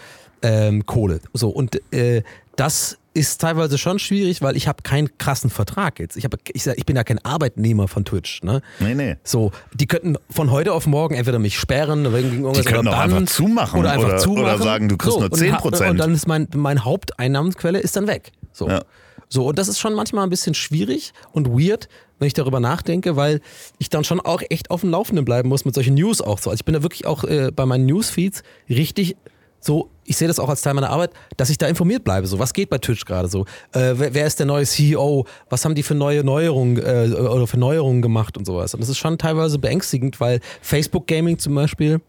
ähm, 0.42 0.84
Kohle. 0.84 1.20
So, 1.32 1.48
und 1.50 1.80
äh, 1.92 2.22
das 2.56 2.98
ist 3.18 3.40
teilweise 3.40 3.76
schon 3.78 3.98
schwierig, 3.98 4.40
weil 4.42 4.56
ich 4.56 4.68
habe 4.68 4.82
keinen 4.82 5.16
krassen 5.18 5.50
Vertrag 5.50 5.98
jetzt. 5.98 6.16
Ich, 6.16 6.24
hab, 6.24 6.34
ich, 6.52 6.66
ich 6.66 6.86
bin 6.86 6.96
ja 6.96 7.04
kein 7.04 7.18
Arbeitnehmer 7.24 7.88
von 7.88 8.04
Twitch. 8.04 8.42
Ne? 8.42 8.62
Nee, 8.80 8.94
nee. 8.94 9.16
So, 9.24 9.52
die 9.74 9.86
könnten 9.86 10.16
von 10.30 10.50
heute 10.50 10.72
auf 10.72 10.86
morgen 10.86 11.14
entweder 11.14 11.38
mich 11.38 11.58
sperren 11.58 12.06
oder 12.06 12.18
irgendwas 12.18 12.58
Die 12.58 12.64
könnten 12.64 12.88
oder 12.88 12.96
auch 12.96 13.00
bannen 13.00 13.14
einfach 13.18 13.34
zumachen 13.34 13.80
oder 13.80 13.90
einfach 13.92 14.08
oder- 14.08 14.18
zumachen. 14.18 14.44
oder 14.44 14.58
sagen, 14.58 14.88
du 14.88 14.96
kriegst 14.96 15.14
so, 15.14 15.20
nur 15.20 15.32
und 15.32 15.52
ha- 15.52 15.58
10%. 15.58 15.90
Und 15.90 15.96
dann 15.98 16.14
ist 16.14 16.26
mein, 16.26 16.48
mein 16.54 16.84
Haupteinnahmensquelle 16.84 17.78
ist 17.80 17.96
dann 17.96 18.06
weg. 18.06 18.32
So. 18.52 18.68
Ja. 18.68 18.82
so, 19.28 19.46
und 19.46 19.58
das 19.58 19.68
ist 19.68 19.78
schon 19.78 19.94
manchmal 19.94 20.24
ein 20.24 20.30
bisschen 20.30 20.54
schwierig 20.54 21.12
und 21.32 21.48
weird, 21.48 21.88
wenn 22.18 22.26
ich 22.26 22.34
darüber 22.34 22.58
nachdenke, 22.60 23.14
weil 23.16 23.40
ich 23.78 23.90
dann 23.90 24.02
schon 24.04 24.20
auch 24.20 24.42
echt 24.50 24.70
auf 24.70 24.80
dem 24.80 24.90
Laufenden 24.90 25.24
bleiben 25.24 25.48
muss 25.48 25.64
mit 25.64 25.74
solchen 25.74 25.94
News 25.94 26.20
auch 26.20 26.38
so. 26.38 26.50
Also 26.50 26.60
ich 26.60 26.64
bin 26.64 26.74
da 26.74 26.82
wirklich 26.82 27.06
auch 27.06 27.22
äh, 27.24 27.50
bei 27.54 27.64
meinen 27.66 27.86
Newsfeeds 27.86 28.42
richtig 28.68 29.16
so, 29.60 29.90
ich 30.04 30.16
sehe 30.16 30.28
das 30.28 30.38
auch 30.38 30.48
als 30.48 30.62
Teil 30.62 30.74
meiner 30.74 30.90
Arbeit, 30.90 31.10
dass 31.36 31.50
ich 31.50 31.58
da 31.58 31.66
informiert 31.66 32.04
bleibe. 32.04 32.26
So, 32.26 32.38
was 32.38 32.52
geht 32.52 32.70
bei 32.70 32.78
Twitch 32.78 33.04
gerade 33.04 33.28
so? 33.28 33.42
Äh, 33.72 33.94
wer, 33.96 34.14
wer, 34.14 34.26
ist 34.26 34.38
der 34.38 34.46
neue 34.46 34.64
CEO? 34.64 35.26
Was 35.50 35.64
haben 35.64 35.74
die 35.74 35.82
für 35.82 35.94
neue 35.94 36.24
Neuerungen 36.24 36.78
äh, 36.78 37.12
oder 37.14 37.46
für 37.46 37.58
Neuerungen 37.58 38.00
gemacht 38.00 38.36
und 38.36 38.46
sowas? 38.46 38.74
Und 38.74 38.80
das 38.80 38.88
ist 38.88 38.98
schon 38.98 39.18
teilweise 39.18 39.58
beängstigend, 39.58 40.20
weil 40.20 40.40
Facebook 40.62 41.06
Gaming 41.06 41.38
zum 41.38 41.54
Beispiel 41.54 42.00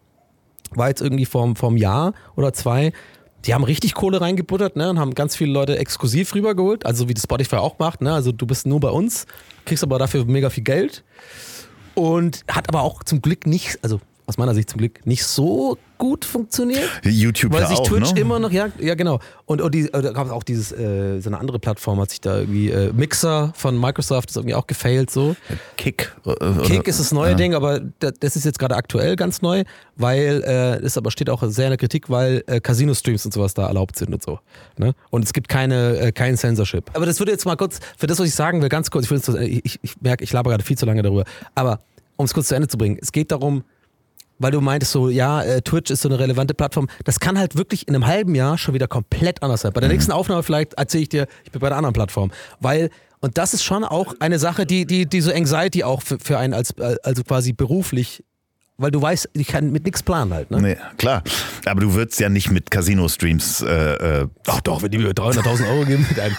war 0.72 0.90
jetzt 0.90 1.02
irgendwie 1.02 1.26
vor, 1.26 1.44
einem 1.44 1.78
Jahr 1.78 2.14
oder 2.36 2.54
zwei 2.54 2.94
die 3.46 3.54
haben 3.54 3.64
richtig 3.64 3.94
Kohle 3.94 4.20
reingebuttert 4.20 4.76
ne, 4.76 4.90
und 4.90 5.00
haben 5.00 5.16
ganz 5.16 5.36
viele 5.36 5.54
Leute 5.54 5.78
exklusiv 5.78 6.36
rübergeholt, 6.36 6.86
also 6.86 7.08
wie 7.08 7.14
das 7.14 7.24
Spotify 7.24 7.56
auch 7.56 7.80
macht. 7.80 8.02
Ne? 8.02 8.14
Also 8.14 8.32
du 8.32 8.46
bist 8.46 8.66
nur 8.66 8.82
bei 8.82 8.90
uns, 8.90 9.26
kriegst 9.66 9.84
aber 9.84 9.98
dafür 9.98 10.26
mega 10.26 10.50
viel 10.50 10.64
Geld 10.64 11.04
und 11.96 12.44
hat 12.50 12.68
aber 12.68 12.82
auch 12.82 13.04
zum 13.04 13.22
Glück 13.22 13.48
nicht, 13.48 13.80
also 13.82 14.02
aus 14.30 14.38
meiner 14.38 14.54
Sicht 14.54 14.70
zum 14.70 14.78
Glück 14.78 15.06
nicht 15.08 15.26
so 15.26 15.78
gut 15.98 16.24
funktioniert. 16.24 16.88
YouTube 17.04 17.52
weil 17.52 17.66
sich 17.66 17.80
auch, 17.80 17.88
Twitch 17.88 18.14
ne? 18.14 18.22
immer 18.22 18.38
noch, 18.38 18.52
ja, 18.52 18.68
ja 18.80 18.94
genau. 18.94 19.20
Und, 19.48 19.60
und 19.60 19.74
die, 19.74 19.90
da 19.92 20.00
gab 20.12 20.28
es 20.28 20.32
auch 20.32 20.44
dieses, 20.44 20.72
äh, 20.72 21.20
so 21.20 21.30
eine 21.30 21.40
andere 21.40 21.58
Plattform, 21.58 22.00
hat 22.00 22.12
sich 22.12 22.22
da 22.22 22.38
irgendwie, 22.38 22.70
äh, 22.70 22.94
Mixer 22.94 23.52
von 23.56 23.78
Microsoft 23.78 24.30
ist 24.30 24.38
irgendwie 24.38 24.54
auch 24.54 24.68
gefailt 24.68 25.10
so. 25.10 25.36
Kick. 25.78 26.16
äh, 26.26 26.34
Kick 26.64 26.88
ist 26.88 27.00
das 27.00 27.12
neue 27.12 27.32
ja. 27.32 27.38
Ding, 27.38 27.56
aber 27.56 27.80
da- 27.98 28.12
das 28.12 28.36
ist 28.36 28.46
jetzt 28.46 28.60
gerade 28.60 28.76
aktuell 28.76 29.16
ganz 29.16 29.42
neu, 29.42 29.64
weil 29.96 30.44
äh, 30.46 30.86
es 30.86 30.96
aber 30.96 31.10
steht 31.10 31.30
auch 31.30 31.44
sehr 31.48 31.66
in 31.66 31.72
der 31.72 31.78
Kritik, 31.78 32.10
weil 32.10 32.44
äh, 32.46 32.62
Casino-Streams 32.62 33.26
und 33.26 33.34
sowas 33.34 33.56
da 33.56 33.66
erlaubt 33.68 33.98
sind 33.98 34.14
und 34.14 34.22
so. 34.22 34.40
Ne? 34.78 34.94
Und 35.10 35.26
es 35.26 35.34
gibt 35.34 35.50
keine, 35.50 35.98
äh, 35.98 36.12
kein 36.12 36.38
Censorship. 36.38 36.92
Aber 36.94 37.08
das 37.08 37.20
würde 37.20 37.32
jetzt 37.32 37.46
mal 37.46 37.58
kurz, 37.58 37.80
für 37.98 38.06
das, 38.06 38.20
was 38.20 38.28
ich 38.28 38.36
sagen 38.36 38.62
will, 38.62 38.70
ganz 38.70 38.92
kurz, 38.92 39.06
ich, 39.06 39.12
will 39.12 39.18
jetzt, 39.18 39.28
ich, 39.30 39.66
ich, 39.66 39.80
ich 39.82 40.02
merke, 40.02 40.24
ich 40.24 40.32
laber 40.32 40.52
gerade 40.52 40.64
viel 40.64 40.78
zu 40.78 40.86
lange 40.86 41.02
darüber, 41.02 41.26
aber 41.56 41.82
um 42.16 42.26
es 42.26 42.34
kurz 42.34 42.50
zu 42.50 42.56
Ende 42.56 42.68
zu 42.68 42.78
bringen, 42.78 42.98
es 43.02 43.12
geht 43.12 43.32
darum, 43.32 43.64
weil 44.40 44.52
du 44.52 44.62
meintest 44.62 44.94
so, 44.94 45.10
ja, 45.10 45.44
äh, 45.44 45.62
Twitch 45.62 45.92
ist 45.92 46.02
so 46.02 46.10
eine 46.10 46.18
relevante 46.18 46.54
Plattform. 46.54 46.88
Das 47.04 47.20
kann 47.20 47.38
halt 47.38 47.56
wirklich 47.56 47.88
in 47.88 47.94
einem 47.94 48.08
halben 48.08 48.34
Jahr 48.34 48.58
schon 48.58 48.74
wieder 48.74 48.88
komplett 48.88 49.44
anders 49.44 49.62
sein. 49.62 49.74
Bei 49.74 49.82
der 49.82 49.90
nächsten 49.90 50.12
Aufnahme 50.12 50.42
vielleicht 50.44 50.74
erzähle 50.74 51.04
ich 51.04 51.10
dir, 51.10 51.28
ich 51.44 51.52
bin 51.52 51.60
bei 51.62 51.70
der 51.70 51.78
anderen 51.78 51.94
Plattform. 51.94 52.32
Weil, 52.60 52.90
und 53.20 53.38
das 53.38 53.54
ist 53.54 53.64
schon 53.64 53.84
auch 53.84 54.16
eine 54.20 54.40
Sache, 54.40 54.66
die, 54.66 54.86
die, 54.86 55.06
die 55.06 55.22
so 55.22 55.32
Anxiety 55.32 55.84
auch 55.84 56.02
für, 56.02 56.18
für 56.20 56.38
einen 56.40 56.54
als, 56.54 56.72
äh, 56.72 56.96
also 57.04 57.24
quasi 57.24 57.54
beruflich, 57.54 58.24
weil 58.80 58.92
du 58.92 59.02
weißt, 59.02 59.30
ich 59.34 59.48
kann 59.48 59.72
mit 59.72 59.86
nichts 59.86 60.02
planen 60.02 60.34
halt. 60.34 60.50
Ne? 60.52 60.62
Nee, 60.62 60.78
klar. 60.98 61.24
Aber 61.66 61.82
du 61.82 61.94
würdest 61.94 62.20
ja 62.20 62.30
nicht 62.30 62.50
mit 62.52 62.72
Casino-Streams. 62.72 63.62
Äh, 63.62 64.22
äh, 64.22 64.28
Ach 64.48 64.62
doch, 64.62 64.82
wenn 64.82 64.90
die 64.92 64.98
mir 64.98 65.12
300.000 65.12 65.70
Euro 65.70 65.86
geben. 65.86 66.06
Nein. 66.18 66.36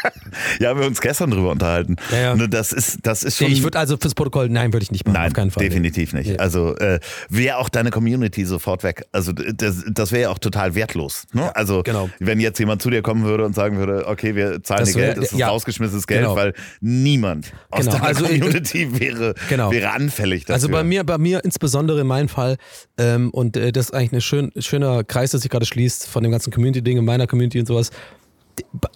ja, 0.60 0.70
haben 0.70 0.80
wir 0.80 0.86
uns 0.86 1.00
gestern 1.00 1.30
drüber 1.30 1.50
unterhalten. 1.52 1.96
Ja, 2.10 2.34
ja. 2.34 2.46
Das 2.46 2.72
ist, 2.72 2.98
das 3.02 3.22
ist 3.22 3.38
schon. 3.38 3.48
Ich 3.50 3.62
würde 3.62 3.78
also 3.78 3.96
fürs 3.96 4.14
Protokoll, 4.14 4.48
nein, 4.48 4.72
würde 4.72 4.84
ich 4.84 4.90
nicht 4.90 5.06
machen. 5.06 5.14
Nein, 5.14 5.28
auf 5.28 5.32
keinen 5.32 5.50
Fall. 5.50 5.62
definitiv 5.64 6.12
nicht. 6.12 6.30
Nee. 6.30 6.38
Also 6.38 6.76
äh, 6.76 7.00
wäre 7.28 7.58
auch 7.58 7.68
deine 7.68 7.90
Community 7.90 8.44
sofort 8.44 8.82
weg. 8.82 9.04
Also 9.12 9.32
das, 9.32 9.84
das 9.88 10.12
wäre 10.12 10.22
ja 10.22 10.30
auch 10.30 10.38
total 10.38 10.74
wertlos. 10.74 11.24
Ne? 11.32 11.54
also 11.54 11.82
genau. 11.82 12.10
wenn 12.18 12.40
jetzt 12.40 12.58
jemand 12.58 12.82
zu 12.82 12.90
dir 12.90 13.02
kommen 13.02 13.24
würde 13.24 13.44
und 13.44 13.54
sagen 13.54 13.78
würde, 13.78 14.06
okay, 14.06 14.34
wir 14.34 14.62
zahlen 14.62 14.80
Das 14.80 14.92
dir 14.92 15.00
Geld, 15.00 15.18
ist 15.18 15.32
das 15.32 15.38
ja. 15.38 15.48
rausgeschmissenes 15.48 16.06
Geld, 16.06 16.16
Genau. 16.22 16.34
weil 16.36 16.54
niemand 16.80 17.52
aus 17.70 17.80
Genau. 17.80 17.92
deiner 17.92 18.04
Also 18.04 18.24
ich- 18.26 18.40
Community 18.40 19.00
wäre, 19.00 19.34
Genau. 19.48 19.70
wäre 19.70 19.90
anfällig 19.92 20.42
dafür. 20.44 20.54
Also 20.54 20.68
bei 20.68 20.82
mir, 20.82 21.04
bei 21.04 21.18
mir 21.18 21.44
insbesondere 21.44 21.75
in 21.80 22.06
meinem 22.06 22.28
Fall, 22.28 22.56
ähm, 22.98 23.30
und 23.30 23.56
äh, 23.56 23.72
das 23.72 23.86
ist 23.86 23.94
eigentlich 23.94 24.12
ein 24.12 24.20
schön, 24.20 24.52
schöner 24.58 25.04
Kreis, 25.04 25.30
der 25.30 25.40
sich 25.40 25.50
gerade 25.50 25.66
schließt 25.66 26.06
von 26.06 26.22
dem 26.22 26.32
ganzen 26.32 26.52
Community-Ding 26.52 26.98
in 26.98 27.04
meiner 27.04 27.26
Community 27.26 27.60
und 27.60 27.66
sowas. 27.66 27.90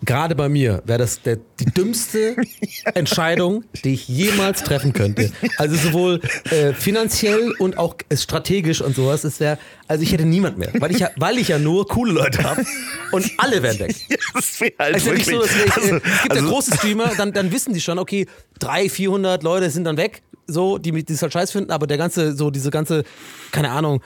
Gerade 0.05 0.35
bei 0.35 0.49
mir 0.49 0.83
wäre 0.87 0.99
das 0.99 1.21
der, 1.23 1.39
die 1.59 1.67
dümmste 1.67 2.37
Entscheidung, 2.95 3.65
die 3.85 3.95
ich 3.95 4.09
jemals 4.09 4.63
treffen 4.63 4.93
könnte. 4.93 5.31
Also 5.59 5.77
sowohl 5.77 6.21
äh, 6.51 6.73
finanziell 6.73 7.53
und 7.59 7.77
auch 7.79 7.97
strategisch 8.15 8.81
und 8.81 8.97
sowas. 8.97 9.25
Es 9.25 9.39
wäre, 9.41 9.59
also 9.87 10.03
ich 10.03 10.13
hätte 10.13 10.25
niemand 10.25 10.59
mehr, 10.59 10.71
weil 10.79 10.91
ich 10.93 10.99
ja, 10.99 11.11
weil 11.17 11.39
ich 11.39 11.49
ja 11.49 11.59
nur 11.59 11.87
coole 11.89 12.13
Leute 12.13 12.43
habe 12.43 12.65
und 13.13 13.31
alle 13.39 13.63
wären 13.63 13.79
weg. 13.79 13.95
Ja, 14.09 14.17
das 14.35 14.61
wäre 14.61 14.73
halt 14.79 14.97
ist 14.97 15.05
so, 15.05 15.11
dass 15.11 15.27
wirklich- 15.27 15.57
wir, 15.57 15.77
also- 15.77 15.95
äh, 15.95 15.97
es 15.97 16.23
gibt 16.23 16.35
ja 16.35 16.41
also- 16.41 16.49
große 16.49 16.75
Streamer, 16.77 17.13
dann, 17.17 17.33
dann 17.33 17.53
wissen 17.53 17.75
die 17.75 17.81
schon, 17.81 17.99
okay, 17.99 18.27
300, 18.61 18.91
400 18.93 19.43
Leute 19.43 19.71
sind 19.71 19.85
dann 19.85 19.97
weg, 19.97 20.23
so, 20.47 20.79
die 20.79 20.93
die 21.05 21.13
es 21.13 21.23
halt 21.23 21.33
scheiß 21.33 21.53
finden, 21.53 21.71
aber 21.71 21.87
der 21.87 21.99
ganze, 21.99 22.35
so 22.37 22.51
diese 22.51 22.71
ganze, 22.71 23.05
keine 23.53 23.71
Ahnung, 23.71 24.01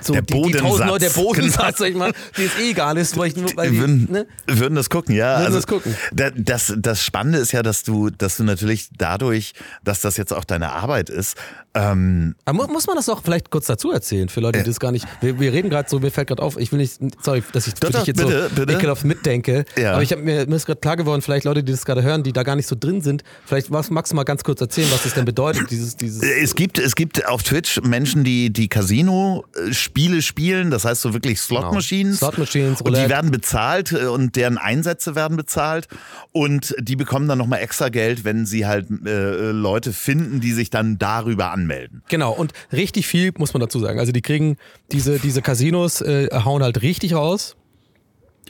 so 0.00 0.12
Der 0.12 0.22
die, 0.22 0.32
die 0.34 0.40
Bodensatz, 0.40 0.62
tausend 0.62 0.88
Leute, 0.88 1.04
der 1.06 1.12
Bodensatz, 1.12 1.56
genau. 1.56 1.72
sag 1.78 1.88
ich 1.88 1.96
mal, 1.96 2.12
die 2.36 2.44
es 2.44 2.58
eh 2.58 2.70
egal 2.70 2.96
ist, 2.98 3.16
weil 3.16 3.28
ich 3.28 3.56
weil 3.56 3.68
Die 3.70 3.74
die, 3.74 3.80
würden, 3.80 4.08
ne? 4.10 4.26
würden 4.46 4.74
das 4.74 4.90
gucken, 4.90 5.14
ja. 5.14 5.34
Würden 5.38 5.46
also 5.46 5.58
das 5.58 5.66
gucken. 5.66 5.96
da- 6.12 6.30
Das, 6.30 6.72
das 6.76 7.04
Spannende 7.04 7.38
ist 7.38 7.52
ja, 7.52 7.62
dass 7.62 7.82
du, 7.84 8.10
dass 8.10 8.36
du 8.36 8.44
natürlich 8.44 8.88
dadurch, 8.98 9.52
dass 9.84 10.00
das 10.00 10.16
jetzt 10.16 10.32
auch 10.32 10.44
deine 10.44 10.72
Arbeit 10.72 11.10
ist, 11.10 11.36
ähm, 11.74 12.34
Aber 12.44 12.66
mu- 12.66 12.72
muss 12.72 12.86
man 12.86 12.96
das 12.96 13.08
auch 13.08 13.22
vielleicht 13.22 13.50
kurz 13.50 13.66
dazu 13.66 13.90
erzählen, 13.90 14.28
für 14.28 14.40
Leute, 14.40 14.60
die 14.60 14.64
das 14.64 14.78
gar 14.80 14.92
nicht, 14.92 15.06
wir, 15.20 15.40
wir 15.40 15.52
reden 15.52 15.70
gerade 15.70 15.88
so, 15.88 15.98
mir 16.00 16.10
fällt 16.10 16.28
gerade 16.28 16.42
auf, 16.42 16.56
ich 16.58 16.70
will 16.72 16.78
nicht, 16.78 16.98
sorry, 17.22 17.42
dass 17.52 17.66
ich 17.66 17.74
dich 17.74 17.90
jetzt 18.06 18.16
bitte, 18.18 18.48
so 18.48 18.54
bitte. 18.54 18.72
ekelhaft 18.74 19.04
mitdenke, 19.04 19.64
Ja. 19.76 19.92
aber 19.94 20.02
ich 20.02 20.12
habe 20.12 20.22
mir, 20.22 20.46
mir 20.46 20.56
ist 20.56 20.66
gerade 20.66 20.80
klar 20.80 20.96
geworden, 20.96 21.20
vielleicht 21.22 21.44
Leute, 21.44 21.64
die 21.64 21.72
das 21.72 21.84
gerade 21.84 22.02
hören, 22.02 22.22
die 22.22 22.32
da 22.32 22.42
gar 22.44 22.56
nicht 22.56 22.68
so 22.68 22.76
drin 22.78 23.00
sind, 23.00 23.24
vielleicht 23.44 23.70
was- 23.70 23.90
magst 23.90 24.12
du 24.12 24.16
mal 24.16 24.24
ganz 24.24 24.44
kurz 24.44 24.60
erzählen, 24.60 24.88
was 24.92 25.02
das 25.02 25.14
denn 25.14 25.24
bedeutet, 25.24 25.70
dieses, 25.70 25.96
dieses, 25.96 26.22
Es 26.22 26.54
gibt, 26.54 26.78
es 26.78 26.94
gibt 26.94 27.26
auf 27.26 27.42
Twitch 27.42 27.80
Menschen, 27.82 28.24
die, 28.24 28.52
die 28.52 28.68
Casino-Spiele 28.68 30.22
spielen, 30.22 30.70
das 30.70 30.84
heißt 30.84 31.00
so 31.02 31.12
wirklich 31.12 31.40
Slot-Machines. 31.40 32.20
Genau. 32.20 32.30
Slot-Machines, 32.32 32.80
Und 32.82 32.96
die 32.96 33.08
werden 33.08 33.30
bezahlt 33.30 33.92
äh, 33.92 34.06
und 34.06 34.36
deren 34.36 34.58
Einsätze 34.58 35.14
werden 35.14 35.36
bezahlt. 35.36 35.88
Und 36.32 36.74
die 36.78 36.96
bekommen 36.96 37.28
dann 37.28 37.38
nochmal 37.38 37.60
extra 37.60 37.88
Geld, 37.88 38.24
wenn 38.24 38.46
sie 38.46 38.66
halt 38.66 38.86
äh, 39.04 39.50
Leute 39.50 39.92
finden, 39.92 40.40
die 40.40 40.52
sich 40.52 40.70
dann 40.70 40.98
darüber 40.98 41.50
anmelden. 41.50 41.63
Genau, 42.08 42.32
und 42.32 42.52
richtig 42.72 43.06
viel 43.06 43.32
muss 43.36 43.52
man 43.54 43.60
dazu 43.60 43.78
sagen. 43.80 43.98
Also 43.98 44.12
die 44.12 44.22
kriegen 44.22 44.56
diese, 44.92 45.18
diese 45.18 45.42
Casinos 45.42 46.00
äh, 46.00 46.28
hauen 46.44 46.62
halt 46.62 46.82
richtig 46.82 47.14
raus. 47.14 47.56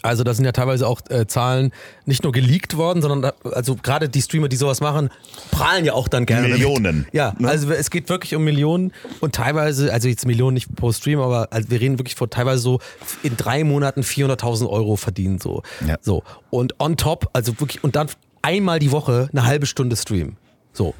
Also 0.03 0.23
da 0.23 0.35
sind 0.35 0.45
ja 0.45 0.53
teilweise 0.53 0.87
auch 0.87 1.01
äh, 1.09 1.27
Zahlen 1.27 1.73
nicht 2.05 2.25
nur 2.25 2.33
geleakt 2.33 2.77
worden, 2.77 3.01
sondern 3.01 3.23
da, 3.23 3.51
also 3.53 3.75
gerade 3.75 4.11
die 4.11 4.21
Streamer, 4.21 4.49
die 4.49 4.57
sowas 4.57 4.83
machen, 4.83 5.09
prahlen 5.51 5.87
ja 5.87 5.95
auch 5.95 6.09
dann 6.09 6.27
gerne. 6.27 6.49
damit. 6.49 6.59
Millionen, 6.59 7.07
Ja, 7.12 7.35
ne? 7.39 7.49
also 7.49 7.71
es 7.71 7.91
geht 7.91 8.11
wirklich 8.11 8.35
um 8.35 8.45
Millionen 8.45 8.93
und 9.21 9.35
teilweise, 9.35 9.91
also 9.91 10.09
jetzt 10.09 10.27
Millionen 10.27 10.55
nicht 10.55 10.77
pro 10.77 10.93
Stream, 10.93 11.21
aber 11.21 11.49
also 11.53 11.71
wir 11.71 11.81
reden 11.81 11.99
wirklich 11.99 12.17
von 12.17 12.29
teilweise 12.29 12.61
so 12.61 12.81
in 13.23 13.39
drei 13.39 13.65
Monaten 13.65 14.03
400.000 14.03 14.69
Euro 14.69 14.97
verdienen 14.97 15.39
so. 15.41 15.62
Ja. 15.87 15.97
So 16.03 16.23
und 16.51 16.79
on 16.81 16.99
top, 16.99 17.31
also 17.33 17.59
wirklich 17.59 17.83
und 17.83 17.97
dann 17.97 18.09
einmal 18.43 18.81
die 18.81 18.93
Woche 18.93 19.31
eine 19.33 19.47
halbe 19.47 19.65
Stunde 19.65 19.97
Stream. 19.97 20.37
So. 20.75 20.95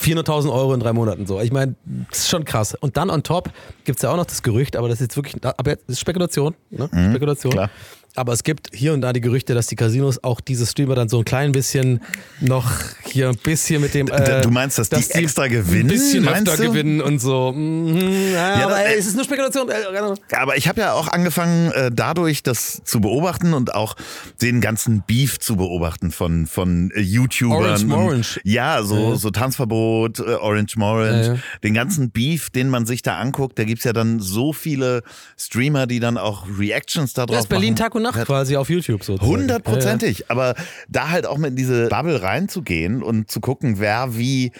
400.000 0.00 0.52
Euro 0.52 0.74
in 0.74 0.80
drei 0.80 0.92
Monaten 0.92 1.26
so. 1.26 1.40
Ich 1.40 1.52
meine, 1.52 1.74
das 2.10 2.20
ist 2.20 2.28
schon 2.28 2.44
krass. 2.44 2.74
Und 2.74 2.96
dann 2.96 3.10
on 3.10 3.22
top 3.22 3.50
gibt 3.84 3.98
es 3.98 4.02
ja 4.02 4.10
auch 4.10 4.16
noch 4.16 4.26
das 4.26 4.42
Gerücht, 4.42 4.76
aber 4.76 4.88
das 4.88 4.96
ist 4.96 5.06
jetzt 5.08 5.16
wirklich, 5.16 5.42
aber 5.44 5.70
jetzt 5.70 5.88
ist 5.88 6.00
Spekulation, 6.00 6.54
ne? 6.70 6.88
Spekulation. 7.10 7.52
Mhm, 7.52 7.56
klar. 7.56 7.70
Aber 8.18 8.32
es 8.32 8.42
gibt 8.42 8.70
hier 8.74 8.92
und 8.94 9.00
da 9.00 9.12
die 9.12 9.20
Gerüchte, 9.20 9.54
dass 9.54 9.68
die 9.68 9.76
Casinos 9.76 10.22
auch 10.24 10.40
diese 10.40 10.66
Streamer 10.66 10.96
dann 10.96 11.08
so 11.08 11.18
ein 11.18 11.24
klein 11.24 11.52
bisschen 11.52 12.00
noch 12.40 12.68
hier 13.04 13.28
ein 13.28 13.36
bisschen 13.36 13.80
mit 13.80 13.94
dem. 13.94 14.08
Äh, 14.08 14.40
du 14.40 14.50
meinst, 14.50 14.78
dass 14.78 14.88
die 14.90 14.96
extra 15.12 15.46
gewinnen, 15.46 15.82
Ein 15.82 15.86
bisschen 15.88 16.24
meinst 16.24 16.48
öfter 16.50 16.64
du? 16.64 16.70
gewinnen 16.72 17.00
und 17.00 17.20
so. 17.20 17.52
Mhm, 17.52 18.32
ja, 18.32 18.58
Ja, 18.58 18.64
aber 18.66 18.70
das- 18.74 18.80
ey, 18.86 18.98
es 18.98 19.06
ist 19.06 19.14
nur 19.14 19.24
Spekulation. 19.24 19.68
Äh, 19.70 19.96
Ahnung. 19.96 20.16
Aber 20.36 20.56
ich 20.56 20.66
habe 20.68 20.80
ja 20.80 20.92
auch 20.94 21.08
angefangen, 21.08 21.70
äh, 21.72 21.90
dadurch 21.94 22.42
das 22.42 22.82
zu 22.84 23.00
beobachten 23.00 23.54
und 23.54 23.74
auch 23.74 23.94
den 24.42 24.60
ganzen 24.60 25.02
Beef 25.06 25.38
zu 25.38 25.56
beobachten 25.56 26.10
von, 26.10 26.46
von 26.46 26.90
äh, 26.96 27.00
YouTubern. 27.00 27.58
Orange 27.64 27.84
Morange. 27.86 28.40
Ja, 28.44 28.82
so, 28.82 29.10
Ja. 29.12 29.16
so 29.16 29.30
Tanzverbot, 29.30 30.18
äh, 30.18 30.22
Orange 30.34 30.76
Morange. 30.76 31.40
Den 31.62 31.74
ganzen 31.74 32.10
Beef, 32.10 32.50
den 32.50 32.68
man 32.68 32.84
sich 32.86 33.02
da 33.02 33.18
anguckt, 33.18 33.58
da 33.58 33.64
gibt's 33.64 33.84
ja 33.84 33.92
dann 33.92 34.18
so 34.20 34.52
viele 34.52 35.02
Streamer, 35.38 35.86
die 35.86 36.00
dann 36.00 36.18
auch 36.18 36.46
Reactions 36.58 37.12
darauf 37.12 37.30
Das 37.30 37.44
ist 37.44 37.48
Berlin 37.48 37.74
machen. 37.74 37.76
Tag 37.84 37.94
und 37.94 38.02
Nacht 38.16 38.26
quasi 38.26 38.56
auf 38.56 38.68
YouTube 38.70 39.04
sozusagen. 39.04 39.30
Hundertprozentig. 39.30 40.30
Aber 40.30 40.54
da 40.88 41.08
halt 41.10 41.26
auch 41.26 41.38
mit 41.38 41.50
in 41.50 41.56
diese 41.56 41.88
Bubble 41.88 42.22
reinzugehen 42.22 43.02
und 43.02 43.30
zu 43.30 43.40
gucken, 43.40 43.78
wer 43.78 44.16
wie 44.16 44.52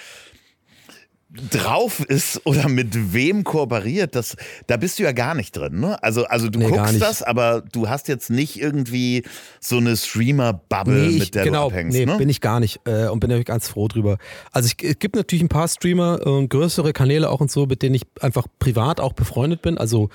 drauf 1.51 2.01
ist 2.01 2.41
oder 2.47 2.71
mit 2.71 3.13
wem 3.13 3.45
kooperiert, 3.45 4.15
das, 4.15 4.35
da 4.67 4.79
bist 4.79 4.99
du 4.99 5.03
ja 5.03 5.13
gar 5.13 5.35
nicht 5.35 5.55
drin. 5.55 5.79
Ne? 5.79 6.03
Also, 6.03 6.25
also 6.25 6.49
du 6.49 6.59
Nee, 6.59 6.69
guckst 6.69 7.03
das, 7.03 7.23
aber 7.23 7.63
du 7.71 7.89
hast 7.91 8.09
jetzt 8.09 8.31
nicht 8.31 8.59
irgendwie 8.59 9.25
so 9.61 9.77
eine 9.77 9.95
Streamer-Bubble, 9.97 10.95
Nee, 11.09 11.19
mit 11.19 11.35
der 11.35 11.45
genau, 11.45 11.69
du 11.69 11.75
abhängst. 11.75 11.99
nee, 11.99 12.07
ne? 12.07 12.17
bin 12.17 12.31
ich 12.31 12.41
gar 12.41 12.61
nicht 12.61 12.81
äh, 12.87 13.09
und 13.09 13.21
bin 13.21 13.29
natürlich 13.29 13.45
ganz 13.47 13.69
froh 13.69 13.89
drüber. 13.89 14.17
Also 14.53 14.69
ich, 14.75 14.83
es 14.83 14.99
gibt 14.99 15.17
natürlich 15.17 15.43
ein 15.45 15.51
paar 15.51 15.69
Streamer 15.69 16.27
und 16.27 16.49
größere 16.49 16.95
Kanäle 16.95 17.29
auch 17.29 17.43
und 17.43 17.51
so, 17.51 17.67
mit 17.67 17.83
denen 17.83 17.95
ich 17.97 18.05
einfach 18.23 18.47
privat 18.59 18.99
auch 18.99 19.13
befreundet 19.13 19.61
bin. 19.61 19.77
Also 19.77 20.09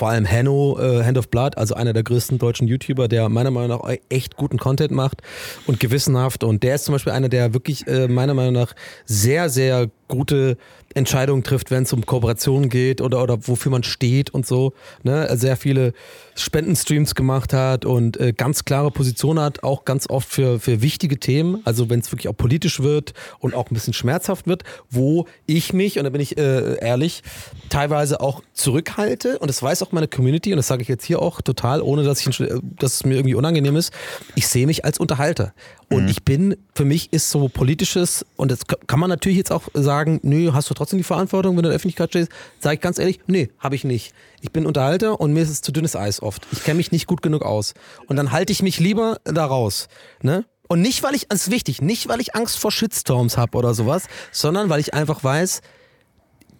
vor 0.00 0.08
allem 0.08 0.26
Hanno, 0.26 0.78
äh, 0.80 1.04
Hand 1.04 1.18
of 1.18 1.28
Blood, 1.28 1.58
also 1.58 1.74
einer 1.74 1.92
der 1.92 2.02
größten 2.02 2.38
deutschen 2.38 2.66
YouTuber, 2.66 3.06
der 3.06 3.28
meiner 3.28 3.50
Meinung 3.50 3.68
nach 3.78 3.96
echt 4.08 4.34
guten 4.34 4.56
Content 4.56 4.92
macht 4.92 5.20
und 5.66 5.78
gewissenhaft. 5.78 6.42
Und 6.42 6.62
der 6.62 6.76
ist 6.76 6.86
zum 6.86 6.94
Beispiel 6.94 7.12
einer, 7.12 7.28
der 7.28 7.52
wirklich 7.52 7.86
äh, 7.86 8.08
meiner 8.08 8.32
Meinung 8.32 8.54
nach 8.54 8.74
sehr, 9.04 9.50
sehr 9.50 9.90
gute 10.08 10.56
Entscheidungen 10.94 11.44
trifft, 11.44 11.70
wenn 11.70 11.84
es 11.84 11.92
um 11.92 12.04
Kooperationen 12.04 12.68
geht 12.68 13.00
oder, 13.00 13.22
oder 13.22 13.46
wofür 13.46 13.70
man 13.70 13.84
steht 13.84 14.30
und 14.30 14.44
so. 14.44 14.72
Ne? 15.04 15.28
Sehr 15.36 15.56
viele 15.56 15.92
Spendenstreams 16.34 17.14
gemacht 17.14 17.52
hat 17.52 17.84
und 17.84 18.18
äh, 18.18 18.32
ganz 18.32 18.64
klare 18.64 18.90
Position 18.90 19.38
hat, 19.38 19.62
auch 19.62 19.84
ganz 19.84 20.10
oft 20.10 20.28
für, 20.28 20.58
für 20.58 20.82
wichtige 20.82 21.20
Themen, 21.20 21.60
also 21.64 21.90
wenn 21.90 22.00
es 22.00 22.10
wirklich 22.10 22.28
auch 22.28 22.36
politisch 22.36 22.80
wird 22.80 23.12
und 23.38 23.54
auch 23.54 23.70
ein 23.70 23.74
bisschen 23.74 23.92
schmerzhaft 23.92 24.48
wird, 24.48 24.64
wo 24.90 25.26
ich 25.46 25.72
mich, 25.72 25.98
und 25.98 26.04
da 26.04 26.10
bin 26.10 26.20
ich 26.20 26.36
äh, 26.38 26.78
ehrlich, 26.80 27.22
teilweise 27.68 28.20
auch 28.20 28.42
zurückhalte 28.52 29.38
und 29.38 29.48
das 29.48 29.62
weiß 29.62 29.82
auch 29.82 29.92
meine 29.92 30.08
Community 30.08 30.52
und 30.52 30.56
das 30.56 30.66
sage 30.66 30.82
ich 30.82 30.88
jetzt 30.88 31.04
hier 31.04 31.22
auch 31.22 31.40
total, 31.40 31.82
ohne 31.82 32.02
dass, 32.02 32.26
ich, 32.26 32.36
dass 32.78 32.94
es 32.94 33.04
mir 33.04 33.14
irgendwie 33.14 33.34
unangenehm 33.34 33.76
ist, 33.76 33.92
ich 34.34 34.48
sehe 34.48 34.66
mich 34.66 34.84
als 34.84 34.98
Unterhalter. 34.98 35.52
Und 35.92 36.08
ich 36.08 36.22
bin, 36.22 36.56
für 36.72 36.84
mich 36.84 37.12
ist 37.12 37.30
so 37.30 37.48
politisches, 37.48 38.24
und 38.36 38.52
das 38.52 38.60
kann 38.86 39.00
man 39.00 39.10
natürlich 39.10 39.38
jetzt 39.38 39.50
auch 39.50 39.64
sagen, 39.74 40.20
nö, 40.22 40.52
hast 40.52 40.70
du 40.70 40.74
trotzdem 40.74 40.98
die 40.98 41.04
Verantwortung, 41.04 41.56
wenn 41.56 41.64
du 41.64 41.68
in 41.68 41.72
der 41.72 41.76
Öffentlichkeit 41.76 42.10
stehst? 42.10 42.30
Sage 42.60 42.76
ich 42.76 42.80
ganz 42.80 43.00
ehrlich, 43.00 43.18
nee, 43.26 43.50
habe 43.58 43.74
ich 43.74 43.82
nicht. 43.82 44.14
Ich 44.40 44.52
bin 44.52 44.66
Unterhalter 44.66 45.20
und 45.20 45.32
mir 45.32 45.42
ist 45.42 45.50
es 45.50 45.62
zu 45.62 45.72
dünnes 45.72 45.96
Eis 45.96 46.22
oft. 46.22 46.46
Ich 46.52 46.62
kenne 46.62 46.76
mich 46.76 46.92
nicht 46.92 47.08
gut 47.08 47.22
genug 47.22 47.42
aus. 47.42 47.74
Und 48.06 48.14
dann 48.14 48.30
halte 48.30 48.52
ich 48.52 48.62
mich 48.62 48.78
lieber 48.78 49.18
da 49.24 49.44
raus. 49.44 49.88
Ne? 50.22 50.44
Und 50.68 50.80
nicht, 50.80 51.02
weil 51.02 51.16
ich, 51.16 51.26
das 51.28 51.48
ist 51.48 51.50
wichtig, 51.50 51.82
nicht, 51.82 52.06
weil 52.06 52.20
ich 52.20 52.36
Angst 52.36 52.60
vor 52.60 52.70
Shitstorms 52.70 53.36
habe 53.36 53.58
oder 53.58 53.74
sowas, 53.74 54.04
sondern 54.30 54.68
weil 54.68 54.78
ich 54.78 54.94
einfach 54.94 55.24
weiß, 55.24 55.60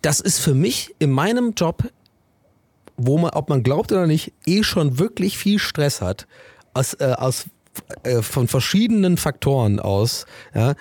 das 0.03 0.18
ist 0.18 0.41
für 0.41 0.55
mich 0.55 0.97
in 0.99 1.12
meinem 1.12 1.55
Job, 1.57 1.85
wo 2.97 3.16
man, 3.16 3.31
ob 3.31 3.49
man 3.49 3.62
glaubt 3.62 3.93
oder 3.93 4.09
nicht, 4.09 4.33
eh 4.45 4.64
schon 4.64 4.99
wirklich 4.99 5.39
viel 5.39 5.61
Stress 5.61 6.01
hat. 6.01 6.26
Aus, 6.74 6.95
äh, 6.95 7.14
aus 7.16 7.47
äh, 8.03 8.23
von 8.23 8.49
verschiedenen 8.49 9.16
Faktoren 9.16 9.81
aus, 9.81 10.27
ja, 10.55 10.75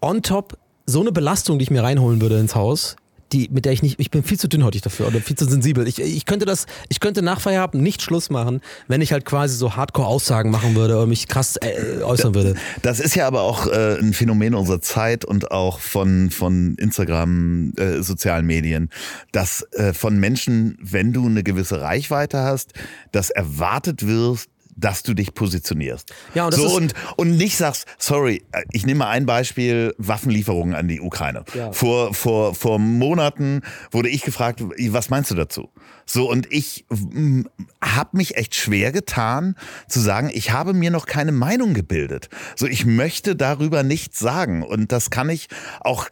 on 0.00 0.22
top 0.22 0.58
so 0.86 1.00
eine 1.00 1.12
Belastung, 1.12 1.58
die 1.58 1.64
ich 1.64 1.70
mir 1.70 1.82
reinholen 1.82 2.20
würde 2.20 2.38
ins 2.38 2.54
Haus, 2.54 2.96
die, 3.32 3.48
mit 3.52 3.64
der 3.64 3.72
ich 3.72 3.82
nicht, 3.82 4.00
ich 4.00 4.10
bin 4.10 4.22
viel 4.22 4.38
zu 4.38 4.48
dünnhäutig 4.48 4.82
dafür 4.82 5.06
oder 5.06 5.20
viel 5.20 5.36
zu 5.36 5.44
sensibel. 5.44 5.86
Ich, 5.86 6.00
ich 6.00 6.24
könnte 6.24 6.46
das, 6.46 6.66
ich 6.88 7.00
könnte 7.00 7.22
nach 7.22 7.40
Feierabend 7.40 7.82
nicht 7.82 8.02
Schluss 8.02 8.30
machen, 8.30 8.60
wenn 8.86 9.00
ich 9.00 9.12
halt 9.12 9.24
quasi 9.24 9.56
so 9.56 9.76
Hardcore-Aussagen 9.76 10.50
machen 10.50 10.74
würde 10.74 10.96
oder 10.96 11.06
mich 11.06 11.28
krass 11.28 11.56
äh, 11.56 12.02
äußern 12.02 12.34
würde. 12.34 12.54
Das 12.82 13.00
ist 13.00 13.14
ja 13.14 13.26
aber 13.26 13.42
auch 13.42 13.66
äh, 13.66 13.98
ein 13.98 14.12
Phänomen 14.14 14.54
unserer 14.54 14.80
Zeit 14.80 15.24
und 15.24 15.50
auch 15.50 15.80
von, 15.80 16.30
von 16.30 16.74
Instagram, 16.76 17.72
äh, 17.76 18.02
sozialen 18.02 18.46
Medien, 18.46 18.90
dass 19.32 19.62
äh, 19.72 19.92
von 19.92 20.18
Menschen, 20.18 20.78
wenn 20.80 21.12
du 21.12 21.26
eine 21.26 21.42
gewisse 21.42 21.80
Reichweite 21.80 22.38
hast, 22.38 22.72
dass 23.12 23.30
erwartet 23.30 24.06
wirst, 24.06 24.48
dass 24.78 25.02
du 25.02 25.14
dich 25.14 25.34
positionierst. 25.34 26.12
Ja, 26.34 26.44
und 26.44 26.54
das 26.54 26.60
so 26.60 26.76
und, 26.76 26.94
und 27.16 27.36
nicht 27.36 27.56
sagst, 27.56 27.86
sorry, 27.98 28.44
äh, 28.52 28.62
ich 28.72 28.86
nehme 28.86 29.00
mal 29.00 29.08
ein 29.08 29.26
Beispiel, 29.26 29.94
Waffenlieferungen 29.98 30.74
an 30.74 30.88
die 30.88 31.00
Ukraine. 31.00 31.44
Ja. 31.54 31.72
Vor, 31.72 32.14
vor, 32.14 32.54
vor 32.54 32.78
Monaten 32.78 33.62
wurde 33.90 34.08
ich 34.08 34.22
gefragt, 34.22 34.62
was 34.62 35.10
meinst 35.10 35.30
du 35.30 35.34
dazu? 35.34 35.70
So, 36.06 36.30
und 36.30 36.50
ich 36.50 36.86
habe 37.82 38.16
mich 38.16 38.36
echt 38.36 38.54
schwer 38.54 38.92
getan 38.92 39.56
zu 39.88 40.00
sagen, 40.00 40.30
ich 40.32 40.52
habe 40.52 40.72
mir 40.72 40.90
noch 40.90 41.06
keine 41.06 41.32
Meinung 41.32 41.74
gebildet. 41.74 42.30
So, 42.56 42.66
ich 42.66 42.86
möchte 42.86 43.36
darüber 43.36 43.82
nichts 43.82 44.18
sagen. 44.18 44.62
Und 44.62 44.92
das 44.92 45.10
kann 45.10 45.28
ich 45.28 45.48
auch. 45.80 46.06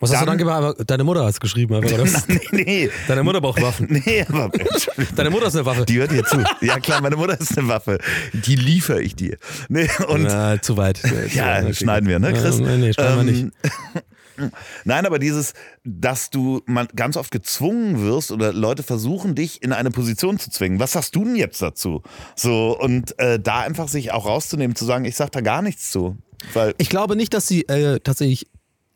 Was 0.00 0.10
hast 0.10 0.22
du 0.22 0.26
Dann- 0.26 0.38
dann 0.38 0.60
gemacht? 0.60 0.76
Deine 0.86 1.04
Mutter 1.04 1.22
hat 1.24 1.30
es 1.30 1.40
geschrieben, 1.40 1.74
einfach, 1.74 1.92
oder? 1.92 2.04
Nee, 2.28 2.64
nee. 2.64 2.90
Deine 3.08 3.22
Mutter 3.22 3.40
braucht 3.40 3.62
Waffen. 3.62 3.86
Nee, 4.06 4.24
aber. 4.28 4.50
Deine 5.16 5.30
Mutter 5.30 5.46
ist 5.46 5.54
eine 5.56 5.64
Waffe. 5.64 5.84
Die 5.86 5.98
hört 5.98 6.10
dir 6.10 6.24
zu. 6.24 6.42
Ja, 6.60 6.78
klar, 6.80 7.00
meine 7.00 7.16
Mutter 7.16 7.38
ist 7.40 7.56
eine 7.56 7.68
Waffe. 7.68 7.98
Die 8.32 8.56
liefere 8.56 9.00
ich 9.02 9.14
dir. 9.14 9.38
Nee, 9.68 9.88
und 10.08 10.22
Na, 10.24 10.60
zu 10.60 10.76
weit. 10.76 11.00
Ja, 11.32 11.72
schneiden 11.72 12.08
wir, 12.08 12.18
ne, 12.18 12.32
Chris? 12.32 12.58
Ja, 12.58 12.66
nee, 12.66 12.76
nee, 12.78 12.92
schneiden 12.92 13.26
wir 13.26 13.32
Ähm, 13.34 13.44
nicht. 13.44 14.52
Nein, 14.84 15.06
aber 15.06 15.20
dieses, 15.20 15.54
dass 15.84 16.28
du 16.28 16.60
man 16.66 16.88
ganz 16.96 17.16
oft 17.16 17.30
gezwungen 17.30 18.02
wirst 18.04 18.32
oder 18.32 18.52
Leute 18.52 18.82
versuchen, 18.82 19.36
dich 19.36 19.62
in 19.62 19.72
eine 19.72 19.92
Position 19.92 20.40
zu 20.40 20.50
zwingen. 20.50 20.80
Was 20.80 20.92
sagst 20.92 21.14
du 21.14 21.24
denn 21.24 21.36
jetzt 21.36 21.62
dazu? 21.62 22.02
So, 22.34 22.76
und 22.78 23.16
äh, 23.20 23.38
da 23.38 23.60
einfach 23.60 23.86
sich 23.86 24.10
auch 24.10 24.26
rauszunehmen, 24.26 24.74
zu 24.74 24.84
sagen, 24.86 25.04
ich 25.04 25.14
sag 25.14 25.30
da 25.30 25.40
gar 25.40 25.62
nichts 25.62 25.90
zu. 25.90 26.16
Weil, 26.52 26.74
Ich 26.78 26.88
glaube 26.88 27.14
nicht, 27.14 27.32
dass 27.32 27.46
sie 27.46 27.62
äh, 27.68 28.00
tatsächlich 28.00 28.48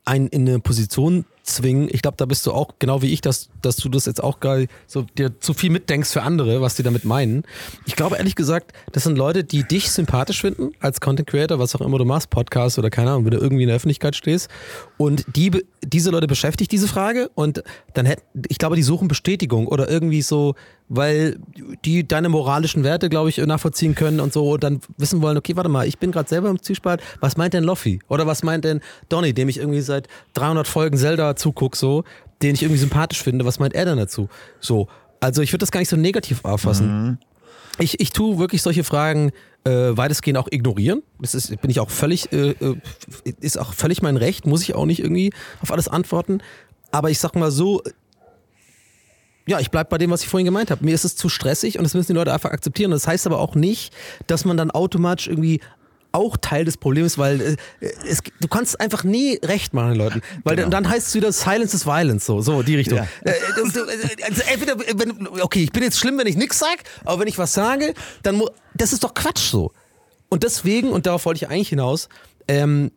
einen 0.08 0.28
in 0.28 0.48
eine 0.48 0.58
Position 0.58 1.24
zwingen. 1.42 1.88
Ich 1.90 2.02
glaube, 2.02 2.16
da 2.16 2.26
bist 2.26 2.46
du 2.46 2.52
auch 2.52 2.74
genau 2.78 3.02
wie 3.02 3.12
ich, 3.12 3.20
dass, 3.20 3.48
dass 3.62 3.76
du 3.76 3.88
das 3.88 4.06
jetzt 4.06 4.22
auch 4.22 4.40
geil 4.40 4.68
so 4.86 5.02
dir 5.02 5.40
zu 5.40 5.54
viel 5.54 5.70
mitdenkst 5.70 6.10
für 6.10 6.22
andere, 6.22 6.60
was 6.60 6.76
die 6.76 6.82
damit 6.82 7.04
meinen. 7.04 7.44
Ich 7.86 7.96
glaube 7.96 8.16
ehrlich 8.16 8.34
gesagt, 8.34 8.72
das 8.92 9.04
sind 9.04 9.16
Leute, 9.16 9.44
die 9.44 9.64
dich 9.64 9.90
sympathisch 9.90 10.40
finden 10.40 10.72
als 10.80 11.00
Content 11.00 11.28
Creator, 11.28 11.58
was 11.58 11.74
auch 11.74 11.80
immer 11.80 11.98
du 11.98 12.04
machst, 12.04 12.30
Podcast 12.30 12.78
oder 12.78 12.90
keine 12.90 13.10
Ahnung, 13.10 13.24
wenn 13.24 13.32
du 13.32 13.38
irgendwie 13.38 13.62
in 13.62 13.68
der 13.68 13.76
Öffentlichkeit 13.76 14.16
stehst. 14.16 14.48
Und 14.96 15.24
die, 15.36 15.64
diese 15.84 16.10
Leute 16.10 16.26
beschäftigt 16.26 16.72
diese 16.72 16.88
Frage 16.88 17.30
und 17.34 17.62
dann 17.94 18.06
hätten, 18.06 18.22
ich 18.48 18.58
glaube, 18.58 18.76
die 18.76 18.82
suchen 18.82 19.08
Bestätigung 19.08 19.66
oder 19.66 19.88
irgendwie 19.88 20.22
so, 20.22 20.54
weil 20.88 21.38
die 21.84 22.06
deine 22.06 22.28
moralischen 22.28 22.84
Werte, 22.84 23.08
glaube 23.08 23.28
ich, 23.28 23.38
nachvollziehen 23.38 23.94
können 23.94 24.20
und 24.20 24.32
so 24.32 24.56
dann 24.56 24.80
wissen 24.96 25.20
wollen, 25.22 25.36
okay, 25.36 25.56
warte 25.56 25.68
mal, 25.68 25.86
ich 25.86 25.98
bin 25.98 26.12
gerade 26.12 26.28
selber 26.28 26.48
im 26.48 26.62
Zwiespalt, 26.62 27.02
was 27.20 27.36
meint 27.36 27.54
denn 27.54 27.64
Loffi? 27.64 28.00
Oder 28.08 28.26
was 28.26 28.42
meint 28.42 28.64
denn 28.64 28.80
Donny, 29.08 29.34
dem 29.34 29.48
ich 29.48 29.58
irgendwie 29.58 29.80
seit 29.80 30.08
300 30.34 30.66
Folgen 30.66 30.96
Zelda 30.96 31.36
zuguck, 31.36 31.76
so, 31.76 32.04
den 32.42 32.54
ich 32.54 32.62
irgendwie 32.62 32.80
sympathisch 32.80 33.22
finde, 33.22 33.44
was 33.44 33.58
meint 33.58 33.74
er 33.74 33.84
denn 33.84 33.98
dazu? 33.98 34.28
So, 34.60 34.88
also 35.20 35.42
ich 35.42 35.52
würde 35.52 35.60
das 35.60 35.70
gar 35.70 35.80
nicht 35.80 35.90
so 35.90 35.96
negativ 35.96 36.44
auffassen. 36.44 37.18
Ich, 37.80 38.00
ich 38.00 38.10
tue 38.10 38.38
wirklich 38.38 38.62
solche 38.62 38.82
Fragen 38.82 39.30
äh, 39.64 39.96
weitestgehend 39.96 40.38
auch 40.38 40.48
ignorieren. 40.50 41.02
Das 41.20 41.34
ist, 41.34 41.60
bin 41.60 41.70
ich 41.70 41.80
auch 41.80 41.90
völlig, 41.90 42.32
äh, 42.32 42.50
äh, 42.50 42.76
ist 43.40 43.58
auch 43.58 43.72
völlig 43.72 44.02
mein 44.02 44.16
Recht, 44.16 44.46
muss 44.46 44.62
ich 44.62 44.74
auch 44.74 44.86
nicht 44.86 45.00
irgendwie 45.00 45.32
auf 45.60 45.70
alles 45.70 45.88
antworten. 45.88 46.40
Aber 46.90 47.10
ich 47.10 47.18
sag 47.18 47.34
mal 47.34 47.50
so, 47.50 47.82
ja, 49.48 49.58
ich 49.60 49.70
bleib 49.70 49.88
bei 49.88 49.98
dem, 49.98 50.10
was 50.10 50.22
ich 50.22 50.28
vorhin 50.28 50.44
gemeint 50.44 50.70
habe. 50.70 50.84
Mir 50.84 50.94
ist 50.94 51.04
es 51.04 51.16
zu 51.16 51.28
stressig 51.28 51.78
und 51.78 51.84
das 51.84 51.94
müssen 51.94 52.12
die 52.12 52.16
Leute 52.18 52.32
einfach 52.32 52.50
akzeptieren. 52.50 52.90
Das 52.90 53.06
heißt 53.06 53.26
aber 53.26 53.38
auch 53.38 53.54
nicht, 53.54 53.92
dass 54.26 54.44
man 54.44 54.56
dann 54.56 54.70
automatisch 54.70 55.26
irgendwie 55.28 55.60
auch 56.10 56.36
Teil 56.38 56.64
des 56.64 56.78
Problems, 56.78 57.18
weil 57.18 57.40
äh, 57.40 57.56
es, 58.08 58.20
du 58.40 58.48
kannst 58.48 58.80
einfach 58.80 59.04
nie 59.04 59.38
recht 59.44 59.74
machen 59.74 59.90
den 59.90 59.98
Leuten, 59.98 60.22
weil 60.42 60.56
dann, 60.56 60.70
dann 60.70 60.88
heißt 60.88 61.08
es 61.08 61.14
wieder 61.14 61.32
Silence 61.32 61.76
is 61.76 61.84
Violence, 61.86 62.24
so, 62.24 62.40
so 62.40 62.62
die 62.62 62.76
Richtung. 62.76 62.98
Genau. 62.98 63.08
Ja. 63.26 63.32
Äh, 63.32 63.36
äh, 63.36 64.24
also 64.24 64.42
entweder, 64.50 64.78
wenn, 64.78 65.28
okay, 65.40 65.64
ich 65.64 65.70
bin 65.72 65.82
jetzt 65.82 65.98
schlimm, 65.98 66.16
wenn 66.18 66.26
ich 66.26 66.36
nichts 66.36 66.58
sag, 66.58 66.78
aber 67.04 67.20
wenn 67.20 67.28
ich 67.28 67.36
was 67.36 67.52
sage, 67.52 67.92
dann 68.22 68.36
mu- 68.36 68.48
das 68.74 68.92
ist 68.94 69.04
doch 69.04 69.12
Quatsch 69.12 69.50
so. 69.50 69.72
Und 70.30 70.44
deswegen, 70.44 70.90
und 70.90 71.04
darauf 71.06 71.24
wollte 71.26 71.44
ich 71.44 71.50
eigentlich 71.50 71.68
hinaus, 71.68 72.08
ähm, 72.48 72.90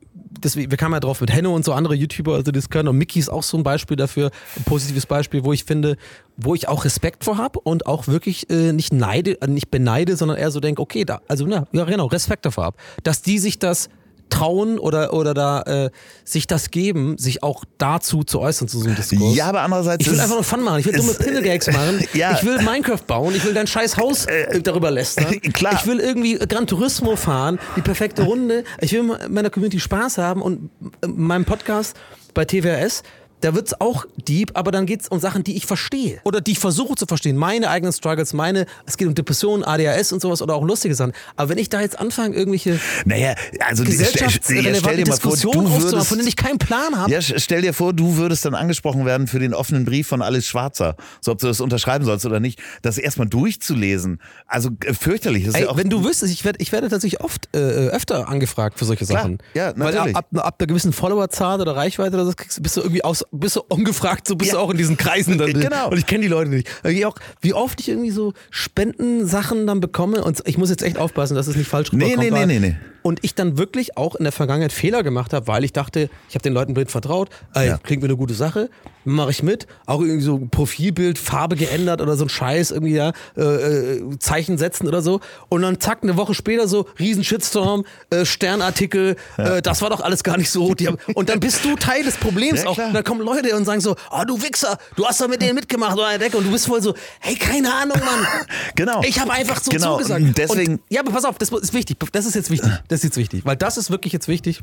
deswegen, 0.43 0.71
wir 0.71 0.77
kamen 0.77 0.93
ja 0.93 0.99
drauf 0.99 1.21
mit 1.21 1.32
Henno 1.32 1.53
und 1.53 1.65
so 1.65 1.73
andere 1.73 1.95
YouTuber, 1.95 2.36
also 2.36 2.51
das 2.51 2.69
können. 2.69 2.88
Und 2.88 2.97
Mickey 2.97 3.19
ist 3.19 3.29
auch 3.29 3.43
so 3.43 3.57
ein 3.57 3.63
Beispiel 3.63 3.97
dafür, 3.97 4.32
ein 4.57 4.63
positives 4.63 5.05
Beispiel, 5.05 5.43
wo 5.43 5.53
ich 5.53 5.65
finde, 5.65 5.97
wo 6.38 6.55
ich 6.55 6.67
auch 6.67 6.86
Respekt 6.86 7.23
vor 7.23 7.38
habe 7.38 7.59
und 7.59 7.86
auch 7.86 8.07
wirklich 8.07 8.49
äh, 8.49 8.73
nicht 8.73 8.93
neide, 8.93 9.41
äh, 9.41 9.47
nicht 9.47 9.69
beneide, 9.71 10.15
sondern 10.15 10.38
eher 10.38 10.51
so 10.51 10.59
denke, 10.59 10.82
okay, 10.82 11.05
da, 11.05 11.21
also 11.27 11.45
na, 11.45 11.67
ja 11.71 11.84
genau, 11.86 12.07
Respekt 12.07 12.45
davor 12.45 12.65
habe, 12.65 12.77
dass 13.03 13.21
die 13.21 13.39
sich 13.39 13.59
das 13.59 13.89
trauen 14.32 14.79
oder, 14.79 15.13
oder 15.13 15.34
da 15.34 15.61
äh, 15.61 15.89
sich 16.25 16.47
das 16.47 16.71
geben, 16.71 17.17
sich 17.17 17.43
auch 17.43 17.63
dazu 17.77 18.23
zu 18.23 18.39
äußern 18.39 18.67
zu 18.67 18.79
so 18.79 18.86
einem 18.86 18.95
Diskurs. 18.95 19.36
ja, 19.36 19.45
aber 19.45 19.61
andererseits. 19.61 20.05
Ich 20.05 20.11
will 20.11 20.19
einfach 20.19 20.36
nur 20.36 20.43
Fun 20.43 20.61
machen. 20.61 20.79
Ich 20.79 20.86
will 20.86 20.93
dumme 20.93 21.13
Pinne-Gags 21.13 21.67
machen. 21.71 22.03
Ja. 22.13 22.34
Ich 22.34 22.43
will 22.43 22.61
Minecraft 22.61 23.03
bauen. 23.05 23.36
Ich 23.36 23.45
will 23.45 23.53
dein 23.53 23.67
scheiß 23.67 23.97
Haus 23.97 24.25
äh, 24.25 24.61
darüber 24.61 24.89
lästern. 24.89 25.39
klar. 25.53 25.73
Ich 25.75 25.86
will 25.86 25.99
irgendwie 25.99 26.38
Gran 26.39 26.65
Turismo 26.65 27.15
fahren. 27.15 27.59
Die 27.75 27.82
perfekte 27.82 28.23
Runde. 28.23 28.63
Ich 28.79 28.91
will 28.93 29.03
meiner 29.03 29.49
Community 29.49 29.79
Spaß 29.79 30.17
haben 30.17 30.41
und 30.41 30.69
äh, 31.03 31.07
meinem 31.07 31.45
Podcast 31.45 31.95
bei 32.34 32.45
TWRS. 32.45 33.03
Da 33.41 33.55
wird's 33.55 33.79
auch 33.79 34.05
deep, 34.27 34.51
aber 34.53 34.71
dann 34.71 34.85
geht's 34.85 35.07
um 35.07 35.19
Sachen, 35.19 35.43
die 35.43 35.57
ich 35.57 35.65
verstehe. 35.65 36.19
Oder 36.23 36.41
die 36.41 36.51
ich 36.51 36.59
versuche 36.59 36.95
zu 36.95 37.05
verstehen. 37.05 37.37
Meine 37.37 37.69
eigenen 37.69 37.91
Struggles, 37.91 38.33
meine, 38.33 38.65
es 38.85 38.97
geht 38.97 39.07
um 39.07 39.15
Depressionen, 39.15 39.63
ADHS 39.63 40.13
und 40.13 40.21
sowas 40.21 40.41
oder 40.41 40.55
auch 40.55 40.63
lustige 40.63 40.95
Sachen. 40.95 41.13
Aber 41.35 41.49
wenn 41.49 41.57
ich 41.57 41.69
da 41.69 41.81
jetzt 41.81 41.99
anfange, 41.99 42.35
irgendwelche 42.35 42.79
Naja, 43.05 43.35
also 43.67 43.83
stell, 43.83 43.95
stell 43.95 44.07
gesellschaftsrelevanten 44.11 45.09
mal 45.09 45.17
vor, 45.17 45.31
Diskussionen 45.31 45.67
aufzumachen, 45.67 45.91
würdest, 45.91 46.07
von 46.07 46.17
denen 46.17 46.27
ich 46.27 46.35
keinen 46.35 46.57
Plan 46.59 46.95
habe. 46.95 47.11
Ja, 47.11 47.21
stell 47.21 47.61
dir 47.61 47.73
vor, 47.73 47.93
du 47.93 48.17
würdest 48.17 48.45
dann 48.45 48.55
angesprochen 48.55 49.05
werden 49.05 49.27
für 49.27 49.39
den 49.39 49.53
offenen 49.53 49.85
Brief 49.85 50.07
von 50.07 50.21
Alice 50.21 50.45
Schwarzer. 50.45 50.95
So, 51.19 51.31
ob 51.31 51.39
du 51.39 51.47
das 51.47 51.61
unterschreiben 51.61 52.05
sollst 52.05 52.25
oder 52.25 52.39
nicht. 52.39 52.59
Das 52.81 52.97
erstmal 52.97 53.27
durchzulesen. 53.27 54.19
Also 54.45 54.69
äh, 54.85 54.93
fürchterlich. 54.93 55.47
Ey, 55.53 55.63
ja 55.63 55.69
auch, 55.69 55.77
wenn 55.77 55.89
du 55.89 56.03
wüsstest, 56.03 56.31
ich 56.31 56.45
werde 56.45 56.59
ich 56.61 56.71
werde 56.71 56.89
tatsächlich 56.89 57.21
oft 57.21 57.49
äh, 57.55 57.57
öfter 57.57 58.29
angefragt 58.29 58.77
für 58.77 58.85
solche 58.85 59.05
Klar, 59.05 59.23
Sachen. 59.23 59.39
ja, 59.53 59.73
Weil 59.75 59.93
natürlich. 59.93 60.15
ab, 60.15 60.27
ab, 60.33 60.45
ab 60.45 60.55
einer 60.59 60.67
gewissen 60.67 60.93
Followerzahl 60.93 61.59
oder 61.59 61.75
Reichweite 61.75 62.15
oder 62.15 62.25
so 62.25 62.33
bist 62.61 62.77
du 62.77 62.81
irgendwie 62.81 63.03
aus, 63.03 63.25
bist 63.34 63.55
du 63.55 63.61
ungefragt, 63.69 64.27
so 64.27 64.36
bist 64.36 64.51
Ja. 64.51 64.57
du 64.57 64.63
auch 64.63 64.71
in 64.71 64.77
diesen 64.77 64.97
Kreisen 64.97 65.38
dann. 65.38 65.53
Genau. 65.61 65.89
Und 65.89 65.97
ich 65.97 66.05
kenne 66.05 66.21
die 66.23 66.27
Leute 66.27 66.49
nicht. 66.49 66.67
Wie, 66.84 67.05
auch, 67.05 67.15
wie 67.39 67.53
oft 67.53 67.79
ich 67.79 67.88
irgendwie 67.89 68.11
so 68.11 68.34
Spendensachen 68.49 69.67
dann 69.67 69.79
bekomme 69.79 70.23
und 70.23 70.41
ich 70.45 70.57
muss 70.57 70.69
jetzt 70.69 70.84
echt 70.84 70.97
aufpassen, 70.97 71.36
dass 71.36 71.47
es 71.47 71.55
nicht 71.55 71.67
falsch 71.69 71.91
Nee, 71.93 72.05
rüberkommt. 72.13 72.25
nee, 72.29 72.32
weil- 72.36 72.47
nee, 72.47 72.59
nee, 72.59 72.67
nee. 72.71 72.75
Und 73.03 73.19
ich 73.23 73.34
dann 73.34 73.57
wirklich 73.57 73.97
auch 73.97 74.15
in 74.15 74.23
der 74.25 74.32
Vergangenheit 74.32 74.71
Fehler 74.73 75.01
gemacht 75.01 75.34
habe, 75.34 75.47
weil 75.47 75.63
ich 75.63 75.73
dachte, 75.73 76.09
ich 76.29 76.36
habe 76.36 76.43
den 76.43 76.53
Leuten 76.53 76.73
blind 76.73 76.91
vertraut, 76.91 77.29
ey, 77.53 77.67
Ja. 77.67 77.77
klingt 77.77 78.01
mir 78.03 78.07
eine 78.09 78.17
gute 78.17 78.34
Sache. 78.34 78.69
Mache 79.06 79.32
ich 79.32 79.43
mit. 79.43 79.68
Auch 79.86 80.02
irgendwie 80.02 80.22
so 80.22 80.39
Profilbild, 80.49 81.18
Farbe 81.18 81.56
geändert 81.56 82.02
oder 82.02 82.16
so 82.18 82.26
ein 82.26 82.30
Scheiß, 82.30 82.72
irgendwie 82.72 82.93
ja, 82.95 83.12
äh, 83.38 83.41
äh, 83.41 84.20
Zeichen 84.20 84.58
setzen 84.58 84.88
oder 84.88 85.02
so. 85.02 85.20
Und 85.49 85.62
dann 85.64 85.80
zack, 85.80 85.99
eine 86.04 86.18
Woche 86.18 86.34
später 86.34 86.68
so, 86.68 86.86
riesen 86.99 87.24
Shitstorm, 87.24 87.86
äh, 88.10 88.26
Sternartikel, 88.26 89.16
äh, 89.38 89.62
das 89.62 89.82
war 89.82 89.89
doch 89.89 90.02
alles 90.02 90.24
gar 90.24 90.38
nicht 90.38 90.49
so. 90.52 90.70
Haben, 90.72 90.97
und 91.16 91.30
dann 91.30 91.39
bist 91.39 91.64
du 91.66 91.76
Teil 91.76 92.04
des 92.04 92.18
Problems 92.18 92.64
Ja, 92.64 92.70
auch. 92.70 92.78
Und 92.78 92.93
dann 92.93 93.04
kommen 93.04 93.22
Leute 93.22 93.56
und 93.56 93.66
sagen 93.66 93.82
so, 93.82 93.95
oh 94.12 94.24
du 94.26 94.41
Wichser, 94.41 94.78
du 94.95 95.06
hast 95.06 95.20
doch 95.22 95.28
mit 95.28 95.41
denen 95.41 95.56
mitgemacht 95.56 95.93
oder 95.97 96.18
Decke. 96.18 96.38
Und 96.38 96.45
du 96.47 96.52
bist 96.52 96.68
voll 96.68 96.82
so, 96.82 96.93
hey, 97.20 97.36
keine 97.36 97.74
Ahnung, 97.74 97.97
Mann. 97.99 98.28
Genau. 98.76 99.02
Ich 99.04 99.20
habe 99.20 99.32
einfach 99.32 99.62
so 99.62 99.70
Genau, 99.72 99.93
zugesagt. 99.97 100.38
deswegen- 100.38 100.74
Und, 100.74 100.82
ja, 100.89 101.02
aber 101.02 101.12
pass 101.12 101.26
auf, 101.26 101.38
das 101.38 101.49
ist 101.49 101.74
wichtig. 101.74 101.97
Das 102.12 102.26
ist 102.26 102.36
jetzt 102.36 102.49
wichtig. 102.49 102.72
Das 102.88 102.99
ist 102.99 103.04
jetzt 103.04 103.18
wichtig. 103.18 103.45
Weil 103.45 103.56
das 103.58 103.78
ist 103.78 103.89
wirklich 103.91 104.14
jetzt 104.14 104.28
wichtig. 104.28 104.62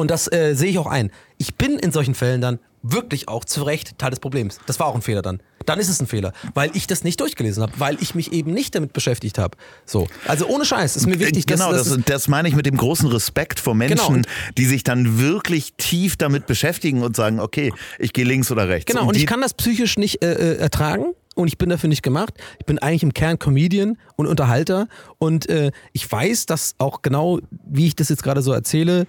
Und 0.00 0.10
das 0.10 0.32
äh, 0.32 0.54
sehe 0.54 0.70
ich 0.70 0.78
auch 0.78 0.86
ein. 0.86 1.10
Ich 1.36 1.56
bin 1.56 1.78
in 1.78 1.92
solchen 1.92 2.14
Fällen 2.14 2.40
dann 2.40 2.58
wirklich 2.82 3.28
auch 3.28 3.44
zu 3.44 3.62
Recht 3.64 3.98
Teil 3.98 4.08
des 4.08 4.18
Problems. 4.18 4.58
Das 4.64 4.80
war 4.80 4.86
auch 4.86 4.94
ein 4.94 5.02
Fehler 5.02 5.20
dann. 5.20 5.42
Dann 5.66 5.78
ist 5.78 5.90
es 5.90 6.00
ein 6.00 6.06
Fehler, 6.06 6.32
weil 6.54 6.70
ich 6.74 6.86
das 6.86 7.04
nicht 7.04 7.20
durchgelesen 7.20 7.62
habe, 7.62 7.72
weil 7.76 7.98
ich 8.00 8.14
mich 8.14 8.32
eben 8.32 8.54
nicht 8.54 8.74
damit 8.74 8.94
beschäftigt 8.94 9.36
habe. 9.36 9.58
So, 9.84 10.08
also 10.26 10.46
ohne 10.46 10.64
Scheiß 10.64 10.96
ist 10.96 11.06
mir 11.06 11.20
wichtig, 11.20 11.44
genau, 11.44 11.70
dass, 11.70 11.84
das, 11.88 11.96
dass 11.96 12.04
das, 12.06 12.28
meine 12.28 12.48
ich 12.48 12.54
mit 12.56 12.64
dem 12.64 12.78
großen 12.78 13.06
Respekt 13.10 13.60
vor 13.60 13.74
Menschen, 13.74 13.98
Genau, 13.98 14.08
und- 14.16 14.26
die 14.56 14.64
sich 14.64 14.82
dann 14.84 15.18
wirklich 15.18 15.74
tief 15.76 16.16
damit 16.16 16.46
beschäftigen 16.46 17.02
und 17.02 17.14
sagen, 17.14 17.38
okay, 17.40 17.70
ich 17.98 18.14
gehe 18.14 18.24
links 18.24 18.50
oder 18.50 18.70
rechts. 18.70 18.90
Genau, 18.90 19.06
und 19.06 19.16
die, 19.16 19.20
ich 19.20 19.26
kann 19.26 19.42
das 19.42 19.52
psychisch 19.52 19.98
nicht 19.98 20.24
äh, 20.24 20.32
äh, 20.32 20.56
ertragen 20.56 21.12
und 21.34 21.48
ich 21.48 21.58
bin 21.58 21.68
dafür 21.68 21.90
nicht 21.90 22.02
gemacht. 22.02 22.32
Ich 22.58 22.64
bin 22.64 22.78
eigentlich 22.78 23.02
im 23.02 23.12
Kern 23.12 23.38
Comedian 23.38 23.98
und 24.16 24.26
Unterhalter 24.26 24.88
und 25.18 25.46
äh, 25.50 25.70
ich 25.92 26.10
weiß, 26.10 26.46
dass 26.46 26.74
auch 26.78 27.02
genau, 27.02 27.40
wie 27.66 27.88
ich 27.88 27.94
das 27.96 28.08
jetzt 28.08 28.22
gerade 28.22 28.40
so 28.40 28.52
erzähle, 28.54 29.06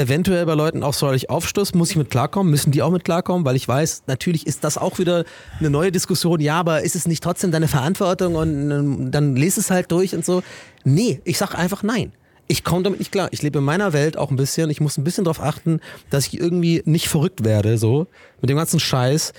eventuell 0.00 0.44
bei 0.46 0.54
Leuten 0.54 0.82
auch 0.82 0.94
soll 0.94 1.14
ich 1.14 1.30
aufstoßen, 1.30 1.76
muss 1.78 1.90
ich 1.90 1.96
mit 1.96 2.10
klarkommen, 2.10 2.50
müssen 2.50 2.72
die 2.72 2.82
auch 2.82 2.90
mit 2.90 3.04
klarkommen, 3.04 3.44
weil 3.44 3.56
ich 3.56 3.68
weiß, 3.68 4.04
natürlich 4.06 4.46
ist 4.46 4.64
das 4.64 4.78
auch 4.78 4.98
wieder 4.98 5.24
eine 5.58 5.70
neue 5.70 5.92
Diskussion, 5.92 6.40
ja, 6.40 6.58
aber 6.58 6.82
ist 6.82 6.96
es 6.96 7.06
nicht 7.06 7.22
trotzdem 7.22 7.52
deine 7.52 7.68
Verantwortung 7.68 8.34
und 8.34 8.70
ähm, 8.70 9.10
dann 9.10 9.36
lese 9.36 9.60
es 9.60 9.70
halt 9.70 9.92
durch 9.92 10.14
und 10.14 10.24
so. 10.24 10.42
Nee, 10.84 11.20
ich 11.24 11.38
sag 11.38 11.54
einfach 11.54 11.82
nein. 11.82 12.12
Ich 12.48 12.64
komme 12.64 12.82
damit 12.82 12.98
nicht 12.98 13.12
klar. 13.12 13.28
Ich 13.30 13.42
lebe 13.42 13.60
in 13.60 13.64
meiner 13.64 13.92
Welt 13.92 14.16
auch 14.16 14.30
ein 14.30 14.36
bisschen. 14.36 14.70
Ich 14.70 14.80
muss 14.80 14.98
ein 14.98 15.04
bisschen 15.04 15.22
darauf 15.22 15.40
achten, 15.40 15.78
dass 16.10 16.26
ich 16.26 16.40
irgendwie 16.40 16.82
nicht 16.84 17.08
verrückt 17.08 17.44
werde, 17.44 17.78
so 17.78 18.08
mit 18.40 18.50
dem 18.50 18.56
ganzen 18.56 18.80
Scheiß. 18.80 19.32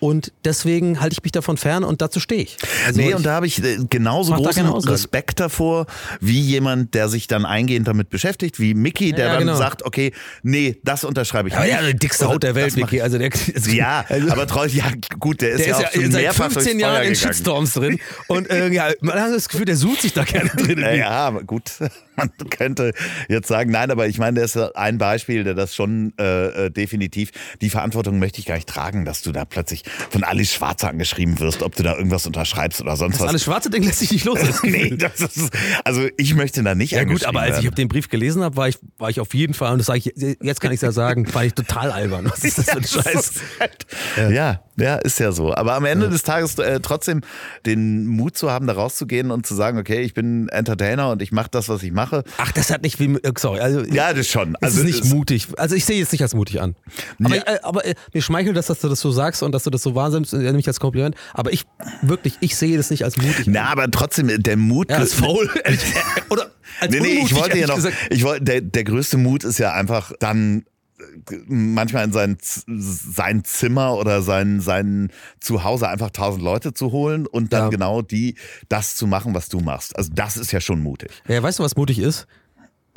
Und 0.00 0.32
deswegen 0.44 1.00
halte 1.00 1.14
ich 1.14 1.22
mich 1.22 1.32
davon 1.32 1.56
fern 1.56 1.82
und 1.84 2.00
dazu 2.00 2.20
stehe 2.20 2.42
ich. 2.42 2.56
Also 2.86 3.00
nee, 3.00 3.08
ich, 3.08 3.14
und 3.14 3.26
da 3.26 3.32
habe 3.34 3.46
ich 3.46 3.62
äh, 3.62 3.78
genauso 3.90 4.32
da 4.32 4.38
großen 4.38 4.66
Aussagen. 4.66 4.92
Respekt 4.92 5.40
davor, 5.40 5.86
wie 6.20 6.40
jemand, 6.40 6.94
der 6.94 7.08
sich 7.08 7.26
dann 7.26 7.44
eingehend 7.44 7.88
damit 7.88 8.08
beschäftigt, 8.10 8.60
wie 8.60 8.74
Mickey, 8.74 9.12
der 9.12 9.26
Ja, 9.26 9.32
dann 9.32 9.40
genau. 9.46 9.56
sagt, 9.56 9.84
okay, 9.84 10.12
nee, 10.42 10.78
das 10.84 11.04
unterschreibe 11.04 11.48
ich 11.48 11.56
aber 11.56 11.64
nicht. 11.64 11.78
der 11.80 11.86
die 11.92 11.98
dickste 11.98 12.24
Oder 12.26 12.34
Haut 12.34 12.42
der 12.44 12.54
Welt, 12.54 12.76
Vicky. 12.76 13.00
Also 13.00 13.18
der, 13.18 13.30
also, 13.54 13.70
Ja, 13.70 14.04
also, 14.08 14.30
aber 14.30 14.46
treu, 14.46 14.66
ja 14.66 14.84
gut, 15.18 15.40
der 15.40 15.50
ist 15.50 15.58
der 15.60 15.66
ja 15.68 15.78
ist 15.78 15.78
auch 15.78 15.94
ja 15.94 16.00
schon 16.02 16.12
seit 16.12 16.22
mehrfach 16.22 16.52
15 16.52 16.64
durchs 16.64 16.80
Jahren 16.80 17.02
in. 17.06 17.14
Shitstorms 17.16 17.72
drin. 17.74 17.98
Und 18.28 18.50
äh, 18.50 18.68
ja, 18.68 18.90
man 19.00 19.20
hat 19.20 19.32
das 19.32 19.48
Gefühl, 19.48 19.66
der 19.66 19.76
sucht 19.76 20.02
sich 20.02 20.12
da 20.12 20.24
gerne 20.24 20.50
drin. 20.50 20.78
Ja, 20.78 20.92
ja, 20.92 21.30
gut, 21.30 21.72
man 22.16 22.30
könnte 22.50 22.92
jetzt 23.28 23.48
sagen, 23.48 23.70
nein, 23.70 23.90
aber 23.90 24.06
ich 24.06 24.18
meine, 24.18 24.36
der 24.36 24.44
ist 24.44 24.54
ja 24.54 24.70
ein 24.74 24.98
Beispiel, 24.98 25.44
der 25.44 25.54
das 25.54 25.74
schon 25.74 26.12
äh, 26.18 26.66
äh, 26.66 26.70
definitiv, 26.70 27.30
die 27.60 27.70
Verantwortung 27.70 28.18
möchte 28.18 28.38
ich 28.38 28.46
gar 28.46 28.54
nicht 28.54 28.68
tragen, 28.68 29.04
dass 29.04 29.22
du 29.22 29.32
da 29.32 29.44
plötzlich 29.44 29.82
von 30.10 30.24
Alice 30.24 30.52
Schwarzer 30.54 30.88
angeschrieben 30.88 31.38
wirst, 31.40 31.62
ob 31.62 31.74
du 31.76 31.82
da 31.82 31.96
irgendwas 31.96 32.26
unterschreibst 32.26 32.80
oder 32.80 32.96
sonst 32.96 33.14
Das 33.14 33.20
was. 33.22 33.28
alles 33.28 33.44
schwarze 33.44 33.70
Ding 33.70 33.82
lässt 33.82 33.98
sich 34.00 34.12
nicht 34.12 34.24
los. 34.24 34.38
nee, 34.62 34.90
das 34.96 35.20
ist, 35.20 35.50
also 35.84 36.06
ich 36.16 36.34
möchte 36.34 36.62
da 36.62 36.74
nicht 36.74 36.92
Ja 36.92 37.04
gut, 37.04 37.24
aber 37.24 37.40
als 37.40 37.58
ich 37.58 37.66
hab 37.66 37.74
den 37.74 37.88
Brief 37.88 38.08
gelesen 38.08 38.42
habe, 38.42 38.56
war 38.56 38.68
ich, 38.68 38.78
war 38.98 39.10
ich 39.10 39.20
auf 39.20 39.34
jeden 39.34 39.54
Fall, 39.54 39.72
und 39.72 39.78
das 39.78 39.86
sage 39.86 39.98
ich, 40.00 40.12
jetzt 40.42 40.60
kann 40.60 40.72
ich 40.72 40.80
ja 40.80 40.92
sagen, 40.92 41.32
war 41.34 41.44
ich 41.44 41.54
total 41.54 41.90
albern. 41.90 42.30
Was 42.30 42.44
ist 42.44 42.58
das 42.58 42.66
für 42.66 42.78
ein 42.78 42.82
Ja, 42.88 43.02
Scheiß? 43.02 43.32
halt- 43.60 43.86
Ja, 44.32 44.62
ja, 44.76 44.96
ist 44.96 45.18
ja 45.18 45.32
so. 45.32 45.54
Aber 45.54 45.74
am 45.74 45.84
Ende 45.84 46.08
des 46.08 46.22
Tages 46.22 46.56
äh, 46.58 46.78
trotzdem 46.80 47.20
den 47.66 48.06
Mut 48.06 48.36
zu 48.36 48.50
haben, 48.50 48.66
da 48.66 48.74
rauszugehen 48.74 49.30
und 49.30 49.46
zu 49.46 49.54
sagen, 49.54 49.78
okay, 49.78 50.00
ich 50.02 50.14
bin 50.14 50.48
Entertainer 50.50 51.10
und 51.10 51.20
ich 51.22 51.32
mache 51.32 51.48
das, 51.50 51.68
was 51.68 51.82
ich 51.82 51.90
mache. 51.92 52.22
Ach, 52.38 52.52
das 52.52 52.70
hat 52.70 52.82
nicht 52.82 53.00
wie, 53.00 53.14
äh, 53.16 53.32
sorry, 53.36 53.58
also 53.60 53.82
Ja, 53.84 54.12
das 54.12 54.28
schon. 54.28 54.54
Es 54.60 54.62
Also 54.68 54.80
ist 54.80 54.86
nicht 54.86 55.04
es- 55.04 55.10
mutig. 55.12 55.48
Also 55.56 55.74
ich 55.74 55.84
sehe 55.84 56.00
es 56.02 56.12
nicht 56.12 56.22
als 56.22 56.34
mutig 56.34 56.60
an. 56.60 56.76
Aber, 57.24 57.34
Ja. 57.36 57.42
äh, 57.46 57.58
aber 57.62 57.84
äh, 57.84 57.94
mir 58.12 58.22
schmeichelt 58.22 58.56
das, 58.56 58.66
dass 58.66 58.80
du 58.80 58.88
das 58.88 59.00
so 59.00 59.10
sagst 59.10 59.42
und 59.42 59.52
dass 59.52 59.64
du 59.64 59.70
das 59.70 59.77
so 59.82 59.94
wahrnimmst, 59.94 60.32
äh, 60.32 60.38
nämlich 60.38 60.66
als 60.68 60.80
Kompliment. 60.80 61.14
Aber 61.34 61.52
ich 61.52 61.64
wirklich, 62.02 62.36
ich 62.40 62.56
sehe 62.56 62.76
das 62.76 62.90
nicht 62.90 63.04
als 63.04 63.16
mutig 63.16 63.46
Na, 63.46 63.64
aber 63.64 63.90
trotzdem, 63.90 64.30
der 64.42 64.56
Mut. 64.56 64.90
Ja, 64.90 64.98
als 64.98 65.14
faul. 65.14 65.48
Oder 66.30 66.50
als 66.80 66.92
Nee, 66.92 67.00
nee, 67.00 67.22
ich 67.24 67.34
wollte 67.34 67.58
ja 67.58 67.66
noch, 67.66 67.76
gesagt. 67.76 67.96
ich 68.10 68.22
wollte, 68.24 68.44
der, 68.44 68.60
der 68.60 68.84
größte 68.84 69.16
Mut 69.16 69.44
ist 69.44 69.58
ja 69.58 69.72
einfach 69.72 70.12
dann 70.20 70.64
äh, 70.98 71.36
manchmal 71.46 72.04
in 72.04 72.12
sein, 72.12 72.38
sein 72.40 73.44
Zimmer 73.44 73.96
oder 73.96 74.22
sein, 74.22 74.60
sein 74.60 75.10
Zuhause 75.40 75.88
einfach 75.88 76.10
tausend 76.10 76.42
Leute 76.42 76.72
zu 76.74 76.92
holen 76.92 77.26
und 77.26 77.52
dann 77.52 77.64
Ja. 77.64 77.68
genau 77.70 78.02
die, 78.02 78.36
das 78.68 78.94
zu 78.94 79.06
machen, 79.06 79.34
was 79.34 79.48
du 79.48 79.60
machst. 79.60 79.96
Also 79.96 80.10
das 80.14 80.36
ist 80.36 80.52
ja 80.52 80.60
schon 80.60 80.80
mutig. 80.80 81.10
Ja, 81.26 81.42
weißt 81.42 81.58
du, 81.58 81.62
was 81.62 81.76
mutig 81.76 81.98
ist? 81.98 82.26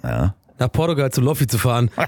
Ja. 0.04 0.36
Nach 0.62 0.72
Portugal 0.72 1.12
zu 1.12 1.22
Loffi 1.22 1.48
zu 1.48 1.58
fahren. 1.58 1.90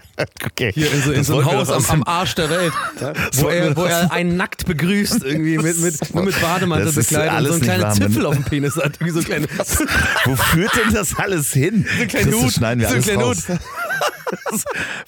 Okay. 0.45 0.71
Hier 0.73 0.91
in 0.91 1.01
so, 1.01 1.11
in 1.11 1.23
so 1.23 1.39
ein 1.39 1.45
Haus 1.45 1.71
am, 1.71 1.83
am 1.87 2.03
Arsch 2.03 2.35
der 2.35 2.47
Welt. 2.49 2.73
wo, 3.33 3.47
er, 3.47 3.75
wo 3.75 3.85
er 3.85 4.11
einen 4.11 4.37
nackt 4.37 4.67
begrüßt, 4.67 5.23
irgendwie 5.23 5.57
mit, 5.57 5.79
mit, 5.79 6.13
nur 6.13 6.23
mit 6.25 6.39
Bademantel 6.39 6.91
bekleidet 6.91 7.39
und 7.39 7.45
so 7.47 7.53
einen 7.53 7.61
kleinen 7.63 7.91
Zipfel 7.93 8.25
auf 8.27 8.35
dem 8.35 8.43
Penis 8.43 8.75
hat. 8.75 8.97
Irgendwie 9.01 9.09
so 9.09 9.19
ein 9.19 9.25
kleine, 9.25 9.47
so 9.65 9.85
Wo 10.25 10.35
führt 10.35 10.71
denn 10.75 10.93
das 10.93 11.15
alles 11.17 11.51
hin? 11.51 11.87
ein 11.99 12.07
kleiner 12.07 12.25
Christus, 12.27 12.43
Hut. 12.43 12.53
schneiden 12.53 12.81
wir 12.81 12.87
so 12.89 12.93
alles 12.93 13.05
kleiner 13.05 13.23
raus. 13.23 13.49
Hut. 13.49 13.59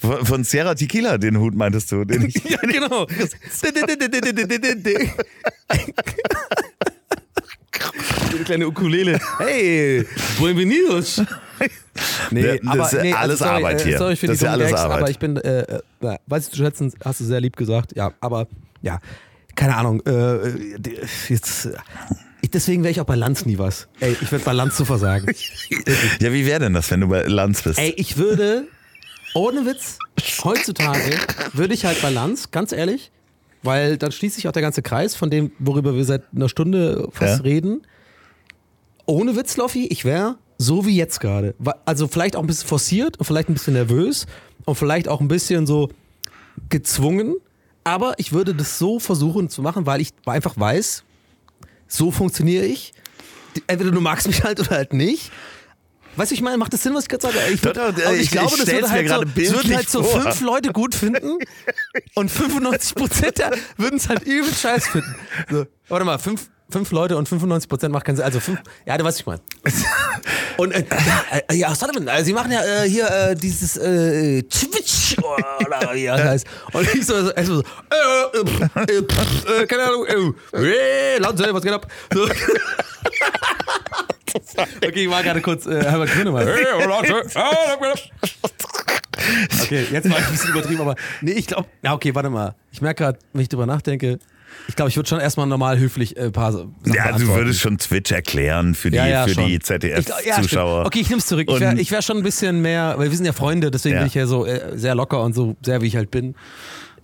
Von- 0.00 0.26
Von 0.26 0.44
Sierra 0.44 0.74
Tequila, 0.74 1.16
den 1.18 1.38
Hut 1.38 1.54
meintest 1.54 1.92
du? 1.92 2.04
Den 2.04 2.26
ich, 2.26 2.34
Ja, 2.50 2.58
genau. 2.58 3.06
Eine 8.32 8.44
kleine 8.44 8.66
Ukulele. 8.66 9.20
Hey, 9.38 10.04
bienvenidos. 10.38 11.22
Nee, 12.30 12.60
Das 12.76 12.92
ist 12.92 13.14
alles 13.14 13.38
sorry, 13.38 13.50
Arbeit 13.50 13.80
äh, 13.80 13.84
hier. 13.84 13.98
Sorry 13.98 14.16
für 14.16 14.26
Das 14.26 14.34
die 14.38 14.44
ist 14.44 14.46
ja 14.46 14.52
alles 14.52 14.70
Gags, 14.70 14.80
Arbeit. 14.80 14.98
aber 14.98 15.10
ich 15.10 15.18
bin, 15.18 15.36
äh, 15.36 15.60
äh, 15.62 15.80
ja, 16.02 16.16
weiß 16.26 16.44
ich 16.46 16.50
zu 16.50 16.56
schätzen, 16.58 16.92
hast 17.04 17.20
du 17.20 17.24
sehr 17.24 17.40
lieb 17.40 17.56
gesagt. 17.56 17.96
Ja, 17.96 18.12
aber 18.20 18.46
ja, 18.82 19.00
keine 19.54 19.76
Ahnung. 19.76 20.00
Äh, 20.06 20.78
jetzt, 21.28 21.68
ich, 22.42 22.50
deswegen 22.50 22.82
wäre 22.82 22.90
ich 22.92 23.00
auch 23.00 23.06
bei 23.06 23.14
Lanz 23.16 23.46
nie 23.46 23.58
was. 23.58 23.88
Ey, 24.00 24.16
ich 24.20 24.30
würde 24.30 24.44
bei 24.44 24.52
Lanz 24.52 24.76
zu 24.76 24.84
versagen. 24.84 25.26
ja, 26.20 26.32
wie 26.32 26.46
wäre 26.46 26.60
denn 26.60 26.74
das, 26.74 26.90
wenn 26.90 27.00
du 27.00 27.08
bei 27.08 27.22
Lanz 27.26 27.62
bist? 27.62 27.78
Ey, 27.78 27.94
ich 27.96 28.16
würde, 28.18 28.68
ohne 29.34 29.64
Witz, 29.66 29.98
heutzutage 30.44 31.16
würde 31.52 31.74
ich 31.74 31.84
halt 31.84 32.00
bei 32.02 32.10
Lanz, 32.10 32.50
ganz 32.50 32.72
ehrlich, 32.72 33.10
weil 33.62 33.96
dann 33.96 34.12
schließt 34.12 34.36
sich 34.36 34.46
auch 34.48 34.52
der 34.52 34.62
ganze 34.62 34.82
Kreis 34.82 35.16
von 35.16 35.30
dem, 35.30 35.50
worüber 35.58 35.94
wir 35.94 36.04
seit 36.04 36.22
einer 36.34 36.48
Stunde 36.48 37.08
fast 37.12 37.38
Ja. 37.38 37.42
reden. 37.42 37.82
Ohne 39.06 39.36
Witz, 39.36 39.56
Loffi, 39.56 39.86
ich 39.86 40.04
wäre 40.04 40.36
so 40.58 40.86
wie 40.86 40.96
jetzt 40.96 41.20
gerade. 41.20 41.54
Also 41.84 42.08
vielleicht 42.08 42.36
auch 42.36 42.40
ein 42.40 42.46
bisschen 42.46 42.68
forciert 42.68 43.18
und 43.18 43.24
vielleicht 43.24 43.48
ein 43.48 43.54
bisschen 43.54 43.74
nervös 43.74 44.26
und 44.64 44.74
vielleicht 44.76 45.08
auch 45.08 45.20
ein 45.20 45.28
bisschen 45.28 45.66
so 45.66 45.90
gezwungen. 46.68 47.36
Aber 47.84 48.14
ich 48.18 48.32
würde 48.32 48.54
das 48.54 48.78
so 48.78 48.98
versuchen 48.98 49.48
zu 49.48 49.62
machen, 49.62 49.86
weil 49.86 50.00
ich 50.00 50.10
einfach 50.24 50.58
weiß, 50.58 51.04
so 51.86 52.10
funktioniere 52.10 52.64
ich. 52.64 52.92
Entweder 53.68 53.90
du 53.92 54.00
magst 54.00 54.26
mich 54.26 54.42
halt 54.44 54.58
oder 54.60 54.70
halt 54.70 54.92
nicht. 54.92 55.30
Weißt 56.16 56.30
du, 56.30 56.34
ich 56.34 56.40
meine, 56.42 56.56
macht 56.56 56.72
das 56.72 56.82
Sinn, 56.82 56.94
was 56.94 57.04
ich 57.04 57.08
gerade 57.10 57.24
sage? 57.24 57.36
Ich, 57.52 57.62
würd, 57.62 57.76
aber 57.78 58.14
ich- 58.14 58.22
ich 58.22 58.30
glaube, 58.30 58.50
ich 58.56 58.64
das 58.64 58.72
würde 58.72 58.90
halt, 58.90 59.06
so, 59.08 59.14
gerade 59.14 59.26
das 59.26 59.52
würden 59.52 59.76
halt 59.76 59.90
so 59.90 60.02
fünf 60.02 60.40
Leute 60.40 60.72
gut 60.72 60.94
finden 60.94 61.38
und 62.14 62.30
95 62.30 62.94
Prozent 62.94 63.38
würden 63.76 63.96
es 63.96 64.08
halt 64.08 64.22
übel 64.22 64.52
scheiß 64.52 64.88
finden. 64.88 65.14
So, 65.50 65.66
warte 65.88 66.04
mal, 66.06 66.18
fünf, 66.18 66.48
fünf 66.70 66.90
Leute 66.90 67.16
und 67.16 67.28
95 67.28 67.68
Prozent 67.68 67.92
macht 67.92 68.04
keinen 68.04 68.16
Sinn. 68.16 68.24
Also 68.24 68.40
fünf, 68.40 68.60
ja, 68.86 68.96
du 68.96 69.04
weißt, 69.04 69.18
was 69.18 69.20
ich 69.20 69.26
meine. 69.26 69.40
Und 70.56 70.72
äh, 70.72 70.84
ja, 70.88 71.38
äh, 71.48 71.54
ja, 71.54 71.74
Sullivan, 71.74 72.08
äh, 72.08 72.24
sie 72.24 72.32
machen 72.32 72.50
ja 72.50 72.62
äh, 72.64 72.88
hier 72.88 73.10
äh, 73.10 73.34
dieses 73.34 73.76
äh, 73.76 74.42
Twitch 74.44 75.16
oder 75.18 75.94
wie 75.94 76.06
das 76.06 76.22
heißt. 76.22 76.46
Und 76.72 76.94
ich 76.94 77.04
so, 77.04 77.24
so, 77.24 77.30
erst 77.30 77.48
so 77.48 77.60
äh, 77.60 78.38
äh, 78.38 78.98
äh, 78.98 79.02
pff, 79.02 79.44
äh, 79.50 79.66
keine 79.66 79.82
Ahnung, 79.84 80.06
äh, 80.06 80.56
äh, 80.56 81.18
Lanze, 81.18 81.52
was 81.52 81.62
geht 81.62 81.72
ab? 81.72 81.86
So. 82.12 82.26
Okay, 84.76 85.04
ich 85.04 85.10
war 85.10 85.22
gerade 85.22 85.40
kurz 85.40 85.64
äh, 85.66 85.82
Herbert 85.82 86.10
Grönemeyer. 86.10 86.46
Äh? 86.46 86.64
Okay, 89.62 89.86
jetzt 89.90 90.10
war 90.10 90.18
ich 90.18 90.26
ein 90.26 90.32
bisschen 90.32 90.50
übertrieben, 90.50 90.80
aber 90.82 90.94
nee, 91.22 91.32
ich 91.32 91.46
glaube, 91.46 91.66
ja, 91.82 91.94
okay, 91.94 92.14
warte 92.14 92.28
mal. 92.28 92.54
Ich 92.70 92.82
merke 92.82 93.04
gerade, 93.04 93.18
wenn 93.32 93.42
ich 93.42 93.48
drüber 93.48 93.64
nachdenke, 93.64 94.18
ich 94.68 94.76
glaube, 94.76 94.88
ich 94.90 94.96
würde 94.96 95.08
schon 95.08 95.20
erstmal 95.20 95.46
normal 95.46 95.78
höflich 95.78 96.16
äh, 96.16 96.24
ein 96.24 96.32
paar 96.32 96.52
Sachen 96.52 96.74
ja, 96.86 97.12
du 97.16 97.26
würdest 97.28 97.60
schon 97.60 97.78
Twitch 97.78 98.10
erklären 98.12 98.74
für 98.74 98.90
die, 98.90 98.96
Ja, 98.96 99.06
ja, 99.06 99.24
für 99.26 99.34
schon. 99.34 99.46
die 99.46 99.54
ja, 99.54 99.60
ZDF-Zuschauer. 99.60 100.44
stimmt. 100.80 100.86
okay, 100.86 101.00
ich 101.00 101.08
nehme 101.08 101.20
es 101.20 101.26
zurück. 101.26 101.46
Ich 101.50 101.60
wäre 101.60 101.72
Und- 101.72 101.90
wär 101.90 102.02
schon 102.02 102.16
ein 102.18 102.22
bisschen 102.22 102.62
mehr, 102.62 102.94
weil 102.96 103.10
wir 103.10 103.16
sind 103.16 103.26
ja 103.26 103.32
Freunde, 103.32 103.70
deswegen 103.70 103.94
Ja. 103.94 104.00
bin 104.00 104.08
ich 104.08 104.14
ja 104.14 104.26
so 104.26 104.44
äh, 104.46 104.76
sehr 104.76 104.94
locker 104.94 105.22
und 105.22 105.34
so 105.34 105.56
sehr, 105.62 105.80
wie 105.82 105.86
ich 105.86 105.96
halt 105.96 106.10
bin. 106.10 106.28
und 106.28 106.36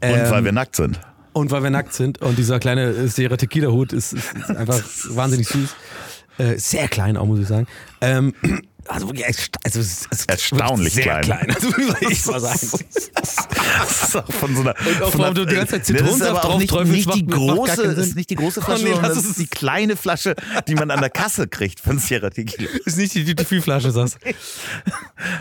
Ähm, 0.02 0.30
weil 0.30 0.44
wir 0.44 0.52
nackt 0.52 0.76
sind. 0.76 0.98
und 1.32 1.50
weil 1.50 1.62
wir 1.62 1.70
nackt 1.70 1.92
sind 1.94 2.20
und 2.20 2.36
dieser 2.38 2.58
kleine 2.58 2.86
äh, 2.90 3.06
Sierra 3.08 3.36
Tequila-Hut 3.36 3.92
ist, 3.92 4.12
ist, 4.12 4.34
ist 4.36 4.50
einfach 4.56 4.80
wahnsinnig 5.10 5.48
süß. 5.48 5.74
Äh, 6.38 6.56
sehr 6.58 6.88
klein 6.88 7.16
auch, 7.16 7.26
muss 7.26 7.40
ich 7.40 7.46
sagen. 7.46 7.66
Ähm, 8.00 8.34
Also 8.88 9.06
wirklich, 9.08 9.26
ersta- 9.26 9.58
also, 9.64 9.80
es 9.80 9.86
ist- 9.86 10.08
es 10.10 10.20
ist 10.20 10.28
Erstaunlich 10.30 10.92
sehr 10.92 11.20
klein. 11.20 11.22
klein. 11.46 11.54
Also 11.54 11.68
muss 11.68 12.10
ich 12.10 12.26
mal 12.26 12.40
sagen. 12.40 12.84
Das 13.14 14.02
ist 14.02 14.16
auch 14.16 14.32
von 14.32 14.54
so 14.56 14.62
einer. 14.62 14.74
Und 14.78 15.02
auch 15.02 15.10
von 15.12 15.20
warum 15.20 15.34
du 15.34 15.44
die 15.46 15.54
ganze 15.54 15.80
Zeit 15.80 15.88
Nee, 15.88 15.98
das 15.98 16.08
ist 16.10 16.12
Zitronensaft 16.18 16.44
drauf 16.44 16.58
nicht, 16.58 16.72
nicht 16.84 17.14
die 17.14 17.22
macht- 17.22 17.30
gar 17.30 17.38
große, 17.76 17.82
ist 17.82 18.16
nicht 18.16 18.30
die 18.30 18.34
große 18.34 18.60
Oh 18.60 18.64
Flasche, 18.64 18.84
nee, 18.84 18.90
sondern 18.92 19.08
das 19.10 19.18
das 19.22 19.26
ist 19.30 19.38
die 19.38 19.46
kleine 19.46 19.96
Flasche, 19.96 20.34
die 20.68 20.74
man 20.74 20.90
an 20.90 21.00
der 21.00 21.10
Kasse 21.10 21.46
kriegt 21.48 21.80
von 21.80 21.98
Sierra 21.98 22.30
Tequila. 22.30 22.70
ist 22.84 22.98
nicht 22.98 23.14
die 23.14 23.24
Duty-Free-Flasche, 23.24 23.90
sagst 23.92 24.18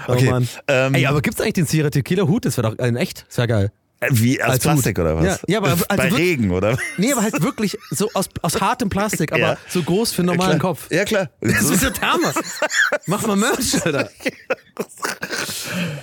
Oh 0.07 0.13
Okay, 0.13 0.29
Mann. 0.29 0.47
ähm, 0.67 0.93
Ey, 0.95 1.05
aber 1.07 1.21
gibt's 1.21 1.41
eigentlich 1.41 1.53
den 1.53 1.65
Sierra 1.65 1.89
Tequila 1.89 2.23
Hut? 2.27 2.45
Das 2.45 2.57
wäre 2.57 2.69
doch 2.75 2.85
in 2.85 2.95
echt. 2.95 3.25
Das 3.27 3.37
wäre 3.37 3.47
geil. 3.47 3.71
Äh, 4.01 4.07
Wie 4.11 4.41
als 4.41 4.53
Als 4.53 4.63
Plastik 4.63 4.97
oder 4.99 5.15
was? 5.15 5.25
Ja, 5.25 5.37
ja, 5.47 5.57
aber 5.59 5.69
also 5.69 5.85
bei 5.87 5.97
wirklich- 6.05 6.17
Regen 6.19 6.51
oder? 6.51 6.75
Nee, 6.97 7.11
aber 7.13 7.21
halt 7.21 7.41
wirklich 7.43 7.77
so 7.91 8.09
aus, 8.15 8.29
aus 8.41 8.59
hartem 8.59 8.89
Plastik, 8.89 9.31
aber 9.31 9.39
Ja. 9.41 9.57
so 9.69 9.83
groß 9.83 10.11
für 10.11 10.23
einen 10.23 10.27
normalen 10.27 10.57
klar. 10.59 10.73
Kopf. 10.73 10.87
Ja 10.91 11.05
klar. 11.05 11.29
Das 11.39 11.69
ist 11.69 11.83
ja 11.83 11.91
Hammer. 12.01 12.33
Mach 13.05 13.25
mal 13.27 13.35
Merch, 13.35 13.85
Alter. 13.85 14.09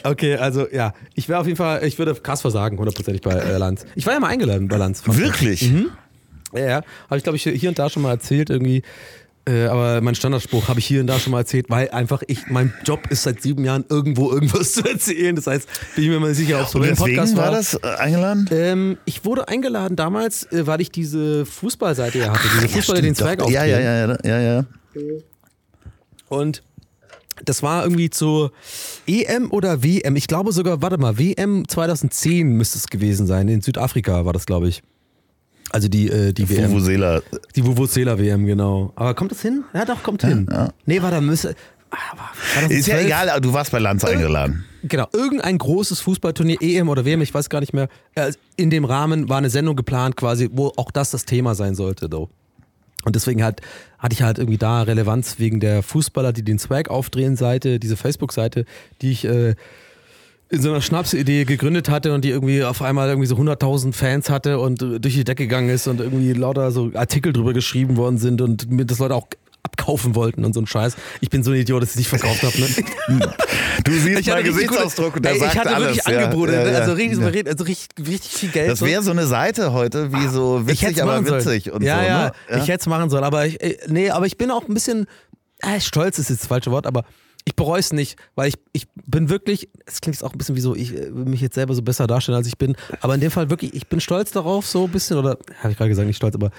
Okay, 0.05 0.37
also 0.37 0.69
ja, 0.71 0.93
ich 1.15 1.29
wäre 1.29 1.41
auf 1.41 1.47
jeden 1.47 1.57
Fall, 1.57 1.85
ich 1.85 1.99
würde 1.99 2.15
krass 2.15 2.41
versagen, 2.41 2.79
hundertprozentig 2.79 3.23
bei 3.23 3.33
äh, 3.33 3.57
Lanz. 3.59 3.85
Ich 3.95 4.07
war 4.07 4.15
ja 4.15 4.21
mal 4.21 4.29
eingeladen 4.29 4.69
bei 4.69 4.77
Lanz. 4.77 5.03
Wirklich? 5.05 5.71
Ja, 6.55 6.61
ja. 6.61 6.83
Habe 7.11 7.17
ich, 7.19 7.23
glaube 7.25 7.37
ich, 7.37 7.43
hier 7.43 7.69
und 7.69 7.79
da 7.79 7.91
schon 7.91 8.03
mal 8.03 8.11
erzählt 8.13 8.49
irgendwie. 8.51 8.83
Äh, 9.49 9.67
aber 9.67 10.03
mein 10.03 10.15
Standardspruch 10.15 10.69
habe 10.69 10.79
ich 10.79 10.87
hier 10.87 11.01
und 11.01 11.07
da 11.07 11.19
schon 11.19 11.31
mal 11.31 11.39
erzählt, 11.39 11.67
weil 11.71 11.91
einfach 11.91 12.23
ich, 12.27 12.49
mein 12.49 12.75
Job 12.85 13.11
ist 13.11 13.23
seit 13.23 13.41
sieben 13.41 13.65
Jahren 13.65 13.85
irgendwo 13.89 14.31
irgendwas 14.31 14.73
zu 14.75 14.85
erzählen. 14.85 15.35
Das 15.35 15.47
heißt, 15.47 15.67
bin 15.95 16.05
ich 16.05 16.11
mir 16.11 16.21
mal 16.21 16.35
sicher, 16.35 16.61
ob 16.61 16.69
so 16.69 16.81
ein 16.81 16.95
Podcast 16.95 17.35
war 17.35 17.51
das 17.51 17.75
äh, 17.75 17.87
eingeladen? 17.99 18.47
Ähm, 18.51 18.99
ich 19.07 19.25
wurde 19.25 19.49
eingeladen 19.49 19.97
damals, 19.97 20.45
äh, 20.53 20.67
weil 20.67 20.83
ich 20.83 20.91
diese 20.91 21.47
Fußballseite 21.47 22.19
ja 22.19 22.33
hatte, 22.33 22.47
diese 22.57 22.69
Fußballer 22.69 23.01
den 23.01 23.15
Zweig 23.15 23.41
ja, 23.49 23.65
ja, 23.65 23.81
ja, 23.81 24.07
ja, 24.07 24.19
ja, 24.23 24.41
ja. 24.41 24.65
Und 26.29 26.63
das 27.45 27.63
war 27.63 27.85
irgendwie 27.85 28.11
zu 28.11 28.51
EM 29.07 29.51
oder 29.51 29.83
WM. 29.83 30.17
Ich 30.17 30.27
glaube 30.27 30.53
sogar, 30.53 30.83
warte 30.83 30.99
mal, 30.99 31.19
WM 31.19 31.67
2010 31.67 32.49
müsste 32.49 32.77
es 32.79 32.89
gewesen 32.89 33.27
sein. 33.27 33.49
In 33.49 33.63
Südafrika 33.63 34.27
war 34.27 34.35
das, 34.35 34.45
glaube 34.45 34.69
ich. 34.69 34.83
Also 35.71 35.89
die, 35.89 36.09
äh, 36.09 36.33
die 36.33 36.49
WM. 36.49 36.71
Vuvuzela. 36.71 37.21
Die 37.55 37.65
Vuvuzela 37.65 38.19
WM, 38.19 38.47
genau. 38.47 38.93
Aber 38.97 39.15
kommt 39.15 39.33
das 39.33 39.43
hin? 39.43 39.65
Ja, 39.75 39.85
doch, 39.85 40.03
kommt 40.03 40.23
hin. 40.23 40.49
Nee, 40.87 41.03
war 41.03 41.11
da 41.11 41.21
müsste. 41.21 41.55
Ah, 41.91 41.97
war 42.17 42.31
2012? 42.55 42.79
Ist 42.81 42.87
ja 42.87 42.99
egal, 43.01 43.31
aber 43.31 43.41
du 43.41 43.53
warst 43.53 43.73
bei 43.73 43.79
Lanz 43.79 44.05
eingeladen. 44.05 44.65
Genau, 44.83 45.07
irgendein 45.13 45.57
großes 45.59 46.01
Fußballturnier, 46.01 46.59
EM 46.61 46.89
oder 46.89 47.05
WM, 47.05 47.23
ich 47.23 47.33
weiß 47.33 47.49
gar 47.49 47.61
nicht 47.61 47.73
mehr. 47.73 47.89
Äh, 48.15 48.33
In 48.57 48.71
dem 48.71 48.85
Rahmen 48.85 49.29
war 49.29 49.39
eine 49.39 49.51
Sendung 49.51 49.75
geplant, 49.75 50.17
quasi, 50.17 50.51
wo 50.53 50.73
auch 50.77 50.91
das 50.91 51.11
das 51.11 51.25
Thema 51.25 51.55
sein 51.55 51.75
sollte. 51.75 52.09
Though. 52.11 52.29
Und 53.05 53.17
deswegen 53.17 53.43
halt, 53.43 53.61
hatte 53.99 54.13
ich 54.13 54.23
halt 54.23 54.39
irgendwie 54.39 54.59
da 54.59 54.83
Relevanz 54.83 55.39
wegen 55.39 55.61
der 55.61 55.83
Fußballer, 55.83 56.33
die 56.33 56.43
den 56.43 56.59
Swag 56.59 56.89
aufdrehen 56.91 57.37
Seite, 57.37 57.79
diese 57.79 57.97
Facebook-Seite, 57.97 58.65
die 59.01 59.13
ich 59.13 59.25
äh, 59.25 59.55
in 60.51 60.63
so 60.63 60.71
einer 60.71 60.81
Schnapsidee 60.81 61.45
gegründet 61.45 61.89
hatte 61.91 62.15
und 62.15 62.25
die 62.25 62.31
irgendwie 62.31 62.65
auf 62.65 62.81
einmal 62.83 63.09
irgendwie 63.09 63.27
so 63.29 63.37
100.000 63.37 63.93
Fans 63.93 64.31
hatte 64.31 64.59
und 64.59 64.81
äh, 64.83 64.99
durch 64.99 65.15
die 65.15 65.25
Decke 65.25 65.45
gegangen 65.45 65.69
ist 65.69 65.87
und 65.87 66.01
irgendwie 66.01 66.33
lauter 66.33 66.71
so 66.73 66.91
Artikel 66.95 67.33
drüber 67.33 67.53
geschrieben 67.53 67.97
worden 67.97 68.19
sind 68.19 68.41
und 68.41 68.71
mir 68.71 68.87
das 68.87 68.99
Leute 68.99 69.15
auch 69.15 69.27
abkaufen 69.63 70.15
wollten 70.15 70.45
und 70.45 70.55
so 70.55 70.61
ein 70.61 70.67
Scheiß. 70.67 70.97
Ich 71.21 71.29
bin 71.31 71.43
so 71.43 71.51
ein 71.51 71.59
Idiot, 71.59 71.83
dass 71.83 71.91
ich 71.91 71.95
es 71.95 71.99
nicht 71.99 72.09
verkauft 72.09 72.43
habe. 72.43 72.59
Ne? 72.59 73.27
Du 73.85 73.93
siehst 73.93 74.21
Ich 74.21 74.27
meinen 74.27 74.45
Gesichtsausdruck 74.45 75.15
gute, 75.15 75.17
und 75.19 75.25
der 75.25 75.33
ey, 75.33 75.39
sagt 75.39 75.53
ich 75.53 75.59
hatte 75.61 75.75
alles. 75.75 75.89
wirklich 75.97 76.07
ja, 76.07 76.25
Angebote, 76.25 76.53
ja, 76.53 76.65
ne? 76.65 76.73
ja. 76.73 76.79
also, 76.79 76.93
richtig, 76.95 77.19
Ja. 77.19 77.51
also 77.51 77.65
richtig, 77.65 78.09
richtig 78.09 78.33
viel 78.33 78.49
Geld. 78.51 78.71
Das 78.71 78.79
so. 78.81 78.87
wäre 78.87 79.03
so 79.03 79.11
eine 79.13 79.27
Seite 79.27 79.73
heute, 79.73 80.13
wie 80.13 80.27
so 80.29 80.63
Ich 80.67 80.83
hätt's 80.83 80.93
witzig, 80.93 81.03
aber 81.03 81.13
machen 81.15 81.27
sollen. 81.27 81.45
witzig 81.45 81.73
und 81.73 81.83
ja, 81.83 81.99
so. 82.01 82.07
ja, 82.07 82.25
ne? 82.27 82.63
ich 82.63 82.69
hätte 82.69 82.81
es 82.81 82.87
machen 82.87 83.09
sollen, 83.11 83.25
aber 83.25 83.47
ich, 83.47 83.61
äh, 83.63 83.79
nee, 83.89 84.11
aber 84.11 84.27
ich 84.27 84.37
bin 84.37 84.51
auch 84.51 84.67
ein 84.69 84.75
bisschen, 84.75 85.07
äh, 85.61 85.81
stolz 85.81 86.19
ist 86.19 86.29
jetzt 86.31 86.43
das 86.43 86.49
falsche 86.49 86.71
Wort, 86.71 86.87
aber 86.87 87.05
ich 87.49 87.57
bereue 87.57 87.81
es 87.81 87.95
nicht, 87.95 88.19
weil 88.35 88.49
ich, 88.49 88.57
ich 88.73 88.87
bin 89.07 89.31
wirklich, 89.31 89.71
es 89.87 90.03
klingt 90.03 90.23
auch 90.23 90.33
ein 90.33 90.39
bisschen 90.39 90.55
wie 90.55 90.61
so, 90.61 90.75
ich 90.75 90.95
äh, 90.95 91.15
will 91.15 91.25
mich 91.25 91.41
jetzt 91.41 91.55
selber 91.55 91.75
so 91.75 91.81
besser 91.81 92.07
darstellen, 92.07 92.37
als 92.37 92.47
ich 92.47 92.59
bin, 92.59 92.77
aber 93.01 93.15
in 93.15 93.21
dem 93.21 93.31
Fall 93.31 93.49
wirklich, 93.49 93.75
ich 93.75 93.87
bin 93.89 94.01
stolz 94.01 94.33
darauf, 94.33 94.67
so 94.67 94.85
ein 94.85 94.91
bisschen, 94.91 95.17
oder 95.17 95.39
habe 95.63 95.73
ich 95.73 95.79
gerade 95.79 95.89
gesagt, 95.89 96.07
nicht 96.07 96.19
stolz, 96.19 96.35
aber 96.35 96.51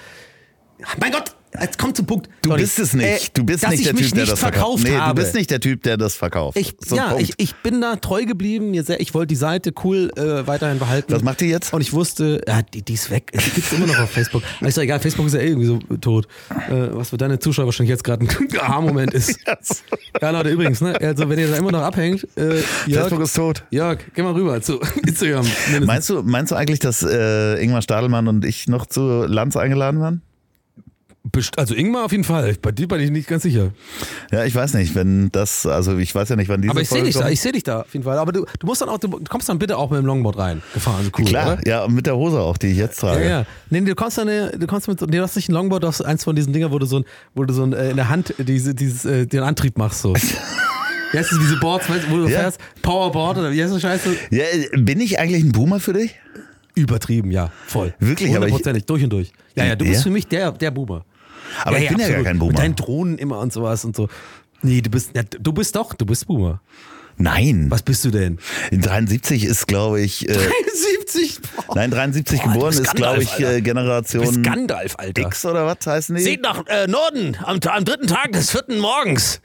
mein 0.98 1.12
Gott, 1.12 1.36
jetzt 1.60 1.78
kommt 1.78 1.96
zum 1.96 2.06
Punkt. 2.06 2.28
Du 2.42 2.50
Donny. 2.50 2.62
bist 2.62 2.78
es 2.78 2.92
nicht. 2.94 3.06
Äh, 3.06 3.30
du 3.34 3.44
bist 3.44 3.68
nicht 3.68 3.80
ich 3.80 3.86
der 3.86 3.94
Typ, 3.96 4.12
der 4.14 4.26
das 4.26 4.38
verkauft 4.38 4.60
verkauft. 4.60 4.84
Nee, 4.84 4.96
habe. 4.96 5.14
du 5.14 5.22
bist 5.22 5.34
nicht 5.34 5.50
der 5.50 5.60
Typ, 5.60 5.82
der 5.82 5.96
das 5.96 6.14
verkauft. 6.16 6.56
Ich, 6.58 6.74
So 6.84 6.96
ja, 6.96 7.16
ich, 7.18 7.32
ich 7.36 7.54
bin 7.56 7.80
da 7.80 7.96
treu 7.96 8.24
geblieben. 8.24 8.72
Ich 8.74 9.14
wollte 9.14 9.28
die 9.28 9.36
Seite 9.36 9.72
cool 9.84 10.10
äh, 10.16 10.46
weiterhin 10.46 10.78
behalten. 10.78 11.12
Was 11.12 11.22
macht 11.22 11.40
die 11.40 11.46
jetzt? 11.46 11.72
Und 11.72 11.80
ich 11.80 11.92
wusste, 11.92 12.40
ja, 12.46 12.62
die, 12.62 12.82
die 12.82 12.94
ist 12.94 13.10
weg. 13.10 13.30
Die 13.32 13.38
gibt 13.50 13.66
es 13.66 13.72
immer 13.72 13.86
noch 13.86 13.98
auf 13.98 14.10
Facebook. 14.10 14.42
Aber 14.58 14.68
ist 14.68 14.76
doch 14.76 14.82
egal, 14.82 15.00
Facebook 15.00 15.26
ist 15.26 15.34
ja 15.34 15.40
eh 15.40 15.48
irgendwie 15.48 15.66
so 15.66 15.78
tot. 16.00 16.26
Äh, 16.68 16.88
was 16.92 17.10
für 17.10 17.16
deine 17.16 17.38
Zuschauer 17.38 17.66
wahrscheinlich 17.66 17.90
jetzt 17.90 18.04
gerade 18.04 18.26
ein 18.26 18.58
Aha-Moment 18.58 19.14
ist. 19.14 19.38
Ja, 20.20 20.30
Leute, 20.30 20.50
übrigens, 20.50 20.80
ne? 20.80 21.00
Also, 21.00 21.28
wenn 21.28 21.38
ihr 21.38 21.48
da 21.48 21.56
immer 21.56 21.72
noch 21.72 21.82
abhängt, 21.82 22.26
äh, 22.36 22.56
Jörg, 22.86 23.02
Facebook 23.02 23.22
ist 23.22 23.34
tot. 23.36 23.64
Jörg, 23.70 23.98
geh 24.14 24.22
mal 24.22 24.32
rüber 24.32 24.60
zu 24.60 24.80
Instagram. 25.06 25.44
mindestens. 25.44 25.86
Meinst 25.86 26.10
du, 26.10 26.22
meinst 26.22 26.52
du 26.52 26.56
eigentlich, 26.56 26.78
dass 26.80 27.02
äh, 27.02 27.62
Ingmar 27.62 27.80
Stadelmann 27.82 28.28
und 28.28 28.44
ich 28.44 28.68
noch 28.68 28.86
zu 28.86 29.24
Lanz 29.26 29.56
eingeladen 29.56 30.00
waren? 30.00 30.22
Also, 31.56 31.74
Ingmar 31.74 32.06
auf 32.06 32.12
jeden 32.12 32.24
Fall. 32.24 32.56
Bei 32.62 32.72
dir 32.72 32.88
bin 32.88 32.98
ich 33.00 33.10
nicht 33.10 33.28
ganz 33.28 33.42
sicher. 33.42 33.72
Ja, 34.32 34.44
ich 34.46 34.54
weiß 34.54 34.72
nicht, 34.74 34.94
wenn 34.94 35.30
das, 35.30 35.66
also 35.66 35.98
ich 35.98 36.14
weiß 36.14 36.30
ja 36.30 36.36
nicht, 36.36 36.48
wann 36.48 36.62
diese 36.62 36.70
Aber 36.70 36.80
ich 36.80 36.88
sehe 36.88 37.02
dich 37.02 37.14
da, 37.14 37.20
kommt. 37.20 37.32
ich 37.32 37.40
sehe 37.42 37.52
dich 37.52 37.62
da 37.62 37.82
auf 37.82 37.92
jeden 37.92 38.04
Fall. 38.04 38.16
Aber 38.18 38.32
du, 38.32 38.46
du 38.58 38.66
musst 38.66 38.80
dann 38.80 38.88
auch, 38.88 38.96
du 38.98 39.08
kommst 39.28 39.46
dann 39.48 39.58
bitte 39.58 39.76
auch 39.76 39.90
mit 39.90 39.98
dem 39.98 40.06
Longboard 40.06 40.38
rein. 40.38 40.62
Gefahren, 40.72 40.96
also 40.96 41.10
cool, 41.18 41.24
Klar, 41.26 41.52
oder? 41.58 41.68
ja, 41.68 41.84
und 41.84 41.92
mit 41.94 42.06
der 42.06 42.16
Hose 42.16 42.40
auch, 42.40 42.56
die 42.56 42.68
ich 42.68 42.78
jetzt 42.78 43.00
trage. 43.00 43.22
Ja, 43.22 43.28
ja. 43.40 43.46
Nee, 43.68 43.82
du 43.82 43.94
kommst, 43.94 44.18
eine, 44.18 44.50
du 44.58 44.66
kommst 44.66 44.88
mit, 44.88 44.98
nee, 45.02 45.18
du 45.18 45.22
hast 45.22 45.36
nicht 45.36 45.50
ein 45.50 45.52
Longboard, 45.52 45.82
du 45.82 45.88
hast 45.88 46.00
eins 46.00 46.24
von 46.24 46.34
diesen 46.34 46.54
Dingern, 46.54 46.72
wo 46.72 46.78
du 46.78 46.86
so, 46.86 47.00
ein, 47.00 47.04
wo 47.34 47.44
du 47.44 47.52
so 47.52 47.64
ein, 47.64 47.74
äh, 47.74 47.90
in 47.90 47.96
der 47.96 48.08
Hand 48.08 48.34
diese, 48.38 48.74
dieses, 48.74 49.04
äh, 49.04 49.26
den 49.26 49.42
Antrieb 49.42 49.76
machst. 49.76 50.00
So. 50.00 50.14
Wie 51.12 51.18
heißt 51.18 51.32
das, 51.32 51.38
diese 51.38 51.56
Boards, 51.58 51.86
wo 52.08 52.16
du 52.16 52.28
Ja. 52.28 52.38
fährst? 52.40 52.60
Powerboard 52.82 53.38
oder 53.38 53.50
wie 53.52 53.60
heißt 53.62 53.74
das 53.74 53.82
Scheiße? 53.82 54.14
Ja, 54.30 54.44
bin 54.78 55.00
ich 55.00 55.18
eigentlich 55.18 55.42
ein 55.44 55.52
Boomer 55.52 55.80
für 55.80 55.92
dich? 55.92 56.14
Übertrieben, 56.76 57.30
ja, 57.32 57.50
voll. 57.66 57.92
Wirklich, 57.98 58.30
Hundertprozentig, 58.32 58.84
durch 58.86 59.02
und 59.02 59.10
durch. 59.10 59.32
Ja, 59.56 59.64
ja, 59.64 59.74
du 59.76 59.84
bist 59.84 59.96
Ja? 59.96 60.02
für 60.04 60.10
mich 60.10 60.28
der, 60.28 60.52
der 60.52 60.70
Boomer. 60.70 61.04
Aber 61.64 61.78
ich 61.78 61.88
bin 61.88 61.98
ja 61.98 62.08
gar 62.08 62.22
kein 62.22 62.38
Boomer. 62.38 62.52
Mit 62.52 62.58
deinen 62.58 62.76
Drohnen 62.76 63.18
immer 63.18 63.38
und 63.40 63.52
sowas 63.52 63.84
und 63.84 63.96
so. 63.96 64.08
Nee, 64.62 64.80
du 64.82 64.90
bist, 64.90 65.10
ja, 65.14 65.22
du 65.22 65.52
bist 65.52 65.74
doch, 65.76 65.94
du 65.94 66.04
bist 66.06 66.26
Boomer. 66.26 66.60
Nein. 67.16 67.66
Was 67.68 67.82
bist 67.82 68.02
du 68.06 68.10
denn? 68.10 68.38
In 68.70 68.80
73 68.80 69.44
ist, 69.44 69.66
glaube 69.66 70.00
ich, 70.00 70.26
äh, 70.26 70.32
70. 71.04 71.40
Boah. 71.66 71.74
nein, 71.76 71.90
73 71.90 72.40
Boah, 72.40 72.52
geboren 72.52 72.72
ist, 72.72 72.94
glaube 72.94 73.22
ich, 73.22 73.32
Alter. 73.32 73.42
äh, 73.42 73.46
Du 73.48 73.54
bist 73.60 73.64
Generation 73.64 74.42
Gandalf, 74.42 74.94
Alter. 74.96 75.22
X 75.22 75.44
oder 75.44 75.66
was 75.66 75.86
heißen 75.86 76.16
die? 76.16 76.22
Seht 76.22 76.40
nach 76.40 76.64
äh, 76.66 76.86
Norden 76.86 77.36
am, 77.44 77.58
am 77.62 77.84
dritten 77.84 78.06
Tag 78.06 78.32
des 78.32 78.50
vierten 78.50 78.78
Morgens. 78.78 79.42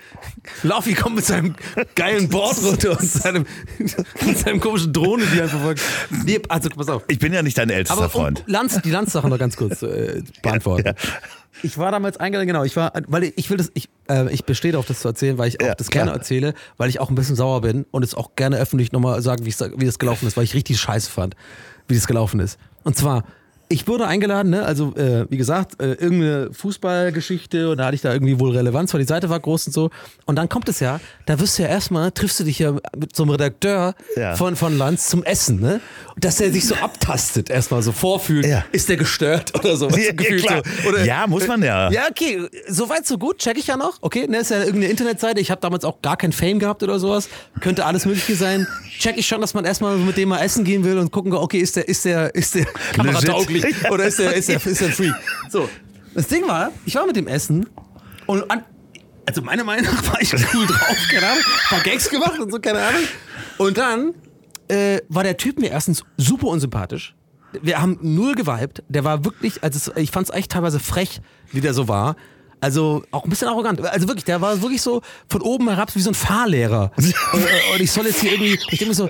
Laufi 0.64 0.94
kommt 0.94 1.18
mit 1.18 1.26
seinem 1.26 1.56
geilen 1.96 2.30
Board 2.30 2.64
runter 2.64 2.92
und 2.98 3.02
seinem, 3.10 3.46
mit 4.26 4.38
seinem 4.40 4.62
komischen 4.62 4.94
Drohne, 4.94 5.26
die 5.34 5.40
er 5.40 5.50
verfolgt. 5.50 5.82
Nee, 6.24 6.40
also 6.48 6.70
pass 6.70 6.88
auf. 6.88 7.04
Ich 7.10 7.20
bin 7.20 7.34
ja 7.34 7.42
nicht 7.42 7.58
dein 7.58 7.70
ältester 7.70 7.98
Aber 8.00 8.10
Freund. 8.10 8.44
um 8.48 8.54
Lanz, 8.54 8.80
die 8.84 8.92
Lanz-Sache 8.92 9.28
noch 9.28 9.40
ganz 9.40 9.58
kurz 9.58 9.82
äh, 9.82 10.22
beantworten. 10.42 10.94
Ich 11.64 11.78
war 11.78 11.92
damals 11.92 12.18
eingeladen, 12.18 12.48
genau. 12.48 12.64
Ich 12.64 12.76
war, 12.76 12.92
weil 13.08 13.32
ich 13.36 13.50
will 13.50 13.58
das, 13.58 13.72
ich, 13.74 13.90
äh, 14.10 14.32
ich 14.34 14.44
bestehe 14.46 14.72
darauf, 14.74 14.86
das 14.88 15.00
zu 15.00 15.08
erzählen, 15.08 15.38
weil 15.38 15.48
ich 15.48 15.62
auch 15.62 15.68
Ja, 15.68 15.76
das 15.76 15.90
gerne 15.90 16.08
klar. 16.12 16.18
erzähle, 16.18 16.54
weil 16.78 16.90
ich 16.90 17.00
auch 17.00 17.10
ein 17.10 17.16
bisschen 17.16 17.36
sauer 17.36 17.62
bin 17.62 17.86
und 17.92 18.04
es 18.04 18.14
auch 18.14 18.36
gerne 18.36 18.58
öffentlich 18.58 18.92
nochmal 18.92 19.22
sagen, 19.22 19.46
wie 19.46 19.50
es- 19.50 19.62
wie 19.78 19.86
das 19.86 19.98
gelaufen 20.00 20.28
ist, 20.28 20.38
weil 20.38 20.44
ich 20.44 20.54
richtig 20.54 20.80
scheiße 20.80 21.10
fand, 21.10 21.36
wie 21.88 21.96
das 21.96 22.08
gelaufen 22.08 22.40
ist. 22.40 22.60
Und 22.84 22.98
zwar, 22.98 23.24
ich 23.70 23.88
wurde 23.88 24.08
eingeladen, 24.08 24.52
ne? 24.52 24.64
also 24.66 24.94
äh, 24.96 25.26
wie 25.30 25.38
gesagt, 25.38 25.82
äh, 25.82 25.94
irgendeine 25.94 26.50
Fußballgeschichte 26.54 27.70
und 27.72 27.78
da 27.78 27.86
hatte 27.86 27.96
ich 27.96 28.02
da 28.02 28.14
irgendwie 28.14 28.40
wohl 28.40 28.56
Relevanz, 28.56 28.94
weil 28.94 29.02
die 29.02 29.08
Seite 29.08 29.30
war 29.30 29.40
groß 29.40 29.68
und 29.68 29.74
so. 29.74 29.90
Und 30.26 30.36
dann 30.38 30.50
kommt 30.50 30.70
es 30.70 30.80
ja, 30.80 31.00
da 31.26 31.40
wirst 31.40 31.58
du 31.58 31.64
ja 31.64 31.70
erstmal, 31.70 32.12
triffst 32.12 32.40
du 32.40 32.44
dich 32.44 32.60
ja 32.60 32.74
mit 32.98 33.16
so 33.16 33.24
einem 33.24 33.32
Redakteur 33.32 33.96
Ja. 34.16 34.36
von, 34.36 34.56
von 34.56 34.78
Lanz 34.78 35.08
zum 35.08 35.24
Essen, 35.24 35.60
ne? 35.60 35.82
Dass 36.18 36.40
er 36.40 36.52
sich 36.52 36.66
so 36.68 36.76
abtastet, 36.76 37.50
erstmal 37.50 37.82
so 37.82 37.92
vorfühlt, 37.92 38.46
Ja. 38.46 38.64
ist 38.72 38.88
der 38.90 38.98
gestört 38.98 39.54
oder 39.58 39.76
so. 39.78 39.90
Ja, 39.90 40.14
klar. 40.14 40.62
So. 40.84 40.90
Oder, 40.90 41.04
Ja, 41.06 41.26
muss 41.28 41.48
man 41.48 41.62
ja. 41.64 41.90
Ja, 41.92 42.04
okay, 42.10 42.48
soweit 42.68 43.06
so 43.08 43.18
gut, 43.18 43.40
check 43.40 43.58
ich 43.58 43.68
ja 43.68 43.78
noch. 43.78 43.98
Okay, 44.02 44.28
ne, 44.28 44.38
ist 44.40 44.52
ja 44.52 44.60
irgendeine 44.60 44.88
Internetseite. 44.88 45.40
Ich 45.42 45.52
habe 45.52 45.62
damals 45.62 45.84
auch 45.86 46.02
gar 46.02 46.18
kein 46.18 46.32
Fame 46.32 46.60
gehabt 46.60 46.84
oder 46.84 47.00
sowas. 47.00 47.28
Könnte 47.62 47.86
alles 47.86 48.06
Mögliche 48.06 48.36
sein. 48.36 48.68
Check 49.00 49.18
ich 49.18 49.28
schon, 49.28 49.42
dass 49.42 49.54
man 49.54 49.66
erstmal 49.66 49.98
mit 49.98 50.16
dem 50.18 50.30
mal 50.30 50.40
essen 50.40 50.64
gehen 50.64 50.84
will 50.84 50.98
und 50.98 51.12
gucken, 51.12 51.34
okay, 51.34 51.58
ist 51.60 51.76
der, 51.76 51.88
ist 51.88 52.06
der, 52.06 52.34
ist 52.36 52.56
der 52.56 52.66
kameratauglich 52.94 53.55
Legit. 53.62 53.92
oder 53.92 54.06
ist 54.06 54.20
der, 54.20 54.34
ist 54.34 54.50
der, 54.50 54.66
ist 54.66 54.84
ein 54.84 54.92
Freak? 54.92 55.14
So. 55.50 55.70
Das 56.14 56.28
Ding 56.28 56.48
war, 56.48 56.72
ich 56.86 56.96
war 56.96 57.06
mit 57.06 57.16
dem 57.16 57.28
Essen 57.28 57.68
und 58.26 58.50
an, 58.50 58.64
also 59.26 59.42
meiner 59.42 59.64
Meinung 59.64 59.86
nach 59.94 60.08
war 60.08 60.22
ich 60.22 60.34
cool 60.34 60.66
drauf, 60.66 60.98
keine 61.12 61.28
Ahnung, 61.28 61.44
paar 61.70 61.82
Gags 61.82 62.10
gemacht 62.10 62.40
und 62.40 62.52
so, 62.52 62.60
keine 62.60 62.80
Ahnung. 62.82 63.02
Und 63.58 63.78
dann 63.78 64.14
äh, 64.68 65.02
war 65.10 65.24
der 65.24 65.38
Typ 65.38 65.60
mir 65.60 65.72
erstens 65.72 66.04
super 66.18 66.48
unsympathisch. 66.48 67.16
Wir 67.62 67.82
haben 67.82 67.98
null 68.02 68.36
geweibt. 68.36 68.84
Der 68.90 69.04
war 69.04 69.24
wirklich, 69.24 69.64
also 69.64 69.92
ich 69.96 70.12
fand 70.12 70.30
es 70.30 70.36
echt 70.36 70.52
teilweise 70.52 70.80
frech, 70.80 71.22
wie 71.52 71.62
der 71.62 71.74
so 71.74 71.88
war. 71.88 72.16
Also 72.62 73.04
auch 73.12 73.24
ein 73.24 73.30
bisschen 73.30 73.48
arrogant. 73.48 73.82
Also 73.86 74.08
wirklich, 74.08 74.26
der 74.26 74.42
war 74.42 74.62
wirklich 74.62 74.82
so 74.82 75.02
von 75.30 75.42
oben 75.42 75.70
herab 75.70 75.94
wie 75.96 76.02
so 76.02 76.10
ein 76.10 76.16
Fahrlehrer. 76.16 76.92
und, 76.98 77.06
und 77.74 77.82
ich 77.82 77.92
soll 77.92 78.06
jetzt 78.06 78.22
hier 78.22 78.32
irgendwie, 78.32 78.54
ich 78.54 78.80
denke 78.80 78.88
mir 78.88 78.94
so, 78.94 79.10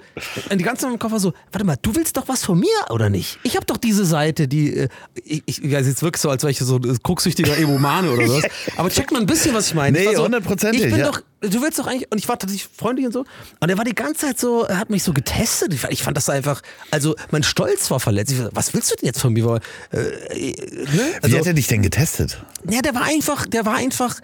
und 0.49 0.57
die 0.57 0.63
ganze 0.63 0.83
Zeit 0.83 0.93
im 0.93 0.99
Kopf 0.99 1.11
war 1.11 1.19
so, 1.19 1.33
warte 1.51 1.65
mal, 1.65 1.77
du 1.81 1.95
willst 1.95 2.17
doch 2.17 2.27
was 2.27 2.43
von 2.43 2.59
mir 2.59 2.67
oder 2.89 3.09
nicht? 3.09 3.39
Ich 3.43 3.55
habe 3.55 3.65
doch 3.65 3.77
diese 3.77 4.05
Seite, 4.05 4.47
die, 4.47 4.75
äh, 4.75 4.89
ich, 5.23 5.43
ich, 5.45 5.63
ich 5.63 5.71
weiß 5.71 5.87
jetzt 5.87 6.01
wirklich 6.03 6.21
so, 6.21 6.29
als 6.29 6.43
wäre 6.43 6.51
ich 6.51 6.59
so 6.59 6.77
ein 6.77 7.01
krucksüchtiger 7.01 7.57
Emomane 7.57 8.11
oder 8.11 8.27
was. 8.27 8.43
Aber 8.77 8.89
check 8.89 9.11
mal 9.11 9.19
ein 9.21 9.25
bisschen, 9.25 9.53
was 9.53 9.67
ich 9.67 9.73
meine. 9.73 9.97
Ich 9.97 10.03
Nee, 10.05 10.09
war 10.11 10.17
so, 10.17 10.25
hundertprozentig, 10.25 10.83
Ich 10.83 10.89
bin 10.89 10.99
ja. 10.99 11.11
doch 11.11 11.21
du 11.49 11.61
willst 11.61 11.79
doch 11.79 11.87
eigentlich, 11.87 12.11
und 12.11 12.17
ich 12.17 12.27
war 12.27 12.37
tatsächlich 12.37 12.69
freundlich 12.75 13.05
und 13.05 13.13
so, 13.13 13.25
und 13.59 13.69
er 13.69 13.77
war 13.77 13.85
die 13.85 13.95
ganze 13.95 14.27
Zeit 14.27 14.39
so, 14.39 14.63
er 14.63 14.79
hat 14.79 14.89
mich 14.89 15.03
so 15.03 15.13
getestet. 15.13 15.73
Ich 15.73 15.79
fand, 15.79 15.93
ich 15.93 16.03
fand 16.03 16.17
das 16.17 16.29
einfach, 16.29 16.61
also 16.91 17.15
mein 17.31 17.43
Stolz 17.43 17.89
war 17.91 17.99
verletzt. 17.99 18.31
Ich, 18.31 18.39
was 18.51 18.73
willst 18.73 18.91
du 18.91 18.95
denn 18.95 19.07
jetzt 19.07 19.21
von 19.21 19.33
mir? 19.33 19.59
Äh, 19.91 19.97
äh, 19.97 20.51
ne? 20.51 20.87
Wie 20.87 21.23
Also, 21.23 21.37
hat 21.39 21.45
er 21.47 21.53
dich 21.53 21.67
denn 21.67 21.81
getestet? 21.81 22.43
ja, 22.69 22.81
der 22.81 22.95
war 22.95 23.03
einfach, 23.03 23.45
der 23.45 23.65
war 23.65 23.75
einfach, 23.75 24.19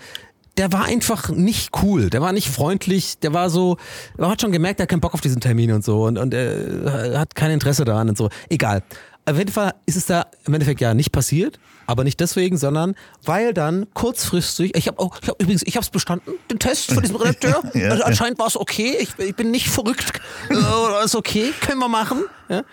der 0.58 0.74
war 0.74 0.84
einfach 0.86 1.30
nicht 1.30 1.70
cool. 1.82 2.10
Der 2.10 2.22
war 2.22 2.34
nicht 2.34 2.50
freundlich. 2.50 3.18
Der 3.20 3.34
war 3.34 3.50
so, 3.50 3.78
man 4.18 4.30
hat 4.32 4.42
schon 4.42 4.52
gemerkt, 4.52 4.80
er 4.80 4.84
hat 4.84 4.90
keinen 4.90 5.00
Bock 5.00 5.14
auf 5.14 5.22
diesen 5.22 5.40
Termin 5.40 5.72
und 5.72 5.84
so 5.86 6.04
und, 6.04 6.18
und 6.18 6.34
er 6.34 7.20
hat 7.20 7.36
kein 7.36 7.52
Interesse 7.52 7.86
daran 7.86 8.10
und 8.10 8.18
so. 8.18 8.30
Egal. 8.50 8.84
Auf 9.26 9.38
jeden 9.38 9.52
Fall 9.52 9.76
ist 9.86 9.96
es 9.96 10.08
da 10.08 10.26
im 10.46 10.54
Endeffekt 10.54 10.82
ja 10.82 10.94
nicht 10.94 11.12
passiert, 11.12 11.60
aber 11.86 12.04
nicht 12.04 12.20
deswegen, 12.20 12.58
sondern 12.58 12.96
weil 13.24 13.54
dann 13.54 13.86
kurzfristig, 13.94 14.76
ich 14.76 14.88
habe 14.88 15.00
auch, 15.00 15.20
ich 15.22 15.30
hab, 15.30 15.42
übrigens, 15.42 15.62
ich 15.66 15.76
habe 15.76 15.84
es 15.84 15.90
bestanden, 15.90 16.34
den 16.50 16.58
Test 16.58 16.92
von 16.92 17.02
diesem 17.02 17.18
Redakteur. 17.18 17.62
Ja, 17.74 17.92
also 17.92 18.04
anscheinend 18.04 18.40
war 18.40 18.48
es 18.48 18.58
okay. 18.58 18.98
Ich, 19.00 19.18
ich 19.18 19.36
bin 19.36 19.52
nicht 19.52 19.68
verrückt. 19.70 20.14
Äh, 20.50 21.06
ist 21.06 21.16
okay, 21.16 21.54
können 21.62 21.80
wir 21.80 21.88
machen. 21.88 22.24
Ja. 22.50 22.64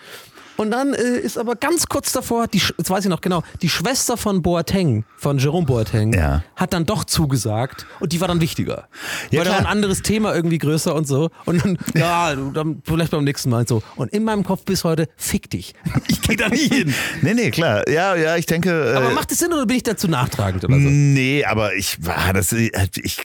Und 0.59 0.71
dann 0.71 0.93
äh, 0.93 1.17
ist 1.19 1.37
aber 1.37 1.55
ganz 1.55 1.87
kurz 1.87 2.11
davor, 2.11 2.47
die, 2.47 2.57
jetzt 2.57 2.89
weiß 2.89 3.05
ich 3.05 3.09
noch 3.09 3.21
genau, 3.21 3.43
die 3.61 3.69
Schwester 3.69 4.17
von 4.17 4.41
Boateng, 4.41 5.05
von 5.15 5.37
Jerome 5.37 5.65
Boateng, 5.65 6.11
Ja. 6.13 6.43
hat 6.57 6.73
dann 6.73 6.85
doch 6.85 7.05
zugesagt 7.05 7.85
und 8.01 8.11
die 8.11 8.19
war 8.19 8.27
dann 8.27 8.41
wichtiger. 8.41 8.89
Ja, 9.31 9.39
weil 9.39 9.45
da 9.45 9.51
war 9.51 9.57
ein 9.59 9.63
klar. 9.63 9.71
anderes 9.71 10.01
Thema 10.01 10.35
irgendwie 10.35 10.57
größer 10.57 10.93
und 10.93 11.07
so. 11.07 11.29
Und 11.45 11.63
dann, 11.63 11.77
ja, 11.95 12.35
dann 12.35 12.81
vielleicht 12.83 13.11
beim 13.11 13.23
nächsten 13.23 13.49
Mal 13.49 13.59
und 13.59 13.69
so. 13.69 13.81
Und 13.95 14.11
in 14.11 14.25
meinem 14.25 14.43
Kopf 14.43 14.65
bis 14.65 14.83
heute, 14.83 15.07
fick 15.15 15.49
dich. 15.49 15.73
Ich 16.09 16.21
gehe 16.21 16.35
da 16.35 16.49
nie 16.49 16.67
hin. 16.67 16.93
Nee, 17.21 17.35
nee, 17.35 17.51
klar. 17.51 17.87
Ja, 17.89 18.15
ja, 18.15 18.35
ich 18.35 18.45
denke. 18.45 18.93
Aber 18.97 19.11
äh, 19.11 19.13
macht 19.13 19.31
es 19.31 19.37
Sinn 19.37 19.53
oder 19.53 19.65
bin 19.65 19.77
ich 19.77 19.83
dazu 19.83 20.09
nachtragend 20.09 20.65
oder 20.65 20.73
so? 20.73 20.79
Nee, 20.81 21.45
aber 21.45 21.73
ich 21.73 22.05
war 22.05 22.33
das. 22.33 22.51
Ich, 22.51 23.21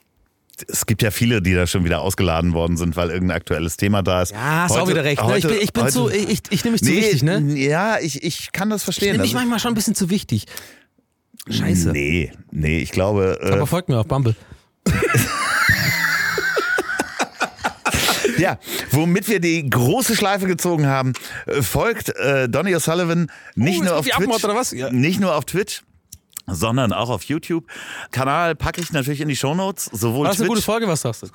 es 0.68 0.86
gibt 0.86 1.02
ja 1.02 1.10
viele, 1.10 1.40
die 1.42 1.54
da 1.54 1.66
schon 1.66 1.84
wieder 1.84 2.00
ausgeladen 2.00 2.52
worden 2.52 2.76
sind, 2.76 2.96
weil 2.96 3.10
irgendein 3.10 3.36
aktuelles 3.36 3.76
Thema 3.76 4.02
da 4.02 4.22
ist. 4.22 4.32
Ja, 4.32 4.38
hast 4.64 4.72
auch 4.72 4.80
Heute- 4.82 4.90
wieder 4.90 5.04
recht. 5.04 5.20
Ne? 5.22 5.28
Heute, 5.28 5.48
ich 5.48 5.54
bin, 5.54 5.62
ich 5.62 5.72
bin 5.72 5.82
heute, 5.84 5.92
zu, 5.92 6.08
ich, 6.10 6.28
ich, 6.28 6.40
ich 6.50 6.64
nehme 6.64 6.72
mich 6.72 6.82
zu 6.82 6.90
nee, 6.90 6.96
wichtig, 7.00 7.22
ne? 7.22 7.40
Ja, 7.54 7.98
ich, 8.00 8.22
ich 8.22 8.52
kann 8.52 8.70
das 8.70 8.82
Ich 8.82 8.84
verstehen. 8.84 9.12
nehme 9.12 9.22
mich 9.22 9.30
Also- 9.30 9.38
manchmal 9.38 9.58
schon 9.60 9.72
ein 9.72 9.74
bisschen 9.74 9.94
zu 9.94 10.10
wichtig. 10.10 10.46
Scheiße. 11.48 11.90
Nee, 11.92 12.32
nee, 12.50 12.78
ich 12.78 12.90
glaube. 12.90 13.38
Äh, 13.42 13.50
Aber 13.52 13.66
folgt 13.66 13.88
mir 13.88 13.98
auf 13.98 14.06
Bumble. 14.06 14.34
Ja, 18.38 18.58
womit 18.90 19.28
wir 19.28 19.38
die 19.38 19.68
große 19.68 20.16
Schleife 20.16 20.46
gezogen 20.46 20.86
haben, 20.86 21.12
äh, 21.46 21.62
folgt 21.62 22.08
äh, 22.16 22.48
Donny 22.48 22.74
O'Sullivan 22.74 23.28
nicht, 23.54 23.74
jetzt 23.76 23.84
nur 23.84 23.96
auf 23.96 24.06
Twitch, 24.06 24.44
oder 24.44 24.54
was? 24.56 24.72
Ja. 24.72 24.90
nicht 24.90 25.20
nur 25.20 25.36
auf 25.36 25.44
Twitch, 25.44 25.82
sondern 26.46 26.92
auch 26.92 27.10
auf 27.10 27.24
YouTube. 27.24 27.64
Kanal 28.10 28.54
packe 28.54 28.80
ich 28.80 28.92
natürlich 28.92 29.20
in 29.20 29.28
die 29.28 29.36
Shownotes, 29.36 29.86
sowohl 29.92 30.24
War 30.24 30.32
das 30.32 30.40
eine 30.40 30.48
gute 30.48 30.60
Twitch. 30.60 30.66
Folge, 30.66 30.88
was 30.88 31.02
sagst 31.02 31.22
du? 31.22 31.26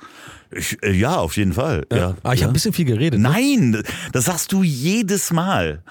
Ich, 0.52 0.82
äh, 0.82 0.92
ja, 0.92 1.16
auf 1.16 1.36
jeden 1.36 1.52
Fall. 1.52 1.86
Ja. 1.92 2.16
Aber 2.22 2.34
ich 2.34 2.40
ja. 2.40 2.44
habe 2.44 2.52
ein 2.52 2.54
bisschen 2.54 2.72
viel 2.72 2.84
geredet. 2.84 3.20
ne? 3.20 3.28
Nein, 3.28 3.82
das 4.12 4.24
sagst 4.24 4.52
du 4.52 4.62
jedes 4.62 5.32
Mal. 5.32 5.82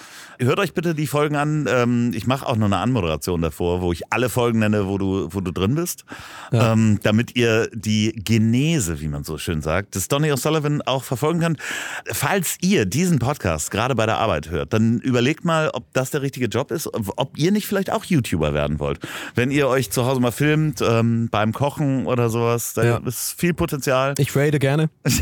Hört 0.42 0.60
euch 0.60 0.74
bitte 0.74 0.96
die 0.96 1.08
Folgen 1.08 1.36
an. 1.36 1.68
Ähm, 1.70 2.12
ich 2.16 2.26
mache 2.26 2.48
auch 2.48 2.56
noch 2.56 2.68
eine 2.68 2.78
Anmoderation 2.78 3.42
davor, 3.42 3.82
wo 3.82 3.92
ich 3.92 4.04
alle 4.14 4.30
Folgen 4.30 4.60
nenne, 4.60 4.88
wo 4.88 4.98
du, 4.98 5.28
wo 5.32 5.42
du 5.42 5.52
drin 5.52 5.76
bist, 5.76 6.06
ähm, 6.54 7.00
damit 7.04 7.36
ihr 7.36 7.70
die 7.74 8.14
Genese, 8.16 9.02
wie 9.02 9.10
man 9.10 9.26
so 9.26 9.38
schön 9.38 9.62
sagt, 9.62 9.96
des 9.96 10.08
Donny 10.08 10.32
O'Sullivan 10.32 10.82
auch 10.86 11.04
verfolgen 11.04 11.42
könnt. 11.42 11.60
Falls 12.06 12.56
ihr 12.62 12.86
diesen 12.86 13.20
Podcast 13.20 13.70
gerade 13.70 13.96
bei 13.96 14.06
der 14.06 14.18
Arbeit 14.18 14.50
hört, 14.50 14.72
dann 14.72 15.00
überlegt 15.00 15.44
mal, 15.44 15.72
ob 15.74 15.92
das 15.92 16.12
der 16.12 16.22
richtige 16.22 16.46
Job 16.46 16.72
ist, 16.72 16.90
ob 16.94 17.38
ihr 17.38 17.52
nicht 17.52 17.68
vielleicht 17.68 17.92
auch 17.92 18.06
YouTuber 18.06 18.54
werden 18.54 18.80
wollt. 18.80 19.00
Wenn 19.36 19.52
ihr 19.52 19.68
euch 19.68 19.92
zu 19.92 20.06
Hause 20.06 20.20
mal 20.22 20.32
filmt, 20.32 20.82
ähm, 20.82 21.30
beim 21.32 21.54
Kochen 21.54 22.06
oder 22.06 22.30
sowas, 22.30 22.74
da 22.74 22.84
Ja. 22.84 22.98
ist 23.06 23.36
viel 23.40 23.54
Potenzial. 23.54 24.14
Ich 24.18 24.36
rate 24.36 24.60
gerne. 24.60 24.90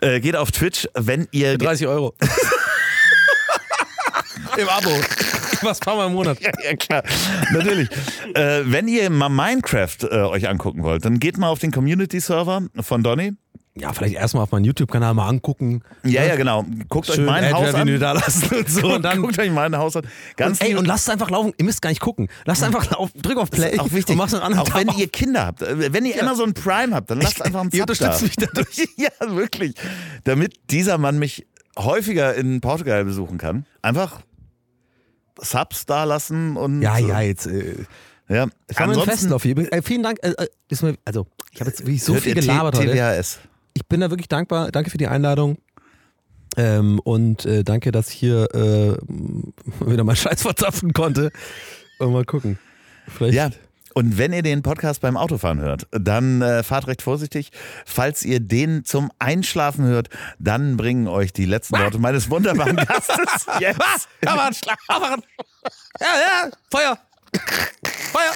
Äh, 0.00 0.20
geht 0.20 0.34
auf 0.34 0.50
Twitch, 0.50 0.88
wenn 0.94 1.28
ihr 1.30 1.58
30 1.58 1.86
Euro. 1.86 2.14
Im 4.56 4.68
Abo. 4.68 4.90
Ich 5.52 5.62
mach's 5.62 5.80
paar 5.80 5.96
Mal 5.96 6.06
im 6.06 6.12
Monat. 6.14 6.40
Ja, 6.40 6.50
ja 6.64 6.74
klar, 6.76 7.02
natürlich. 7.52 7.88
äh, 8.34 8.62
wenn 8.64 8.88
ihr 8.88 9.08
mal 9.10 9.28
Minecraft 9.28 9.96
äh, 10.10 10.16
euch 10.22 10.48
angucken 10.48 10.82
wollt, 10.82 11.04
dann 11.04 11.18
geht 11.20 11.38
mal 11.38 11.48
auf 11.48 11.58
den 11.58 11.70
Community-Server 11.70 12.62
von 12.80 13.02
Donny. 13.02 13.32
Ja, 13.74 13.90
vielleicht 13.94 14.14
erstmal 14.16 14.42
auf 14.42 14.50
meinen 14.52 14.64
YouTube-Kanal 14.66 15.14
mal 15.14 15.26
angucken. 15.28 15.82
Ja, 16.04 16.22
ja, 16.24 16.36
genau. 16.36 16.62
Guckt 16.90 17.08
euch 17.08 17.16
Schön 17.16 17.24
mein 17.24 17.50
Haus 17.54 17.68
Ad-Revenue 17.68 17.94
an. 17.94 18.00
da 18.00 18.12
lassen 18.12 18.54
und 18.54 18.68
so. 18.70 18.94
Und 18.96 19.02
dann 19.02 19.22
Guckt 19.22 19.38
euch 19.38 19.50
mein 19.50 19.74
Haus 19.78 19.96
an. 19.96 20.06
Ganz 20.36 20.60
und, 20.60 20.66
ey, 20.66 20.74
und 20.74 20.84
lasst 20.84 21.08
einfach 21.08 21.30
laufen. 21.30 21.54
Ihr 21.56 21.64
müsst 21.64 21.80
gar 21.80 21.88
nicht 21.88 22.00
gucken. 22.02 22.28
Lasst 22.44 22.62
einfach 22.62 22.90
laufen. 22.90 23.22
Drück 23.22 23.38
auf 23.38 23.50
Play. 23.50 23.78
auch 23.78 23.90
wichtig. 23.92 24.10
Und 24.10 24.18
machst 24.18 24.34
einen 24.34 24.42
anderen 24.42 24.68
auch 24.68 24.74
wenn 24.74 24.88
Tab 24.88 24.98
ihr 24.98 25.08
Kinder 25.08 25.46
habt. 25.46 25.62
Äh, 25.62 25.90
Wenn 25.92 26.04
ihr 26.04 26.20
Amazon 26.22 26.52
Prime 26.52 26.94
habt, 26.94 27.10
dann 27.10 27.22
lasst 27.22 27.40
einfach 27.42 27.62
einen 27.62 27.70
ihr 27.72 27.78
Sub 27.78 27.86
da. 27.86 27.92
unterstützt 28.10 28.22
mich 28.22 28.36
dadurch. 28.36 28.88
ja, 28.98 29.10
wirklich. 29.34 29.74
Damit 30.24 30.54
dieser 30.70 30.98
Mann 30.98 31.18
mich 31.18 31.46
häufiger 31.78 32.34
in 32.34 32.60
Portugal 32.60 33.06
besuchen 33.06 33.38
kann. 33.38 33.64
Einfach 33.80 34.20
Subs 35.40 35.86
da 35.86 36.04
lassen 36.04 36.58
und 36.58 36.82
Ja, 36.82 36.98
ja, 36.98 37.20
jetzt. 37.22 37.46
Äh, 37.46 37.86
ja. 38.28 38.46
kann 38.74 38.90
man 38.90 39.00
Festlauf 39.00 39.42
hier. 39.42 39.56
Äh, 39.72 39.80
vielen 39.80 40.02
Dank. 40.02 40.18
Äh, 40.22 40.32
äh, 40.32 40.94
also, 41.06 41.26
ich 41.52 41.60
habe 41.60 41.70
jetzt 41.70 41.80
wirklich 41.80 42.02
so 42.04 42.14
viel 42.14 42.34
T- 42.34 42.40
gelabert 42.40 42.76
heute. 42.78 42.92
TWHS. 42.92 43.38
Ich 43.74 43.86
bin 43.86 44.00
da 44.00 44.10
wirklich 44.10 44.28
dankbar. 44.28 44.70
Danke 44.70 44.90
für 44.90 44.98
die 44.98 45.06
Einladung. 45.06 45.58
Ähm, 46.56 47.00
und 47.00 47.46
äh, 47.46 47.64
danke, 47.64 47.92
dass 47.92 48.10
ich 48.10 48.16
hier 48.16 48.48
äh, 48.54 48.96
wieder 49.90 50.04
mal 50.04 50.16
Scheiß 50.16 50.42
verzapfen 50.42 50.92
konnte. 50.92 51.30
Und 51.98 52.12
mal 52.12 52.24
gucken. 52.24 52.58
Vielleicht. 53.08 53.34
Ja. 53.34 53.50
Und 53.94 54.16
wenn 54.16 54.32
ihr 54.32 54.42
den 54.42 54.62
Podcast 54.62 55.02
beim 55.02 55.18
Autofahren 55.18 55.60
hört, 55.60 55.86
dann 55.90 56.40
äh, 56.40 56.62
fahrt 56.62 56.86
recht 56.86 57.02
vorsichtig. 57.02 57.50
Falls 57.84 58.22
ihr 58.22 58.40
den 58.40 58.84
zum 58.84 59.10
Einschlafen 59.18 59.84
hört, 59.84 60.08
dann 60.38 60.78
bringen 60.78 61.08
euch 61.08 61.32
die 61.34 61.44
letzten 61.44 61.78
Worte 61.78 61.98
meines 61.98 62.30
wunderbaren 62.30 62.76
Gastes 62.88 63.46
jetzt. 63.60 64.08
Aber 64.24 64.50
aber 64.88 65.16
Ja, 66.00 66.06
ja, 66.06 66.50
Feuer! 66.70 66.98
Feuer! 68.12 68.32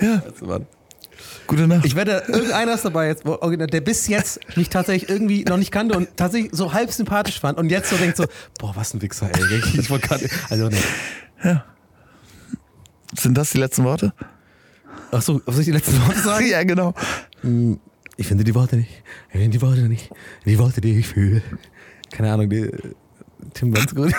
Ja. 0.00 0.22
Mann. 0.42 0.66
Gute 1.46 1.66
Nacht. 1.66 1.84
Ich 1.84 1.96
wette, 1.96 2.22
irgendeiner 2.28 2.74
ist 2.74 2.84
dabei 2.84 3.08
jetzt, 3.08 3.24
der 3.24 3.80
bis 3.80 4.08
jetzt 4.08 4.40
mich 4.56 4.68
tatsächlich 4.68 5.10
irgendwie 5.10 5.44
noch 5.44 5.56
nicht 5.56 5.70
kannte 5.70 5.96
und 5.96 6.16
tatsächlich 6.16 6.52
so 6.54 6.72
halb 6.72 6.92
sympathisch 6.92 7.40
fand 7.40 7.58
und 7.58 7.70
jetzt 7.70 7.90
so 7.90 7.96
denkt 7.96 8.16
so, 8.16 8.26
boah, 8.58 8.74
was 8.74 8.94
ein 8.94 9.02
Wichser, 9.02 9.28
ey. 9.32 9.62
Ich 9.78 9.90
wollte 9.90 10.08
gerade, 10.08 10.28
also 10.48 10.68
nee. 10.68 11.56
Sind 13.18 13.36
das 13.36 13.50
die 13.50 13.58
letzten 13.58 13.84
Worte? 13.84 14.14
Ach 15.10 15.20
so, 15.20 15.42
was 15.44 15.54
soll 15.54 15.60
ich 15.60 15.66
die 15.66 15.72
letzten 15.72 16.00
Worte 16.06 16.20
sagen? 16.20 16.46
Ja, 16.50 16.62
genau. 16.64 16.94
Ich 18.16 18.26
finde 18.26 18.44
die 18.44 18.54
Worte 18.54 18.76
nicht. 18.76 19.02
Ich 19.28 19.40
finde 19.40 19.50
die 19.50 19.62
Worte 19.62 19.82
nicht. 19.82 20.10
Die 20.46 20.58
Worte, 20.58 20.80
die 20.80 20.98
ich 20.98 21.08
fühle. 21.08 21.42
Keine 22.10 22.32
Ahnung, 22.32 22.48
die, 22.48 22.70
Tim 23.54 23.76
Wenzgrund. 23.76 24.14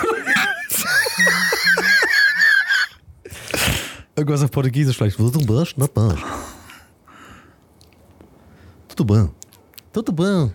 Irgendwas 4.16 4.42
auf 4.42 4.50
Portugiesisch 4.50 4.96
vielleicht. 4.96 5.16
Tudo 5.16 5.38
bem, 5.38 5.66
não 5.76 5.88
bem. 5.92 6.24
Tudo 8.88 9.04
bem. 9.04 9.30
Tudo 9.92 10.12
bem. 10.12 10.52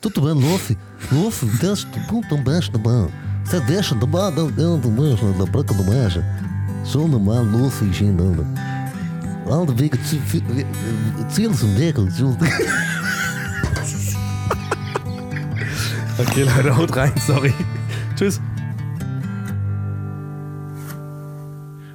Tudo 0.00 0.20
bem, 0.22 0.32
Luffy. 0.32 0.78
Luffy, 1.10 1.46
deixa 1.58 1.88
tudo 2.08 2.36
bem, 2.38 2.58
está 2.58 2.78
bem. 2.78 3.08
Você 3.44 3.60
deixa 3.60 3.94
do 3.94 4.06
bar 4.06 4.30
do 4.30 4.90
mancha, 4.90 5.26
da 5.32 5.44
branca 5.44 5.74
do 5.74 5.84
mancha. 5.84 6.24
Sou 6.84 7.08
no 7.08 7.18
mar, 7.18 7.42
Luffy, 7.42 7.92
ginando. 7.92 8.46
Aldo 9.50 9.74
Ziel 11.28 11.52
zum 11.54 11.76
Weg, 11.76 11.98
Okay, 16.20 16.44
Leute, 16.44 16.76
haut 16.76 16.94
rein, 16.94 17.12
sorry. 17.18 17.54
Tschüss. 18.14 18.40